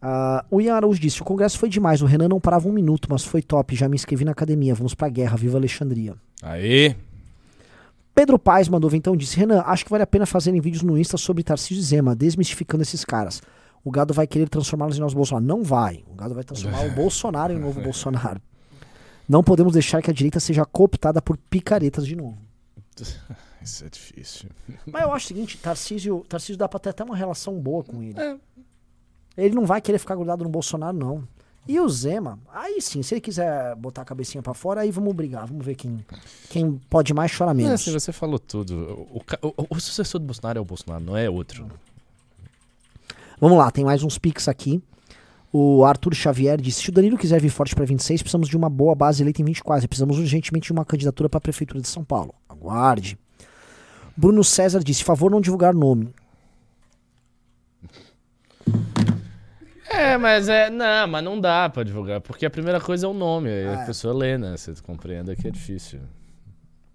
Ah, 0.00 0.44
o 0.50 0.60
Ian 0.60 0.74
Araújo 0.76 1.00
disse: 1.00 1.22
o 1.22 1.24
congresso 1.24 1.58
foi 1.58 1.68
demais. 1.68 2.02
O 2.02 2.06
Renan 2.06 2.28
não 2.28 2.38
parava 2.38 2.68
um 2.68 2.72
minuto, 2.72 3.08
mas 3.10 3.24
foi 3.24 3.42
top. 3.42 3.74
Já 3.74 3.88
me 3.88 3.96
inscrevi 3.96 4.24
na 4.24 4.32
academia. 4.32 4.74
Vamos 4.74 4.94
pra 4.94 5.08
guerra. 5.08 5.36
Viva 5.36 5.56
Alexandria. 5.56 6.14
Aí. 6.42 6.94
Pedro 8.14 8.38
Paes 8.38 8.68
mandou 8.68 8.94
então 8.94 9.16
disse: 9.16 9.36
Renan, 9.36 9.62
acho 9.66 9.84
que 9.84 9.90
vale 9.90 10.04
a 10.04 10.06
pena 10.06 10.24
fazerem 10.24 10.60
vídeos 10.60 10.82
no 10.82 10.96
Insta 10.96 11.16
sobre 11.16 11.42
Tarcísio 11.42 11.80
e 11.80 11.84
Zema, 11.84 12.14
desmistificando 12.14 12.82
esses 12.82 13.04
caras. 13.04 13.42
O 13.82 13.90
gado 13.90 14.14
vai 14.14 14.26
querer 14.26 14.48
transformá-los 14.48 14.96
em 14.96 15.00
nosso 15.00 15.16
Bolsonaro. 15.16 15.44
Não 15.44 15.62
vai. 15.62 16.04
O 16.08 16.14
gado 16.14 16.34
vai 16.34 16.44
transformar 16.44 16.86
o 16.86 16.90
Bolsonaro 16.94 17.52
em 17.52 17.56
um 17.56 17.60
novo 17.60 17.82
Bolsonaro. 17.82 18.40
Não 19.28 19.42
podemos 19.42 19.72
deixar 19.72 20.00
que 20.00 20.10
a 20.10 20.14
direita 20.14 20.38
seja 20.40 20.64
cooptada 20.64 21.20
por 21.20 21.36
picaretas 21.36 22.06
de 22.06 22.14
novo. 22.16 22.38
Isso 23.62 23.84
é 23.84 23.88
difícil. 23.88 24.50
Mas 24.86 25.02
eu 25.02 25.12
acho 25.12 25.24
o 25.24 25.28
seguinte: 25.28 25.58
Tarcísio, 25.58 26.24
Tarcísio 26.28 26.56
dá 26.56 26.68
pra 26.68 26.78
ter 26.78 26.90
até 26.90 27.02
uma 27.02 27.16
relação 27.16 27.58
boa 27.58 27.82
com 27.82 28.02
ele. 28.02 28.20
É. 28.20 28.36
Ele 29.36 29.54
não 29.54 29.66
vai 29.66 29.80
querer 29.80 29.98
ficar 29.98 30.14
grudado 30.14 30.44
no 30.44 30.50
Bolsonaro, 30.50 30.96
não. 30.96 31.26
E 31.66 31.80
o 31.80 31.88
Zema, 31.88 32.38
aí 32.52 32.78
sim, 32.82 33.02
se 33.02 33.14
ele 33.14 33.20
quiser 33.22 33.74
botar 33.76 34.02
a 34.02 34.04
cabecinha 34.04 34.42
pra 34.42 34.52
fora, 34.52 34.82
aí 34.82 34.90
vamos 34.90 35.14
brigar. 35.14 35.46
Vamos 35.46 35.64
ver 35.64 35.74
quem, 35.74 36.04
quem 36.50 36.78
pode 36.90 37.14
mais 37.14 37.34
chora 37.34 37.52
Não, 37.54 37.56
menos. 37.56 37.72
assim, 37.80 37.90
você 37.92 38.12
falou 38.12 38.38
tudo. 38.38 39.06
O, 39.10 39.22
o- 39.42 39.66
o 39.70 39.80
sucessor 39.80 40.20
do 40.20 40.26
Bolsonaro 40.26 40.58
é 40.58 40.60
o 40.60 40.64
Bolsonaro, 40.64 41.02
não 41.02 41.16
é 41.16 41.28
outro. 41.30 41.66
Vamos 43.40 43.56
lá, 43.58 43.70
tem 43.70 43.84
mais 43.84 44.02
uns 44.02 44.18
pics 44.18 44.46
aqui. 44.46 44.82
O 45.52 45.84
Arthur 45.84 46.14
Xavier 46.14 46.60
disse: 46.60 46.82
se 46.82 46.90
o 46.90 46.92
Danilo 46.92 47.16
quiser 47.16 47.40
vir 47.40 47.48
forte 47.50 47.74
para 47.74 47.84
26, 47.84 48.22
precisamos 48.22 48.48
de 48.48 48.56
uma 48.56 48.68
boa 48.68 48.94
base 48.94 49.22
eleita 49.22 49.40
em 49.40 49.44
24. 49.44 49.84
e 49.84 49.88
Precisamos 49.88 50.18
urgentemente 50.18 50.66
de 50.66 50.72
uma 50.72 50.84
candidatura 50.84 51.28
para 51.28 51.38
a 51.38 51.40
Prefeitura 51.40 51.80
de 51.80 51.88
São 51.88 52.04
Paulo. 52.04 52.34
Aguarde. 52.48 53.16
Bruno 54.16 54.42
César 54.44 54.80
disse: 54.82 55.02
favor 55.04 55.30
não 55.30 55.40
divulgar 55.40 55.72
nome. 55.72 56.12
É, 59.94 60.18
mas 60.18 60.48
é. 60.48 60.70
Não, 60.70 61.06
mas 61.08 61.24
não 61.24 61.40
dá 61.40 61.68
pra 61.68 61.82
divulgar, 61.82 62.20
porque 62.20 62.44
a 62.46 62.50
primeira 62.50 62.80
coisa 62.80 63.06
é 63.06 63.08
o 63.08 63.14
nome. 63.14 63.48
Aí 63.48 63.66
a 63.74 63.84
pessoa 63.86 64.14
lê, 64.14 64.36
né? 64.38 64.56
Você 64.56 64.72
compreenda 64.82 65.34
que 65.36 65.46
é 65.46 65.50
difícil. 65.50 66.00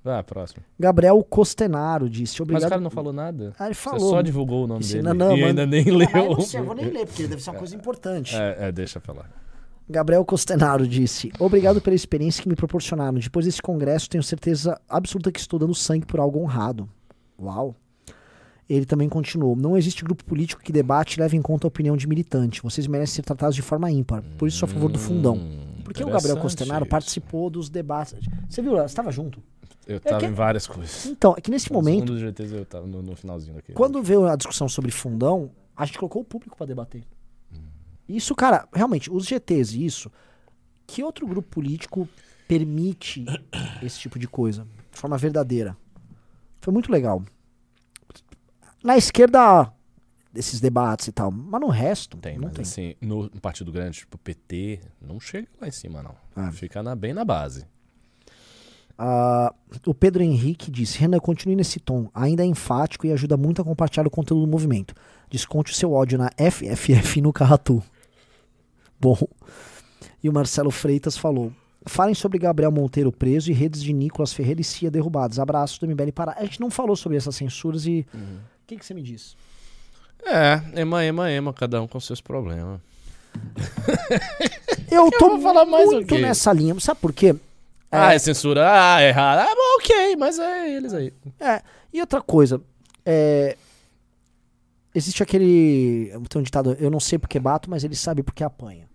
Vai, 0.03 0.23
próximo. 0.23 0.63
Gabriel 0.79 1.21
Costenaro 1.23 2.09
disse: 2.09 2.35
Mas 2.35 2.41
obrigado. 2.41 2.65
o 2.65 2.69
cara 2.69 2.81
não 2.81 2.89
falou 2.89 3.11
nada. 3.11 3.53
Ah, 3.59 3.65
ele 3.65 3.73
Você 3.73 3.81
falou. 3.81 4.09
só 4.09 4.21
divulgou 4.21 4.63
o 4.63 4.67
nome 4.67 4.79
Disse, 4.79 4.93
dele. 4.93 5.07
não, 5.07 5.13
não, 5.13 5.37
e 5.37 5.43
ainda 5.43 5.65
nem 5.65 5.83
Não, 5.91 5.97
mas 5.97 6.13
leu. 6.13 6.23
eu 6.23 6.29
não 6.31 6.41
sei, 6.41 6.59
eu 6.59 6.65
vou 6.65 6.75
nem 6.75 6.85
ler, 6.89 7.05
porque 7.05 7.27
deve 7.27 7.41
ser 7.43 7.49
uma 7.49 7.59
coisa 7.59 7.75
importante. 7.75 8.35
É, 8.35 8.67
é, 8.67 8.71
deixa 8.71 8.99
pra 8.99 9.13
lá. 9.13 9.25
Gabriel 9.89 10.23
Costenaro 10.23 10.87
disse: 10.87 11.31
Obrigado 11.37 11.81
pela 11.81 11.95
experiência 11.95 12.41
que 12.41 12.47
me 12.47 12.55
proporcionaram. 12.55 13.19
Depois 13.19 13.45
desse 13.45 13.61
congresso, 13.61 14.09
tenho 14.09 14.23
certeza 14.23 14.79
absoluta 14.87 15.31
que 15.31 15.39
estou 15.39 15.59
dando 15.59 15.75
sangue 15.75 16.05
por 16.05 16.19
algo 16.19 16.39
honrado. 16.39 16.87
Uau. 17.37 17.75
Ele 18.69 18.85
também 18.85 19.09
continuou: 19.09 19.55
Não 19.55 19.75
existe 19.75 20.03
grupo 20.03 20.23
político 20.23 20.61
que 20.61 20.71
debate 20.71 21.15
e 21.15 21.19
leve 21.21 21.35
em 21.35 21.41
conta 21.41 21.65
a 21.65 21.69
opinião 21.69 21.97
de 21.97 22.07
militante. 22.07 22.61
Vocês 22.61 22.85
merecem 22.85 23.15
ser 23.15 23.21
tratados 23.23 23.55
de 23.55 23.61
forma 23.63 23.89
ímpar. 23.91 24.21
Por 24.37 24.47
isso, 24.47 24.57
sou 24.59 24.69
a 24.69 24.71
favor 24.71 24.91
do 24.91 24.99
fundão. 24.99 25.35
Hum, 25.37 25.81
Porque 25.83 26.03
o 26.03 26.09
Gabriel 26.09 26.37
Costenaro 26.37 26.85
participou 26.85 27.49
dos 27.49 27.67
debates. 27.69 28.15
Você 28.47 28.61
viu? 28.61 28.73
Você 28.73 28.85
estava 28.85 29.11
junto? 29.11 29.41
Eu 29.87 29.99
tava 29.99 30.19
que- 30.19 30.27
em 30.27 30.33
várias 30.33 30.67
coisas. 30.67 31.07
Então, 31.07 31.33
é 31.35 31.41
que 31.41 31.49
nesse 31.49 31.65
Mas 31.71 31.75
momento, 31.83 32.03
Um 32.03 32.05
dos 32.15 32.19
GTs 32.19 32.53
eu 32.53 32.63
tava 32.63 32.85
no, 32.85 33.01
no 33.01 33.15
finalzinho 33.15 33.57
aqui. 33.57 33.73
quando 33.73 34.03
veio 34.03 34.27
a 34.27 34.35
discussão 34.35 34.69
sobre 34.69 34.91
fundão, 34.91 35.49
a 35.75 35.83
gente 35.83 35.97
colocou 35.97 36.21
o 36.21 36.25
público 36.25 36.55
para 36.55 36.67
debater. 36.67 37.03
Isso, 38.07 38.35
cara, 38.35 38.67
realmente, 38.73 39.11
os 39.11 39.25
GTs 39.25 39.75
e 39.77 39.85
isso, 39.85 40.11
que 40.85 41.03
outro 41.03 41.25
grupo 41.27 41.47
político 41.49 42.07
permite 42.47 43.25
esse 43.81 43.99
tipo 43.99 44.17
de 44.19 44.27
coisa 44.27 44.67
de 44.91 44.97
forma 44.99 45.17
verdadeira? 45.17 45.75
Foi 46.61 46.71
muito 46.73 46.91
legal. 46.91 47.23
Na 48.83 48.97
esquerda, 48.97 49.71
desses 50.31 50.59
debates 50.59 51.07
e 51.07 51.11
tal. 51.11 51.31
Mas 51.31 51.61
no 51.61 51.67
resto, 51.67 52.17
Tem, 52.17 52.35
não 52.37 52.45
mas 52.47 52.53
tem. 52.53 52.61
assim, 52.61 52.95
no, 53.01 53.29
partido 53.41 53.71
grande, 53.71 53.99
tipo 53.99 54.17
PT, 54.17 54.79
não 55.01 55.19
chega 55.19 55.47
lá 55.59 55.67
em 55.67 55.71
cima, 55.71 56.01
não. 56.01 56.15
Ah. 56.35 56.51
Fica 56.51 56.81
na, 56.81 56.95
bem 56.95 57.13
na 57.13 57.25
base. 57.25 57.65
Ah, 58.97 59.53
o 59.85 59.93
Pedro 59.93 60.21
Henrique 60.21 60.69
disse: 60.69 60.99
Renan, 60.99 61.19
continue 61.19 61.55
nesse 61.55 61.79
tom. 61.79 62.09
Ainda 62.13 62.43
é 62.43 62.45
enfático 62.45 63.07
e 63.07 63.11
ajuda 63.11 63.37
muito 63.37 63.61
a 63.61 63.65
compartilhar 63.65 64.05
o 64.05 64.11
conteúdo 64.11 64.45
do 64.45 64.51
movimento. 64.51 64.93
Desconte 65.29 65.71
o 65.71 65.75
seu 65.75 65.93
ódio 65.93 66.17
na 66.17 66.29
FFF 66.31 67.21
no 67.21 67.31
Carratu. 67.31 67.81
Bom. 68.99 69.17
E 70.21 70.27
o 70.29 70.33
Marcelo 70.33 70.69
Freitas 70.69 71.17
falou: 71.17 71.53
Falem 71.85 72.13
sobre 72.13 72.37
Gabriel 72.37 72.71
Monteiro 72.71 73.09
preso 73.11 73.49
e 73.49 73.53
redes 73.53 73.81
de 73.81 73.93
Nicolas 73.93 74.33
Ferreira 74.33 74.59
e 74.59 74.65
Cia 74.65 74.91
derrubadas. 74.91 75.39
Abraços 75.39 75.79
do 75.79 75.87
MBL 75.87 76.11
Pará. 76.13 76.35
A 76.37 76.43
gente 76.43 76.59
não 76.59 76.69
falou 76.69 76.95
sobre 76.95 77.17
essas 77.17 77.35
censuras 77.35 77.85
e. 77.85 78.05
O 78.13 78.58
que, 78.69 78.77
que 78.77 78.85
você 78.85 78.93
me 78.93 79.01
diz? 79.01 79.35
É, 80.23 80.81
ema, 80.81 81.03
ema, 81.03 81.31
ema, 81.31 81.53
cada 81.53 81.81
um 81.81 81.87
com 81.87 81.99
seus 81.99 82.21
problemas. 82.21 82.79
Eu 84.91 85.09
tô 85.11 85.29
vou 85.29 85.41
falar 85.41 85.65
mais 85.65 85.85
muito 85.85 86.17
nessa 86.17 86.53
linha. 86.53 86.77
Sabe 86.79 86.99
por 86.99 87.13
quê? 87.13 87.35
Ah, 87.91 88.13
é 88.13 88.19
censura, 88.19 88.69
ah, 88.71 89.01
é 89.01 89.07
errado. 89.07 89.39
Ah, 89.39 89.55
bom, 89.55 89.77
ok, 89.79 90.15
mas 90.15 90.37
é 90.37 90.69
eles 90.75 90.93
aí. 90.93 91.11
É, 91.39 91.61
e 91.91 91.99
outra 91.99 92.21
coisa, 92.21 92.61
é, 93.03 93.57
existe 94.93 95.23
aquele, 95.23 96.11
tem 96.29 96.39
um 96.39 96.43
ditado, 96.43 96.77
eu 96.79 96.91
não 96.91 96.99
sei 96.99 97.17
porque 97.17 97.39
bato, 97.39 97.67
mas 97.69 97.83
ele 97.83 97.95
sabe 97.95 98.21
porque 98.21 98.43
apanha. 98.43 98.87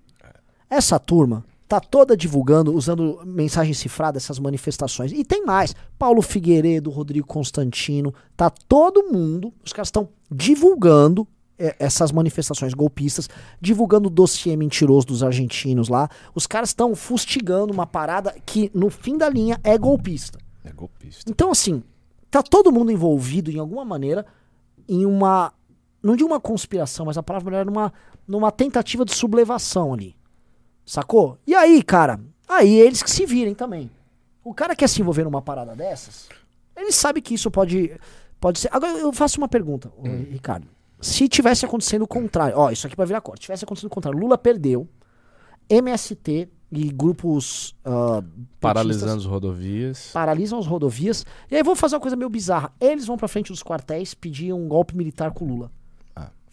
Essa 0.70 0.98
turma 1.00 1.44
tá 1.68 1.80
toda 1.80 2.16
divulgando, 2.16 2.72
usando 2.74 3.20
mensagem 3.24 3.72
cifrada 3.72 4.18
essas 4.18 4.38
manifestações. 4.38 5.12
E 5.12 5.24
tem 5.24 5.44
mais, 5.44 5.74
Paulo 5.98 6.22
Figueiredo, 6.22 6.90
Rodrigo 6.90 7.26
Constantino, 7.26 8.14
tá 8.36 8.50
todo 8.50 9.10
mundo, 9.10 9.52
os 9.64 9.72
caras 9.72 9.88
estão 9.88 10.08
divulgando 10.30 11.26
é, 11.58 11.74
essas 11.78 12.10
manifestações 12.12 12.74
golpistas, 12.74 13.28
divulgando 13.60 14.08
o 14.08 14.10
dossiê 14.10 14.56
mentiroso 14.56 15.06
dos 15.06 15.22
argentinos 15.22 15.88
lá. 15.88 16.08
Os 16.34 16.46
caras 16.46 16.70
estão 16.70 16.94
fustigando 16.94 17.72
uma 17.72 17.86
parada 17.86 18.34
que, 18.44 18.70
no 18.74 18.90
fim 18.90 19.16
da 19.16 19.28
linha, 19.28 19.58
é 19.62 19.78
golpista. 19.78 20.38
É 20.64 20.72
golpista. 20.72 21.30
Então, 21.30 21.50
assim, 21.50 21.82
tá 22.30 22.42
todo 22.42 22.72
mundo 22.72 22.90
envolvido 22.90 23.50
em 23.50 23.58
alguma 23.58 23.84
maneira 23.84 24.26
em 24.88 25.06
uma. 25.06 25.52
Não 26.02 26.16
de 26.16 26.24
uma 26.24 26.38
conspiração, 26.38 27.06
mas 27.06 27.16
a 27.16 27.22
palavra 27.22 27.50
melhor 27.50 27.62
é 27.62 27.64
numa, 27.64 27.92
numa 28.28 28.52
tentativa 28.52 29.04
de 29.04 29.14
sublevação 29.14 29.94
ali. 29.94 30.14
Sacou? 30.84 31.38
E 31.46 31.54
aí, 31.54 31.82
cara, 31.82 32.20
aí 32.48 32.74
eles 32.78 33.02
que 33.02 33.10
se 33.10 33.24
virem 33.26 33.54
também. 33.54 33.90
O 34.42 34.52
cara 34.52 34.76
quer 34.76 34.88
se 34.88 35.00
envolver 35.00 35.24
numa 35.24 35.40
parada 35.40 35.74
dessas, 35.74 36.28
ele 36.76 36.92
sabe 36.92 37.20
que 37.22 37.34
isso 37.34 37.50
pode, 37.50 37.98
pode 38.38 38.58
ser. 38.58 38.68
Agora 38.72 38.98
eu 38.98 39.12
faço 39.12 39.38
uma 39.38 39.48
pergunta, 39.48 39.90
ô, 39.96 40.02
Ricardo. 40.30 40.66
Se 41.00 41.28
tivesse 41.28 41.64
acontecendo 41.64 42.02
o 42.02 42.06
contrário, 42.08 42.56
ó, 42.56 42.70
isso 42.70 42.86
aqui 42.86 42.96
vai 42.96 43.06
virar 43.06 43.20
corte. 43.20 43.42
Tivesse 43.42 43.64
acontecendo 43.64 43.86
o 43.90 43.94
contrário, 43.94 44.18
Lula 44.18 44.36
perdeu, 44.38 44.88
MST 45.68 46.48
e 46.72 46.90
grupos 46.90 47.74
petistas- 47.82 48.24
Paralisando 48.60 49.16
as 49.16 49.24
rodovias. 49.24 50.10
paralisam 50.12 50.58
as 50.58 50.66
rodovias. 50.66 51.24
E 51.50 51.56
aí 51.56 51.62
vão 51.62 51.76
fazer 51.76 51.94
uma 51.96 52.00
coisa 52.00 52.16
meio 52.16 52.28
bizarra. 52.30 52.72
Eles 52.80 53.06
vão 53.06 53.16
pra 53.16 53.28
frente 53.28 53.52
dos 53.52 53.62
quartéis 53.62 54.12
pedir 54.14 54.52
um 54.52 54.66
golpe 54.68 54.96
militar 54.96 55.30
com 55.32 55.44
o 55.44 55.48
Lula. 55.48 55.70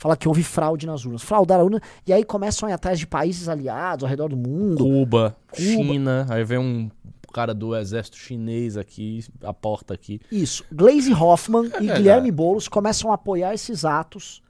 Falar 0.02 0.15
que 0.15 0.28
houve 0.28 0.41
fraude 0.41 0.88
nas 0.88 1.06
urnas. 1.06 1.22
Fraudaram 1.22 1.61
a 1.61 1.65
urna. 1.65 1.82
E 2.07 2.11
aí 2.11 2.23
começam 2.26 2.65
a 2.68 2.72
ir 2.72 2.73
atrás 2.73 2.98
de 2.98 3.06
países 3.06 3.48
aliados 3.48 4.03
ao 4.03 4.10
redor 4.10 4.30
do 4.30 4.36
mundo. 4.36 4.84
Cuba, 4.84 5.38
Cuba. 5.52 5.61
China, 5.61 6.26
aí 6.28 6.44
vem 6.44 6.57
um 6.57 6.90
cara 7.32 7.53
do 7.53 7.76
exército 7.76 8.18
chinês 8.18 8.78
aqui, 8.78 9.23
a 9.44 9.53
porta 9.53 9.94
aqui. 9.94 10.19
Isso. 10.32 10.65
Glaze 10.72 11.14
Hoffman 11.14 11.65
e 11.65 11.69
verdade. 11.69 11.94
Guilherme 11.99 12.32
Boulos 12.32 12.68
começam 12.68 13.11
a 13.11 13.14
apoiar 13.14 13.53
esses 13.53 13.86
atos. 13.86 14.41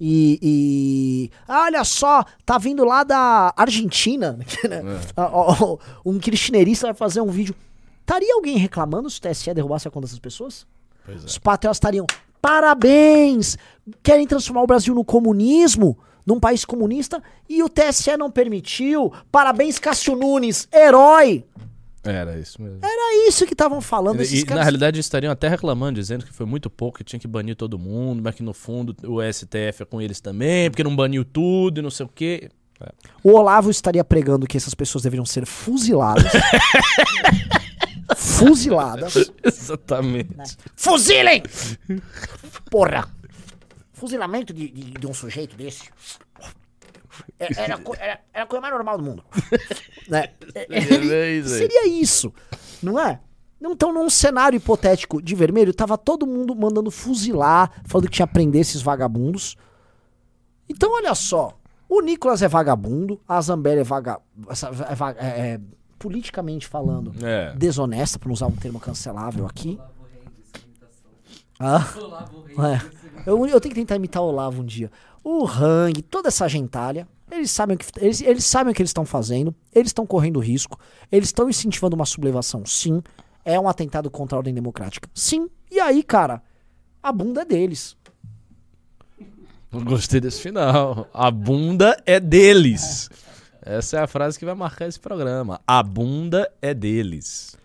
E, 0.00 0.38
e- 0.40 1.30
ah, 1.46 1.64
olha 1.64 1.84
só, 1.84 2.24
tá 2.46 2.56
vindo 2.56 2.82
lá 2.82 3.04
da 3.04 3.52
Argentina. 3.54 4.38
né? 4.66 4.80
Ó, 5.14 5.76
um 6.06 6.18
kirchnerista 6.18 6.86
vai 6.86 6.94
fazer 6.94 7.20
um 7.20 7.30
vídeo. 7.30 7.54
Estaria 8.00 8.34
alguém 8.34 8.56
reclamando 8.56 9.10
se 9.10 9.18
o 9.18 9.20
TSE 9.20 9.52
derrubasse 9.52 9.86
a 9.86 9.90
conta 9.90 10.06
dessas 10.06 10.18
pessoas? 10.18 10.66
Pois 11.04 11.22
é. 11.22 11.26
Os 11.26 11.36
patriotas 11.36 11.76
estariam, 11.76 12.06
parabéns! 12.40 13.56
Querem 14.02 14.26
transformar 14.26 14.62
o 14.62 14.66
Brasil 14.66 14.94
no 14.94 15.04
comunismo, 15.04 15.98
num 16.26 16.38
país 16.38 16.64
comunista, 16.64 17.22
e 17.48 17.62
o 17.62 17.68
TSE 17.68 18.16
não 18.16 18.30
permitiu. 18.30 19.12
Parabéns, 19.32 19.78
Cássio 19.78 20.14
Nunes, 20.14 20.68
herói! 20.72 21.44
Era 22.02 22.38
isso 22.38 22.62
mesmo. 22.62 22.78
Era 22.82 23.28
isso 23.28 23.44
que 23.46 23.52
estavam 23.52 23.80
falando. 23.80 24.20
esses 24.22 24.40
E, 24.40 24.44
caras- 24.46 24.60
na 24.60 24.62
realidade 24.64 24.98
estariam 24.98 25.30
até 25.30 25.48
reclamando, 25.48 26.00
dizendo 26.00 26.24
que 26.24 26.32
foi 26.32 26.46
muito 26.46 26.70
pouco, 26.70 26.96
que 26.98 27.04
tinha 27.04 27.20
que 27.20 27.28
banir 27.28 27.54
todo 27.56 27.78
mundo, 27.78 28.22
mas 28.24 28.34
que 28.34 28.42
no 28.42 28.54
fundo 28.54 28.96
o 29.06 29.20
STF 29.22 29.82
é 29.82 29.84
com 29.84 30.00
eles 30.00 30.18
também, 30.20 30.70
porque 30.70 30.82
não 30.84 30.96
baniu 30.96 31.24
tudo 31.26 31.80
e 31.80 31.82
não 31.82 31.90
sei 31.90 32.06
o 32.06 32.08
quê. 32.08 32.48
O 33.22 33.32
Olavo 33.32 33.70
estaria 33.70 34.02
pregando 34.02 34.46
que 34.46 34.56
essas 34.56 34.72
pessoas 34.74 35.04
deveriam 35.04 35.26
ser 35.26 35.44
fuziladas. 35.44 36.32
fuziladas. 38.48 39.32
Exatamente. 39.44 40.56
Fuzilem! 40.76 41.42
Porra! 42.70 43.08
Fuzilamento 43.92 44.52
de, 44.52 44.68
de, 44.70 44.90
de 44.92 45.06
um 45.06 45.14
sujeito 45.14 45.56
desse. 45.56 45.88
É- 47.38 47.48
Era, 47.62 47.80
era, 47.98 48.20
era 48.32 48.44
a 48.44 48.46
coisa 48.46 48.60
mais 48.60 48.72
normal 48.74 48.96
do 48.98 49.04
mundo. 49.04 49.24
né? 50.08 50.30
É- 50.54 50.66
é- 50.70 51.42
seria 51.42 51.86
isso, 51.86 52.32
não 52.82 52.98
é? 52.98 53.20
Então, 53.62 53.92
num 53.92 54.08
cenário 54.08 54.56
hipotético 54.56 55.20
de 55.20 55.34
vermelho, 55.34 55.74
tava 55.74 55.98
todo 55.98 56.26
mundo 56.26 56.56
mandando 56.56 56.90
fuzilar, 56.90 57.70
falando 57.84 58.06
que 58.08 58.16
tinha 58.16 58.26
que 58.26 58.32
prender 58.32 58.62
esses 58.62 58.80
vagabundos. 58.80 59.54
Então, 60.68 60.92
olha 60.94 61.14
só. 61.14 61.56
O 61.86 62.00
Nicolas 62.00 62.40
é 62.40 62.48
vagabundo, 62.48 63.20
a 63.28 63.40
Zambelli 63.40 63.80
é, 63.80 63.84
vaga, 63.84 64.20
é 64.48 65.26
é- 65.26 65.40
é, 65.54 65.60
politicamente 66.00 66.66
falando, 66.66 67.12
É. 67.24 67.52
desonesta, 67.54 68.18
não 68.18 68.32
usar 68.32 68.46
um 68.46 68.56
termo 68.56 68.80
cancelável 68.80 69.46
aqui. 69.46 69.78
Ah, 71.58 71.86
é. 72.74 73.28
Eu, 73.30 73.46
eu 73.46 73.60
tenho 73.60 73.74
que 73.74 73.80
tentar 73.80 73.96
imitar 73.96 74.22
o 74.22 74.26
Olavo 74.26 74.62
um 74.62 74.64
dia. 74.64 74.90
O 75.22 75.46
Hang, 75.46 76.00
toda 76.00 76.28
essa 76.28 76.48
gentalha, 76.48 77.06
eles 77.30 77.50
sabem 77.50 77.76
o 77.76 77.78
que 77.78 77.84
eles, 77.98 78.22
eles 78.22 78.44
sabem 78.46 78.72
o 78.72 78.74
que 78.74 78.80
eles 78.80 78.88
estão 78.88 79.04
fazendo, 79.04 79.54
eles 79.74 79.90
estão 79.90 80.06
correndo 80.06 80.40
risco, 80.40 80.80
eles 81.12 81.28
estão 81.28 81.50
incentivando 81.50 81.94
uma 81.94 82.06
sublevação, 82.06 82.64
sim. 82.64 83.02
É 83.44 83.60
um 83.60 83.68
atentado 83.68 84.10
contra 84.10 84.36
a 84.36 84.38
ordem 84.38 84.54
democrática, 84.54 85.08
sim. 85.14 85.50
E 85.70 85.78
aí, 85.78 86.02
cara, 86.02 86.42
a 87.02 87.12
bunda 87.12 87.42
é 87.42 87.44
deles. 87.44 87.94
Não 89.70 89.84
gostei 89.84 90.18
desse 90.18 90.40
final. 90.40 91.06
A 91.12 91.30
bunda 91.30 92.02
é 92.06 92.18
deles. 92.18 93.08
Essa 93.70 93.98
é 93.98 94.00
a 94.02 94.06
frase 94.06 94.38
que 94.38 94.44
vai 94.44 94.54
marcar 94.54 94.86
esse 94.88 94.98
programa. 94.98 95.60
A 95.66 95.82
bunda 95.82 96.50
é 96.60 96.74
deles. 96.74 97.56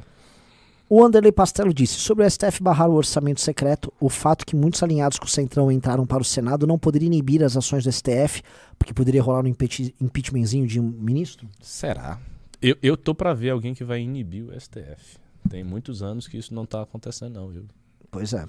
O 0.87 1.03
Anderley 1.03 1.31
Pastelo 1.31 1.73
disse: 1.73 1.95
sobre 1.95 2.23
o 2.25 2.29
STF 2.29 2.61
barrar 2.61 2.87
o 2.89 2.93
orçamento 2.93 3.41
secreto, 3.41 3.91
o 3.99 4.07
fato 4.09 4.45
que 4.45 4.55
muitos 4.55 4.83
alinhados 4.83 5.17
com 5.17 5.25
o 5.25 5.29
Centrão 5.29 5.71
entraram 5.71 6.05
para 6.05 6.21
o 6.21 6.25
Senado 6.25 6.67
não 6.67 6.77
poderia 6.77 7.07
inibir 7.07 7.43
as 7.43 7.57
ações 7.57 7.83
do 7.83 7.91
STF, 7.91 8.43
porque 8.77 8.93
poderia 8.93 9.21
rolar 9.23 9.43
um 9.43 9.47
impeach- 9.47 9.95
impeachmentzinho 9.99 10.67
de 10.67 10.79
um 10.79 10.83
ministro? 10.83 11.47
Será? 11.59 12.19
Eu, 12.61 12.75
eu 12.83 12.95
tô 12.95 13.15
pra 13.15 13.33
ver 13.33 13.49
alguém 13.49 13.73
que 13.73 13.83
vai 13.83 13.99
inibir 14.01 14.45
o 14.45 14.59
STF. 14.59 15.17
Tem 15.49 15.63
muitos 15.63 16.03
anos 16.03 16.27
que 16.27 16.37
isso 16.37 16.53
não 16.53 16.65
tá 16.65 16.81
acontecendo, 16.83 17.33
não, 17.39 17.47
viu? 17.47 17.65
Pois 18.11 18.33
é. 18.33 18.45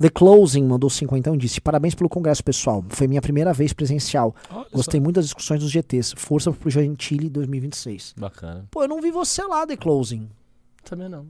The 0.00 0.10
Closing 0.10 0.64
mandou 0.64 0.90
50 0.90 1.30
e 1.30 1.36
disse: 1.36 1.60
Parabéns 1.60 1.94
pelo 1.94 2.08
congresso, 2.08 2.42
pessoal. 2.42 2.84
Foi 2.88 3.06
minha 3.06 3.22
primeira 3.22 3.52
vez 3.52 3.72
presencial. 3.72 4.34
Olha 4.50 4.66
Gostei 4.72 5.00
muito 5.00 5.16
das 5.16 5.26
discussões 5.26 5.60
dos 5.60 5.70
GTs. 5.70 6.14
Força 6.16 6.52
pro 6.52 6.70
Gentili 6.70 7.28
2026. 7.28 8.02
só. 8.02 8.20
Bacana. 8.20 8.66
Pô, 8.70 8.82
eu 8.82 8.88
não 8.88 9.00
vi 9.00 9.10
você 9.10 9.42
lá, 9.44 9.66
The 9.66 9.76
Closing. 9.76 10.28
Também 10.84 11.08
não. 11.08 11.26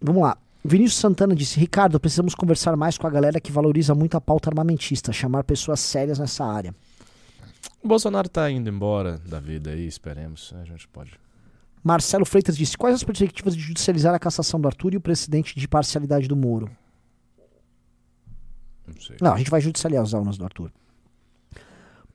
Vamos 0.00 0.22
lá. 0.22 0.36
Vinícius 0.64 1.00
Santana 1.00 1.34
disse: 1.34 1.60
Ricardo, 1.60 2.00
precisamos 2.00 2.34
conversar 2.34 2.74
mais 2.76 2.96
com 2.96 3.06
a 3.06 3.10
galera 3.10 3.40
que 3.40 3.52
valoriza 3.52 3.94
muito 3.94 4.16
a 4.16 4.20
pauta 4.20 4.48
armamentista, 4.50 5.12
chamar 5.12 5.44
pessoas 5.44 5.80
sérias 5.80 6.18
nessa 6.18 6.44
área. 6.44 6.74
O 7.82 7.88
Bolsonaro 7.88 8.28
tá 8.28 8.50
indo 8.50 8.68
embora 8.68 9.20
da 9.26 9.38
vida 9.38 9.70
aí, 9.70 9.86
esperemos. 9.86 10.54
A 10.60 10.64
gente 10.64 10.88
pode. 10.88 11.12
Marcelo 11.82 12.24
Freitas 12.24 12.56
disse: 12.56 12.78
Quais 12.78 12.94
as 12.94 13.04
perspectivas 13.04 13.54
de 13.54 13.60
judicializar 13.60 14.14
a 14.14 14.18
cassação 14.18 14.58
do 14.58 14.66
Arthur 14.66 14.94
e 14.94 14.96
o 14.96 15.00
precedente 15.00 15.54
de 15.54 15.68
parcialidade 15.68 16.26
do 16.26 16.34
Moro? 16.34 16.70
Não 18.86 19.00
sei. 19.00 19.16
Não, 19.20 19.32
a 19.34 19.38
gente 19.38 19.50
vai 19.50 19.60
judicializar 19.60 20.02
as 20.04 20.12
urnas 20.12 20.36
do 20.36 20.44
Arthur. 20.44 20.70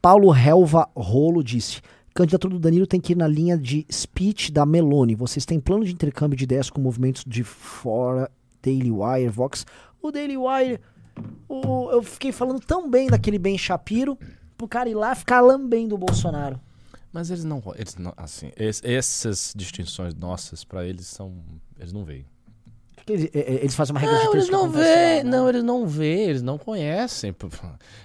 Paulo 0.01 0.33
Helva 0.35 0.89
Rolo 0.95 1.43
disse: 1.43 1.81
Candidatura 2.13 2.53
do 2.53 2.59
Danilo 2.59 2.87
tem 2.87 2.99
que 3.01 3.13
ir 3.13 3.15
na 3.17 3.27
linha 3.27 3.57
de 3.57 3.85
speech 3.91 4.51
da 4.51 4.65
Meloni. 4.65 5.15
Vocês 5.15 5.45
têm 5.45 5.59
plano 5.59 5.85
de 5.85 5.91
intercâmbio 5.93 6.37
de 6.37 6.43
ideias 6.43 6.69
com 6.69 6.79
movimentos 6.81 7.23
de 7.25 7.43
fora, 7.43 8.29
Daily 8.61 8.91
Wire, 8.91 9.29
Vox? 9.29 9.65
O 10.01 10.11
Daily 10.11 10.37
Wire, 10.37 10.79
o- 11.47 11.89
eu 11.91 12.01
fiquei 12.03 12.31
falando 12.31 12.59
tão 12.59 12.89
bem 12.89 13.07
daquele 13.09 13.37
Ben 13.37 13.57
Shapiro, 13.57 14.17
pro 14.57 14.67
cara 14.67 14.89
ir 14.89 14.95
lá 14.95 15.13
ficar 15.15 15.41
lambendo 15.41 15.95
o 15.95 15.97
Bolsonaro. 15.97 16.59
Mas 17.11 17.29
eles 17.31 17.43
não. 17.43 17.61
Eles 17.75 17.95
não 17.97 18.13
assim, 18.15 18.51
es- 18.55 18.81
essas 18.83 19.53
distinções 19.55 20.13
nossas, 20.13 20.63
pra 20.63 20.85
eles 20.85 21.07
são. 21.07 21.33
Eles 21.77 21.91
não 21.91 22.05
veem. 22.05 22.25
Que 23.09 23.13
eles, 23.13 23.25
eh, 23.25 23.29
eh, 23.33 23.59
eles 23.61 23.73
fazem 23.73 23.95
uma 23.95 23.99
regra 23.99 24.17
de 24.19 24.23
Não, 24.23 24.31
três 24.31 24.43
eles 24.45 24.55
não 24.55 24.69
veem, 24.69 25.23
não, 25.23 25.49
eles 25.49 25.63
não 25.63 25.87
veem, 25.87 26.29
eles 26.29 26.41
não 26.43 26.57
conhecem. 26.59 27.35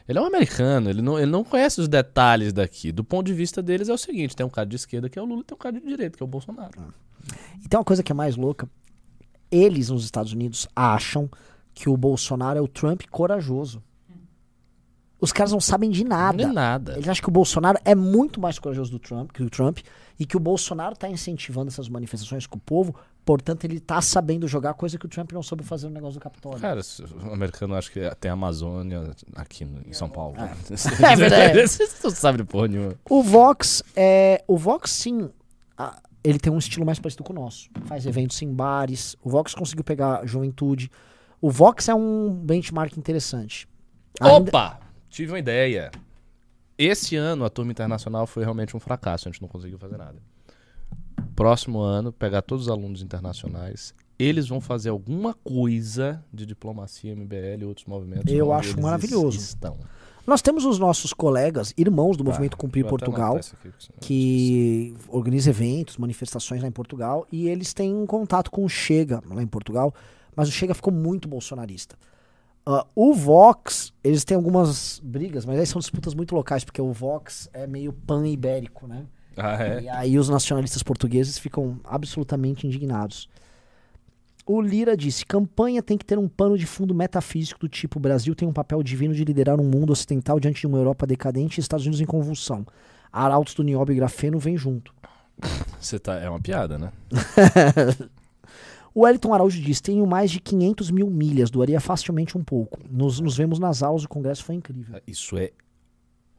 Ele 0.08 0.18
é 0.18 0.22
um 0.22 0.24
americano, 0.24 0.88
ele 0.88 1.02
não, 1.02 1.18
ele 1.18 1.30
não 1.30 1.44
conhece 1.44 1.78
os 1.78 1.88
detalhes 1.88 2.54
daqui. 2.54 2.90
Do 2.90 3.04
ponto 3.04 3.26
de 3.26 3.34
vista 3.34 3.62
deles 3.62 3.90
é 3.90 3.92
o 3.92 3.98
seguinte: 3.98 4.34
tem 4.34 4.46
um 4.46 4.50
cara 4.50 4.66
de 4.66 4.76
esquerda 4.76 5.10
que 5.10 5.18
é 5.18 5.22
o 5.22 5.26
Lula, 5.26 5.44
tem 5.44 5.54
um 5.54 5.58
cara 5.58 5.78
de 5.78 5.86
direita 5.86 6.16
que 6.16 6.22
é 6.22 6.24
o 6.24 6.26
Bolsonaro. 6.26 6.72
E 7.62 7.68
tem 7.68 7.78
uma 7.78 7.84
coisa 7.84 8.02
que 8.02 8.12
é 8.12 8.14
mais 8.14 8.34
louca. 8.34 8.66
Eles, 9.50 9.90
nos 9.90 10.04
Estados 10.04 10.32
Unidos, 10.32 10.66
acham 10.74 11.28
que 11.74 11.90
o 11.90 11.96
Bolsonaro 11.96 12.58
é 12.58 12.62
o 12.62 12.68
Trump 12.68 13.02
corajoso. 13.10 13.82
Os 15.20 15.32
caras 15.32 15.52
não 15.52 15.60
sabem 15.60 15.90
de 15.90 16.02
nada. 16.02 16.42
É 16.42 16.46
nada. 16.46 16.92
Eles 16.94 17.08
acham 17.08 17.22
que 17.22 17.28
o 17.28 17.32
Bolsonaro 17.32 17.78
é 17.84 17.94
muito 17.94 18.40
mais 18.40 18.58
corajoso 18.58 18.90
do 18.90 18.98
Trump, 18.98 19.32
que 19.32 19.42
o 19.42 19.50
Trump 19.50 19.78
e 20.18 20.24
que 20.24 20.36
o 20.36 20.40
Bolsonaro 20.40 20.94
está 20.94 21.08
incentivando 21.08 21.68
essas 21.68 21.88
manifestações 21.88 22.46
com 22.46 22.56
o 22.56 22.60
povo, 22.60 22.94
portanto 23.24 23.64
ele 23.64 23.80
tá 23.80 24.00
sabendo 24.02 24.46
jogar 24.46 24.74
coisa 24.74 24.98
que 24.98 25.06
o 25.06 25.08
Trump 25.08 25.32
não 25.32 25.42
soube 25.42 25.64
fazer 25.64 25.88
no 25.88 25.94
negócio 25.94 26.20
do 26.20 26.22
Capitólio. 26.22 26.60
Cara, 26.60 26.80
o 27.28 27.32
americano 27.32 27.74
acha 27.74 27.90
que 27.90 28.00
tem 28.16 28.30
Amazônia 28.30 29.10
aqui 29.34 29.64
no- 29.64 29.80
em 29.88 29.92
São 29.92 30.08
Paulo. 30.08 30.36
É 30.38 31.16
verdade. 31.16 31.60
Vocês 31.66 31.98
não 32.02 32.10
sabem 32.10 32.44
porra 32.44 32.68
nenhuma. 32.68 32.94
O 33.08 33.22
Vox 33.22 33.82
é, 33.96 34.44
o 34.46 34.56
Vox 34.58 34.90
sim, 34.90 35.30
a- 35.78 36.00
ele 36.22 36.38
tem 36.38 36.52
um 36.52 36.58
estilo 36.58 36.84
mais 36.86 36.98
parecido 36.98 37.22
com 37.24 37.32
o 37.32 37.36
nosso. 37.36 37.68
Faz 37.86 38.06
eventos 38.06 38.40
em 38.42 38.52
bares. 38.52 39.16
O 39.22 39.30
Vox 39.30 39.54
conseguiu 39.54 39.84
pegar 39.84 40.20
a 40.20 40.26
juventude. 40.26 40.90
O 41.40 41.50
Vox 41.50 41.88
é 41.88 41.94
um 41.94 42.30
benchmark 42.32 42.96
interessante. 42.96 43.68
Ainda- 44.20 44.48
Opa! 44.50 44.80
Tive 45.10 45.32
uma 45.32 45.38
ideia. 45.38 45.90
Esse 46.76 47.14
ano 47.16 47.44
a 47.44 47.50
turma 47.50 47.70
internacional 47.70 48.26
foi 48.26 48.42
realmente 48.42 48.76
um 48.76 48.80
fracasso, 48.80 49.28
a 49.28 49.30
gente 49.30 49.40
não 49.40 49.48
conseguiu 49.48 49.78
fazer 49.78 49.96
nada. 49.96 50.16
Próximo 51.34 51.80
ano, 51.80 52.12
pegar 52.12 52.42
todos 52.42 52.66
os 52.66 52.70
alunos 52.70 53.02
internacionais, 53.02 53.94
eles 54.18 54.48
vão 54.48 54.60
fazer 54.60 54.90
alguma 54.90 55.34
coisa 55.34 56.24
de 56.32 56.46
diplomacia, 56.46 57.14
MBL 57.14 57.62
e 57.62 57.64
outros 57.64 57.86
movimentos. 57.86 58.32
Eu 58.32 58.52
acho 58.52 58.80
maravilhoso. 58.80 59.38
Estão. 59.38 59.76
Nós 60.26 60.40
temos 60.40 60.64
os 60.64 60.78
nossos 60.78 61.12
colegas, 61.12 61.74
irmãos 61.76 62.16
do 62.16 62.24
Tá, 62.24 62.30
Movimento 62.30 62.56
Cumprir 62.56 62.86
Portugal, 62.86 63.36
aqui, 63.36 63.72
que 64.00 64.94
organiza 65.08 65.50
eventos, 65.50 65.98
manifestações 65.98 66.62
lá 66.62 66.68
em 66.68 66.72
Portugal, 66.72 67.26
e 67.30 67.46
eles 67.48 67.74
têm 67.74 67.94
um 67.94 68.06
contato 68.06 68.50
com 68.50 68.64
o 68.64 68.68
Chega 68.68 69.22
lá 69.28 69.42
em 69.42 69.46
Portugal, 69.46 69.92
mas 70.34 70.48
o 70.48 70.52
Chega 70.52 70.72
ficou 70.72 70.92
muito 70.92 71.28
bolsonarista. 71.28 71.96
Ah, 72.64 72.86
o 72.94 73.12
Vox, 73.12 73.92
eles 74.02 74.24
têm 74.24 74.34
algumas 74.36 74.98
brigas, 75.04 75.44
mas 75.44 75.58
aí 75.58 75.66
são 75.66 75.78
disputas 75.78 76.14
muito 76.14 76.34
locais, 76.34 76.64
porque 76.64 76.80
o 76.80 76.92
Vox 76.92 77.50
é 77.52 77.66
meio 77.66 77.92
pan-ibérico, 77.92 78.86
né? 78.86 79.04
Ah, 79.36 79.62
é? 79.62 79.82
E 79.82 79.88
aí 79.88 80.18
os 80.18 80.28
nacionalistas 80.28 80.82
portugueses 80.82 81.38
ficam 81.38 81.80
absolutamente 81.84 82.66
indignados. 82.66 83.28
O 84.46 84.60
Lira 84.60 84.96
disse: 84.96 85.24
campanha 85.24 85.82
tem 85.82 85.96
que 85.96 86.04
ter 86.04 86.18
um 86.18 86.28
pano 86.28 86.58
de 86.58 86.66
fundo 86.66 86.94
metafísico 86.94 87.60
do 87.60 87.68
tipo: 87.68 87.98
Brasil 87.98 88.34
tem 88.34 88.46
um 88.46 88.52
papel 88.52 88.82
divino 88.82 89.14
de 89.14 89.24
liderar 89.24 89.58
um 89.58 89.64
mundo 89.64 89.90
ocidental 89.90 90.38
diante 90.38 90.60
de 90.60 90.66
uma 90.66 90.78
Europa 90.78 91.06
decadente 91.06 91.58
e 91.58 91.60
Estados 91.60 91.86
Unidos 91.86 92.00
em 92.00 92.06
convulsão. 92.06 92.66
Arautos 93.12 93.54
do 93.54 93.62
Nióbio 93.62 93.92
e 93.92 93.96
Grafeno 93.96 94.38
vem 94.38 94.56
junto. 94.56 94.92
Você 95.80 95.98
tá, 95.98 96.14
é 96.16 96.28
uma 96.28 96.40
piada, 96.40 96.78
né? 96.78 96.92
O 98.94 99.00
Wellington 99.00 99.34
Araújo 99.34 99.60
diz: 99.60 99.80
tenho 99.80 100.06
mais 100.06 100.30
de 100.30 100.38
500 100.38 100.92
mil 100.92 101.10
milhas, 101.10 101.50
doaria 101.50 101.80
facilmente 101.80 102.38
um 102.38 102.44
pouco. 102.44 102.78
Nos, 102.88 103.18
nos 103.18 103.36
vemos 103.36 103.58
nas 103.58 103.82
aulas, 103.82 104.04
o 104.04 104.08
congresso 104.08 104.44
foi 104.44 104.54
incrível. 104.54 105.00
Isso 105.04 105.36
é 105.36 105.50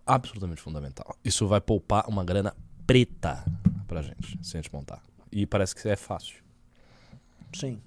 absolutamente 0.06 0.62
fundamental. 0.62 1.18
Isso 1.22 1.46
vai 1.48 1.60
poupar 1.60 2.08
uma 2.08 2.24
grana 2.24 2.56
preta 2.86 3.44
pra 3.88 4.02
gente, 4.02 4.40
se 4.42 4.58
a 4.58 4.62
gente 4.62 4.74
montar. 4.74 5.02
E 5.32 5.46
parece 5.46 5.76
que 5.76 5.88
é 5.88 5.96
fácil. 5.96 6.36
Sim. 7.54 7.80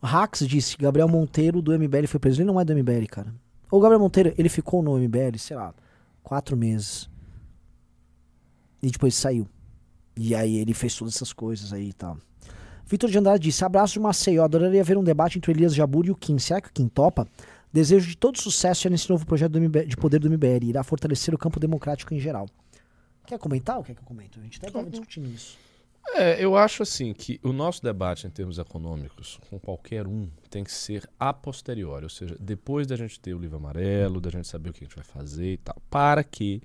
O 0.00 0.06
Rax 0.06 0.46
disse: 0.46 0.76
Gabriel 0.76 1.08
Monteiro 1.08 1.60
do 1.60 1.78
MBL 1.78 2.06
foi 2.06 2.20
preso. 2.20 2.40
Ele 2.40 2.46
não 2.46 2.60
é 2.60 2.64
do 2.64 2.74
MBL, 2.74 3.06
cara. 3.08 3.34
O 3.70 3.80
Gabriel 3.80 4.00
Monteiro, 4.00 4.34
ele 4.36 4.48
ficou 4.48 4.82
no 4.82 4.98
MBL, 4.98 5.38
sei 5.38 5.56
lá, 5.56 5.74
quatro 6.22 6.56
meses. 6.56 7.08
E 8.82 8.90
depois 8.90 9.14
saiu. 9.14 9.46
E 10.16 10.34
aí 10.34 10.56
ele 10.56 10.74
fez 10.74 10.94
todas 10.94 11.14
essas 11.14 11.32
coisas 11.32 11.72
aí 11.72 11.88
e 11.88 11.92
tal. 11.92 12.16
Vitor 12.86 13.10
de 13.10 13.18
Andrade 13.18 13.44
disse: 13.44 13.64
Abraço 13.64 13.94
de 13.94 14.00
Maceió. 14.00 14.44
Adoraria 14.44 14.82
ver 14.82 14.96
um 14.96 15.04
debate 15.04 15.38
entre 15.38 15.52
Elias 15.52 15.74
Jabur 15.74 16.06
e 16.06 16.10
o 16.10 16.16
Kim. 16.16 16.38
Será 16.38 16.60
que 16.60 16.68
o 16.68 16.72
Kim 16.72 16.88
topa? 16.88 17.26
Desejo 17.72 18.08
de 18.08 18.16
todo 18.16 18.36
sucesso 18.40 18.88
nesse 18.90 19.08
novo 19.08 19.24
projeto 19.24 19.60
MBL 19.60 19.86
de 19.86 19.96
poder 19.96 20.18
do 20.18 20.28
MBL. 20.28 20.64
Irá 20.64 20.82
fortalecer 20.82 21.32
o 21.34 21.38
campo 21.38 21.60
democrático 21.60 22.12
em 22.12 22.18
geral. 22.18 22.48
Quer 23.30 23.38
comentar 23.38 23.76
ou 23.76 23.84
quer 23.84 23.94
que 23.94 24.00
eu 24.00 24.04
comente? 24.04 24.40
A 24.40 24.42
gente 24.42 24.58
até 24.58 24.66
estava 24.66 24.90
discutindo 24.90 25.30
isso. 25.30 25.56
É, 26.16 26.44
eu 26.44 26.56
acho 26.56 26.82
assim 26.82 27.12
que 27.12 27.38
o 27.44 27.52
nosso 27.52 27.80
debate 27.80 28.26
em 28.26 28.30
termos 28.30 28.58
econômicos, 28.58 29.38
com 29.48 29.56
qualquer 29.56 30.04
um, 30.04 30.28
tem 30.50 30.64
que 30.64 30.72
ser 30.72 31.08
a 31.16 31.32
posteriori, 31.32 32.02
ou 32.02 32.10
seja, 32.10 32.36
depois 32.40 32.88
da 32.88 32.96
gente 32.96 33.20
ter 33.20 33.32
o 33.32 33.38
livro 33.38 33.56
amarelo, 33.56 34.20
da 34.20 34.30
gente 34.30 34.48
saber 34.48 34.70
o 34.70 34.72
que 34.72 34.82
a 34.82 34.86
gente 34.88 34.96
vai 34.96 35.04
fazer 35.04 35.52
e 35.52 35.56
tal, 35.58 35.76
para 35.88 36.24
que 36.24 36.60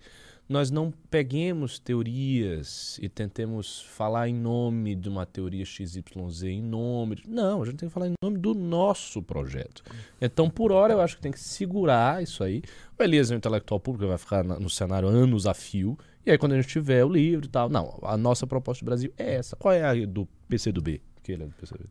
nós 0.49 0.71
não 0.71 0.91
peguemos 1.09 1.77
teorias 1.77 2.97
e 2.99 3.07
tentemos 3.07 3.81
falar 3.81 4.27
em 4.27 4.33
nome 4.33 4.95
de 4.95 5.07
uma 5.07 5.25
teoria 5.25 5.65
XYZ, 5.65 6.43
em 6.43 6.63
nome. 6.63 7.17
De... 7.17 7.29
Não, 7.29 7.61
a 7.61 7.65
gente 7.65 7.77
tem 7.77 7.89
que 7.89 7.93
falar 7.93 8.07
em 8.07 8.13
nome 8.23 8.39
do 8.39 8.55
nosso 8.55 9.21
projeto. 9.21 9.83
Então, 10.19 10.49
por 10.49 10.71
hora, 10.71 10.93
eu 10.93 11.01
acho 11.01 11.15
que 11.15 11.21
tem 11.21 11.31
que 11.31 11.39
segurar 11.39 12.23
isso 12.23 12.43
aí. 12.43 12.63
O 12.97 13.03
Elias 13.03 13.29
é 13.29 13.35
um 13.35 13.37
intelectual 13.37 13.79
público, 13.79 14.07
vai 14.07 14.17
ficar 14.17 14.43
no 14.43 14.69
cenário 14.69 15.07
anos 15.07 15.47
a 15.47 15.53
fio. 15.53 15.97
E 16.25 16.31
aí, 16.31 16.37
quando 16.37 16.53
a 16.53 16.55
gente 16.55 16.67
tiver 16.67 17.03
o 17.05 17.09
livro 17.09 17.45
e 17.45 17.49
tal. 17.49 17.69
Não, 17.69 17.99
a 18.01 18.17
nossa 18.17 18.47
proposta 18.47 18.83
do 18.83 18.87
Brasil 18.87 19.11
é 19.17 19.35
essa. 19.35 19.55
Qual 19.55 19.73
é 19.73 19.83
a 19.83 20.05
do 20.05 20.27
PCdoB? 20.49 21.01
Que 21.21 21.31
ele 21.33 21.43
é 21.43 21.45
do 21.45 21.53
PCdoB. 21.53 21.89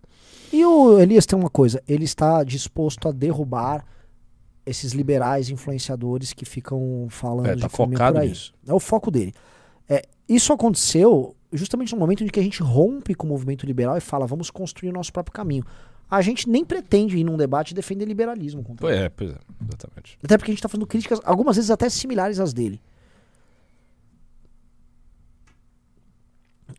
E 0.53 0.65
o 0.65 0.99
Elias 0.99 1.27
tem 1.27 1.39
uma 1.39 1.51
coisa, 1.51 1.83
ele 1.89 2.05
está 2.05 2.43
disposto 2.45 3.09
a 3.09 3.13
derrubar 3.13 3.85
esses 4.67 4.93
liberais 4.93 5.51
influenciadores 5.51 6.33
que 6.33 6.45
ficam 6.45 7.07
falando 7.11 7.47
É, 7.49 7.55
de 7.55 7.61
tá 7.63 7.69
fome 7.69 7.95
focado 7.95 8.15
por 8.15 8.23
aí. 8.23 8.29
nisso. 8.31 8.53
É 8.67 8.73
o 8.73 8.81
foco 8.81 9.11
dele. 9.11 9.35
É, 9.89 10.03
isso 10.29 10.53
aconteceu 10.53 11.37
justamente 11.53 11.93
no 11.93 11.99
momento 12.01 12.25
em 12.25 12.27
que 12.29 12.41
a 12.41 12.43
gente 12.43 12.63
rompe 12.63 13.15
com 13.15 13.27
o 13.27 13.31
movimento 13.31 13.67
liberal 13.67 13.97
e 13.97 14.01
fala, 14.01 14.27
vamos 14.27 14.51
construir 14.51 14.89
o 14.89 14.93
nosso 14.93 15.13
próprio 15.13 15.33
caminho. 15.35 15.65
A 16.11 16.23
gente 16.23 16.49
nem 16.49 16.65
pretende 16.65 17.17
ir 17.19 17.25
num 17.25 17.37
debate 17.37 17.73
e 17.73 17.75
defender 17.75 18.05
liberalismo. 18.07 18.63
contra 18.63 18.87
Pois 18.87 18.97
ele. 18.97 19.05
é, 19.05 19.09
pois 19.09 19.31
é, 19.31 19.37
exatamente. 19.69 20.19
Até 20.25 20.39
porque 20.39 20.51
a 20.51 20.53
gente 20.53 20.59
está 20.61 20.69
fazendo 20.69 20.87
críticas, 20.87 21.21
algumas 21.25 21.57
vezes 21.57 21.71
até 21.71 21.89
similares 21.89 22.41
às 22.41 22.53
dele. 22.53 22.81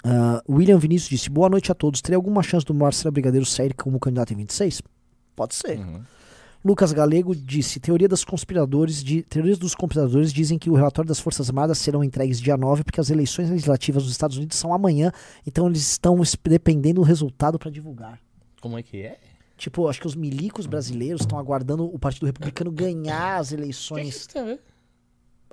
Ah, 0.07 0.43
William 0.47 0.77
Vinícius 0.77 1.09
disse: 1.09 1.29
Boa 1.29 1.49
noite 1.49 1.71
a 1.71 1.75
todos. 1.75 1.99
Teria 2.01 2.15
alguma 2.17 2.43
chance 2.43 2.63
do 2.65 2.73
Marcelo 2.73 3.11
Brigadeiro 3.11 3.45
sair 3.45 3.73
como 3.73 3.99
candidato 3.99 4.33
em 4.33 4.37
26? 4.37 4.81
Pode 5.35 5.55
ser. 5.55 5.79
Uhum. 5.79 6.01
Lucas 6.63 6.91
Galego 6.93 7.35
disse: 7.35 7.79
Teoria 7.79 8.07
das 8.07 8.23
conspiradores 8.23 9.03
de, 9.03 9.23
teorias 9.23 9.57
dos 9.57 9.73
conspiradores 9.73 10.31
dizem 10.31 10.59
que 10.59 10.69
o 10.69 10.73
relatório 10.75 11.07
das 11.07 11.19
Forças 11.19 11.49
Armadas 11.49 11.77
serão 11.79 12.03
entregues 12.03 12.39
dia 12.39 12.55
9 12.55 12.83
porque 12.83 12.99
as 12.99 13.09
eleições 13.09 13.49
legislativas 13.49 14.03
dos 14.03 14.11
Estados 14.11 14.37
Unidos 14.37 14.57
são 14.57 14.73
amanhã, 14.73 15.11
então 15.45 15.67
eles 15.67 15.81
estão 15.81 16.21
es- 16.21 16.35
dependendo 16.43 17.01
do 17.01 17.05
resultado 17.05 17.57
para 17.57 17.71
divulgar. 17.71 18.19
Como 18.61 18.77
é 18.77 18.83
que 18.83 19.01
é? 19.01 19.17
Tipo, 19.57 19.87
acho 19.87 20.01
que 20.01 20.07
os 20.07 20.15
milicos 20.15 20.65
brasileiros 20.67 21.21
estão 21.21 21.39
aguardando 21.39 21.85
o 21.85 21.97
Partido 21.97 22.25
Republicano 22.25 22.71
ganhar 22.71 23.37
as 23.37 23.51
eleições. 23.51 24.27
tem 24.27 24.41
a 24.41 24.45
ver? 24.45 24.59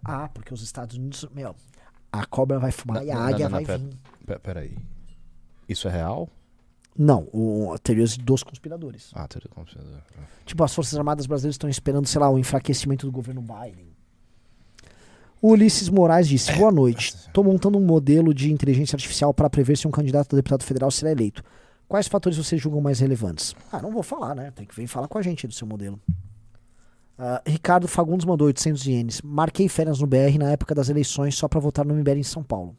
Ah, 0.05 0.29
porque 0.29 0.53
os 0.53 0.61
Estados 0.63 0.97
Unidos, 0.97 1.25
meu, 1.35 1.55
a 2.11 2.27
cobra 2.27 2.59
vai 2.59 2.73
fumar 2.73 3.05
e 3.05 3.11
a 3.11 3.15
Não, 3.15 3.23
águia 3.23 3.49
não, 3.49 3.59
não, 3.61 3.65
vai 3.67 3.79
vir. 3.79 3.89
Pe- 4.27 4.39
Peraí. 4.39 4.77
Isso 5.69 5.89
é 5.89 5.91
real? 5.91 6.29
Não, 6.97 7.23
o, 7.33 7.75
teorias 7.83 8.17
dos 8.19 8.43
conspiradores. 8.43 9.11
Ah, 9.15 9.27
teoria 9.27 9.49
do 9.49 9.55
computador. 9.55 10.03
Tipo, 10.45 10.63
as 10.65 10.75
Forças 10.75 10.99
Armadas 10.99 11.27
brasileiras 11.27 11.55
estão 11.55 11.71
esperando, 11.71 12.07
sei 12.07 12.21
lá, 12.21 12.29
o 12.31 12.39
enfraquecimento 12.39 13.07
do 13.07 13.13
governo 13.13 13.41
Biden. 13.41 13.87
O 15.41 15.53
Ulisses 15.53 15.89
Moraes 15.89 16.29
disse: 16.29 16.53
Boa 16.53 16.71
noite. 16.71 17.15
Estou 17.15 17.43
montando 17.43 17.79
um 17.79 17.85
modelo 17.85 18.33
de 18.35 18.53
inteligência 18.53 18.95
artificial 18.95 19.33
para 19.33 19.49
prever 19.51 19.77
se 19.77 19.89
um 19.89 19.91
candidato 19.91 20.35
a 20.35 20.37
deputado 20.37 20.63
federal 20.63 20.91
será 20.91 21.11
eleito. 21.11 21.43
Quais 21.89 22.07
fatores 22.09 22.39
vocês 22.39 22.61
julgam 22.61 22.81
mais 22.81 23.01
relevantes? 23.01 23.55
Ah, 23.71 23.81
não 23.83 23.91
vou 23.91 24.03
falar, 24.03 24.35
né? 24.35 24.51
Tem 24.51 24.67
que 24.67 24.75
vir 24.75 24.87
falar 24.87 25.09
com 25.09 25.19
a 25.19 25.23
gente 25.23 25.47
do 25.47 25.53
seu 25.55 25.67
modelo. 25.67 26.01
Ah, 27.19 27.43
Ricardo 27.47 27.89
Fagundes 27.89 28.25
mandou 28.25 28.47
800 28.47 28.87
ienes. 28.87 29.23
Marquei 29.23 29.69
férias 29.69 29.99
no 29.99 30.07
BR 30.07 30.39
na 30.39 30.51
época 30.51 30.75
das 30.75 30.89
eleições 30.89 31.35
só 31.37 31.49
para 31.49 31.59
votar 31.61 31.85
no 31.85 31.95
MBL 31.95 32.19
em 32.19 32.23
São 32.23 32.43
Paulo. 32.43 32.77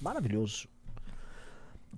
Maravilhoso. 0.00 0.68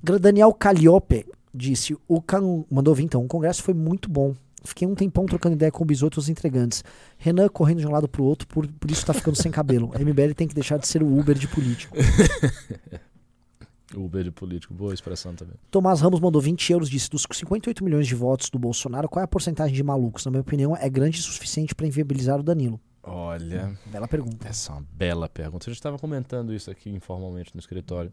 Daniel 0.02 0.52
Calliope 0.52 1.26
disse: 1.52 1.96
o 2.06 2.20
can... 2.20 2.64
mandou 2.70 2.94
vir 2.94 3.04
então. 3.04 3.24
O 3.24 3.28
congresso 3.28 3.62
foi 3.62 3.74
muito 3.74 4.10
bom. 4.10 4.34
Fiquei 4.64 4.86
um 4.86 4.94
tempão 4.94 5.26
trocando 5.26 5.54
ideia 5.54 5.70
com 5.70 5.84
o 5.84 5.86
Bisoto 5.86 6.18
e 6.18 6.20
os 6.20 6.28
entregantes. 6.28 6.82
Renan 7.16 7.48
correndo 7.48 7.78
de 7.78 7.86
um 7.86 7.90
lado 7.90 8.08
pro 8.08 8.24
outro, 8.24 8.48
por, 8.48 8.66
por 8.66 8.90
isso 8.90 9.06
tá 9.06 9.14
ficando 9.14 9.36
sem 9.36 9.50
cabelo. 9.50 9.92
A 9.94 9.98
MBL 9.98 10.34
tem 10.34 10.48
que 10.48 10.54
deixar 10.54 10.78
de 10.78 10.88
ser 10.88 11.02
o 11.02 11.18
Uber 11.18 11.38
de 11.38 11.46
político. 11.46 11.96
Uber 13.94 14.24
de 14.24 14.32
político, 14.32 14.74
boa 14.74 14.92
expressão 14.92 15.34
também. 15.34 15.54
Tomás 15.70 16.00
Ramos 16.00 16.18
mandou 16.18 16.42
20 16.42 16.72
euros, 16.72 16.90
disse: 16.90 17.08
dos 17.08 17.24
58 17.30 17.84
milhões 17.84 18.06
de 18.06 18.14
votos 18.16 18.50
do 18.50 18.58
Bolsonaro, 18.58 19.08
qual 19.08 19.20
é 19.20 19.24
a 19.24 19.28
porcentagem 19.28 19.74
de 19.74 19.82
malucos? 19.82 20.24
Na 20.24 20.32
minha 20.32 20.40
opinião, 20.40 20.76
é 20.76 20.88
grande 20.90 21.20
o 21.20 21.22
suficiente 21.22 21.74
para 21.74 21.86
inviabilizar 21.86 22.40
o 22.40 22.42
Danilo. 22.42 22.80
Olha, 23.06 23.78
Bela 23.86 24.08
pergunta. 24.08 24.48
essa 24.48 24.72
é 24.72 24.74
uma 24.76 24.86
bela 24.92 25.28
pergunta. 25.28 25.64
A 25.66 25.70
gente 25.70 25.78
estava 25.78 25.98
comentando 25.98 26.52
isso 26.52 26.70
aqui 26.70 26.90
informalmente 26.90 27.54
no 27.54 27.60
escritório. 27.60 28.12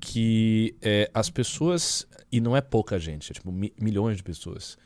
Que 0.00 0.74
é, 0.82 1.10
as 1.12 1.30
pessoas, 1.30 2.06
e 2.32 2.40
não 2.40 2.56
é 2.56 2.60
pouca 2.60 2.98
gente, 2.98 3.30
é 3.30 3.34
tipo 3.34 3.52
mi- 3.52 3.72
milhões 3.78 4.16
de 4.16 4.22
pessoas, 4.22 4.76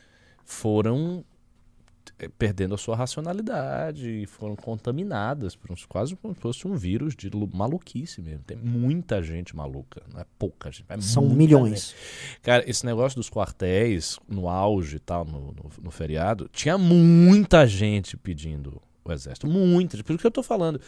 foram 0.44 1.24
eh, 2.18 2.28
perdendo 2.38 2.74
a 2.74 2.78
sua 2.78 2.96
racionalidade 2.96 4.08
e 4.08 4.26
foram 4.26 4.56
contaminadas 4.56 5.54
por 5.54 5.70
uns, 5.72 5.84
quase 5.86 6.16
como 6.16 6.34
se 6.34 6.40
fosse 6.40 6.66
um 6.68 6.74
vírus 6.74 7.14
de 7.14 7.28
lu- 7.30 7.48
maluquice 7.52 8.20
mesmo. 8.22 8.42
Tem 8.44 8.56
muita 8.56 9.22
gente 9.22 9.54
maluca, 9.54 10.02
não 10.12 10.20
é 10.20 10.26
pouca 10.38 10.70
gente. 10.70 10.86
é 10.88 11.00
São 11.00 11.28
milhões. 11.28 11.94
Cara, 12.42 12.68
esse 12.68 12.84
negócio 12.86 13.16
dos 13.16 13.28
quartéis, 13.30 14.18
no 14.28 14.48
auge 14.48 14.96
e 14.96 15.00
tal, 15.00 15.24
no, 15.24 15.52
no, 15.52 15.70
no 15.82 15.90
feriado, 15.90 16.48
tinha 16.52 16.76
muita 16.78 17.66
gente 17.66 18.16
pedindo 18.16 18.80
o 19.12 19.14
exército. 19.14 19.46
Muita 19.46 19.96
gente. 19.96 20.04
Por 20.04 20.12
isso 20.12 20.20
que 20.20 20.26
eu 20.26 20.30
tô 20.30 20.42
falando. 20.42 20.80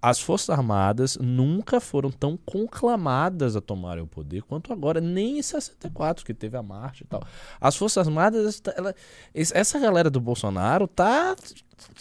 As 0.00 0.20
Forças 0.20 0.50
Armadas 0.50 1.16
nunca 1.20 1.80
foram 1.80 2.10
tão 2.10 2.36
conclamadas 2.36 3.56
a 3.56 3.60
tomarem 3.60 4.02
o 4.02 4.06
poder 4.06 4.42
quanto 4.42 4.72
agora, 4.72 5.00
nem 5.00 5.38
em 5.38 5.42
64, 5.42 6.24
que 6.24 6.34
teve 6.34 6.56
a 6.56 6.62
marcha 6.62 7.04
e 7.04 7.06
tal. 7.06 7.22
As 7.60 7.76
Forças 7.76 8.06
Armadas, 8.06 8.62
ela- 8.76 8.94
es- 9.34 9.52
essa 9.54 9.78
galera 9.78 10.10
do 10.10 10.20
Bolsonaro 10.20 10.86
tá, 10.86 11.34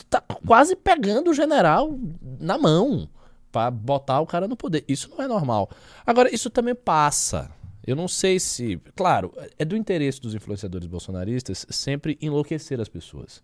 tá 0.10 0.22
quase 0.46 0.76
pegando 0.76 1.32
o 1.32 1.34
general 1.34 1.98
na 2.40 2.58
mão 2.58 3.08
pra 3.52 3.70
botar 3.70 4.20
o 4.20 4.26
cara 4.26 4.48
no 4.48 4.56
poder. 4.58 4.84
Isso 4.88 5.10
não 5.12 5.24
é 5.24 5.28
normal. 5.28 5.70
Agora, 6.06 6.34
isso 6.34 6.50
também 6.50 6.74
passa. 6.76 7.52
Eu 7.86 7.96
não 7.98 8.08
sei 8.08 8.40
se. 8.40 8.80
Claro, 8.96 9.34
é 9.60 9.66
do 9.66 9.76
interesse 9.76 10.20
dos 10.22 10.34
influenciadores 10.34 10.88
bolsonaristas 10.88 11.66
sempre 11.70 12.18
enlouquecer 12.22 12.80
as 12.80 12.88
pessoas. 12.88 13.44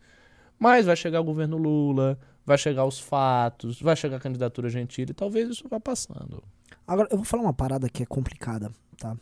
Mas 0.60 0.86
vai 0.86 0.96
chegar 0.96 1.22
o 1.22 1.24
governo 1.24 1.58
Lula, 1.58 2.20
vai 2.46 2.58
chegar 2.58 2.86
os 2.86 3.00
fatos, 3.00 3.82
vai 3.82 3.96
chegar 3.96 4.18
a 4.18 4.20
candidatura 4.20 4.70
Gentili, 4.70 5.14
talvez 5.14 5.50
isso 5.50 5.68
vá 5.70 5.80
passando. 5.80 6.44
Agora, 6.86 7.08
eu 7.12 7.18
vou 7.18 7.26
falar 7.26 7.44
uma 7.44 7.54
parada 7.54 7.88
que 7.88 8.04
é 8.04 8.06
complicada, 8.06 8.72
tá? 8.98 9.16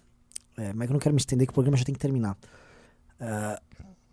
É, 0.58 0.74
mas 0.74 0.90
eu 0.90 0.94
não 0.94 1.00
quero 1.00 1.14
me 1.14 1.20
estender, 1.20 1.46
que 1.46 1.52
o 1.52 1.54
programa 1.54 1.78
já 1.78 1.86
tem 1.86 1.94
que 1.94 2.00
terminar. 2.00 2.36
Ah, 3.20 3.62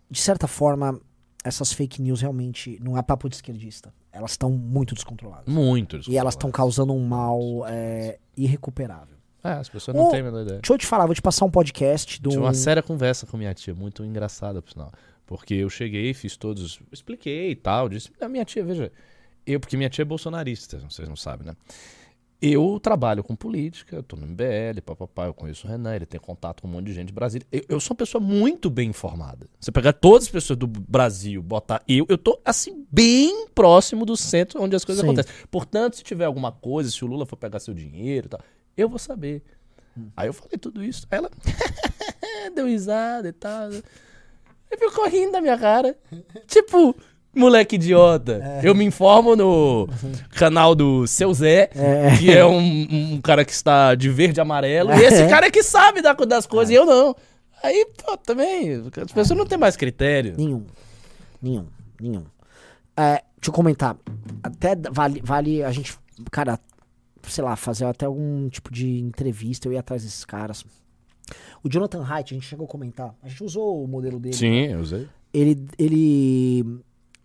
de 0.09 0.19
certa 0.19 0.47
forma, 0.47 0.99
essas 1.43 1.71
fake 1.73 2.01
news 2.01 2.21
realmente 2.21 2.79
não 2.81 2.97
é 2.97 3.01
papo 3.01 3.29
de 3.29 3.35
esquerdista. 3.35 3.93
Elas 4.11 4.31
estão 4.31 4.49
muito 4.49 4.95
descontroladas. 4.95 5.45
Muito. 5.47 5.99
E 6.07 6.17
elas 6.17 6.33
estão 6.33 6.51
causando 6.51 6.93
um 6.93 7.05
mal 7.05 7.65
é, 7.67 8.19
irrecuperável. 8.37 9.15
É, 9.43 9.51
as 9.51 9.69
pessoas 9.69 9.95
não 9.95 10.07
Ô, 10.07 10.09
têm 10.09 10.21
a 10.21 10.23
menor 10.23 10.41
ideia. 10.41 10.59
Deixa 10.59 10.73
eu 10.73 10.77
te 10.77 10.87
falar, 10.87 11.05
vou 11.05 11.13
te 11.13 11.21
passar 11.21 11.45
um 11.45 11.51
podcast 11.51 12.19
do. 12.19 12.29
Tive 12.29 12.41
uma 12.41 12.53
séria 12.53 12.81
conversa 12.81 13.27
com 13.27 13.37
minha 13.37 13.53
tia, 13.53 13.75
muito 13.75 14.03
engraçada, 14.03 14.61
por 14.61 14.71
sinal. 14.71 14.91
Porque 15.25 15.53
eu 15.55 15.69
cheguei, 15.69 16.13
fiz 16.13 16.37
todos, 16.37 16.79
expliquei 16.91 17.51
e 17.51 17.55
tal, 17.55 17.89
disse, 17.89 18.11
a 18.21 18.29
minha 18.29 18.45
tia, 18.45 18.63
veja, 18.63 18.91
eu, 19.45 19.59
porque 19.59 19.75
minha 19.75 19.89
tia 19.89 20.03
é 20.03 20.05
bolsonarista, 20.05 20.79
vocês 20.89 21.07
não 21.07 21.15
sabem, 21.15 21.47
né? 21.47 21.55
Eu 22.41 22.79
trabalho 22.79 23.23
com 23.23 23.35
política, 23.35 23.95
eu 23.95 24.03
tô 24.03 24.15
no 24.15 24.27
MBL, 24.27 24.81
papapá, 24.85 25.25
eu 25.25 25.33
conheço 25.33 25.65
o 25.65 25.69
Renan, 25.69 25.95
ele 25.95 26.05
tem 26.05 26.19
contato 26.19 26.61
com 26.61 26.67
um 26.67 26.71
monte 26.71 26.87
de 26.87 26.93
gente 26.93 27.07
de 27.07 27.13
Brasília. 27.13 27.47
Eu, 27.51 27.63
eu 27.69 27.79
sou 27.79 27.93
uma 27.93 27.97
pessoa 27.97 28.21
muito 28.21 28.69
bem 28.69 28.89
informada. 28.89 29.47
Você 29.59 29.71
pegar 29.71 29.93
todas 29.93 30.25
as 30.25 30.31
pessoas 30.31 30.59
do 30.59 30.67
Brasil, 30.67 31.41
botar 31.41 31.81
eu, 31.87 32.05
eu 32.09 32.17
tô 32.17 32.39
assim, 32.45 32.85
bem 32.91 33.47
próximo 33.55 34.05
do 34.05 34.17
centro 34.17 34.61
onde 34.61 34.75
as 34.75 34.83
coisas 34.83 35.01
Sim. 35.01 35.07
acontecem. 35.07 35.33
Portanto, 35.49 35.95
se 35.95 36.03
tiver 36.03 36.25
alguma 36.25 36.51
coisa, 36.51 36.91
se 36.91 37.03
o 37.03 37.07
Lula 37.07 37.25
for 37.25 37.37
pegar 37.37 37.59
seu 37.59 37.73
dinheiro 37.73 38.27
e 38.27 38.29
tal, 38.29 38.41
eu 38.75 38.89
vou 38.89 38.99
saber. 38.99 39.41
Aí 40.15 40.27
eu 40.27 40.33
falei 40.33 40.57
tudo 40.57 40.83
isso. 40.83 41.07
Aí 41.09 41.17
ela 41.17 41.31
deu 42.53 42.67
risada 42.67 43.27
e 43.29 43.31
tal. 43.31 43.69
Ele 44.71 44.89
ficou 44.89 45.07
rindo 45.09 45.31
da 45.33 45.41
minha 45.41 45.57
cara. 45.57 45.95
Tipo, 46.47 46.95
moleque 47.35 47.75
idiota. 47.75 48.41
Eu 48.63 48.73
me 48.75 48.83
informo 48.83 49.35
no 49.35 49.87
canal 50.35 50.73
do 50.75 51.05
Seu 51.07 51.33
Zé, 51.33 51.69
É. 51.75 52.17
que 52.17 52.31
é 52.31 52.45
um, 52.45 53.13
um 53.15 53.21
cara 53.21 53.45
que 53.45 53.51
está 53.51 53.95
de 53.95 54.09
verde 54.09 54.39
e 54.39 54.41
amarelo. 54.41 54.91
E 54.93 55.03
esse 55.03 55.27
cara 55.27 55.47
é 55.47 55.51
que 55.51 55.63
sabe 55.63 56.01
da- 56.01 56.13
das 56.13 56.45
coisas 56.45 56.71
e 56.71 56.75
eu 56.75 56.85
não. 56.85 57.15
Aí, 57.63 57.87
pô, 58.03 58.17
também, 58.17 58.83
as 59.01 59.11
pessoas 59.11 59.37
não 59.37 59.45
têm 59.45 59.57
mais 59.57 59.75
critério. 59.77 60.35
Nenhum. 60.37 60.65
Nenhum. 61.41 61.65
Nenhum. 61.99 62.23
É, 62.97 63.23
deixa 63.37 63.49
eu 63.49 63.53
comentar. 63.53 63.97
Até 64.43 64.75
vale, 64.91 65.21
vale 65.23 65.63
a 65.63 65.71
gente, 65.71 65.97
cara, 66.31 66.59
sei 67.27 67.43
lá, 67.43 67.55
fazer 67.55 67.85
até 67.85 68.05
algum 68.05 68.47
tipo 68.49 68.71
de 68.71 68.99
entrevista. 68.99 69.67
Eu 69.67 69.73
ia 69.73 69.79
atrás 69.79 70.03
desses 70.03 70.23
caras. 70.25 70.63
O 71.63 71.69
Jonathan 71.69 72.03
Haidt, 72.03 72.33
a 72.33 72.37
gente 72.37 72.45
chegou 72.47 72.65
a 72.65 72.69
comentar. 72.69 73.15
A 73.21 73.27
gente 73.27 73.43
usou 73.43 73.83
o 73.83 73.87
modelo 73.87 74.19
dele. 74.19 74.35
Sim, 74.35 74.65
eu 74.67 74.79
usei. 74.79 75.07
Ele, 75.33 75.65
ele, 75.77 76.79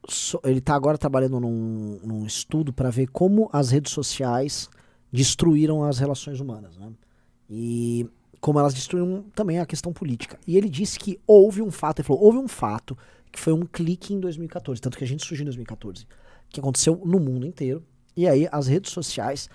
so- 0.09 0.41
ele 0.45 0.61
tá 0.61 0.75
agora 0.75 0.97
trabalhando 0.99 1.39
num, 1.39 2.01
num 2.03 2.27
estudo 2.27 2.73
para 2.73 2.91
ver 2.91 3.07
como 3.09 3.49
as 3.53 3.71
redes 3.71 3.93
sociais 3.93 4.69
destruíram 5.13 5.85
as 5.85 5.99
relações 5.99 6.41
humanas, 6.41 6.77
né? 6.77 6.91
E 7.49 8.09
como 8.41 8.59
elas 8.59 8.73
destruíram 8.73 9.25
também 9.35 9.59
a 9.59 9.67
questão 9.67 9.93
política. 9.93 10.39
E 10.47 10.57
ele 10.57 10.69
disse 10.69 10.99
que 10.99 11.21
houve 11.27 11.61
um 11.61 11.71
fato, 11.71 12.01
ele 12.01 12.07
falou, 12.07 12.23
houve 12.23 12.39
um 12.39 12.49
fato 12.49 12.97
que 13.31 13.39
foi 13.39 13.53
um 13.53 13.67
clique 13.67 14.15
em 14.15 14.21
2014, 14.21 14.81
tanto 14.81 14.97
que 14.97 15.05
a 15.05 15.07
gente 15.07 15.25
surgiu 15.25 15.43
em 15.43 15.47
2014, 15.47 16.07
que 16.49 16.59
aconteceu 16.59 17.01
no 17.05 17.21
mundo 17.21 17.47
inteiro. 17.47 17.83
E 18.17 18.27
aí 18.27 18.49
as 18.51 18.67
redes 18.67 18.93
sociais, 18.93 19.49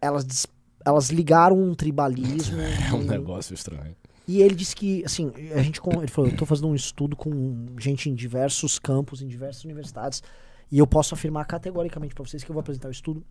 elas, 0.00 0.46
elas 0.84 1.10
ligaram 1.10 1.60
um 1.60 1.74
tribalismo. 1.74 2.58
É 2.90 2.94
um 2.94 3.02
negócio 3.02 3.54
estranho. 3.54 3.94
e 4.26 4.40
ele 4.40 4.54
disse 4.54 4.74
que, 4.74 5.04
assim, 5.04 5.30
a 5.54 5.62
gente, 5.62 5.80
ele 5.98 6.08
falou, 6.08 6.30
eu 6.30 6.36
tô 6.36 6.46
fazendo 6.46 6.68
um 6.68 6.74
estudo 6.74 7.16
com 7.16 7.66
gente 7.78 8.08
em 8.08 8.14
diversos 8.14 8.78
campos, 8.78 9.22
em 9.22 9.28
diversas 9.28 9.64
universidades, 9.64 10.22
e 10.70 10.78
eu 10.78 10.86
posso 10.86 11.14
afirmar 11.14 11.46
categoricamente 11.46 12.14
para 12.14 12.24
vocês 12.24 12.44
que 12.44 12.50
eu 12.50 12.54
vou 12.54 12.60
apresentar 12.60 12.88
o 12.88 12.92
estudo. 12.92 13.24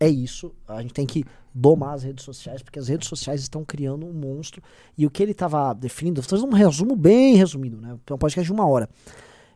É 0.00 0.08
isso, 0.08 0.54
a 0.68 0.80
gente 0.80 0.94
tem 0.94 1.04
que 1.04 1.24
domar 1.52 1.94
as 1.94 2.04
redes 2.04 2.24
sociais, 2.24 2.62
porque 2.62 2.78
as 2.78 2.86
redes 2.86 3.08
sociais 3.08 3.40
estão 3.40 3.64
criando 3.64 4.06
um 4.06 4.12
monstro. 4.12 4.62
E 4.96 5.04
o 5.04 5.10
que 5.10 5.20
ele 5.20 5.32
estava 5.32 5.72
definindo, 5.72 6.22
vou 6.22 6.30
fazer 6.30 6.44
um 6.44 6.52
resumo 6.52 6.94
bem 6.94 7.34
resumido, 7.34 7.80
né? 7.80 7.98
É 8.08 8.14
um 8.14 8.18
podcast 8.18 8.46
de 8.46 8.52
uma 8.52 8.64
hora. 8.64 8.88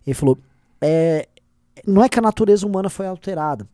Ele 0.05 0.15
falou: 0.15 0.37
é, 0.81 1.29
não 1.87 2.03
é 2.03 2.09
que 2.09 2.19
a 2.19 2.23
natureza 2.23 2.67
humana 2.67 2.91
foi 2.91 3.07
alterada, 3.07 3.69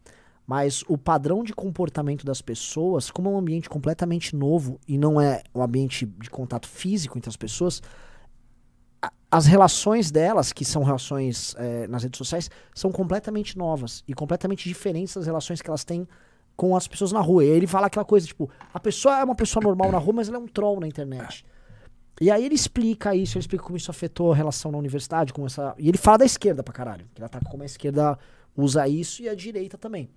mas 0.49 0.83
o 0.89 0.97
padrão 0.97 1.45
de 1.45 1.53
comportamento 1.53 2.25
das 2.25 2.41
pessoas, 2.41 3.11
como 3.11 3.29
é 3.29 3.33
um 3.33 3.37
ambiente 3.37 3.69
completamente 3.69 4.35
novo 4.35 4.81
e 4.89 4.97
não 4.97 5.20
é 5.20 5.43
um 5.55 5.62
ambiente 5.62 6.07
de 6.07 6.31
contato 6.31 6.66
físico 6.66 7.19
entre 7.19 7.29
as 7.29 7.37
pessoas, 7.37 7.83
as 9.31 9.45
relações 9.45 10.11
delas, 10.11 10.51
que 10.51 10.65
são 10.65 10.83
relações 10.83 11.55
é, 11.59 11.87
nas 11.87 12.03
redes 12.03 12.16
sociais, 12.16 12.51
são 12.75 12.91
completamente 12.91 13.59
novas 13.59 14.03
e 14.09 14.15
completamente 14.15 14.66
diferentes 14.66 15.15
das 15.15 15.27
relações 15.27 15.61
que 15.61 15.69
elas 15.69 15.85
têm 15.85 16.09
com 16.57 16.75
as 16.75 16.89
pessoas 16.89 17.12
na 17.12 17.20
rua. 17.20 17.45
E 17.45 17.51
aí 17.51 17.57
ele 17.59 17.66
fala 17.66 17.89
aquela 17.89 18.07
coisa, 18.07 18.27
tipo, 18.27 18.51
a 18.73 18.81
pessoa 18.81 19.19
é 19.19 19.25
uma 19.25 19.35
pessoa 19.35 19.62
normal 19.62 19.93
na 19.93 19.99
rua, 19.99 20.15
mas 20.15 20.29
ela 20.29 20.39
é 20.39 20.41
um 20.41 20.49
troll 20.49 20.81
na 20.81 20.89
internet. 20.89 21.45
E 22.23 22.31
aí 22.31 22.43
ele 22.43 22.55
explica 22.55 23.15
isso, 23.15 23.37
ele 23.37 23.43
explica 23.43 23.62
como 23.62 23.77
isso 23.77 23.91
afetou 23.91 24.33
a 24.33 24.35
relação 24.35 24.73
na 24.73 24.79
universidade, 24.79 25.31
como 25.31 25.47
essa. 25.47 25.75
E 25.79 25.91
ele 25.91 25.99
fala 25.99 26.19
da 26.19 26.25
esquerda 26.25 26.62
pra 26.62 26.73
caralho. 26.73 27.05
Que 27.15 27.20
ele 27.20 27.27
ataca 27.27 27.45
como 27.51 27.62
a 27.62 27.66
esquerda 27.66 28.19
usa 28.57 28.89
isso 28.89 29.23
e 29.23 29.29
a 29.29 29.35
direita 29.35 29.77
também. 29.77 30.09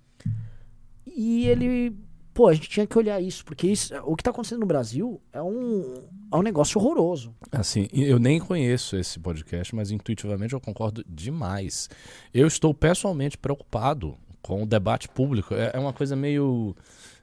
E 1.06 1.46
ele. 1.46 1.96
Pô, 2.34 2.48
a 2.48 2.54
gente 2.54 2.68
tinha 2.68 2.86
que 2.86 2.96
olhar 2.96 3.20
isso, 3.20 3.44
porque 3.44 3.66
isso, 3.66 3.94
o 4.04 4.16
que 4.16 4.22
tá 4.22 4.30
acontecendo 4.30 4.60
no 4.60 4.66
Brasil 4.66 5.20
é 5.34 5.42
um, 5.42 5.94
é 6.32 6.36
um 6.36 6.40
negócio 6.40 6.80
horroroso. 6.80 7.34
Assim, 7.50 7.88
eu 7.92 8.18
nem 8.18 8.40
conheço 8.40 8.96
esse 8.96 9.18
podcast, 9.20 9.74
mas 9.74 9.90
intuitivamente 9.90 10.54
eu 10.54 10.60
concordo 10.60 11.04
demais. 11.06 11.90
Eu 12.32 12.46
estou 12.46 12.72
pessoalmente 12.72 13.36
preocupado 13.36 14.16
com 14.40 14.62
o 14.62 14.66
debate 14.66 15.10
público. 15.10 15.54
É 15.54 15.72
é 15.74 15.78
uma 15.78 15.92
coisa 15.92 16.16
meio, 16.16 16.74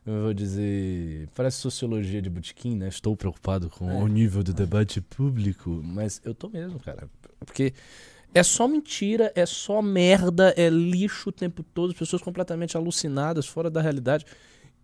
eu 0.06 0.24
vou 0.26 0.34
dizer, 0.34 1.28
parece 1.36 1.58
sociologia 1.58 2.22
de 2.22 2.30
botequim, 2.30 2.76
né? 2.76 2.88
Estou 2.88 3.18
preocupado 3.18 3.68
com 3.68 4.04
o 4.04 4.08
nível 4.08 4.44
do 4.44 4.54
debate 4.54 5.02
público, 5.02 5.82
mas 5.84 6.22
eu 6.24 6.36
tô 6.36 6.50
mesmo, 6.50 6.80
cara. 6.80 7.10
Porque 7.40 7.74
é 8.34 8.44
só 8.44 8.68
mentira, 8.68 9.32
é 9.36 9.46
só 9.46 9.82
merda, 9.82 10.54
é 10.58 10.70
lixo 10.70 11.30
o 11.30 11.32
tempo 11.32 11.64
todo, 11.64 11.92
as 11.92 11.98
pessoas 11.98 12.22
completamente 12.22 12.78
alucinadas, 12.78 13.48
fora 13.48 13.70
da 13.70 13.82
realidade. 13.82 14.26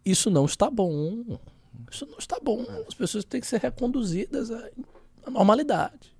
Isso 0.04 0.30
não 0.30 0.46
está 0.46 0.70
bom. 0.70 1.40
Isso 1.92 2.06
não 2.06 2.18
está 2.18 2.38
bom. 2.42 2.66
As 2.88 2.94
pessoas 2.94 3.24
têm 3.24 3.42
que 3.42 3.48
ser 3.48 3.60
reconduzidas 3.60 4.52
à 4.52 4.70
à 5.26 5.32
normalidade. 5.32 6.16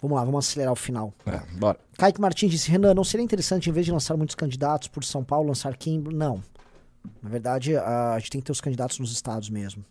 Vamos 0.00 0.16
lá, 0.16 0.24
vamos 0.24 0.46
acelerar 0.46 0.72
o 0.72 0.76
final. 0.76 1.14
É, 1.24 1.38
bora. 1.56 1.78
Kaique 1.96 2.20
Martins 2.20 2.50
disse: 2.50 2.70
Renan, 2.70 2.92
não 2.92 3.04
seria 3.04 3.24
interessante, 3.24 3.70
em 3.70 3.72
vez 3.72 3.86
de 3.86 3.92
lançar 3.92 4.16
muitos 4.16 4.34
candidatos 4.34 4.88
por 4.88 5.04
São 5.04 5.24
Paulo, 5.24 5.48
lançar 5.48 5.76
quem? 5.76 5.98
Não. 5.98 6.42
Na 7.22 7.28
verdade, 7.30 7.76
a 7.76 8.18
gente 8.18 8.30
tem 8.30 8.40
que 8.40 8.46
ter 8.46 8.52
os 8.52 8.60
candidatos 8.60 8.98
nos 8.98 9.12
estados 9.12 9.48
mesmo. 9.48 9.84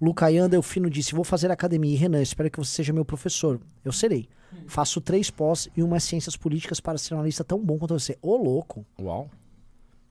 Lucaian 0.00 0.48
Delfino 0.48 0.90
disse: 0.90 1.14
Vou 1.14 1.24
fazer 1.24 1.50
academia. 1.50 1.92
E 1.92 1.96
Renan, 1.96 2.22
espero 2.22 2.50
que 2.50 2.58
você 2.58 2.70
seja 2.70 2.92
meu 2.92 3.04
professor. 3.04 3.60
Eu 3.84 3.92
serei. 3.92 4.28
Faço 4.66 5.00
três 5.00 5.30
pós 5.30 5.68
e 5.76 5.82
uma 5.82 6.00
ciências 6.00 6.36
políticas 6.36 6.80
para 6.80 6.98
ser 6.98 7.14
um 7.14 7.18
analista 7.18 7.44
tão 7.44 7.58
bom 7.62 7.78
quanto 7.78 7.98
você. 7.98 8.16
Ô, 8.22 8.36
louco. 8.36 8.84
Uau. 9.00 9.28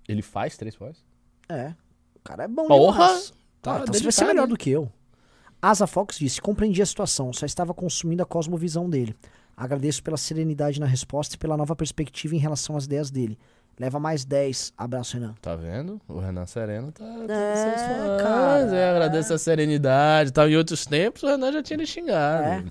Ele 0.07 0.21
faz 0.21 0.57
três 0.57 0.75
pós? 0.75 1.03
É. 1.49 1.73
O 2.15 2.19
cara 2.23 2.43
é 2.43 2.47
bom 2.47 2.67
Porra! 2.67 3.07
demais. 3.07 3.33
Tá 3.61 3.77
Ah, 3.77 3.79
então 3.81 3.93
você 3.93 4.03
vai 4.03 4.11
ser 4.11 4.25
melhor 4.25 4.43
hein? 4.43 4.49
do 4.49 4.57
que 4.57 4.69
eu. 4.69 4.91
Asa 5.61 5.87
Fox 5.87 6.17
disse: 6.17 6.41
compreendi 6.41 6.81
a 6.81 6.85
situação, 6.85 7.31
só 7.33 7.45
estava 7.45 7.73
consumindo 7.73 8.21
a 8.21 8.25
cosmovisão 8.25 8.89
dele. 8.89 9.15
Agradeço 9.57 10.03
pela 10.03 10.17
serenidade 10.17 10.79
na 10.79 10.85
resposta 10.85 11.35
e 11.35 11.37
pela 11.37 11.55
nova 11.55 11.75
perspectiva 11.75 12.35
em 12.35 12.39
relação 12.39 12.75
às 12.75 12.85
ideias 12.85 13.09
dele. 13.09 13.37
Leva 13.77 13.99
mais 13.99 14.23
10. 14.23 14.73
Abraço, 14.77 15.15
Renan. 15.15 15.35
Tá 15.41 15.55
vendo? 15.55 15.99
O 16.07 16.19
Renan 16.19 16.45
Sereno 16.45 16.91
tá. 16.91 17.03
tá 17.03 17.33
É, 17.33 18.21
cara. 18.21 18.75
é, 18.75 18.89
agradece 18.89 19.33
a 19.33 19.37
serenidade 19.37 20.29
e 20.29 20.33
tal. 20.33 20.47
Em 20.49 20.55
outros 20.55 20.85
tempos, 20.85 21.23
o 21.23 21.27
Renan 21.27 21.51
já 21.51 21.61
tinha 21.61 21.77
lhe 21.77 21.85
xingado. 21.85 22.43
É. 22.45 22.63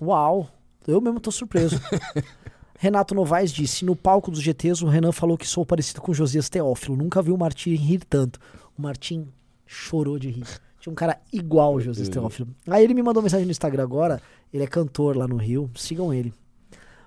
Uau. 0.00 0.48
Eu 0.86 1.00
mesmo 1.00 1.20
tô 1.20 1.30
surpreso. 1.30 1.80
Renato 2.76 3.14
Novaes 3.14 3.52
disse: 3.52 3.84
No 3.84 3.94
palco 3.94 4.30
dos 4.32 4.42
GTs, 4.42 4.84
o 4.84 4.88
Renan 4.88 5.12
falou 5.12 5.38
que 5.38 5.46
sou 5.46 5.64
parecido 5.64 6.00
com 6.00 6.10
o 6.10 6.14
Josias 6.14 6.48
Teófilo. 6.48 6.96
Nunca 6.96 7.22
vi 7.22 7.30
o 7.30 7.38
Martim 7.38 7.74
rir 7.76 8.04
tanto. 8.04 8.40
O 8.76 8.82
Martim 8.82 9.28
chorou 9.64 10.18
de 10.18 10.28
rir. 10.28 10.46
Tinha 10.80 10.90
um 10.92 10.96
cara 10.96 11.20
igual 11.32 11.74
ao 11.74 11.80
Josias 11.80 12.08
Teófilo. 12.08 12.48
Aí 12.66 12.82
ele 12.82 12.94
me 12.94 13.02
mandou 13.02 13.22
mensagem 13.22 13.46
no 13.46 13.52
Instagram 13.52 13.84
agora. 13.84 14.20
Ele 14.52 14.64
é 14.64 14.66
cantor 14.66 15.16
lá 15.16 15.28
no 15.28 15.36
Rio. 15.36 15.70
Sigam 15.76 16.12
ele. 16.12 16.34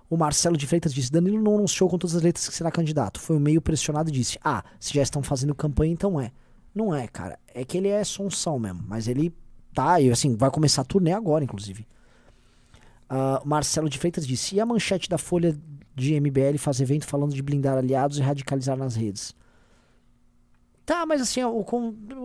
O 0.10 0.18
Marcelo 0.18 0.56
de 0.56 0.68
Freitas 0.68 0.94
disse: 0.94 1.11
Danilo 1.11 1.41
não 1.41 1.56
anunciou 1.56 1.90
com 1.90 1.98
todas 1.98 2.15
as 2.15 2.22
letras 2.22 2.48
que 2.48 2.56
será 2.56 2.72
candidato. 2.72 3.19
Foi 3.19 3.36
um 3.36 3.40
meio 3.40 3.61
pressionado 3.61 4.10
e 4.10 4.11
disse: 4.11 4.38
Ah, 4.44 4.64
se 4.80 4.94
já 4.94 5.02
estão 5.02 5.23
fazendo 5.23 5.56
campanha, 5.56 5.94
então 5.94 6.19
é. 6.19 6.32
Não 6.73 6.94
é, 6.94 7.07
cara. 7.07 7.40
É 7.53 7.64
que 7.64 7.77
ele 7.77 7.88
é 7.88 8.03
sonção 8.03 8.60
mesmo. 8.60 8.84
Mas 8.88 9.07
ele 9.07 9.34
tá, 9.73 9.99
e 9.99 10.11
assim, 10.11 10.36
vai 10.36 10.52
começar 10.52 10.82
a 10.82 10.86
turnê 10.86 11.11
agora, 11.11 11.44
inclusive. 11.44 11.88
Ah, 13.10 13.41
Marcelo 13.45 13.90
de 13.90 13.98
Freitas 13.98 14.27
disse: 14.27 14.56
E 14.56 14.60
a 14.60 14.65
manchete 14.65 15.10
da 15.10 15.18
Folha 15.18 15.57
de 15.95 16.19
MBL 16.19 16.57
faz 16.57 16.82
evento 16.82 17.06
falando 17.06 17.34
de 17.34 17.41
blindar 17.41 17.77
aliados 17.77 18.18
e 18.18 18.22
radicalizar 18.22 18.77
nas 18.77 18.95
redes? 18.95 19.34
Tá, 20.86 21.03
mas 21.06 21.19
assim, 21.19 21.44
o, 21.44 21.65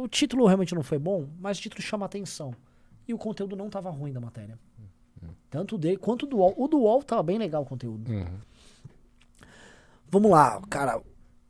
o 0.03 0.09
título 0.09 0.47
realmente 0.47 0.75
não 0.75 0.83
foi 0.83 0.99
bom, 0.99 1.27
mas 1.39 1.59
o 1.59 1.63
título 1.63 1.81
chama 1.81 2.05
atenção. 2.05 2.55
E 3.09 3.15
o 3.15 3.19
conteúdo 3.19 3.57
não 3.57 3.71
tava 3.71 3.89
ruim 3.91 4.13
da 4.13 4.21
matéria. 4.21 4.59
Tanto 5.51 5.77
dele 5.77 5.97
quanto 5.97 6.23
o 6.25 6.27
do 6.27 6.37
UOL. 6.39 6.55
O 6.57 6.69
do 6.69 6.79
UOL 6.79 7.03
tava 7.03 7.23
bem 7.23 7.37
legal 7.39 7.63
o 7.63 7.67
conteúdo. 7.67 8.05
Vamos 10.11 10.31
lá, 10.31 10.61
cara. 10.69 11.01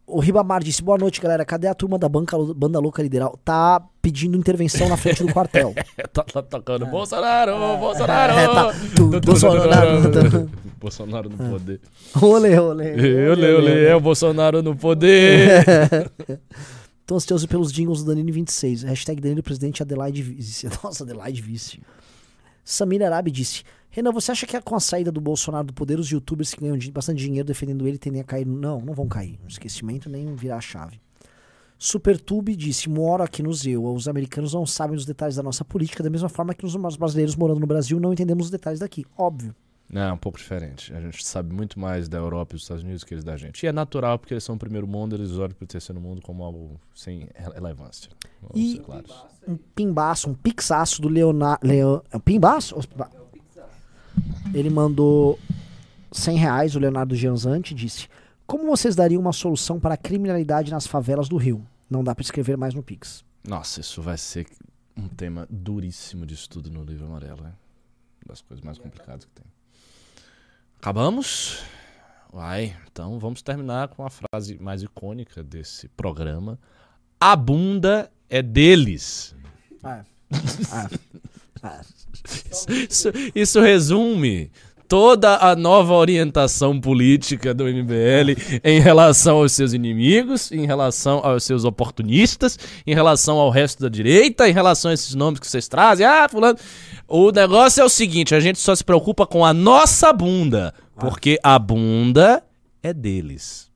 O 0.06 0.18
Ribamar 0.18 0.62
disse: 0.62 0.82
Boa 0.82 0.98
noite, 0.98 1.20
galera. 1.20 1.44
Cadê 1.44 1.66
a 1.68 1.74
turma 1.74 1.98
da 1.98 2.09
banca, 2.09 2.36
Banda 2.55 2.81
Louca 2.81 3.02
Liberal? 3.02 3.39
Tá 3.44 3.81
pedindo 4.02 4.36
intervenção 4.36 4.89
na 4.89 4.97
frente 4.97 5.22
do 5.22 5.32
quartel. 5.32 5.72
tá, 6.12 6.24
tá 6.24 6.43
tocando 6.43 6.86
Bolsonaro, 6.86 7.52
Bolsonaro. 7.78 8.32
É, 8.32 8.47
tá. 8.48 8.72
Tu- 8.97 9.20
Bolsonaro. 9.20 10.51
Bolsonaro 10.81 11.28
no 11.28 11.36
poder. 11.36 11.81
Olê, 12.20 12.59
olê. 12.59 12.94
Eu 13.28 13.35
leio, 13.35 13.86
é 13.86 13.94
o 13.94 14.01
Bolsonaro 14.01 14.62
no 14.62 14.74
poder. 14.74 15.62
Tô 17.06 17.16
ansioso 17.16 17.47
pelos 17.47 17.70
jingles 17.70 18.02
do 18.02 18.06
Danilo 18.09 18.32
26. 18.32 18.82
Hashtag 18.85 19.20
Danilo 19.20 19.43
Presidente 19.43 19.82
Adelaide 19.82 20.22
Vice. 20.22 20.68
Nossa, 20.82 21.05
Adelaide 21.05 21.43
Vice. 21.43 21.81
Samir 22.70 23.02
Arabi 23.02 23.32
disse: 23.32 23.64
Renan, 23.90 24.12
você 24.12 24.30
acha 24.30 24.47
que 24.47 24.56
é 24.56 24.60
com 24.60 24.76
a 24.76 24.80
saída 24.80 25.10
do 25.10 25.20
Bolsonaro 25.20 25.66
do 25.66 25.72
poder, 25.72 25.98
os 25.98 26.09
youtubers 26.09 26.55
que 26.55 26.60
ganham 26.60 26.78
bastante 26.92 27.18
dinheiro 27.18 27.47
defendendo 27.47 27.86
ele 27.86 27.98
tendem 27.98 28.20
a 28.20 28.24
cair? 28.24 28.47
Não, 28.47 28.80
não 28.80 28.94
vão 28.94 29.09
cair. 29.09 29.40
No 29.42 29.48
esquecimento 29.48 30.09
nem 30.09 30.36
virar 30.36 30.59
a 30.59 30.60
chave. 30.60 31.01
Supertube 31.76 32.55
disse: 32.55 32.88
Moro 32.88 33.24
aqui 33.24 33.42
no 33.42 33.52
Zewa. 33.52 33.90
Os 33.92 34.06
americanos 34.06 34.55
não 34.55 34.64
sabem 34.64 34.97
os 34.97 35.05
detalhes 35.05 35.34
da 35.34 35.42
nossa 35.42 35.64
política, 35.64 36.05
da 36.05 36.10
mesma 36.10 36.28
forma 36.28 36.55
que 36.55 36.64
nós 36.64 36.94
brasileiros 36.94 37.34
morando 37.34 37.59
no 37.59 37.66
Brasil 37.66 37.98
não 37.98 38.12
entendemos 38.12 38.44
os 38.44 38.51
detalhes 38.52 38.78
daqui. 38.78 39.05
Óbvio. 39.18 39.52
Não, 39.92 40.02
é 40.02 40.12
um 40.12 40.16
pouco 40.16 40.38
diferente. 40.38 40.94
A 40.94 41.00
gente 41.00 41.24
sabe 41.26 41.52
muito 41.52 41.78
mais 41.78 42.08
da 42.08 42.16
Europa 42.16 42.52
e 42.52 42.56
dos 42.56 42.62
Estados 42.62 42.84
Unidos 42.84 43.02
que 43.02 43.12
eles 43.12 43.24
da 43.24 43.36
gente. 43.36 43.64
E 43.64 43.66
é 43.66 43.72
natural 43.72 44.18
porque 44.20 44.32
eles 44.32 44.44
são 44.44 44.54
o 44.54 44.58
primeiro 44.58 44.86
mundo, 44.86 45.16
eles 45.16 45.32
olham 45.32 45.50
para 45.54 45.64
o 45.64 45.66
terceiro 45.66 46.00
mundo 46.00 46.22
como 46.22 46.44
algo 46.44 46.80
sem 46.94 47.28
rele- 47.34 47.54
relevância. 47.54 48.08
E- 48.54 48.78
claros. 48.78 49.12
um 49.48 49.56
pimbaço, 49.56 50.30
um 50.30 50.34
pixaço 50.34 51.02
do 51.02 51.08
Leonardo. 51.08 51.66
Leon... 51.66 52.00
É 52.12 52.16
um 52.16 52.20
pimbaço? 52.20 52.76
Ele 54.54 54.70
mandou 54.70 55.38
100 56.12 56.36
reais, 56.36 56.76
o 56.76 56.78
Leonardo 56.78 57.14
Gianzante 57.16 57.74
disse: 57.74 58.08
Como 58.46 58.66
vocês 58.66 58.94
dariam 58.94 59.20
uma 59.20 59.32
solução 59.32 59.80
para 59.80 59.94
a 59.94 59.98
criminalidade 59.98 60.70
nas 60.70 60.86
favelas 60.86 61.28
do 61.28 61.36
Rio? 61.36 61.66
Não 61.88 62.04
dá 62.04 62.14
para 62.14 62.22
escrever 62.22 62.56
mais 62.56 62.74
no 62.74 62.82
Pix. 62.82 63.24
Nossa, 63.46 63.80
isso 63.80 64.00
vai 64.00 64.16
ser 64.16 64.46
um 64.96 65.08
tema 65.08 65.48
duríssimo 65.50 66.24
de 66.24 66.34
estudo 66.34 66.70
no 66.70 66.84
livro 66.84 67.06
amarelo, 67.06 67.42
né? 67.42 67.52
Das 68.26 68.40
coisas 68.40 68.64
mais 68.64 68.78
complicadas 68.78 69.24
que 69.24 69.30
tem. 69.32 69.49
Acabamos? 70.81 71.62
Vai, 72.32 72.74
então 72.90 73.19
vamos 73.19 73.43
terminar 73.43 73.89
com 73.89 74.02
a 74.02 74.09
frase 74.09 74.57
mais 74.59 74.82
icônica 74.82 75.43
desse 75.43 75.89
programa. 75.89 76.59
A 77.20 77.36
bunda 77.36 78.11
é 78.31 78.40
deles. 78.40 79.36
Ah, 79.85 80.02
ah, 81.62 81.81
Isso, 82.89 83.09
isso 83.35 83.61
resume 83.61 84.51
toda 84.90 85.36
a 85.36 85.55
nova 85.55 85.94
orientação 85.94 86.81
política 86.81 87.55
do 87.55 87.65
MBL 87.65 88.61
em 88.65 88.81
relação 88.81 89.36
aos 89.36 89.52
seus 89.52 89.73
inimigos, 89.73 90.51
em 90.51 90.66
relação 90.66 91.20
aos 91.24 91.44
seus 91.44 91.65
oportunistas, 91.65 92.59
em 92.85 92.93
relação 92.93 93.39
ao 93.39 93.51
resto 93.51 93.81
da 93.82 93.89
direita, 93.89 94.48
em 94.48 94.52
relação 94.52 94.90
a 94.90 94.94
esses 94.94 95.15
nomes 95.15 95.39
que 95.39 95.47
vocês 95.47 95.69
trazem. 95.69 96.05
Ah, 96.05 96.28
fulano. 96.28 96.59
O 97.12 97.32
negócio 97.32 97.81
é 97.81 97.85
o 97.85 97.89
seguinte, 97.89 98.37
a 98.37 98.39
gente 98.39 98.61
só 98.61 98.73
se 98.73 98.85
preocupa 98.85 99.27
com 99.27 99.45
a 99.45 99.53
nossa 99.53 100.12
bunda, 100.12 100.73
porque 100.95 101.41
a 101.43 101.59
bunda 101.59 102.41
é 102.81 102.95
deles. 102.95 103.69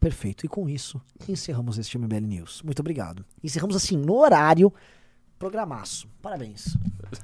perfeito. 0.00 0.46
E 0.46 0.48
com 0.48 0.66
isso, 0.66 0.98
encerramos 1.28 1.76
este 1.76 1.98
MBL 1.98 2.26
News. 2.26 2.62
Muito 2.62 2.80
obrigado. 2.80 3.26
Encerramos 3.44 3.76
assim, 3.76 3.94
no 3.94 4.14
horário, 4.14 4.72
programaço. 5.38 6.08
Parabéns. 6.22 6.78